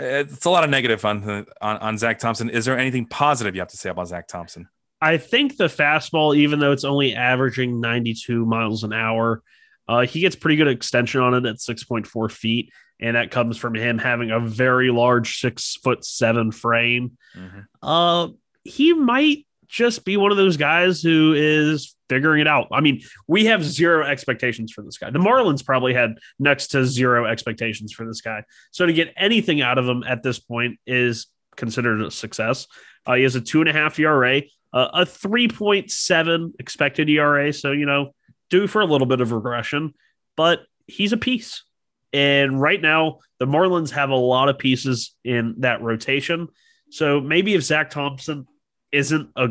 It's 0.00 0.44
a 0.44 0.50
lot 0.50 0.64
of 0.64 0.70
negative 0.70 1.04
on, 1.04 1.46
on 1.60 1.76
on 1.78 1.98
Zach 1.98 2.18
Thompson. 2.18 2.50
Is 2.50 2.64
there 2.64 2.78
anything 2.78 3.06
positive 3.06 3.54
you 3.54 3.60
have 3.60 3.68
to 3.68 3.76
say 3.76 3.90
about 3.90 4.08
Zach 4.08 4.28
Thompson? 4.28 4.68
I 5.00 5.16
think 5.16 5.56
the 5.56 5.64
fastball, 5.64 6.36
even 6.36 6.58
though 6.58 6.72
it's 6.72 6.84
only 6.84 7.14
averaging 7.14 7.80
92 7.80 8.44
miles 8.44 8.84
an 8.84 8.92
hour, 8.92 9.42
uh, 9.88 10.02
he 10.02 10.20
gets 10.20 10.36
pretty 10.36 10.56
good 10.56 10.68
extension 10.68 11.20
on 11.20 11.34
it 11.34 11.46
at 11.46 11.56
6.4 11.56 12.30
feet, 12.30 12.72
and 13.00 13.16
that 13.16 13.30
comes 13.30 13.56
from 13.56 13.74
him 13.74 13.98
having 13.98 14.30
a 14.30 14.40
very 14.40 14.90
large 14.90 15.38
six 15.38 15.76
foot 15.76 16.04
seven 16.04 16.52
frame. 16.52 17.16
Mm-hmm. 17.36 17.60
Uh, 17.82 18.28
he 18.64 18.92
might 18.92 19.46
just 19.68 20.04
be 20.04 20.16
one 20.16 20.30
of 20.30 20.36
those 20.36 20.56
guys 20.56 21.02
who 21.02 21.34
is 21.36 21.94
figuring 22.08 22.40
it 22.40 22.46
out. 22.46 22.68
I 22.72 22.80
mean, 22.80 23.02
we 23.26 23.46
have 23.46 23.62
zero 23.64 24.04
expectations 24.04 24.72
for 24.72 24.82
this 24.82 24.98
guy. 24.98 25.10
The 25.10 25.18
Marlins 25.18 25.64
probably 25.64 25.94
had 25.94 26.18
next 26.38 26.68
to 26.68 26.86
zero 26.86 27.26
expectations 27.26 27.92
for 27.92 28.06
this 28.06 28.20
guy. 28.20 28.44
So 28.70 28.86
to 28.86 28.92
get 28.92 29.12
anything 29.16 29.60
out 29.60 29.78
of 29.78 29.86
him 29.86 30.02
at 30.04 30.22
this 30.22 30.38
point 30.38 30.78
is 30.86 31.26
considered 31.56 32.00
a 32.02 32.10
success. 32.10 32.66
Uh, 33.06 33.14
he 33.14 33.22
has 33.22 33.34
a 33.34 33.40
two 33.40 33.60
and 33.60 33.68
a 33.68 33.72
half 33.72 33.98
ERA, 33.98 34.42
uh, 34.72 34.88
a 34.94 35.04
3.7 35.04 36.52
expected 36.58 37.08
ERA. 37.10 37.52
So, 37.52 37.72
you 37.72 37.86
know, 37.86 38.14
due 38.50 38.66
for 38.66 38.80
a 38.80 38.86
little 38.86 39.06
bit 39.06 39.20
of 39.20 39.32
regression, 39.32 39.92
but 40.36 40.60
he's 40.86 41.12
a 41.12 41.18
piece. 41.18 41.64
And 42.12 42.60
right 42.60 42.80
now, 42.80 43.18
the 43.38 43.46
Marlins 43.46 43.90
have 43.90 44.10
a 44.10 44.16
lot 44.16 44.48
of 44.48 44.58
pieces 44.58 45.14
in 45.24 45.56
that 45.58 45.82
rotation. 45.82 46.48
So 46.90 47.20
maybe 47.20 47.54
if 47.54 47.62
Zach 47.62 47.90
Thompson 47.90 48.46
isn't 48.92 49.30
a 49.36 49.48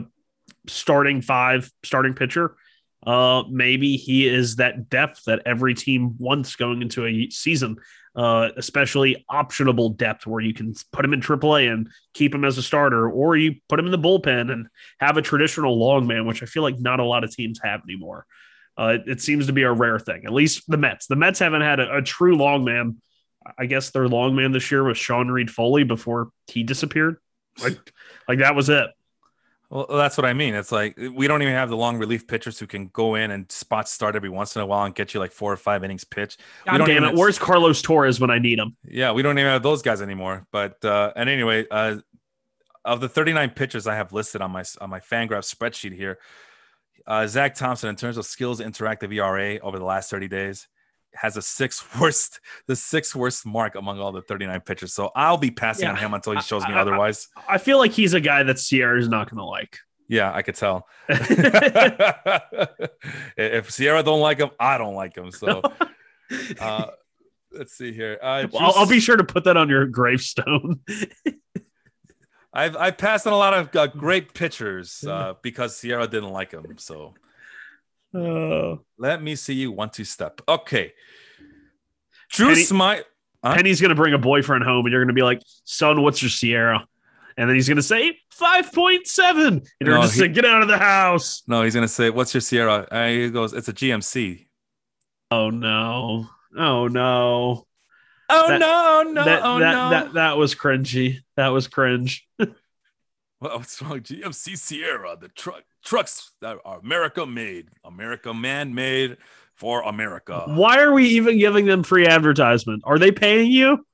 starting 0.67 1.21
five 1.21 1.71
starting 1.83 2.13
pitcher. 2.13 2.55
Uh, 3.05 3.43
maybe 3.49 3.95
he 3.95 4.27
is 4.27 4.57
that 4.57 4.89
depth 4.89 5.23
that 5.25 5.41
every 5.45 5.73
team 5.73 6.15
wants 6.17 6.55
going 6.55 6.81
into 6.81 7.05
a 7.05 7.29
season, 7.29 7.77
uh, 8.15 8.49
especially 8.57 9.25
optionable 9.31 9.95
depth 9.95 10.25
where 10.25 10.41
you 10.41 10.53
can 10.53 10.73
put 10.91 11.05
him 11.05 11.13
in 11.13 11.21
AAA 11.21 11.71
and 11.71 11.89
keep 12.13 12.33
him 12.33 12.43
as 12.43 12.57
a 12.57 12.63
starter, 12.63 13.09
or 13.09 13.37
you 13.37 13.55
put 13.69 13.79
him 13.79 13.85
in 13.85 13.91
the 13.91 13.99
bullpen 13.99 14.51
and 14.51 14.67
have 14.99 15.17
a 15.17 15.21
traditional 15.21 15.77
long 15.77 16.07
man, 16.07 16.25
which 16.25 16.41
I 16.41 16.47
feel 16.47 16.63
like 16.63 16.79
not 16.79 16.99
a 16.99 17.05
lot 17.05 17.23
of 17.23 17.33
teams 17.33 17.59
have 17.63 17.81
anymore. 17.83 18.25
Uh, 18.77 18.97
it, 18.99 19.03
it, 19.07 19.21
seems 19.21 19.47
to 19.47 19.53
be 19.53 19.63
a 19.63 19.71
rare 19.71 19.97
thing. 19.99 20.23
At 20.25 20.33
least 20.33 20.63
the 20.67 20.77
Mets. 20.77 21.07
The 21.07 21.15
Mets 21.15 21.39
haven't 21.39 21.61
had 21.61 21.79
a, 21.79 21.97
a 21.97 22.01
true 22.01 22.35
long 22.35 22.63
man. 22.63 22.97
I 23.57 23.65
guess 23.65 23.89
their 23.91 24.07
long 24.07 24.35
man 24.35 24.51
this 24.51 24.69
year 24.69 24.83
was 24.83 24.97
Sean 24.97 25.29
Reid-Foley 25.29 25.83
before 25.83 26.29
he 26.47 26.63
disappeared. 26.63 27.17
Like, 27.61 27.77
like 28.27 28.39
that 28.39 28.55
was 28.55 28.69
it. 28.69 28.87
Well, 29.69 29.85
that's 29.89 30.17
what 30.17 30.25
I 30.25 30.31
mean. 30.31 30.55
It's 30.55 30.71
like 30.71 30.97
we 30.97 31.27
don't 31.27 31.41
even 31.41 31.53
have 31.53 31.69
the 31.69 31.75
long 31.75 31.97
relief 31.97 32.25
pitchers 32.25 32.57
who 32.57 32.67
can 32.67 32.87
go 32.87 33.15
in 33.15 33.31
and 33.31 33.51
spot 33.51 33.89
start 33.89 34.15
every 34.15 34.29
once 34.29 34.55
in 34.55 34.61
a 34.61 34.65
while 34.65 34.85
and 34.85 34.95
get 34.95 35.13
you 35.13 35.19
like 35.19 35.33
four 35.33 35.51
or 35.51 35.57
five 35.57 35.83
innings 35.83 36.05
pitch. 36.05 36.37
God 36.65 36.73
we 36.73 36.77
don't 36.77 36.87
damn 36.87 37.03
it! 37.03 37.15
Where's 37.15 37.37
Carlos 37.37 37.81
Torres 37.81 38.19
when 38.19 38.31
I 38.31 38.39
need 38.39 38.59
him? 38.59 38.77
Yeah, 38.85 39.11
we 39.11 39.21
don't 39.21 39.37
even 39.37 39.51
have 39.51 39.63
those 39.63 39.81
guys 39.81 40.01
anymore. 40.01 40.47
But 40.53 40.83
uh, 40.85 41.11
and 41.17 41.29
anyway, 41.29 41.65
uh, 41.69 41.97
of 42.85 43.01
the 43.01 43.09
39 43.09 43.49
pitchers 43.49 43.87
I 43.87 43.95
have 43.95 44.13
listed 44.13 44.41
on 44.41 44.51
my 44.51 44.63
on 44.79 44.89
my 44.89 45.01
Fangraph 45.01 45.53
spreadsheet 45.53 45.93
here, 45.93 46.17
uh, 47.05 47.27
Zach 47.27 47.53
Thompson 47.55 47.89
in 47.89 47.97
terms 47.97 48.15
of 48.15 48.25
skills 48.25 48.61
interactive 48.61 49.13
ERA 49.13 49.59
over 49.59 49.77
the 49.77 49.85
last 49.85 50.09
30 50.09 50.29
days 50.29 50.67
has 51.19 51.37
a 51.37 51.41
sixth 51.41 51.99
worst, 51.99 52.39
the 52.67 52.75
sixth 52.75 53.15
worst 53.15 53.45
mark 53.45 53.75
among 53.75 53.99
all 53.99 54.11
the 54.11 54.21
39 54.21 54.61
pitchers. 54.61 54.93
So 54.93 55.11
I'll 55.15 55.37
be 55.37 55.51
passing 55.51 55.85
yeah. 55.85 55.91
on 55.91 55.97
him 55.97 56.13
until 56.13 56.33
he 56.33 56.41
shows 56.41 56.63
me 56.67 56.73
I, 56.73 56.81
otherwise. 56.81 57.27
I, 57.35 57.55
I, 57.55 57.57
feel 57.57 57.77
like 57.77 57.91
he's 57.91 58.13
a 58.13 58.21
guy 58.21 58.43
that 58.43 58.57
SIERA 58.57 58.99
is 58.99 59.09
not 59.09 59.29
going 59.29 59.37
to 59.37 59.45
like. 59.45 59.77
Yeah, 60.07 60.33
I 60.33 60.41
could 60.41 60.55
tell. 60.55 60.87
if 61.09 61.19
SIERA 63.37 64.03
don't 64.05 64.21
like 64.21 64.39
him, 64.39 64.51
I 64.59 64.77
don't 64.77 64.95
like 64.95 65.15
him. 65.15 65.31
So 65.31 65.61
uh, 66.59 66.85
let's 67.51 67.73
see 67.73 67.91
here. 67.91 68.17
Uh, 68.21 68.47
well, 68.51 68.63
I'll, 68.63 68.73
I'll, 68.79 68.87
be 68.87 68.99
sure 68.99 69.17
to 69.17 69.23
put 69.23 69.43
that 69.45 69.57
on 69.57 69.69
your 69.69 69.85
gravestone. 69.85 70.79
I've 72.53 72.75
I 72.75 72.91
passed 72.91 73.27
on 73.27 73.33
a 73.33 73.37
lot 73.37 73.53
of 73.53 73.75
uh, 73.75 73.87
great 73.87 74.33
pitchers 74.33 75.03
uh, 75.05 75.33
because 75.41 75.79
SIERA 75.79 76.09
didn't 76.09 76.31
like 76.31 76.51
him. 76.51 76.77
So 76.77 77.13
uh, 78.13 78.75
Let 78.97 79.21
me 79.21 79.35
see 79.35 79.53
you 79.53 79.71
one 79.71 79.89
two 79.89 80.03
step. 80.03 80.41
Okay. 80.47 80.93
Drew 82.29 82.49
Penny, 82.49 82.63
Smythe. 82.63 83.03
Huh? 83.43 83.55
Penny's 83.55 83.81
gonna 83.81 83.95
bring 83.95 84.13
a 84.13 84.17
boyfriend 84.17 84.63
home, 84.63 84.85
and 84.85 84.91
you're 84.91 85.03
gonna 85.03 85.13
be 85.13 85.23
like, 85.23 85.41
"Son, 85.63 86.01
what's 86.01 86.21
your 86.21 86.29
SIERA?" 86.29 86.85
And 87.37 87.49
then 87.49 87.55
he's 87.55 87.69
gonna 87.69 87.81
say 87.81 88.17
five 88.31 88.73
point 88.73 89.07
seven, 89.07 89.53
and 89.53 89.63
you're 89.79 89.95
no, 89.95 90.01
just 90.01 90.15
he, 90.15 90.21
say, 90.21 90.27
"Get 90.27 90.45
out 90.45 90.61
of 90.61 90.67
the 90.67 90.77
house." 90.77 91.43
No, 91.47 91.61
he's 91.61 91.75
gonna 91.75 91.87
say, 91.87 92.09
"What's 92.09 92.33
your 92.33 92.41
Sierra?" 92.41 92.87
And 92.91 93.21
he 93.21 93.29
goes, 93.29 93.53
"It's 93.53 93.67
a 93.67 93.73
GMC." 93.73 94.47
Oh 95.29 95.49
no! 95.49 96.27
Oh 96.57 96.87
no! 96.87 97.67
Oh 98.29 98.47
that, 98.47 98.59
no! 98.59 99.03
No! 99.11 99.23
That, 99.23 99.41
oh 99.43 99.59
that, 99.59 99.71
no! 99.71 99.89
That 99.89 100.13
that 100.13 100.37
was 100.37 100.55
cringy. 100.55 101.19
That 101.35 101.49
was 101.49 101.67
cringe. 101.67 102.27
what's 103.39 103.81
wrong? 103.81 103.99
GMC 103.99 104.57
Sierra, 104.57 105.17
the 105.19 105.29
truck 105.29 105.63
trucks 105.83 106.31
that 106.41 106.57
are 106.65 106.79
America 106.79 107.25
made, 107.25 107.69
America 107.83 108.33
man 108.33 108.73
made 108.73 109.17
for 109.55 109.81
America. 109.81 110.43
Why 110.47 110.79
are 110.79 110.93
we 110.93 111.07
even 111.09 111.37
giving 111.37 111.65
them 111.65 111.83
free 111.83 112.07
advertisement? 112.07 112.83
Are 112.85 112.99
they 112.99 113.11
paying 113.11 113.51
you? 113.51 113.85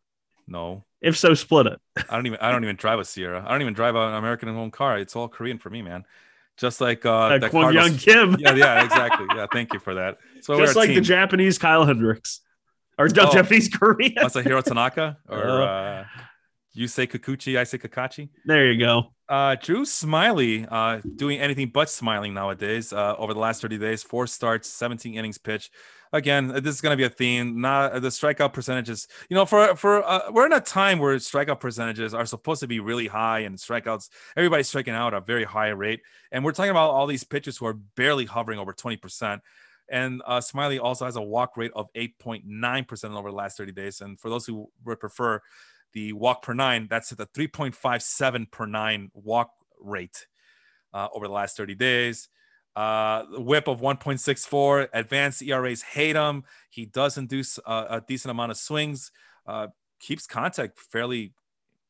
No. 0.48 0.84
If 1.02 1.18
so, 1.18 1.34
split 1.34 1.68
it. 1.68 1.82
I 2.10 2.16
don't 2.16 2.26
even 2.28 2.40
I 2.40 2.52
don't 2.52 2.64
even 2.64 2.78
drive 2.78 3.00
a 3.00 3.06
Sierra. 3.06 3.44
I 3.46 3.52
don't 3.52 3.62
even 3.62 3.74
drive 3.74 3.96
an 3.96 4.14
American 4.14 4.50
owned 4.50 4.72
car. 4.72 4.98
It's 4.98 5.16
all 5.16 5.28
Korean 5.28 5.58
for 5.58 5.70
me, 5.70 5.82
man. 5.82 6.06
Just 6.56 6.80
like 6.80 7.06
uh, 7.06 7.38
that 7.40 7.50
Kwang 7.50 7.74
Hyun 7.74 8.00
Kim. 8.00 8.38
yeah, 8.40 8.54
yeah, 8.56 8.84
exactly. 8.84 9.26
Yeah, 9.36 9.48
thank 9.52 9.74
you 9.74 9.80
for 9.80 9.96
that. 9.96 10.20
So 10.42 10.58
just 10.58 10.76
like 10.76 10.88
team. 10.88 10.96
the 10.96 11.02
Japanese 11.02 11.58
Kyle 11.58 11.84
Hendricks, 11.84 12.42
or 12.98 13.06
oh, 13.06 13.10
Japanese 13.10 13.70
Korean. 13.70 14.14
Masahiro 14.16 14.64
Tanaka, 14.64 15.18
or 15.28 15.62
uh, 15.62 15.66
uh, 15.66 16.06
you 16.74 16.88
say 16.88 17.08
Kikuchi, 17.08 17.58
I 17.58 17.64
say 17.64 17.78
Kakachi. 17.78 18.30
There 18.46 18.72
you 18.72 18.80
go. 18.80 19.14
Uh, 19.30 19.56
Drew 19.56 19.84
Smyly, 19.84 20.68
uh, 20.70 21.02
doing 21.16 21.40
anything 21.40 21.70
but 21.70 21.90
smiling 21.90 22.34
nowadays. 22.34 22.92
Uh, 22.92 23.16
over 23.18 23.34
the 23.34 23.40
last 23.40 23.62
30 23.62 23.78
days, 23.78 24.04
four 24.04 24.28
starts, 24.28 24.68
17 24.70 25.14
innings 25.14 25.38
pitch. 25.38 25.72
Again, 26.12 26.50
this 26.50 26.76
is 26.76 26.82
going 26.82 26.94
to 26.94 26.98
be 26.98 27.06
a 27.06 27.10
theme. 27.10 27.60
Not 27.60 27.94
the 28.02 28.10
strikeout 28.10 28.54
percentages. 28.54 29.08
You 29.30 29.36
know, 29.36 29.46
for 29.46 29.76
for 29.76 30.08
uh, 30.08 30.32
we're 30.32 30.46
in 30.46 30.54
a 30.54 30.60
time 30.60 31.00
where 31.00 31.16
strikeout 31.16 31.60
percentages 31.60 32.14
are 32.14 32.28
supposed 32.28 32.60
to 32.62 32.68
be 32.68 32.80
really 32.80 33.08
high, 33.08 33.40
and 33.40 33.58
strikeouts, 33.58 34.10
everybody's 34.38 34.68
striking 34.68 34.94
out 34.94 35.16
at 35.16 35.24
a 35.24 35.26
very 35.26 35.44
high 35.44 35.70
rate. 35.70 36.02
And 36.32 36.46
we're 36.46 36.52
talking 36.52 36.70
about 36.70 36.92
all 36.92 37.08
these 37.08 37.24
pitchers 37.24 37.58
who 37.58 37.66
are 37.66 37.74
barely 37.74 38.26
hovering 38.26 38.60
over 38.60 38.74
20 38.74 38.98
percent. 38.98 39.42
And 39.90 40.22
uh, 40.26 40.40
Smyly 40.40 40.80
also 40.80 41.06
has 41.06 41.16
a 41.16 41.22
walk 41.22 41.58
rate 41.58 41.72
of 41.76 41.92
8.9% 41.94 43.16
over 43.16 43.30
the 43.30 43.36
last 43.36 43.58
30 43.58 43.72
days. 43.74 44.02
And 44.02 44.20
for 44.20 44.30
those 44.30 44.46
who 44.46 44.70
would 44.86 45.00
prefer 45.00 45.42
the 45.94 46.14
walk 46.14 46.42
per 46.42 46.54
nine, 46.54 46.88
that's 46.90 47.12
at 47.12 47.18
the 47.18 47.28
3.57 47.28 48.52
per 48.52 48.66
nine 48.66 49.12
walk 49.14 49.52
rate 49.80 50.28
uh, 50.94 51.08
over 51.14 51.28
the 51.28 51.34
last 51.34 51.58
30 51.58 51.76
days. 51.76 52.30
Uh, 52.76 53.26
whip 53.32 53.68
of 53.68 53.82
1.64. 53.82 54.88
Advanced 54.94 55.42
ERAs 55.44 55.82
hate 55.84 56.16
him. 56.16 56.44
He 56.70 56.86
does 56.86 57.18
induce 57.18 57.60
uh, 57.66 57.86
a 57.90 58.02
decent 58.02 58.32
amount 58.32 58.52
of 58.52 58.58
swings. 58.58 59.12
Uh, 59.46 59.68
keeps 60.00 60.26
contact 60.26 60.80
fairly 60.80 61.34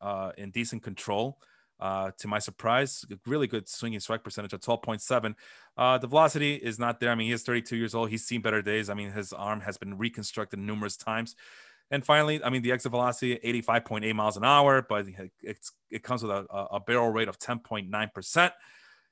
uh, 0.02 0.32
in 0.38 0.52
decent 0.52 0.84
control. 0.84 1.40
Uh, 1.80 2.12
to 2.18 2.30
my 2.30 2.40
surprise, 2.40 3.04
really 3.26 3.48
good 3.48 3.68
swinging 3.68 4.00
strike 4.00 4.24
percentage 4.24 4.54
at 4.54 4.62
12.7. 4.62 5.36
Uh, 5.76 5.98
the 5.98 6.08
velocity 6.08 6.56
is 6.56 6.80
not 6.80 7.00
there. 7.00 7.10
I 7.10 7.16
mean, 7.16 7.28
he 7.28 7.34
is 7.34 7.44
32 7.44 7.76
years 7.76 7.94
old. 7.94 8.10
He's 8.10 8.24
seen 8.24 8.42
better 8.42 8.62
days. 8.62 8.90
I 8.90 8.94
mean, 8.94 9.12
his 9.12 9.34
arm 9.34 9.60
has 9.62 9.78
been 9.78 9.98
reconstructed 9.98 10.60
numerous 10.60 10.96
times. 10.96 11.36
And 11.94 12.04
finally, 12.04 12.44
I 12.44 12.50
mean, 12.50 12.64
the 12.64 12.72
exit 12.72 12.90
velocity 12.90 13.40
85.8 13.62 14.16
miles 14.16 14.36
an 14.36 14.44
hour, 14.44 14.82
but 14.82 15.06
it 15.44 16.04
comes 16.04 16.24
with 16.24 16.32
a, 16.32 16.44
a 16.50 16.80
barrel 16.80 17.10
rate 17.10 17.28
of 17.28 17.38
10.9 17.38 18.14
percent 18.14 18.52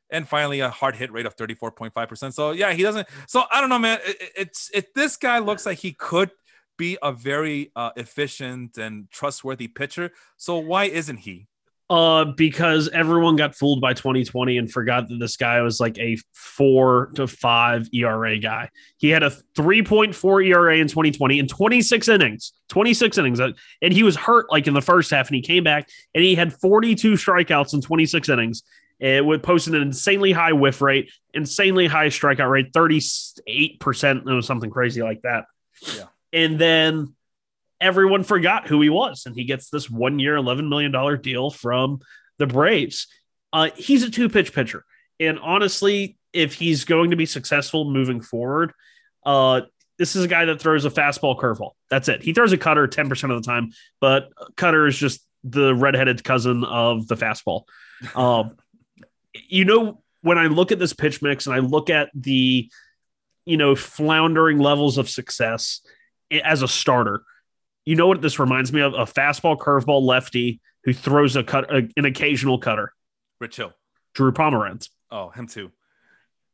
and 0.10 0.28
finally 0.28 0.62
a 0.62 0.70
hard 0.72 0.96
hit 0.96 1.12
rate 1.12 1.28
of 1.28 1.36
34.5%. 1.38 2.34
So 2.34 2.52
yeah, 2.52 2.74
he 2.74 2.82
doesn't. 2.82 3.08
So 3.28 3.44
I 3.52 3.62
don't 3.62 3.70
know, 3.70 3.78
man. 3.78 4.00
It, 4.04 4.32
it's 4.36 4.72
it. 4.74 4.96
This 4.96 5.16
guy 5.16 5.38
looks 5.38 5.64
like 5.64 5.78
he 5.78 5.94
could 5.94 6.32
be 6.76 6.98
a 7.04 7.12
very 7.12 7.72
uh, 7.76 7.92
efficient 7.96 8.80
and 8.80 9.12
trustworthy 9.12 9.68
pitcher. 9.68 10.12
So 10.38 10.58
why 10.58 10.86
isn't 10.86 11.18
he? 11.18 11.48
Uh, 11.92 12.24
because 12.24 12.88
everyone 12.94 13.36
got 13.36 13.54
fooled 13.54 13.82
by 13.82 13.94
2020 13.94 14.58
and 14.58 14.72
forgot 14.72 15.10
that 15.10 15.20
this 15.20 15.36
guy 15.36 15.62
was 15.62 15.82
like 15.82 16.00
a 16.00 16.18
four 16.32 17.12
to 17.16 17.28
five 17.28 17.86
ERA 17.94 18.39
guy. 18.39 18.70
He 18.96 19.10
had 19.10 19.24
a 19.24 19.30
3.4 19.58 20.48
ERA 20.48 20.78
in 20.78 20.88
2020 20.88 21.39
in 21.39 21.48
26 21.50 22.08
innings, 22.08 22.54
26 22.70 23.18
innings. 23.18 23.42
Uh, 23.42 23.50
and 23.82 23.92
he 23.92 24.04
was 24.04 24.16
hurt 24.16 24.50
like 24.50 24.68
in 24.68 24.74
the 24.74 24.82
first 24.82 25.12
half 25.12 25.28
and 25.28 25.36
he 25.36 25.42
came 25.42 25.66
back 25.66 25.89
and 26.16 26.24
he 26.24 26.34
had 26.34 26.54
42 26.54 27.16
strikeouts 27.16 27.74
in 27.74 27.82
26 27.82 28.30
innings. 28.30 28.64
It 29.02 29.26
would 29.26 29.44
post 29.44 29.68
an 29.68 29.76
insanely 29.76 30.32
high 30.32 30.54
whiff 30.54 30.82
rate, 30.82 31.12
insanely 31.34 31.88
high 31.88 32.08
strikeout 32.08 32.50
rate, 32.50 32.72
38%. 32.72 33.42
It 33.46 34.34
was 34.34 34.48
something 34.48 34.70
crazy 34.70 35.04
like 35.04 35.24
that. 35.24 35.44
Yeah. 35.98 36.06
And 36.32 36.58
then 36.58 37.16
everyone 37.82 38.24
forgot 38.24 38.68
who 38.68 38.80
he 38.80 38.90
was. 38.90 39.24
And 39.26 39.36
he 39.36 39.44
gets 39.44 39.70
this 39.70 39.90
one 39.90 40.20
year, 40.20 40.38
$11 40.38 40.70
million 40.70 41.22
deal 41.22 41.50
from 41.50 42.00
the 42.38 42.48
Braves. 42.48 43.08
Uh, 43.52 43.72
he's 43.76 44.04
a 44.04 44.12
two 44.12 44.30
pitch 44.30 44.54
pitcher. 44.54 44.86
And 45.20 45.40
honestly, 45.40 46.18
if 46.32 46.54
he's 46.54 46.86
going 46.86 47.10
to 47.10 47.18
be 47.18 47.26
successful 47.26 47.92
moving 47.92 48.22
forward, 48.22 48.72
uh, 49.26 49.62
this 49.98 50.16
is 50.16 50.24
a 50.24 50.28
guy 50.28 50.46
that 50.46 50.62
throws 50.62 50.86
a 50.86 50.90
fastball 50.90 51.38
curveball. 51.38 51.72
That's 51.90 52.08
it. 52.08 52.24
He 52.24 52.34
throws 52.34 52.54
a 52.54 52.58
cutter 52.58 52.88
10% 52.88 53.36
of 53.36 53.44
the 53.44 53.46
time, 53.46 53.72
but 54.00 54.30
cutter 54.56 54.88
is 54.88 54.98
just 54.98 55.26
the 55.44 55.76
redheaded 55.76 56.24
cousin 56.24 56.64
of 56.64 57.08
the 57.08 57.16
fastball. 57.16 57.64
Um, 58.16 58.58
you 59.34 59.66
know, 59.66 60.02
when 60.22 60.38
I 60.38 60.48
look 60.48 60.72
at 60.72 60.80
this 60.80 60.94
pitch 60.94 61.22
mix 61.22 61.46
and 61.46 61.56
I 61.56 61.60
look 61.60 61.90
at 61.90 62.10
the, 62.14 62.70
you 63.46 63.58
know, 63.58 63.76
floundering 63.76 64.60
levels 64.60 64.98
of 64.98 65.10
success 65.10 65.82
as 66.32 66.62
a 66.62 66.68
starter, 66.68 67.24
you 67.86 67.96
know 67.96 68.08
what 68.08 68.22
this 68.22 68.40
reminds 68.40 68.72
me 68.72 68.82
of? 68.82 68.94
A 68.94 69.06
fastball, 69.06 69.58
curveball 69.58 70.04
lefty 70.04 70.60
who 70.84 70.94
throws 70.94 71.36
a 71.36 71.44
cut, 71.44 71.72
a, 71.74 71.88
an 71.98 72.06
occasional 72.06 72.58
cutter. 72.58 72.94
Rich 73.40 73.58
Hill, 73.58 73.74
Drew 74.14 74.32
Pomeranz. 74.32 74.90
Oh, 75.10 75.30
him 75.30 75.48
too. 75.48 75.72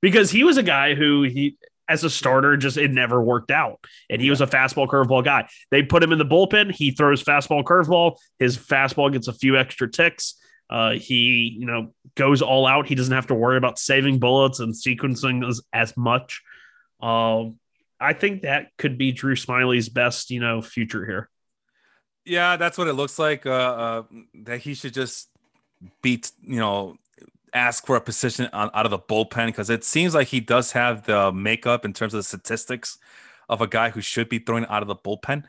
Because 0.02 0.32
he 0.32 0.44
was 0.44 0.58
a 0.58 0.64
guy 0.64 0.96
who 0.96 1.24
he, 1.24 1.58
as 1.90 2.04
a 2.04 2.10
starter, 2.10 2.58
just 2.58 2.78
it 2.78 2.92
never 2.92 3.22
worked 3.22 3.52
out, 3.52 3.80
and 4.10 4.22
he 4.22 4.30
was 4.30 4.42
a 4.42 4.48
fastball 4.48 4.88
curveball 4.88 5.24
guy. 5.24 5.48
They 5.72 5.84
put 5.84 6.04
him 6.04 6.12
in 6.12 6.18
the 6.18 6.26
bullpen. 6.26 6.72
He 6.72 6.92
throws 6.92 7.24
fastball 7.24 7.64
curveball. 7.64 8.18
His 8.40 8.58
fastball 8.58 9.12
gets 9.12 9.28
a 9.28 9.34
few 9.34 9.58
extra 9.58 9.90
ticks. 9.90 10.36
Uh, 10.70 10.92
he, 10.92 11.56
you 11.58 11.66
know, 11.66 11.94
goes 12.16 12.42
all 12.42 12.66
out. 12.66 12.88
He 12.88 12.96
doesn't 12.96 13.14
have 13.14 13.28
to 13.28 13.36
worry 13.36 13.58
about 13.58 13.80
saving 13.80 14.20
bullets 14.20 14.60
and 14.60 14.74
sequencing 14.74 15.48
as, 15.48 15.62
as 15.72 15.96
much. 15.96 16.42
Um, 17.02 17.58
I 18.00 18.14
think 18.14 18.43
that 18.43 18.76
could 18.78 18.98
be 18.98 19.12
Drew 19.12 19.36
Smyly's 19.36 19.89
best, 19.89 20.30
you 20.30 20.39
know, 20.39 20.62
future 20.62 21.06
here. 21.06 21.30
Yeah, 22.26 22.58
that's 22.58 22.78
what 22.78 22.88
it 22.88 22.93
looks 22.93 23.18
like. 23.18 23.45
Uh, 23.45 23.50
uh, 23.50 24.04
that 24.43 24.60
he 24.60 24.74
should 24.74 24.93
just 24.93 25.30
beat, 26.02 26.32
you 26.41 26.60
know, 26.60 26.98
ask 27.54 27.86
for 27.86 27.95
a 27.95 28.02
position 28.02 28.50
on, 28.54 28.70
out 28.74 28.86
of 28.86 28.91
the 28.91 29.00
bullpen 29.00 29.48
because 29.48 29.70
it 29.70 29.84
seems 29.84 30.14
like 30.14 30.28
he 30.28 30.39
does 30.39 30.74
have 30.74 31.06
the 31.06 31.32
makeup 31.32 31.86
in 31.86 31.93
terms 31.93 32.14
of 32.14 32.20
the 32.20 32.24
statistics 32.24 32.98
of 33.50 33.62
a 33.62 33.68
guy 33.68 33.89
who 33.89 34.02
should 34.02 34.30
be 34.30 34.39
throwing 34.39 34.66
out 34.68 34.82
of 34.82 34.88
the 34.88 34.95
bullpen. 34.95 35.43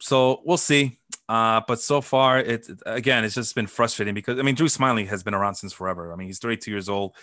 So 0.00 0.42
we'll 0.44 0.56
see. 0.56 0.98
Uh, 1.28 1.60
but 1.66 1.80
so 1.80 2.00
far, 2.00 2.38
it 2.38 2.66
again, 2.86 3.24
it's 3.24 3.34
just 3.34 3.54
been 3.54 3.66
frustrating 3.66 4.14
because 4.14 4.38
I 4.38 4.42
mean, 4.42 4.54
Drew 4.54 4.68
Smiley 4.68 5.06
has 5.06 5.22
been 5.22 5.34
around 5.34 5.56
since 5.56 5.72
forever. 5.72 6.12
I 6.12 6.16
mean, 6.16 6.26
he's 6.26 6.38
32 6.38 6.70
years 6.70 6.88
old, 6.88 7.14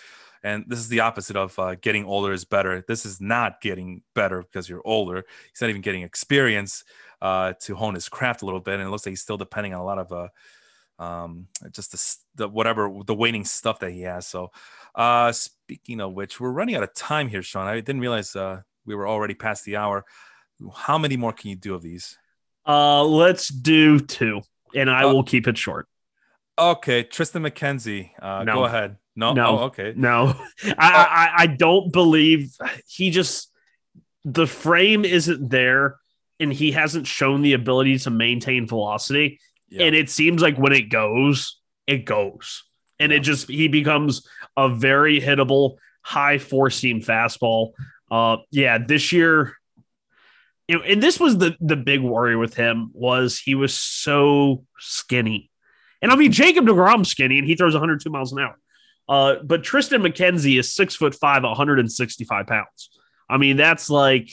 and 0.46 0.64
this 0.68 0.78
is 0.78 0.88
the 0.88 1.00
opposite 1.00 1.34
of 1.34 1.58
uh, 1.58 1.74
getting 1.74 2.04
older 2.04 2.32
is 2.32 2.44
better. 2.44 2.84
This 2.86 3.04
is 3.04 3.20
not 3.20 3.60
getting 3.60 4.02
better 4.14 4.42
because 4.42 4.68
you're 4.68 4.82
older. 4.84 5.24
He's 5.50 5.60
not 5.60 5.70
even 5.70 5.82
getting 5.82 6.02
experience 6.02 6.84
uh, 7.20 7.54
to 7.62 7.74
hone 7.74 7.94
his 7.94 8.08
craft 8.08 8.42
a 8.42 8.44
little 8.44 8.60
bit, 8.60 8.74
and 8.74 8.84
it 8.84 8.90
looks 8.90 9.04
like 9.04 9.10
he's 9.10 9.22
still 9.22 9.38
depending 9.38 9.74
on 9.74 9.80
a 9.80 9.84
lot 9.84 9.98
of 9.98 10.12
uh, 10.12 11.02
um, 11.02 11.48
just 11.72 11.90
the, 11.90 12.44
the 12.44 12.48
whatever 12.48 12.88
the 13.04 13.14
waiting 13.14 13.44
stuff 13.44 13.80
that 13.80 13.90
he 13.90 14.02
has. 14.02 14.24
So, 14.28 14.52
uh, 14.94 15.32
speaking 15.32 16.00
of 16.00 16.12
which, 16.12 16.38
we're 16.38 16.52
running 16.52 16.76
out 16.76 16.84
of 16.84 16.94
time 16.94 17.26
here, 17.26 17.42
Sean. 17.42 17.66
I 17.66 17.74
didn't 17.80 18.00
realize 18.00 18.36
uh, 18.36 18.60
we 18.84 18.94
were 18.94 19.08
already 19.08 19.34
past 19.34 19.64
the 19.64 19.76
hour. 19.76 20.04
How 20.76 20.96
many 20.96 21.16
more 21.16 21.32
can 21.32 21.50
you 21.50 21.56
do 21.56 21.74
of 21.74 21.82
these? 21.82 22.16
Uh, 22.64 23.02
let's 23.02 23.48
do 23.48 23.98
two, 23.98 24.42
and 24.76 24.88
I 24.88 25.02
uh, 25.02 25.12
will 25.12 25.24
keep 25.24 25.48
it 25.48 25.58
short. 25.58 25.88
Okay, 26.56 27.02
Tristan 27.02 27.42
McKenzie. 27.42 28.10
Uh, 28.22 28.44
no. 28.44 28.54
Go 28.54 28.64
ahead. 28.64 28.96
No, 29.16 29.32
no, 29.32 29.46
oh, 29.46 29.64
okay. 29.64 29.94
No, 29.96 30.34
I, 30.64 30.74
I, 30.78 31.30
I 31.38 31.46
don't 31.46 31.92
believe 31.92 32.54
he 32.86 33.10
just 33.10 33.50
the 34.24 34.46
frame 34.46 35.04
isn't 35.04 35.48
there, 35.48 35.96
and 36.38 36.52
he 36.52 36.72
hasn't 36.72 37.06
shown 37.06 37.42
the 37.42 37.54
ability 37.54 37.98
to 38.00 38.10
maintain 38.10 38.66
velocity. 38.66 39.40
Yeah. 39.68 39.86
And 39.86 39.96
it 39.96 40.10
seems 40.10 40.42
like 40.42 40.56
when 40.56 40.72
it 40.72 40.90
goes, 40.90 41.60
it 41.86 42.04
goes, 42.04 42.64
and 43.00 43.10
yeah. 43.10 43.18
it 43.18 43.20
just 43.20 43.48
he 43.48 43.68
becomes 43.68 44.28
a 44.56 44.68
very 44.68 45.20
hittable 45.20 45.76
high 46.02 46.38
four 46.38 46.70
seam 46.70 47.00
fastball. 47.00 47.72
Uh, 48.10 48.36
yeah, 48.50 48.78
this 48.78 49.12
year 49.12 49.56
and 50.68 51.02
this 51.02 51.20
was 51.20 51.38
the 51.38 51.56
the 51.60 51.76
big 51.76 52.00
worry 52.00 52.36
with 52.36 52.54
him 52.54 52.90
was 52.92 53.38
he 53.38 53.54
was 53.54 53.74
so 53.74 54.64
skinny. 54.78 55.50
And 56.02 56.10
I 56.10 56.16
mean 56.16 56.32
Jacob 56.32 56.66
DeGrom 56.66 57.06
skinny 57.06 57.38
and 57.38 57.46
he 57.46 57.54
throws 57.54 57.74
102 57.74 58.10
miles 58.10 58.32
an 58.32 58.40
hour. 58.40 58.58
Uh, 59.08 59.36
but 59.42 59.62
Tristan 59.62 60.02
McKenzie 60.02 60.58
is 60.58 60.72
six 60.72 60.96
foot 60.96 61.14
five, 61.14 61.42
165 61.42 62.46
pounds. 62.46 62.90
I 63.28 63.38
mean, 63.38 63.56
that's 63.56 63.90
like 63.90 64.30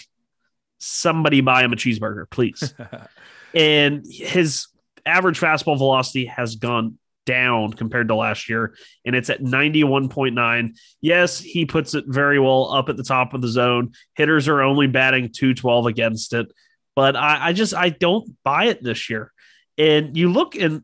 somebody 0.80 1.42
buy 1.42 1.64
him 1.64 1.74
a 1.74 1.76
cheeseburger, 1.76 2.30
please. 2.30 2.74
and 3.54 4.06
his 4.08 4.68
average 5.06 5.40
fastball 5.40 5.78
velocity 5.78 6.26
has 6.26 6.56
gone 6.56 6.98
down 7.26 7.74
compared 7.74 8.10
to 8.10 8.16
last 8.16 8.50
year, 8.50 8.76
and 9.06 9.16
it's 9.16 9.30
at 9.30 9.42
91.9. 9.42 10.78
Yes, 11.02 11.40
he 11.40 11.66
puts 11.66 11.94
it 11.94 12.06
very 12.08 12.40
well 12.40 12.72
up 12.74 12.90
at 12.90 12.98
the 12.98 13.04
top 13.04 13.34
of 13.34 13.42
the 13.42 13.48
zone. 13.48 13.94
Hitters 14.16 14.48
are 14.48 14.62
only 14.62 14.88
batting 14.88 15.32
212 15.32 15.86
against 15.86 16.34
it, 16.34 16.52
but 16.96 17.16
I, 17.16 17.48
I 17.48 17.54
just 17.54 17.74
I 17.74 17.90
don't 17.90 18.36
buy 18.44 18.66
it 18.66 18.84
this 18.84 19.10
year. 19.10 19.32
And 19.78 20.16
you 20.18 20.32
look 20.32 20.56
and 20.56 20.84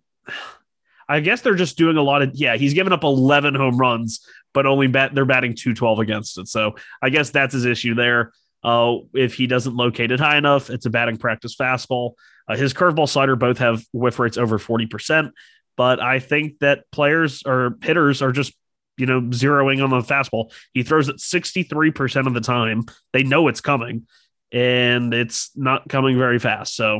I 1.10 1.19
guess 1.19 1.41
they're 1.41 1.56
just 1.56 1.77
doing 1.77 1.98
a 1.98 2.03
lot 2.03 2.22
of 2.22 2.31
yeah, 2.36 2.56
he's 2.56 2.76
given 2.76 2.94
up 2.94 3.03
11 3.03 3.56
home 3.56 3.77
runs, 3.77 4.26
but 4.53 4.65
only 4.65 4.88
bat 4.88 5.15
they're 5.15 5.26
batting 5.26 5.56
212 5.56 5.99
against 5.99 6.38
it. 6.38 6.48
So 6.48 6.76
I 7.02 7.10
guess 7.10 7.31
that's 7.31 7.53
his 7.53 7.65
issue 7.65 7.95
there. 7.95 8.31
Uh, 8.64 8.98
if 9.14 9.34
he 9.34 9.48
doesn't 9.48 9.76
locate 9.76 10.11
it 10.11 10.19
high 10.19 10.38
enough, 10.38 10.69
it's 10.69 10.86
a 10.86 10.90
batting 10.90 11.18
practice 11.18 11.56
fastball. 11.56 12.14
Uh, 12.48 12.56
his 12.56 12.73
curveball 12.73 13.10
slider 13.10 13.36
both 13.36 13.57
have 13.57 13.84
whiff 13.91 14.19
rates 14.19 14.38
over 14.38 14.60
40%. 14.60 15.31
But 15.76 16.02
I 16.02 16.19
think 16.19 16.60
that 16.60 16.84
players 16.91 17.41
or 17.45 17.77
hitters 17.81 18.22
are 18.22 18.34
just, 18.34 18.53
you 18.98 19.06
know, 19.06 19.22
zeroing 19.22 19.81
on 19.81 19.90
the 19.90 20.02
fastball. 20.02 20.52
He 20.73 20.84
throws 20.84 21.07
it 21.07 21.18
63% 21.18 22.27
of 22.27 22.34
the 22.34 22.41
time. 22.41 22.84
They 23.14 23.23
know 23.23 23.48
it's 23.48 23.61
coming 23.61 24.06
and 24.52 25.14
it's 25.14 25.52
not 25.56 25.88
coming 25.88 26.18
very 26.18 26.38
fast. 26.38 26.76
So, 26.76 26.99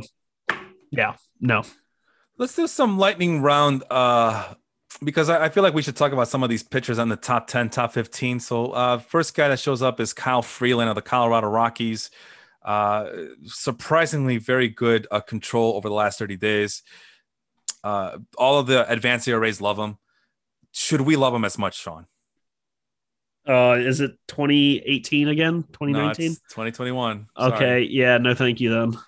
yeah, 0.90 1.16
no. 1.40 1.62
Let's 2.40 2.56
do 2.56 2.66
some 2.66 2.96
lightning 2.96 3.42
round 3.42 3.84
uh, 3.90 4.54
because 5.04 5.28
I, 5.28 5.44
I, 5.44 5.48
feel 5.50 5.62
like 5.62 5.74
we 5.74 5.82
should 5.82 5.94
talk 5.94 6.12
about 6.12 6.26
some 6.26 6.42
of 6.42 6.48
these 6.48 6.62
pitchers 6.62 6.98
on 6.98 7.10
the 7.10 7.16
top 7.16 7.48
10, 7.48 7.68
top 7.68 7.92
15. 7.92 8.40
So, 8.40 8.70
uh, 8.70 8.96
first 8.96 9.34
guy 9.34 9.48
that 9.48 9.58
shows 9.58 9.82
up 9.82 10.00
is 10.00 10.14
Kyle 10.14 10.40
Freeland 10.40 10.88
of 10.88 10.94
the 10.94 11.02
Colorado 11.02 11.48
Rockies. 11.48 12.10
Uh, 12.64 13.10
surprisingly, 13.44 14.38
very 14.38 14.68
good 14.68 15.06
uh, 15.10 15.20
control 15.20 15.74
over 15.74 15.90
the 15.90 15.94
last 15.94 16.18
30 16.18 16.38
days. 16.38 16.82
Uh, 17.84 18.16
all 18.38 18.58
of 18.58 18.66
the 18.66 18.90
advanced 18.90 19.28
ERAs 19.28 19.60
love 19.60 19.78
him. 19.78 19.98
Should 20.72 21.02
we 21.02 21.16
love 21.16 21.34
him 21.34 21.44
as 21.44 21.58
much, 21.58 21.76
Sean? 21.76 22.06
Uh, 23.46 23.76
is 23.78 24.00
it 24.00 24.12
2018 24.28 25.28
again? 25.28 25.64
2019? 25.74 26.30
No, 26.30 26.34
2021. 26.48 27.26
Sorry. 27.36 27.52
Okay, 27.52 27.80
yeah, 27.82 28.16
no, 28.16 28.34
thank 28.34 28.62
you 28.62 28.70
then. 28.70 28.98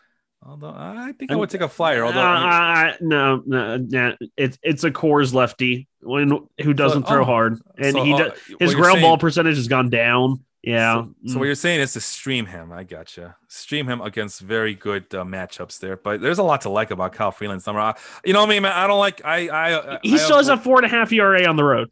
Although 0.45 0.75
I 0.77 1.13
think 1.19 1.31
I 1.31 1.37
would 1.37 1.51
take 1.51 1.61
a 1.61 1.69
flyer. 1.69 2.05
Although 2.05 2.21
uh, 2.21 2.95
no, 3.01 3.43
no, 3.47 3.77
no, 3.77 4.17
it's 4.37 4.59
it's 4.63 4.83
a 4.85 4.91
Coors 4.91 5.33
lefty 5.33 5.89
when 6.01 6.49
who 6.63 6.75
doesn't 6.75 7.05
so, 7.05 7.09
throw 7.09 7.23
oh, 7.23 7.25
hard, 7.25 7.61
and 7.79 7.93
so, 7.93 8.05
he 8.05 8.13
uh, 8.13 8.19
does, 8.19 8.33
his 8.59 8.75
ground 8.75 8.95
saying, 8.95 9.03
ball 9.03 9.19
percentage 9.19 9.57
has 9.57 9.69
gone 9.69 9.89
down 9.89 10.45
Yeah. 10.63 11.05
So, 11.27 11.33
so 11.33 11.39
what 11.39 11.47
you're 11.47 11.55
saying 11.55 11.81
is 11.81 11.93
to 11.95 12.01
stream 12.01 12.47
him. 12.47 12.73
I 12.73 12.85
gotcha. 12.85 13.37
Stream 13.49 13.89
him 13.89 14.01
against 14.01 14.41
very 14.41 14.75
good 14.75 15.13
uh, 15.15 15.25
matchups 15.25 15.81
there. 15.81 15.97
But 15.97 16.21
there's 16.21 16.39
a 16.39 16.43
lot 16.43 16.63
to 16.63 16.71
like 16.71 16.91
about 16.91 17.13
Kyle 17.13 17.33
Freeland 17.33 17.63
summer. 17.63 17.81
I, 17.81 17.97
you 18.25 18.33
know 18.33 18.41
what 18.41 18.49
I 18.49 18.51
mean, 18.51 18.63
man? 18.63 18.73
I 18.73 18.87
don't 18.87 18.99
like. 18.99 19.25
I. 19.25 19.49
I. 19.49 19.99
he 20.03 20.15
I 20.15 20.17
still 20.19 20.37
has 20.37 20.49
a 20.49 20.57
four 20.57 20.77
and 20.77 20.87
a 20.87 20.89
half 20.89 21.13
ERA 21.13 21.45
on 21.47 21.57
the 21.57 21.65
road, 21.65 21.91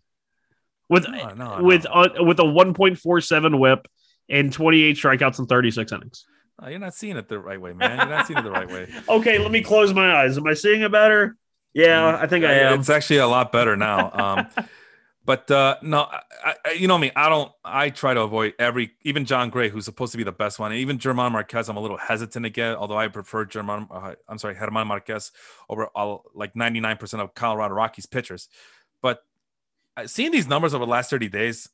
with 0.89 1.09
No, 1.09 1.35
no, 1.35 1.63
with 1.63 1.85
no. 1.85 1.91
Uh, 1.91 2.09
with 2.21 2.39
a 2.39 2.45
one 2.45 2.75
point 2.75 2.99
four 2.99 3.21
seven 3.21 3.59
WHIP 3.59 3.87
and 4.29 4.53
twenty 4.53 4.83
eight 4.83 4.97
strikeouts 4.97 5.41
in 5.41 5.47
thirty 5.47 5.73
six 5.73 5.91
innings. 5.91 6.25
Oh, 6.63 6.69
you're 6.69 6.79
not 6.79 6.95
seeing 6.95 7.17
it 7.17 7.29
the 7.29 7.39
right 7.39 7.61
way, 7.61 7.73
man. 7.73 7.97
You're 7.97 8.07
not 8.07 8.27
seeing 8.27 8.39
it 8.39 8.43
the 8.43 8.51
right 8.51 8.69
way. 8.69 8.89
Okay, 9.09 9.39
let 9.39 9.51
me 9.51 9.63
close 9.63 9.93
my 9.95 10.23
eyes. 10.23 10.37
Am 10.37 10.47
I 10.47 10.55
seeing 10.55 10.83
it 10.83 10.93
better? 10.93 11.37
Yeah, 11.73 12.19
I 12.21 12.27
think 12.27 12.45
I 12.45 12.53
am. 12.53 12.81
It's 12.81 12.91
actually 12.91 13.19
a 13.19 13.27
lot 13.27 13.53
better 13.53 13.77
now. 13.77 14.11
Um, 14.13 14.67
but 15.25 15.51
uh, 15.51 15.77
no, 15.83 16.01
I, 16.45 16.55
I, 16.65 16.71
you 16.73 16.87
know 16.89 16.99
me. 16.99 17.13
I 17.17 17.29
don't. 17.29 17.51
I 17.65 17.91
try 17.91 18.13
to 18.13 18.21
avoid 18.21 18.55
every, 18.59 18.93
even 19.03 19.25
Jon 19.25 19.51
Gray, 19.51 19.69
who's 19.69 19.85
supposed 19.85 20.13
to 20.13 20.19
be 20.19 20.25
the 20.25 20.33
best 20.33 20.59
one, 20.59 20.73
and 20.73 20.81
even 20.81 20.99
German 20.99 21.33
Marquez. 21.33 21.69
I'm 21.69 21.77
a 21.77 21.81
little 21.81 21.97
hesitant 21.97 22.45
to 22.45 22.51
get, 22.51 22.77
although 22.77 22.99
I 22.99 23.09
prefer 23.09 23.45
German. 23.45 23.87
Uh, 23.91 24.15
I'm 24.29 24.39
sorry, 24.39 24.55
German 24.55 24.89
Marquez 24.89 25.33
over 25.69 25.87
all 25.95 26.25
like 26.35 26.55
99% 26.55 27.21
of 27.21 27.35
Colorado 27.35 27.75
Rockies 27.75 28.07
pitchers. 28.07 28.49
But 29.01 29.23
uh, 29.97 30.07
seeing 30.07 30.33
these 30.33 30.49
numbers 30.49 30.75
over 30.75 30.85
the 30.85 30.91
last 30.91 31.11
30 31.11 31.29
days, 31.29 31.69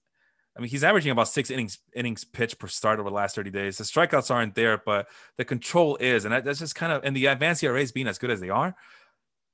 I 0.56 0.60
mean, 0.60 0.70
he's 0.70 0.84
averaging 0.84 1.12
about 1.12 1.28
six 1.28 1.50
innings 1.50 1.78
innings 1.94 2.24
pitched 2.24 2.58
per 2.58 2.66
start 2.66 2.98
over 2.98 3.10
the 3.10 3.14
last 3.14 3.36
30 3.36 3.50
days. 3.50 3.76
The 3.76 3.84
strikeouts 3.84 4.30
aren't 4.30 4.54
there, 4.54 4.78
but 4.78 5.08
the 5.36 5.44
control 5.44 5.96
is, 5.96 6.24
and 6.24 6.32
that, 6.32 6.44
that's 6.44 6.60
just 6.60 6.74
kind 6.74 6.92
of 6.92 7.04
and 7.04 7.14
the 7.14 7.26
advanced 7.26 7.62
ERAs 7.62 7.92
being 7.92 8.06
as 8.06 8.18
good 8.18 8.30
as 8.30 8.40
they 8.40 8.48
are, 8.48 8.74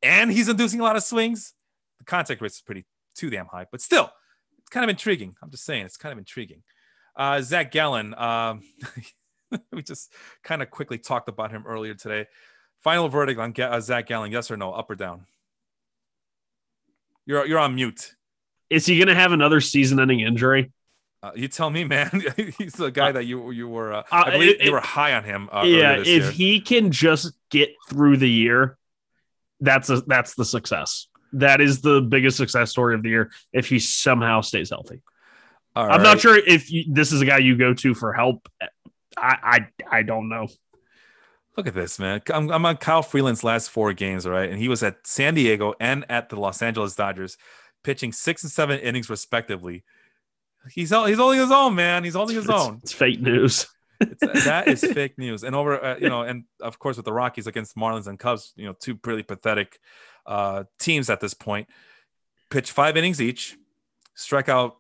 and 0.03 0.31
he's 0.31 0.49
inducing 0.49 0.81
a 0.81 0.85
lot 0.85 0.97
of 0.97 1.03
swings. 1.03 1.55
The 1.99 2.05
contact 2.05 2.41
rate 2.41 2.53
is 2.53 2.61
pretty 2.61 2.85
too 3.17 3.31
damn 3.31 3.47
high, 3.47 3.67
but 3.71 3.81
still, 3.81 4.11
it's 4.61 4.69
kind 4.71 4.85
of 4.85 4.91
intriguing. 4.91 5.35
I'm 5.43 5.51
just 5.51 5.65
saying, 5.65 5.87
it's 5.87 5.97
kind 5.97 6.13
of 6.13 6.19
intriguing. 6.19 6.63
Uh, 7.17 7.43
Zach 7.43 7.73
Gallen, 7.73 8.15
um, 8.15 8.63
we 9.73 9.83
just 9.83 10.13
kind 10.45 10.63
of 10.63 10.71
quickly 10.71 10.99
talked 10.99 11.29
about 11.29 11.51
him 11.51 11.65
earlier 11.67 11.95
today. 11.95 12.27
Final 12.83 13.09
verdict 13.09 13.41
on 13.41 13.53
Ga- 13.53 13.71
uh, 13.71 13.81
Zach 13.81 14.07
Gallen: 14.07 14.31
yes 14.31 14.51
or 14.53 14.57
no, 14.57 14.73
up 14.73 14.89
or 14.89 14.95
down? 14.95 15.27
You're 17.27 17.45
you're 17.47 17.59
on 17.59 17.75
mute. 17.75 18.15
Is 18.71 18.87
he 18.87 18.97
going 18.97 19.09
to 19.09 19.15
have 19.15 19.33
another 19.33 19.61
season 19.61 19.99
ending 20.01 20.21
injury? 20.21 20.71
Uh, 21.23 21.31
you 21.37 21.47
tell 21.49 21.71
me, 21.71 21.85
man. 21.85 22.11
He's 22.59 22.73
the 22.73 22.91
guy 22.91 23.13
that 23.13 23.25
you 23.25 23.51
you 23.53 23.69
were. 23.69 23.93
Uh, 23.93 24.03
Uh, 24.11 24.25
I 24.27 24.31
believe 24.31 24.61
it- 24.61 24.65
you 24.67 24.73
were 24.73 24.81
high 24.81 25.15
on 25.15 25.25
him. 25.25 25.49
Uh, 25.53 25.63
yeah, 25.65 25.97
if 25.99 26.07
year. 26.07 26.31
he 26.31 26.61
can 26.61 26.91
just 26.91 27.33
get 27.51 27.71
through 27.89 28.17
the 28.17 28.29
year, 28.29 28.77
that's 29.61 29.89
a 29.91 30.01
that's 30.03 30.35
the 30.35 30.45
success. 30.45 31.07
That 31.35 31.61
is 31.61 31.81
the 31.81 32.01
biggest 32.01 32.37
success 32.37 32.71
story 32.71 32.95
of 32.95 33.03
the 33.03 33.09
year 33.09 33.31
if 33.53 33.69
he 33.69 33.79
somehow 33.79 34.41
stays 34.41 34.71
healthy. 34.71 35.01
All 35.75 35.91
I'm 35.91 36.03
not 36.03 36.21
sure 36.21 36.37
if 36.37 36.71
you, 36.71 36.85
this 36.89 37.13
is 37.13 37.23
a 37.23 37.25
guy 37.25 37.39
you 37.39 37.57
go 37.57 37.73
to 37.73 37.95
for 37.95 38.13
help. 38.13 38.49
I 39.17 39.67
I, 39.89 39.99
I 39.99 40.03
don't 40.03 40.29
know. 40.29 40.49
Look 41.57 41.67
at 41.67 41.75
this, 41.75 41.99
man. 41.99 42.23
I'm, 42.33 42.51
I'm 42.51 42.65
on 42.67 42.79
Kyle 42.79 43.03
Freeland's 43.03 43.45
last 43.45 43.69
four 43.71 43.93
games, 43.93 44.25
all 44.27 44.33
right? 44.33 44.49
And 44.49 44.59
he 44.59 44.69
was 44.69 44.83
at 44.83 45.07
San 45.07 45.35
Diego 45.35 45.75
and 45.79 46.05
at 46.11 46.31
the 46.31 46.37
Los 46.41 46.63
Angeles 46.63 46.95
Dodgers, 46.95 47.37
pitching 47.85 48.11
six 48.11 48.43
and 48.43 48.51
seven 48.51 48.81
innings 48.81 49.11
respectively. 49.11 49.85
He's 50.71 50.93
all 50.93 51.07
he's 51.07 51.19
holding 51.19 51.41
his 51.41 51.51
own, 51.51 51.75
man. 51.75 52.05
He's 52.05 52.15
holding 52.15 52.37
his 52.37 52.45
It's, 52.45 52.53
own. 52.55 52.79
it's 52.83 52.93
fake 52.93 53.21
news. 53.21 53.67
It's, 54.01 54.21
that 54.45 54.69
is 54.69 54.81
fake 54.85 55.19
news. 55.19 55.45
And 55.45 55.55
over, 55.55 55.83
uh, 55.83 55.97
you 55.99 56.09
know, 56.09 56.23
and 56.23 56.45
of 56.61 56.79
course 56.79 56.97
with 56.97 57.05
the 57.05 57.13
Rockies 57.13 57.47
against 57.47 57.77
Marlins 57.77 58.07
and 58.07 58.19
Cubs, 58.19 58.53
you 58.57 58.67
know, 58.67 58.75
two 58.79 58.95
pretty 58.95 59.23
pathetic 59.23 59.79
uh, 60.27 60.65
teams 60.79 61.11
at 61.11 61.21
this 61.21 61.35
point. 61.35 61.69
Pitch 62.51 62.71
five 62.71 62.97
innings 62.97 63.21
each, 63.21 63.57
strike 64.15 64.49
out 64.49 64.77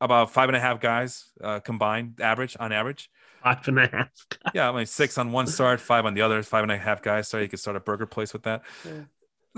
about 0.00 0.30
five 0.30 0.48
and 0.48 0.56
a 0.56 0.60
half 0.60 0.80
guys 0.80 1.24
uh, 1.42 1.60
combined, 1.60 2.20
average 2.20 2.56
on 2.60 2.72
average. 2.72 3.10
Five 3.42 3.66
and 3.68 3.78
a 3.80 3.86
half. 3.88 4.10
Yeah, 4.54 4.70
I 4.70 4.76
mean 4.76 4.86
six 4.86 5.16
on 5.18 5.32
one 5.32 5.46
start, 5.46 5.80
five 5.80 6.04
on 6.06 6.14
the 6.14 6.22
other, 6.22 6.42
five 6.42 6.62
and 6.62 6.72
a 6.72 6.78
half 6.78 7.02
guys. 7.02 7.28
Sorry, 7.28 7.44
you 7.44 7.48
could 7.48 7.58
start 7.60 7.76
a 7.76 7.80
burger 7.80 8.06
place 8.06 8.32
with 8.32 8.42
that. 8.44 8.62
Yeah. 8.84 9.02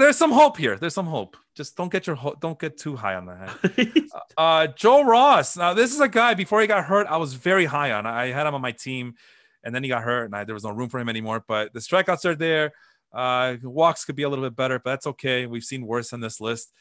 There's 0.01 0.17
some 0.17 0.33
hope 0.33 0.57
here. 0.57 0.77
There's 0.77 0.95
some 0.95 1.07
hope. 1.07 1.37
Just 1.55 1.77
don't 1.77 1.93
get 1.93 2.07
your 2.07 2.17
ho- 2.17 2.37
don't 2.41 2.59
get 2.59 2.77
too 2.79 2.97
high 2.97 3.15
on 3.15 3.27
that. 3.27 4.11
Uh, 4.37 4.67
Joe 4.69 5.03
Ross. 5.05 5.57
Now 5.57 5.75
this 5.75 5.93
is 5.93 6.01
a 6.01 6.09
guy. 6.09 6.35
Before 6.35 6.61
he 6.61 6.67
got 6.67 6.85
hurt, 6.85 7.07
I 7.09 7.19
was 7.19 7.35
very 7.35 7.67
high 7.67 7.93
on. 7.93 8.07
I 8.07 8.29
had 8.29 8.47
him 8.47 8.55
on 8.55 8.61
my 8.63 8.73
team, 8.73 9.15
and 9.63 9.75
then 9.75 9.83
he 9.83 9.89
got 9.91 10.03
hurt, 10.03 10.25
and 10.25 10.35
I, 10.35 10.45
there 10.45 10.55
was 10.55 10.65
no 10.65 10.71
room 10.71 10.89
for 10.89 10.99
him 10.99 11.09
anymore. 11.11 11.45
But 11.47 11.73
the 11.75 11.81
strikeouts 11.81 12.25
are 12.25 12.35
there. 12.35 12.73
Uh, 13.13 13.57
walks 13.63 14.05
could 14.05 14.17
be 14.17 14.23
a 14.23 14.29
little 14.29 14.45
bit 14.45 14.57
better, 14.57 14.79
but 14.79 14.91
that's 14.91 15.07
okay. 15.09 15.47
We've 15.47 15.65
seen 15.65 15.85
worse 15.87 16.13
on 16.15 16.21
this 16.21 16.41
list. 16.41 16.73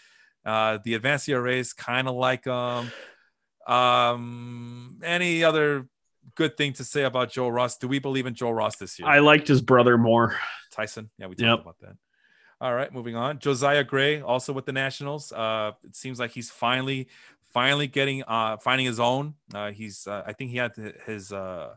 Uh, 0.45 0.77
the 0.83 0.93
advanced 0.93 1.27
ERAs 1.27 1.73
kind 1.73 2.07
of 2.07 2.15
like 2.15 2.47
um, 2.47 2.89
um, 3.67 4.99
any 5.03 5.43
other 5.43 5.87
good 6.35 6.55
thing 6.57 6.73
to 6.73 6.83
say 6.83 7.03
about 7.03 7.31
Joe 7.31 7.49
Ross? 7.49 7.77
Do 7.77 7.87
we 7.87 7.99
believe 7.99 8.25
in 8.25 8.35
Joe 8.35 8.51
Ross 8.51 8.77
this 8.77 8.99
year? 8.99 9.07
I 9.07 9.19
liked 9.19 9.47
his 9.47 9.61
brother 9.61 9.97
more. 9.97 10.37
Tyson. 10.71 11.09
Yeah, 11.17 11.27
we 11.27 11.35
talked 11.35 11.41
Yep. 11.47 11.61
about 11.61 11.75
that. 11.81 11.95
All 12.61 12.73
right, 12.73 12.93
moving 12.93 13.15
on. 13.15 13.39
Josiah 13.39 13.83
Gray, 13.83 14.21
also 14.21 14.51
with 14.51 14.65
the 14.65 14.73
Nationals. 14.73 15.31
Uh, 15.31 15.71
it 15.85 15.95
seems 15.95 16.19
like 16.19 16.31
he's 16.31 16.49
finally, 16.49 17.07
finally 17.53 17.87
getting, 17.87 18.23
uh, 18.27 18.57
finding 18.57 18.85
his 18.85 18.99
own. 18.99 19.35
Uh, 19.53 19.71
he's, 19.71 20.05
uh, 20.07 20.23
I 20.25 20.33
think 20.33 20.51
he 20.51 20.57
had 20.57 20.73
his, 21.05 21.31
uh, 21.31 21.75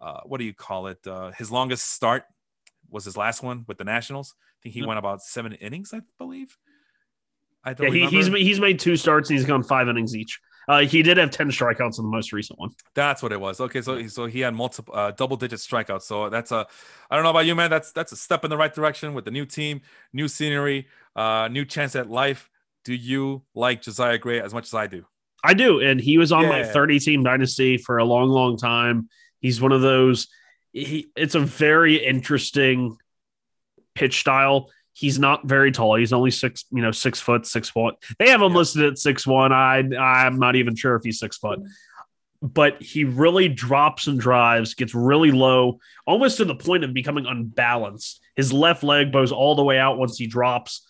uh, 0.00 0.20
what 0.24 0.38
do 0.38 0.44
you 0.44 0.52
call 0.52 0.86
it? 0.88 0.98
Uh, 1.06 1.30
his 1.32 1.50
longest 1.50 1.90
start 1.92 2.24
was 2.90 3.06
his 3.06 3.16
last 3.16 3.42
one 3.42 3.64
with 3.66 3.78
the 3.78 3.84
Nationals. 3.84 4.34
I 4.38 4.62
think 4.62 4.74
he 4.74 4.84
went 4.84 4.98
about 4.98 5.22
seven 5.22 5.52
innings, 5.54 5.94
I 5.94 6.00
believe. 6.18 6.58
I 7.64 7.72
don't 7.72 7.94
Yeah, 7.94 8.08
he, 8.08 8.16
he's 8.16 8.26
he's 8.26 8.60
made 8.60 8.78
two 8.78 8.96
starts 8.96 9.30
and 9.30 9.38
he's 9.38 9.46
gone 9.46 9.62
five 9.62 9.88
innings 9.88 10.14
each. 10.14 10.40
Uh, 10.68 10.80
he 10.80 11.02
did 11.02 11.16
have 11.16 11.30
ten 11.30 11.50
strikeouts 11.50 11.98
in 11.98 12.04
the 12.04 12.10
most 12.10 12.32
recent 12.32 12.58
one. 12.58 12.70
That's 12.94 13.22
what 13.22 13.32
it 13.32 13.40
was. 13.40 13.58
Okay, 13.58 13.80
so 13.80 14.06
so 14.08 14.26
he 14.26 14.40
had 14.40 14.54
multiple 14.54 14.94
uh, 14.94 15.12
double 15.12 15.36
digit 15.36 15.60
strikeouts. 15.60 16.02
So 16.02 16.28
that's 16.28 16.52
a 16.52 16.66
I 17.10 17.14
don't 17.16 17.24
know 17.24 17.30
about 17.30 17.46
you, 17.46 17.54
man. 17.54 17.70
That's 17.70 17.90
that's 17.92 18.12
a 18.12 18.16
step 18.16 18.44
in 18.44 18.50
the 18.50 18.56
right 18.56 18.72
direction 18.72 19.14
with 19.14 19.24
the 19.24 19.30
new 19.30 19.46
team, 19.46 19.80
new 20.12 20.28
scenery, 20.28 20.86
uh, 21.16 21.48
new 21.50 21.64
chance 21.64 21.96
at 21.96 22.10
life. 22.10 22.50
Do 22.84 22.94
you 22.94 23.42
like 23.54 23.82
Josiah 23.82 24.18
Gray 24.18 24.40
as 24.40 24.52
much 24.52 24.64
as 24.64 24.74
I 24.74 24.86
do? 24.86 25.06
I 25.42 25.54
do, 25.54 25.80
and 25.80 26.00
he 26.00 26.18
was 26.18 26.32
on 26.32 26.48
my 26.48 26.64
30 26.64 26.98
team 26.98 27.22
dynasty 27.22 27.78
for 27.78 27.98
a 27.98 28.04
long, 28.04 28.28
long 28.28 28.56
time. 28.56 29.08
He's 29.40 29.60
one 29.60 29.72
of 29.72 29.82
those. 29.82 30.28
He, 30.72 31.06
it's 31.16 31.34
a 31.34 31.40
very 31.40 32.04
interesting 32.04 32.96
pitch 33.94 34.20
style. 34.20 34.70
He's 34.98 35.16
not 35.16 35.46
very 35.46 35.70
tall. 35.70 35.94
He's 35.94 36.12
only 36.12 36.32
six, 36.32 36.64
you 36.72 36.82
know, 36.82 36.90
six 36.90 37.20
foot, 37.20 37.46
six 37.46 37.70
foot. 37.70 37.94
They 38.18 38.30
have 38.30 38.42
him 38.42 38.50
Yeah. 38.50 38.58
listed 38.58 38.84
at 38.84 38.98
six 38.98 39.24
one. 39.24 39.52
I 39.52 39.78
I'm 39.78 40.40
not 40.40 40.56
even 40.56 40.74
sure 40.74 40.96
if 40.96 41.04
he's 41.04 41.20
six 41.20 41.36
foot, 41.36 41.60
but 42.42 42.82
he 42.82 43.04
really 43.04 43.48
drops 43.48 44.08
and 44.08 44.18
drives, 44.18 44.74
gets 44.74 44.96
really 44.96 45.30
low, 45.30 45.78
almost 46.04 46.38
to 46.38 46.44
the 46.44 46.56
point 46.56 46.82
of 46.82 46.92
becoming 46.92 47.26
unbalanced. 47.26 48.20
His 48.34 48.52
left 48.52 48.82
leg 48.82 49.12
bows 49.12 49.30
all 49.30 49.54
the 49.54 49.62
way 49.62 49.78
out 49.78 49.98
once 49.98 50.18
he 50.18 50.26
drops, 50.26 50.84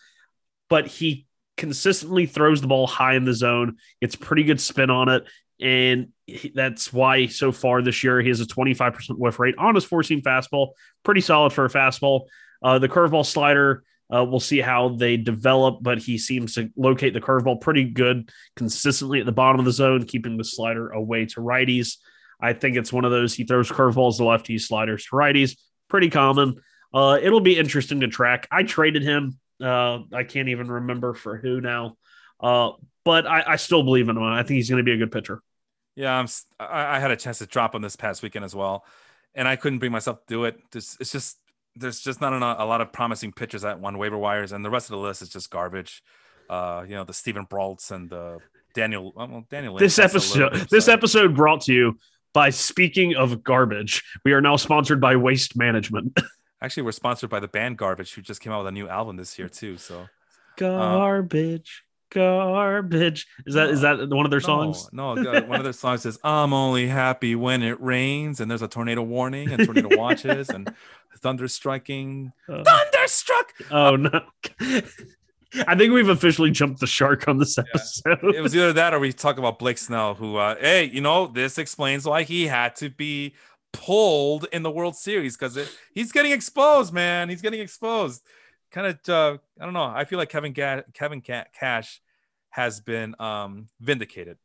but 0.70 0.86
he 0.86 1.26
consistently 1.58 2.24
throws 2.24 2.62
the 2.62 2.66
ball 2.66 2.86
high 2.86 3.14
in 3.14 3.26
the 3.26 3.34
zone, 3.34 3.76
gets 4.00 4.14
pretty 4.16 4.44
good 4.44 4.60
spin 4.60 4.88
on 4.88 5.10
it. 5.10 5.24
And 5.60 6.12
that's 6.54 6.92
why 6.92 7.26
so 7.26 7.52
far 7.52 7.82
this 7.82 8.02
year 8.04 8.22
he 8.22 8.28
has 8.28 8.40
a 8.40 8.46
25% 8.46 9.18
whiff 9.18 9.38
rate 9.38 9.56
on 9.58 9.74
his 9.74 9.84
14 9.84 10.22
fastball. 10.22 10.68
Pretty 11.04 11.20
solid 11.20 11.52
for 11.52 11.66
a 11.66 11.68
fastball. 11.68 12.22
Uh, 12.62 12.78
the 12.78 12.88
curveball 12.88 13.26
slider, 13.26 13.82
uh, 14.14 14.24
we'll 14.24 14.40
see 14.40 14.60
how 14.60 14.90
they 14.90 15.16
develop, 15.16 15.78
but 15.82 15.98
he 15.98 16.16
seems 16.18 16.54
to 16.54 16.70
locate 16.76 17.12
the 17.12 17.20
curveball 17.20 17.60
pretty 17.60 17.84
good 17.84 18.30
consistently 18.56 19.20
at 19.20 19.26
the 19.26 19.32
bottom 19.32 19.58
of 19.58 19.66
the 19.66 19.72
zone, 19.72 20.04
keeping 20.04 20.36
the 20.36 20.44
slider 20.44 20.88
away 20.88 21.26
to 21.26 21.40
righties. 21.40 21.96
I 22.40 22.52
think 22.52 22.76
it's 22.76 22.92
one 22.92 23.04
of 23.04 23.10
those 23.10 23.34
he 23.34 23.44
throws 23.44 23.68
curveballs 23.68 24.16
to 24.16 24.22
lefties, 24.22 24.62
sliders 24.62 25.04
to 25.06 25.16
righties. 25.16 25.58
Pretty 25.88 26.08
common. 26.08 26.56
Uh, 26.94 27.18
it'll 27.20 27.40
be 27.40 27.58
interesting 27.58 28.00
to 28.00 28.08
track. 28.08 28.46
I 28.50 28.62
traded 28.62 29.02
him. 29.02 29.38
Uh, 29.62 30.00
I 30.12 30.24
can't 30.24 30.48
even 30.48 30.70
remember 30.70 31.14
for 31.14 31.36
who 31.36 31.60
now. 31.60 31.96
Uh, 32.40 32.72
but 33.04 33.26
I, 33.26 33.42
I 33.46 33.56
still 33.56 33.82
believe 33.82 34.08
in 34.08 34.16
him. 34.16 34.22
I 34.22 34.42
think 34.42 34.56
he's 34.56 34.70
going 34.70 34.78
to 34.78 34.84
be 34.84 34.92
a 34.92 34.96
good 34.96 35.12
pitcher. 35.12 35.42
Yeah, 35.96 36.16
I'm. 36.16 36.28
I, 36.60 37.00
had 37.00 37.10
a 37.10 37.16
chance 37.16 37.38
to 37.38 37.46
drop 37.46 37.74
him 37.74 37.82
this 37.82 37.96
past 37.96 38.22
weekend 38.22 38.44
as 38.44 38.54
well, 38.54 38.84
and 39.34 39.48
I 39.48 39.56
couldn't 39.56 39.80
bring 39.80 39.90
myself 39.90 40.18
to 40.18 40.24
do 40.28 40.44
it. 40.44 40.60
It's 40.72 40.96
just 41.10 41.38
there's 41.78 42.00
just 42.00 42.20
not 42.20 42.32
a 42.32 42.64
lot 42.64 42.80
of 42.80 42.92
promising 42.92 43.32
pitchers 43.32 43.64
at 43.64 43.80
one 43.80 43.98
waiver 43.98 44.18
wires, 44.18 44.52
and 44.52 44.64
the 44.64 44.70
rest 44.70 44.86
of 44.86 44.92
the 44.92 44.98
list 44.98 45.22
is 45.22 45.28
just 45.28 45.50
garbage. 45.50 46.02
Uh, 46.50 46.84
you 46.88 46.94
know, 46.94 47.04
the 47.04 47.12
Steven 47.12 47.46
Braults 47.46 47.90
and 47.90 48.08
the 48.08 48.38
Daniel. 48.74 49.12
Well, 49.14 49.44
Daniel. 49.50 49.74
Lynch 49.74 49.80
This 49.80 49.96
has 49.96 50.14
a 50.14 50.18
little 50.18 50.46
episode, 50.46 50.60
bit 50.60 50.70
this 50.70 50.88
episode 50.88 51.34
brought 51.34 51.62
to 51.62 51.72
you 51.72 51.98
by 52.32 52.50
speaking 52.50 53.16
of 53.16 53.42
garbage. 53.42 54.02
We 54.24 54.32
are 54.32 54.40
now 54.40 54.56
sponsored 54.56 55.00
by 55.00 55.16
Waste 55.16 55.56
Management. 55.56 56.18
Actually, 56.60 56.84
we're 56.84 56.92
sponsored 56.92 57.30
by 57.30 57.40
the 57.40 57.48
band 57.48 57.78
Garbage, 57.78 58.14
who 58.14 58.22
just 58.22 58.40
came 58.40 58.52
out 58.52 58.58
with 58.58 58.68
a 58.68 58.72
new 58.72 58.88
album 58.88 59.16
this 59.16 59.38
year 59.38 59.48
too. 59.48 59.76
So 59.76 60.08
garbage, 60.56 61.84
garbage. 62.10 63.28
Is 63.46 63.54
that 63.54 63.70
is 63.70 63.80
that 63.82 64.08
one 64.08 64.24
of 64.24 64.30
their 64.30 64.40
songs? 64.40 64.88
No, 64.92 65.14
no 65.16 65.40
one 65.42 65.58
of 65.58 65.64
their 65.64 65.72
songs 65.72 66.04
is 66.04 66.18
"I'm 66.24 66.52
only 66.52 66.88
happy 66.88 67.36
when 67.36 67.62
it 67.62 67.80
rains," 67.80 68.40
and 68.40 68.50
there's 68.50 68.62
a 68.62 68.68
tornado 68.68 69.02
warning 69.02 69.52
and 69.52 69.64
tornado 69.64 69.96
watches 69.96 70.48
and 70.48 70.74
thunder 71.18 71.48
striking. 71.48 72.32
Uh, 72.48 72.64
Thunderstruck. 72.64 73.52
oh 73.70 73.96
no. 73.96 74.20
I 75.66 75.74
think 75.76 75.92
we've 75.94 76.08
officially 76.08 76.50
jumped 76.50 76.80
the 76.80 76.86
shark 76.86 77.26
on 77.26 77.38
this 77.38 77.56
episode. 77.58 78.34
it 78.34 78.40
was 78.42 78.54
either 78.54 78.72
that 78.74 78.92
or 78.92 78.98
we 78.98 79.12
talk 79.12 79.38
about 79.38 79.58
Blake 79.58 79.78
Snell, 79.78 80.14
who, 80.14 80.36
uh, 80.36 80.56
hey, 80.60 80.84
you 80.84 81.00
know, 81.00 81.26
this 81.26 81.56
explains 81.56 82.04
why 82.04 82.22
he 82.22 82.46
had 82.46 82.76
to 82.76 82.90
be 82.90 83.34
pulled 83.72 84.46
in 84.52 84.62
the 84.62 84.70
World 84.70 84.94
Series 84.94 85.36
because 85.36 85.58
he's 85.94 86.12
getting 86.12 86.32
exposed, 86.32 86.92
man. 86.92 87.28
He's 87.30 87.40
getting 87.40 87.60
exposed. 87.60 88.22
Kind 88.70 88.86
of, 88.88 89.08
uh, 89.08 89.38
I 89.58 89.64
don't 89.64 89.72
know. 89.72 89.84
I 89.84 90.04
feel 90.04 90.18
like 90.18 90.28
Kevin 90.28 90.52
Ga- 90.52 90.82
Kevin 90.92 91.22
Cash 91.22 92.02
has 92.50 92.80
been 92.80 93.14
um, 93.18 93.68
vindicated. 93.80 94.36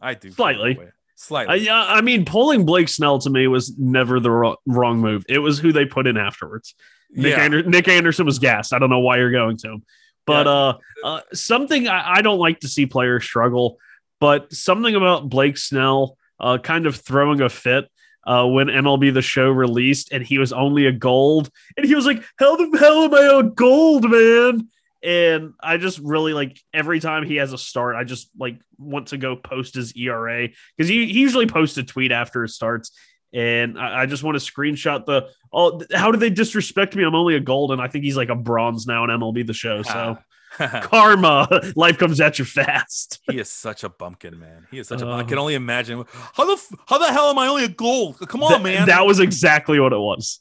I 0.00 0.14
do 0.14 0.32
slightly. 0.32 0.78
Slightly. 1.20 1.68
I, 1.68 1.96
I 1.96 2.00
mean, 2.00 2.24
pulling 2.24 2.64
Blake 2.64 2.88
Snell 2.88 3.18
to 3.18 3.28
me 3.28 3.48
was 3.48 3.76
never 3.76 4.20
the 4.20 4.30
wrong, 4.30 4.56
wrong 4.66 5.00
move. 5.00 5.26
It 5.28 5.40
was 5.40 5.58
who 5.58 5.72
they 5.72 5.84
put 5.84 6.06
in 6.06 6.16
afterwards. 6.16 6.76
Nick, 7.10 7.36
yeah. 7.36 7.42
Ander- 7.42 7.64
Nick 7.64 7.88
Anderson 7.88 8.24
was 8.24 8.38
gassed. 8.38 8.72
I 8.72 8.78
don't 8.78 8.88
know 8.88 9.00
why 9.00 9.16
you're 9.16 9.32
going 9.32 9.56
to 9.58 9.72
him. 9.72 9.82
But 10.26 10.46
yeah. 10.46 10.52
uh, 10.52 10.78
uh, 11.04 11.20
something 11.32 11.88
I, 11.88 12.18
I, 12.18 12.22
don't 12.22 12.38
like 12.38 12.60
to 12.60 12.68
see 12.68 12.86
players 12.86 13.24
struggle, 13.24 13.78
but 14.20 14.52
something 14.52 14.94
about 14.94 15.28
Blake 15.28 15.58
Snell 15.58 16.16
uh, 16.38 16.58
kind 16.58 16.86
of 16.86 16.94
throwing 16.94 17.40
a 17.40 17.48
fit 17.48 17.90
uh, 18.24 18.46
when 18.46 18.68
MLB 18.68 19.12
The 19.12 19.20
Show 19.20 19.50
released 19.50 20.12
and 20.12 20.24
he 20.24 20.38
was 20.38 20.52
only 20.52 20.86
a 20.86 20.92
gold. 20.92 21.50
And 21.76 21.84
he 21.84 21.96
was 21.96 22.06
like, 22.06 22.22
How 22.38 22.54
the 22.54 22.78
hell 22.78 23.02
am 23.02 23.14
I 23.14 23.40
a 23.40 23.42
gold, 23.42 24.08
man? 24.08 24.68
And 25.02 25.54
I 25.60 25.76
just 25.76 25.98
really 26.00 26.32
like 26.32 26.60
every 26.74 26.98
time 27.00 27.24
he 27.24 27.36
has 27.36 27.52
a 27.52 27.58
start, 27.58 27.96
I 27.96 28.04
just 28.04 28.30
like 28.36 28.60
want 28.78 29.08
to 29.08 29.18
go 29.18 29.36
post 29.36 29.74
his 29.74 29.96
ERA 29.96 30.48
because 30.76 30.88
he, 30.88 31.06
he 31.06 31.20
usually 31.20 31.46
posts 31.46 31.76
a 31.78 31.84
tweet 31.84 32.10
after 32.10 32.44
it 32.44 32.50
starts. 32.50 32.90
And 33.32 33.78
I, 33.78 34.02
I, 34.02 34.06
just 34.06 34.22
want 34.22 34.40
to 34.40 34.52
screenshot 34.52 35.04
the 35.04 35.28
oh 35.52 35.82
how 35.94 36.10
did 36.10 36.20
they 36.20 36.30
disrespect 36.30 36.96
me? 36.96 37.04
I'm 37.04 37.14
only 37.14 37.36
a 37.36 37.40
gold, 37.40 37.72
and 37.72 37.80
I 37.80 37.86
think 37.86 38.04
he's 38.04 38.16
like 38.16 38.30
a 38.30 38.34
bronze 38.34 38.86
now 38.86 39.04
in 39.04 39.10
MLB 39.10 39.46
the 39.46 39.52
show. 39.52 39.82
So 39.82 40.16
karma, 40.82 41.46
life 41.76 41.98
comes 41.98 42.20
at 42.20 42.38
you 42.38 42.44
fast. 42.44 43.20
he 43.30 43.38
is 43.38 43.50
such 43.50 43.84
a 43.84 43.90
bumpkin, 43.90 44.38
man. 44.38 44.66
He 44.70 44.78
is 44.78 44.88
such 44.88 45.02
a. 45.02 45.06
I 45.06 45.24
can 45.24 45.38
only 45.38 45.54
imagine 45.54 46.04
how 46.32 46.46
the 46.46 46.78
how 46.86 46.98
the 46.98 47.12
hell 47.12 47.28
am 47.30 47.38
I 47.38 47.48
only 47.48 47.64
a 47.64 47.68
gold? 47.68 48.18
Come 48.28 48.42
on, 48.42 48.62
man. 48.62 48.86
That 48.86 49.06
was 49.06 49.20
exactly 49.20 49.78
what 49.78 49.92
it 49.92 49.98
was. 49.98 50.40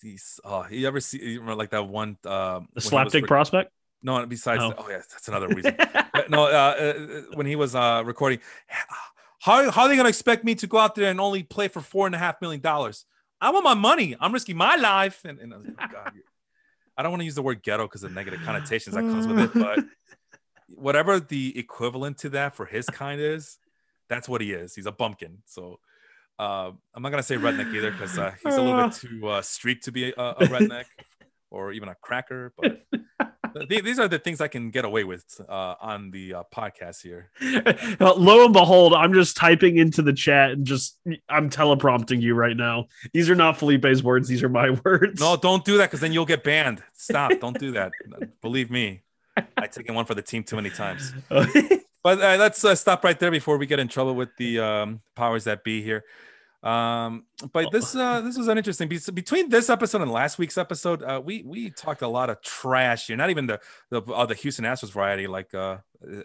He's, 0.00 0.40
oh, 0.44 0.66
you 0.68 0.86
ever 0.88 1.00
see 1.00 1.22
you 1.22 1.40
remember 1.40 1.56
like 1.56 1.70
that 1.70 1.88
one 1.88 2.18
uh, 2.24 2.60
the 2.74 2.80
slapdick 2.80 3.26
prospect? 3.26 3.72
No, 4.02 4.26
besides, 4.26 4.62
oh, 4.62 4.74
oh 4.76 4.88
yeah, 4.88 4.96
that's 4.96 5.28
another 5.28 5.48
reason. 5.48 5.76
no, 6.28 6.44
uh, 6.44 6.48
uh, 6.48 7.22
when 7.34 7.46
he 7.46 7.54
was 7.54 7.74
uh, 7.74 8.02
recording, 8.04 8.40
how, 9.38 9.70
how 9.70 9.82
are 9.82 9.88
they 9.88 9.94
going 9.94 10.04
to 10.04 10.08
expect 10.08 10.44
me 10.44 10.54
to 10.56 10.66
go 10.66 10.78
out 10.78 10.94
there 10.94 11.10
and 11.10 11.20
only 11.20 11.42
play 11.42 11.68
for 11.68 11.80
four 11.80 12.06
and 12.06 12.14
a 12.14 12.18
half 12.18 12.40
million 12.40 12.60
dollars? 12.60 13.04
I 13.40 13.50
want 13.50 13.64
my 13.64 13.74
money. 13.74 14.16
I'm 14.20 14.32
risking 14.32 14.56
my 14.56 14.76
life. 14.76 15.24
And, 15.24 15.38
and 15.40 15.52
I, 15.52 15.56
like, 15.56 15.66
oh, 15.80 15.86
God, 15.92 16.12
I 16.96 17.02
don't 17.02 17.12
want 17.12 17.20
to 17.20 17.24
use 17.24 17.34
the 17.34 17.42
word 17.42 17.62
ghetto 17.62 17.84
because 17.84 18.04
of 18.04 18.12
negative 18.12 18.40
connotations 18.44 18.94
that 18.94 19.00
comes 19.00 19.26
with 19.26 19.38
it, 19.38 19.50
but 19.54 19.80
whatever 20.68 21.18
the 21.18 21.58
equivalent 21.58 22.18
to 22.18 22.28
that 22.30 22.54
for 22.54 22.66
his 22.66 22.86
kind 22.86 23.20
is, 23.20 23.58
that's 24.08 24.28
what 24.28 24.40
he 24.40 24.52
is. 24.52 24.74
He's 24.74 24.86
a 24.86 24.92
bumpkin. 24.92 25.38
So 25.46 25.80
uh, 26.38 26.70
I'm 26.94 27.02
not 27.02 27.10
gonna 27.10 27.22
say 27.22 27.36
redneck 27.36 27.74
either 27.74 27.90
because 27.90 28.18
uh, 28.18 28.32
he's 28.44 28.54
a 28.54 28.62
little 28.62 28.88
bit 28.88 28.92
too 28.92 29.28
uh, 29.28 29.42
street 29.42 29.82
to 29.82 29.92
be 29.92 30.10
a, 30.10 30.14
a 30.16 30.44
redneck 30.46 30.84
or 31.50 31.72
even 31.72 31.88
a 31.88 31.94
cracker. 31.94 32.52
But 32.56 32.82
these 33.68 33.98
are 33.98 34.08
the 34.08 34.18
things 34.18 34.40
I 34.40 34.48
can 34.48 34.70
get 34.70 34.84
away 34.84 35.04
with 35.04 35.40
uh, 35.48 35.74
on 35.80 36.10
the 36.10 36.34
uh, 36.34 36.42
podcast 36.54 37.02
here. 37.02 37.30
Lo 38.00 38.44
and 38.44 38.52
behold, 38.52 38.94
I'm 38.94 39.12
just 39.12 39.36
typing 39.36 39.78
into 39.78 40.02
the 40.02 40.12
chat 40.12 40.52
and 40.52 40.66
just 40.66 40.98
I'm 41.28 41.50
teleprompting 41.50 42.20
you 42.20 42.34
right 42.34 42.56
now. 42.56 42.86
These 43.12 43.30
are 43.30 43.34
not 43.34 43.58
Felipe's 43.58 44.02
words; 44.02 44.28
these 44.28 44.42
are 44.42 44.48
my 44.48 44.70
words. 44.84 45.20
No, 45.20 45.36
don't 45.36 45.64
do 45.64 45.78
that 45.78 45.86
because 45.86 46.00
then 46.00 46.12
you'll 46.12 46.26
get 46.26 46.44
banned. 46.44 46.82
Stop! 46.94 47.32
don't 47.40 47.58
do 47.58 47.72
that. 47.72 47.92
Believe 48.40 48.70
me, 48.70 49.02
I've 49.56 49.70
taken 49.70 49.94
one 49.94 50.04
for 50.04 50.14
the 50.14 50.22
team 50.22 50.44
too 50.44 50.56
many 50.56 50.70
times. 50.70 51.12
but 51.28 52.20
uh, 52.20 52.36
let's 52.38 52.64
uh, 52.64 52.74
stop 52.74 53.04
right 53.04 53.18
there 53.18 53.30
before 53.30 53.58
we 53.58 53.66
get 53.66 53.78
in 53.78 53.88
trouble 53.88 54.14
with 54.14 54.30
the 54.36 54.60
um, 54.60 55.00
powers 55.14 55.44
that 55.44 55.64
be 55.64 55.82
here. 55.82 56.04
Um, 56.62 57.24
but 57.52 57.72
this 57.72 57.94
uh, 57.94 58.20
this 58.20 58.38
was 58.38 58.46
an 58.48 58.56
interesting 58.56 58.88
piece. 58.88 59.10
Between 59.10 59.48
this 59.48 59.68
episode 59.68 60.02
and 60.02 60.10
last 60.10 60.38
week's 60.38 60.56
episode, 60.56 61.02
uh, 61.02 61.20
we 61.24 61.42
we 61.42 61.70
talked 61.70 62.02
a 62.02 62.08
lot 62.08 62.30
of 62.30 62.40
trash 62.40 63.08
here. 63.08 63.16
Not 63.16 63.30
even 63.30 63.46
the 63.46 63.60
the 63.90 64.00
uh, 64.02 64.26
the 64.26 64.34
Houston 64.34 64.64
Astros 64.64 64.92
variety, 64.92 65.26
like 65.26 65.52
uh, 65.54 65.78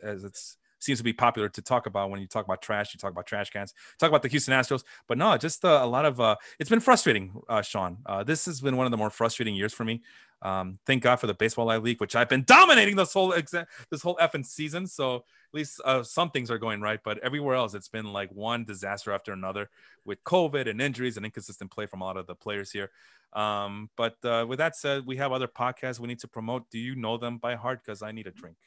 as 0.03 0.23
it's 0.23 0.57
seems 0.79 0.99
to 0.99 1.03
be 1.03 1.13
popular 1.13 1.49
to 1.49 1.61
talk 1.61 1.85
about 1.85 2.09
when 2.09 2.19
you 2.19 2.27
talk 2.27 2.45
about 2.45 2.61
trash. 2.61 2.93
You 2.93 2.99
talk 2.99 3.11
about 3.11 3.25
trash 3.25 3.49
cans. 3.49 3.73
Talk 3.99 4.09
about 4.09 4.21
the 4.21 4.27
Houston 4.29 4.53
Astros, 4.53 4.83
but 5.07 5.17
no, 5.17 5.35
just 5.37 5.63
uh, 5.65 5.79
a 5.81 5.87
lot 5.87 6.05
of. 6.05 6.19
Uh, 6.19 6.35
it's 6.59 6.69
been 6.69 6.79
frustrating, 6.79 7.33
uh, 7.49 7.61
Sean. 7.61 7.97
Uh, 8.05 8.23
this 8.23 8.45
has 8.45 8.61
been 8.61 8.77
one 8.77 8.85
of 8.85 8.91
the 8.91 8.97
more 8.97 9.09
frustrating 9.09 9.55
years 9.55 9.73
for 9.73 9.83
me. 9.83 10.01
Um, 10.41 10.77
thank 10.85 11.01
God 11.01 11.15
for 11.15 11.27
the 11.27 11.33
Baseball 11.33 11.65
Live 11.65 11.83
League, 11.83 11.99
which 11.99 12.15
I've 12.15 12.29
been 12.29 12.43
dominating 12.43 12.95
this 12.95 13.13
whole 13.13 13.31
exa- 13.31 13.65
this 13.89 14.01
whole 14.01 14.15
effing 14.17 14.45
season. 14.45 14.85
So 14.85 15.15
at 15.15 15.53
least 15.53 15.81
uh, 15.83 16.03
some 16.03 16.29
things 16.29 16.51
are 16.51 16.59
going 16.59 16.81
right, 16.81 16.99
but 17.03 17.17
everywhere 17.19 17.55
else 17.55 17.73
it's 17.73 17.89
been 17.89 18.05
like 18.05 18.29
one 18.31 18.63
disaster 18.63 19.11
after 19.11 19.33
another 19.33 19.69
with 20.05 20.23
COVID 20.23 20.69
and 20.69 20.81
injuries 20.81 21.17
and 21.17 21.25
inconsistent 21.25 21.71
play 21.71 21.87
from 21.87 22.01
a 22.01 22.05
lot 22.05 22.17
of 22.17 22.27
the 22.27 22.35
players 22.35 22.71
here. 22.71 22.91
Um, 23.33 23.89
but 23.97 24.17
uh, 24.23 24.45
with 24.47 24.59
that 24.59 24.75
said, 24.75 25.05
we 25.05 25.17
have 25.17 25.31
other 25.31 25.47
podcasts 25.47 25.99
we 25.99 26.07
need 26.07 26.19
to 26.19 26.27
promote. 26.27 26.69
Do 26.69 26.79
you 26.79 26.95
know 26.95 27.17
them 27.17 27.39
by 27.39 27.55
heart? 27.55 27.81
Because 27.83 28.01
I 28.01 28.11
need 28.11 28.27
a 28.27 28.31
drink. 28.31 28.57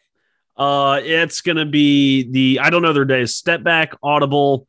Uh, 0.61 1.01
it's 1.03 1.41
gonna 1.41 1.67
be 1.67 2.31
the 2.31 2.61
I 2.61 2.71
don't 2.71 2.83
know 2.83 2.93
their 2.93 3.05
days. 3.05 3.35
Step 3.35 3.63
back, 3.63 3.95
Audible, 4.03 4.67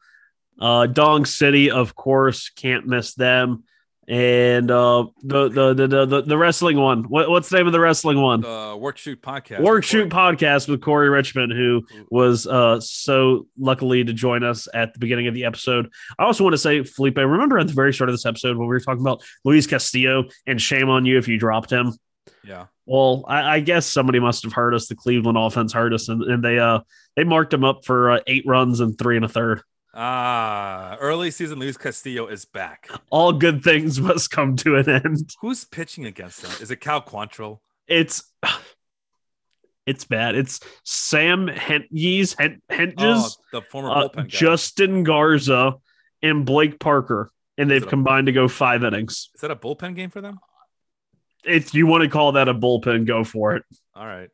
uh, 0.59 0.87
Dong 0.87 1.25
City, 1.25 1.69
of 1.69 1.95
course, 1.95 2.49
can't 2.49 2.87
miss 2.87 3.13
them 3.13 3.63
and 4.11 4.69
uh, 4.69 5.05
the, 5.23 5.47
the, 5.47 5.73
the 5.73 6.05
the 6.05 6.21
the 6.23 6.37
wrestling 6.37 6.77
one. 6.77 7.03
What, 7.03 7.29
what's 7.29 7.49
the 7.49 7.57
name 7.57 7.67
of 7.67 7.73
the 7.73 7.79
wrestling 7.79 8.19
one? 8.19 8.41
The 8.41 8.75
Work 8.77 8.97
Shoot 8.97 9.21
podcast. 9.21 9.61
Work 9.61 9.85
Shoot 9.85 10.09
podcast 10.09 10.67
with 10.67 10.81
Corey 10.81 11.09
Richmond, 11.09 11.53
who 11.53 11.85
was 12.09 12.45
uh, 12.45 12.81
so 12.81 13.47
luckily 13.57 14.03
to 14.03 14.11
join 14.11 14.43
us 14.43 14.67
at 14.73 14.91
the 14.91 14.99
beginning 14.99 15.27
of 15.27 15.33
the 15.33 15.45
episode. 15.45 15.89
I 16.19 16.23
also 16.25 16.43
want 16.43 16.55
to 16.55 16.57
say, 16.57 16.83
Felipe, 16.83 17.17
remember 17.17 17.57
at 17.57 17.67
the 17.67 17.73
very 17.73 17.93
start 17.93 18.09
of 18.09 18.13
this 18.13 18.25
episode 18.25 18.57
when 18.57 18.67
we 18.67 18.73
were 18.73 18.81
talking 18.81 19.01
about 19.01 19.23
Luis 19.45 19.65
Castillo 19.65 20.25
and 20.45 20.61
shame 20.61 20.89
on 20.89 21.05
you 21.05 21.17
if 21.17 21.29
you 21.29 21.37
dropped 21.37 21.71
him. 21.71 21.93
Yeah. 22.43 22.65
Well, 22.91 23.23
I, 23.25 23.55
I 23.55 23.59
guess 23.61 23.85
somebody 23.85 24.19
must 24.19 24.43
have 24.43 24.51
heard 24.51 24.73
us. 24.73 24.87
The 24.87 24.97
Cleveland 24.97 25.37
offense 25.37 25.71
heard 25.71 25.93
us, 25.93 26.09
and, 26.09 26.21
and 26.23 26.43
they 26.43 26.59
uh 26.59 26.81
they 27.15 27.23
marked 27.23 27.53
him 27.53 27.63
up 27.63 27.85
for 27.85 28.11
uh, 28.11 28.19
eight 28.27 28.43
runs 28.45 28.81
and 28.81 28.97
three 28.97 29.15
and 29.15 29.23
a 29.23 29.29
third. 29.29 29.61
Ah, 29.93 30.97
early 30.99 31.31
season 31.31 31.57
Luis 31.57 31.77
Castillo 31.77 32.27
is 32.27 32.43
back. 32.43 32.89
All 33.09 33.31
good 33.31 33.63
things 33.63 34.01
must 34.01 34.29
come 34.29 34.57
to 34.57 34.75
an 34.75 34.89
end. 34.89 35.29
Who's 35.39 35.63
pitching 35.63 36.05
against 36.05 36.43
him? 36.43 36.51
Is 36.61 36.69
it 36.69 36.81
Cal 36.81 37.01
Quantrill? 37.01 37.59
It's 37.87 38.29
it's 39.85 40.03
bad. 40.03 40.35
It's 40.35 40.59
Sam 40.83 41.47
Hentges, 41.47 42.35
Hentges, 42.69 42.97
oh, 42.99 43.29
the 43.53 43.61
former 43.61 43.87
bullpen 43.87 44.19
uh, 44.19 44.23
Justin 44.23 45.03
Garza, 45.05 45.75
and 46.21 46.45
Blake 46.45 46.77
Parker, 46.77 47.31
and 47.57 47.71
they've 47.71 47.87
combined 47.87 48.27
a, 48.27 48.33
to 48.33 48.35
go 48.35 48.47
five 48.49 48.83
innings. 48.83 49.29
Is 49.33 49.39
that 49.39 49.49
a 49.49 49.55
bullpen 49.55 49.95
game 49.95 50.09
for 50.09 50.19
them? 50.19 50.41
If 51.43 51.73
you 51.73 51.87
want 51.87 52.03
to 52.03 52.09
call 52.09 52.33
that 52.33 52.47
a 52.47 52.53
bullpen, 52.53 53.05
go 53.05 53.23
for 53.23 53.55
it. 53.55 53.63
All 53.95 54.05
right. 54.05 54.29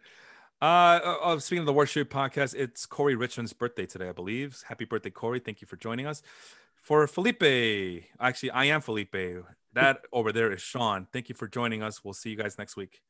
Uh, 0.62 1.00
uh, 1.04 1.18
uh, 1.24 1.40
speaking 1.40 1.60
of 1.60 1.66
the 1.68 1.74
Work 1.74 1.88
Shoot 1.88 2.10
podcast, 2.10 2.56
it's 2.56 2.86
Corey 2.86 3.16
Richmond's 3.16 3.54
birthday 3.54 3.86
today, 3.86 4.10
I 4.10 4.12
believe. 4.12 4.64
Happy 4.68 4.86
birthday, 4.86 5.12
Corey! 5.12 5.40
Thank 5.40 5.62
you 5.62 5.68
for 5.68 5.76
joining 5.76 6.08
us. 6.08 6.24
For 6.82 7.06
Felipe, 7.06 8.06
actually, 8.20 8.52
I 8.52 8.66
am 8.66 8.82
Felipe. 8.82 9.16
That 9.74 10.02
over 10.12 10.32
there 10.32 10.52
is 10.52 10.62
Sean. 10.62 11.08
Thank 11.14 11.30
you 11.30 11.36
for 11.36 11.48
joining 11.48 11.84
us. 11.84 12.04
We'll 12.04 12.16
see 12.16 12.32
you 12.32 12.38
guys 12.38 12.58
next 12.58 12.76
week. 12.76 13.02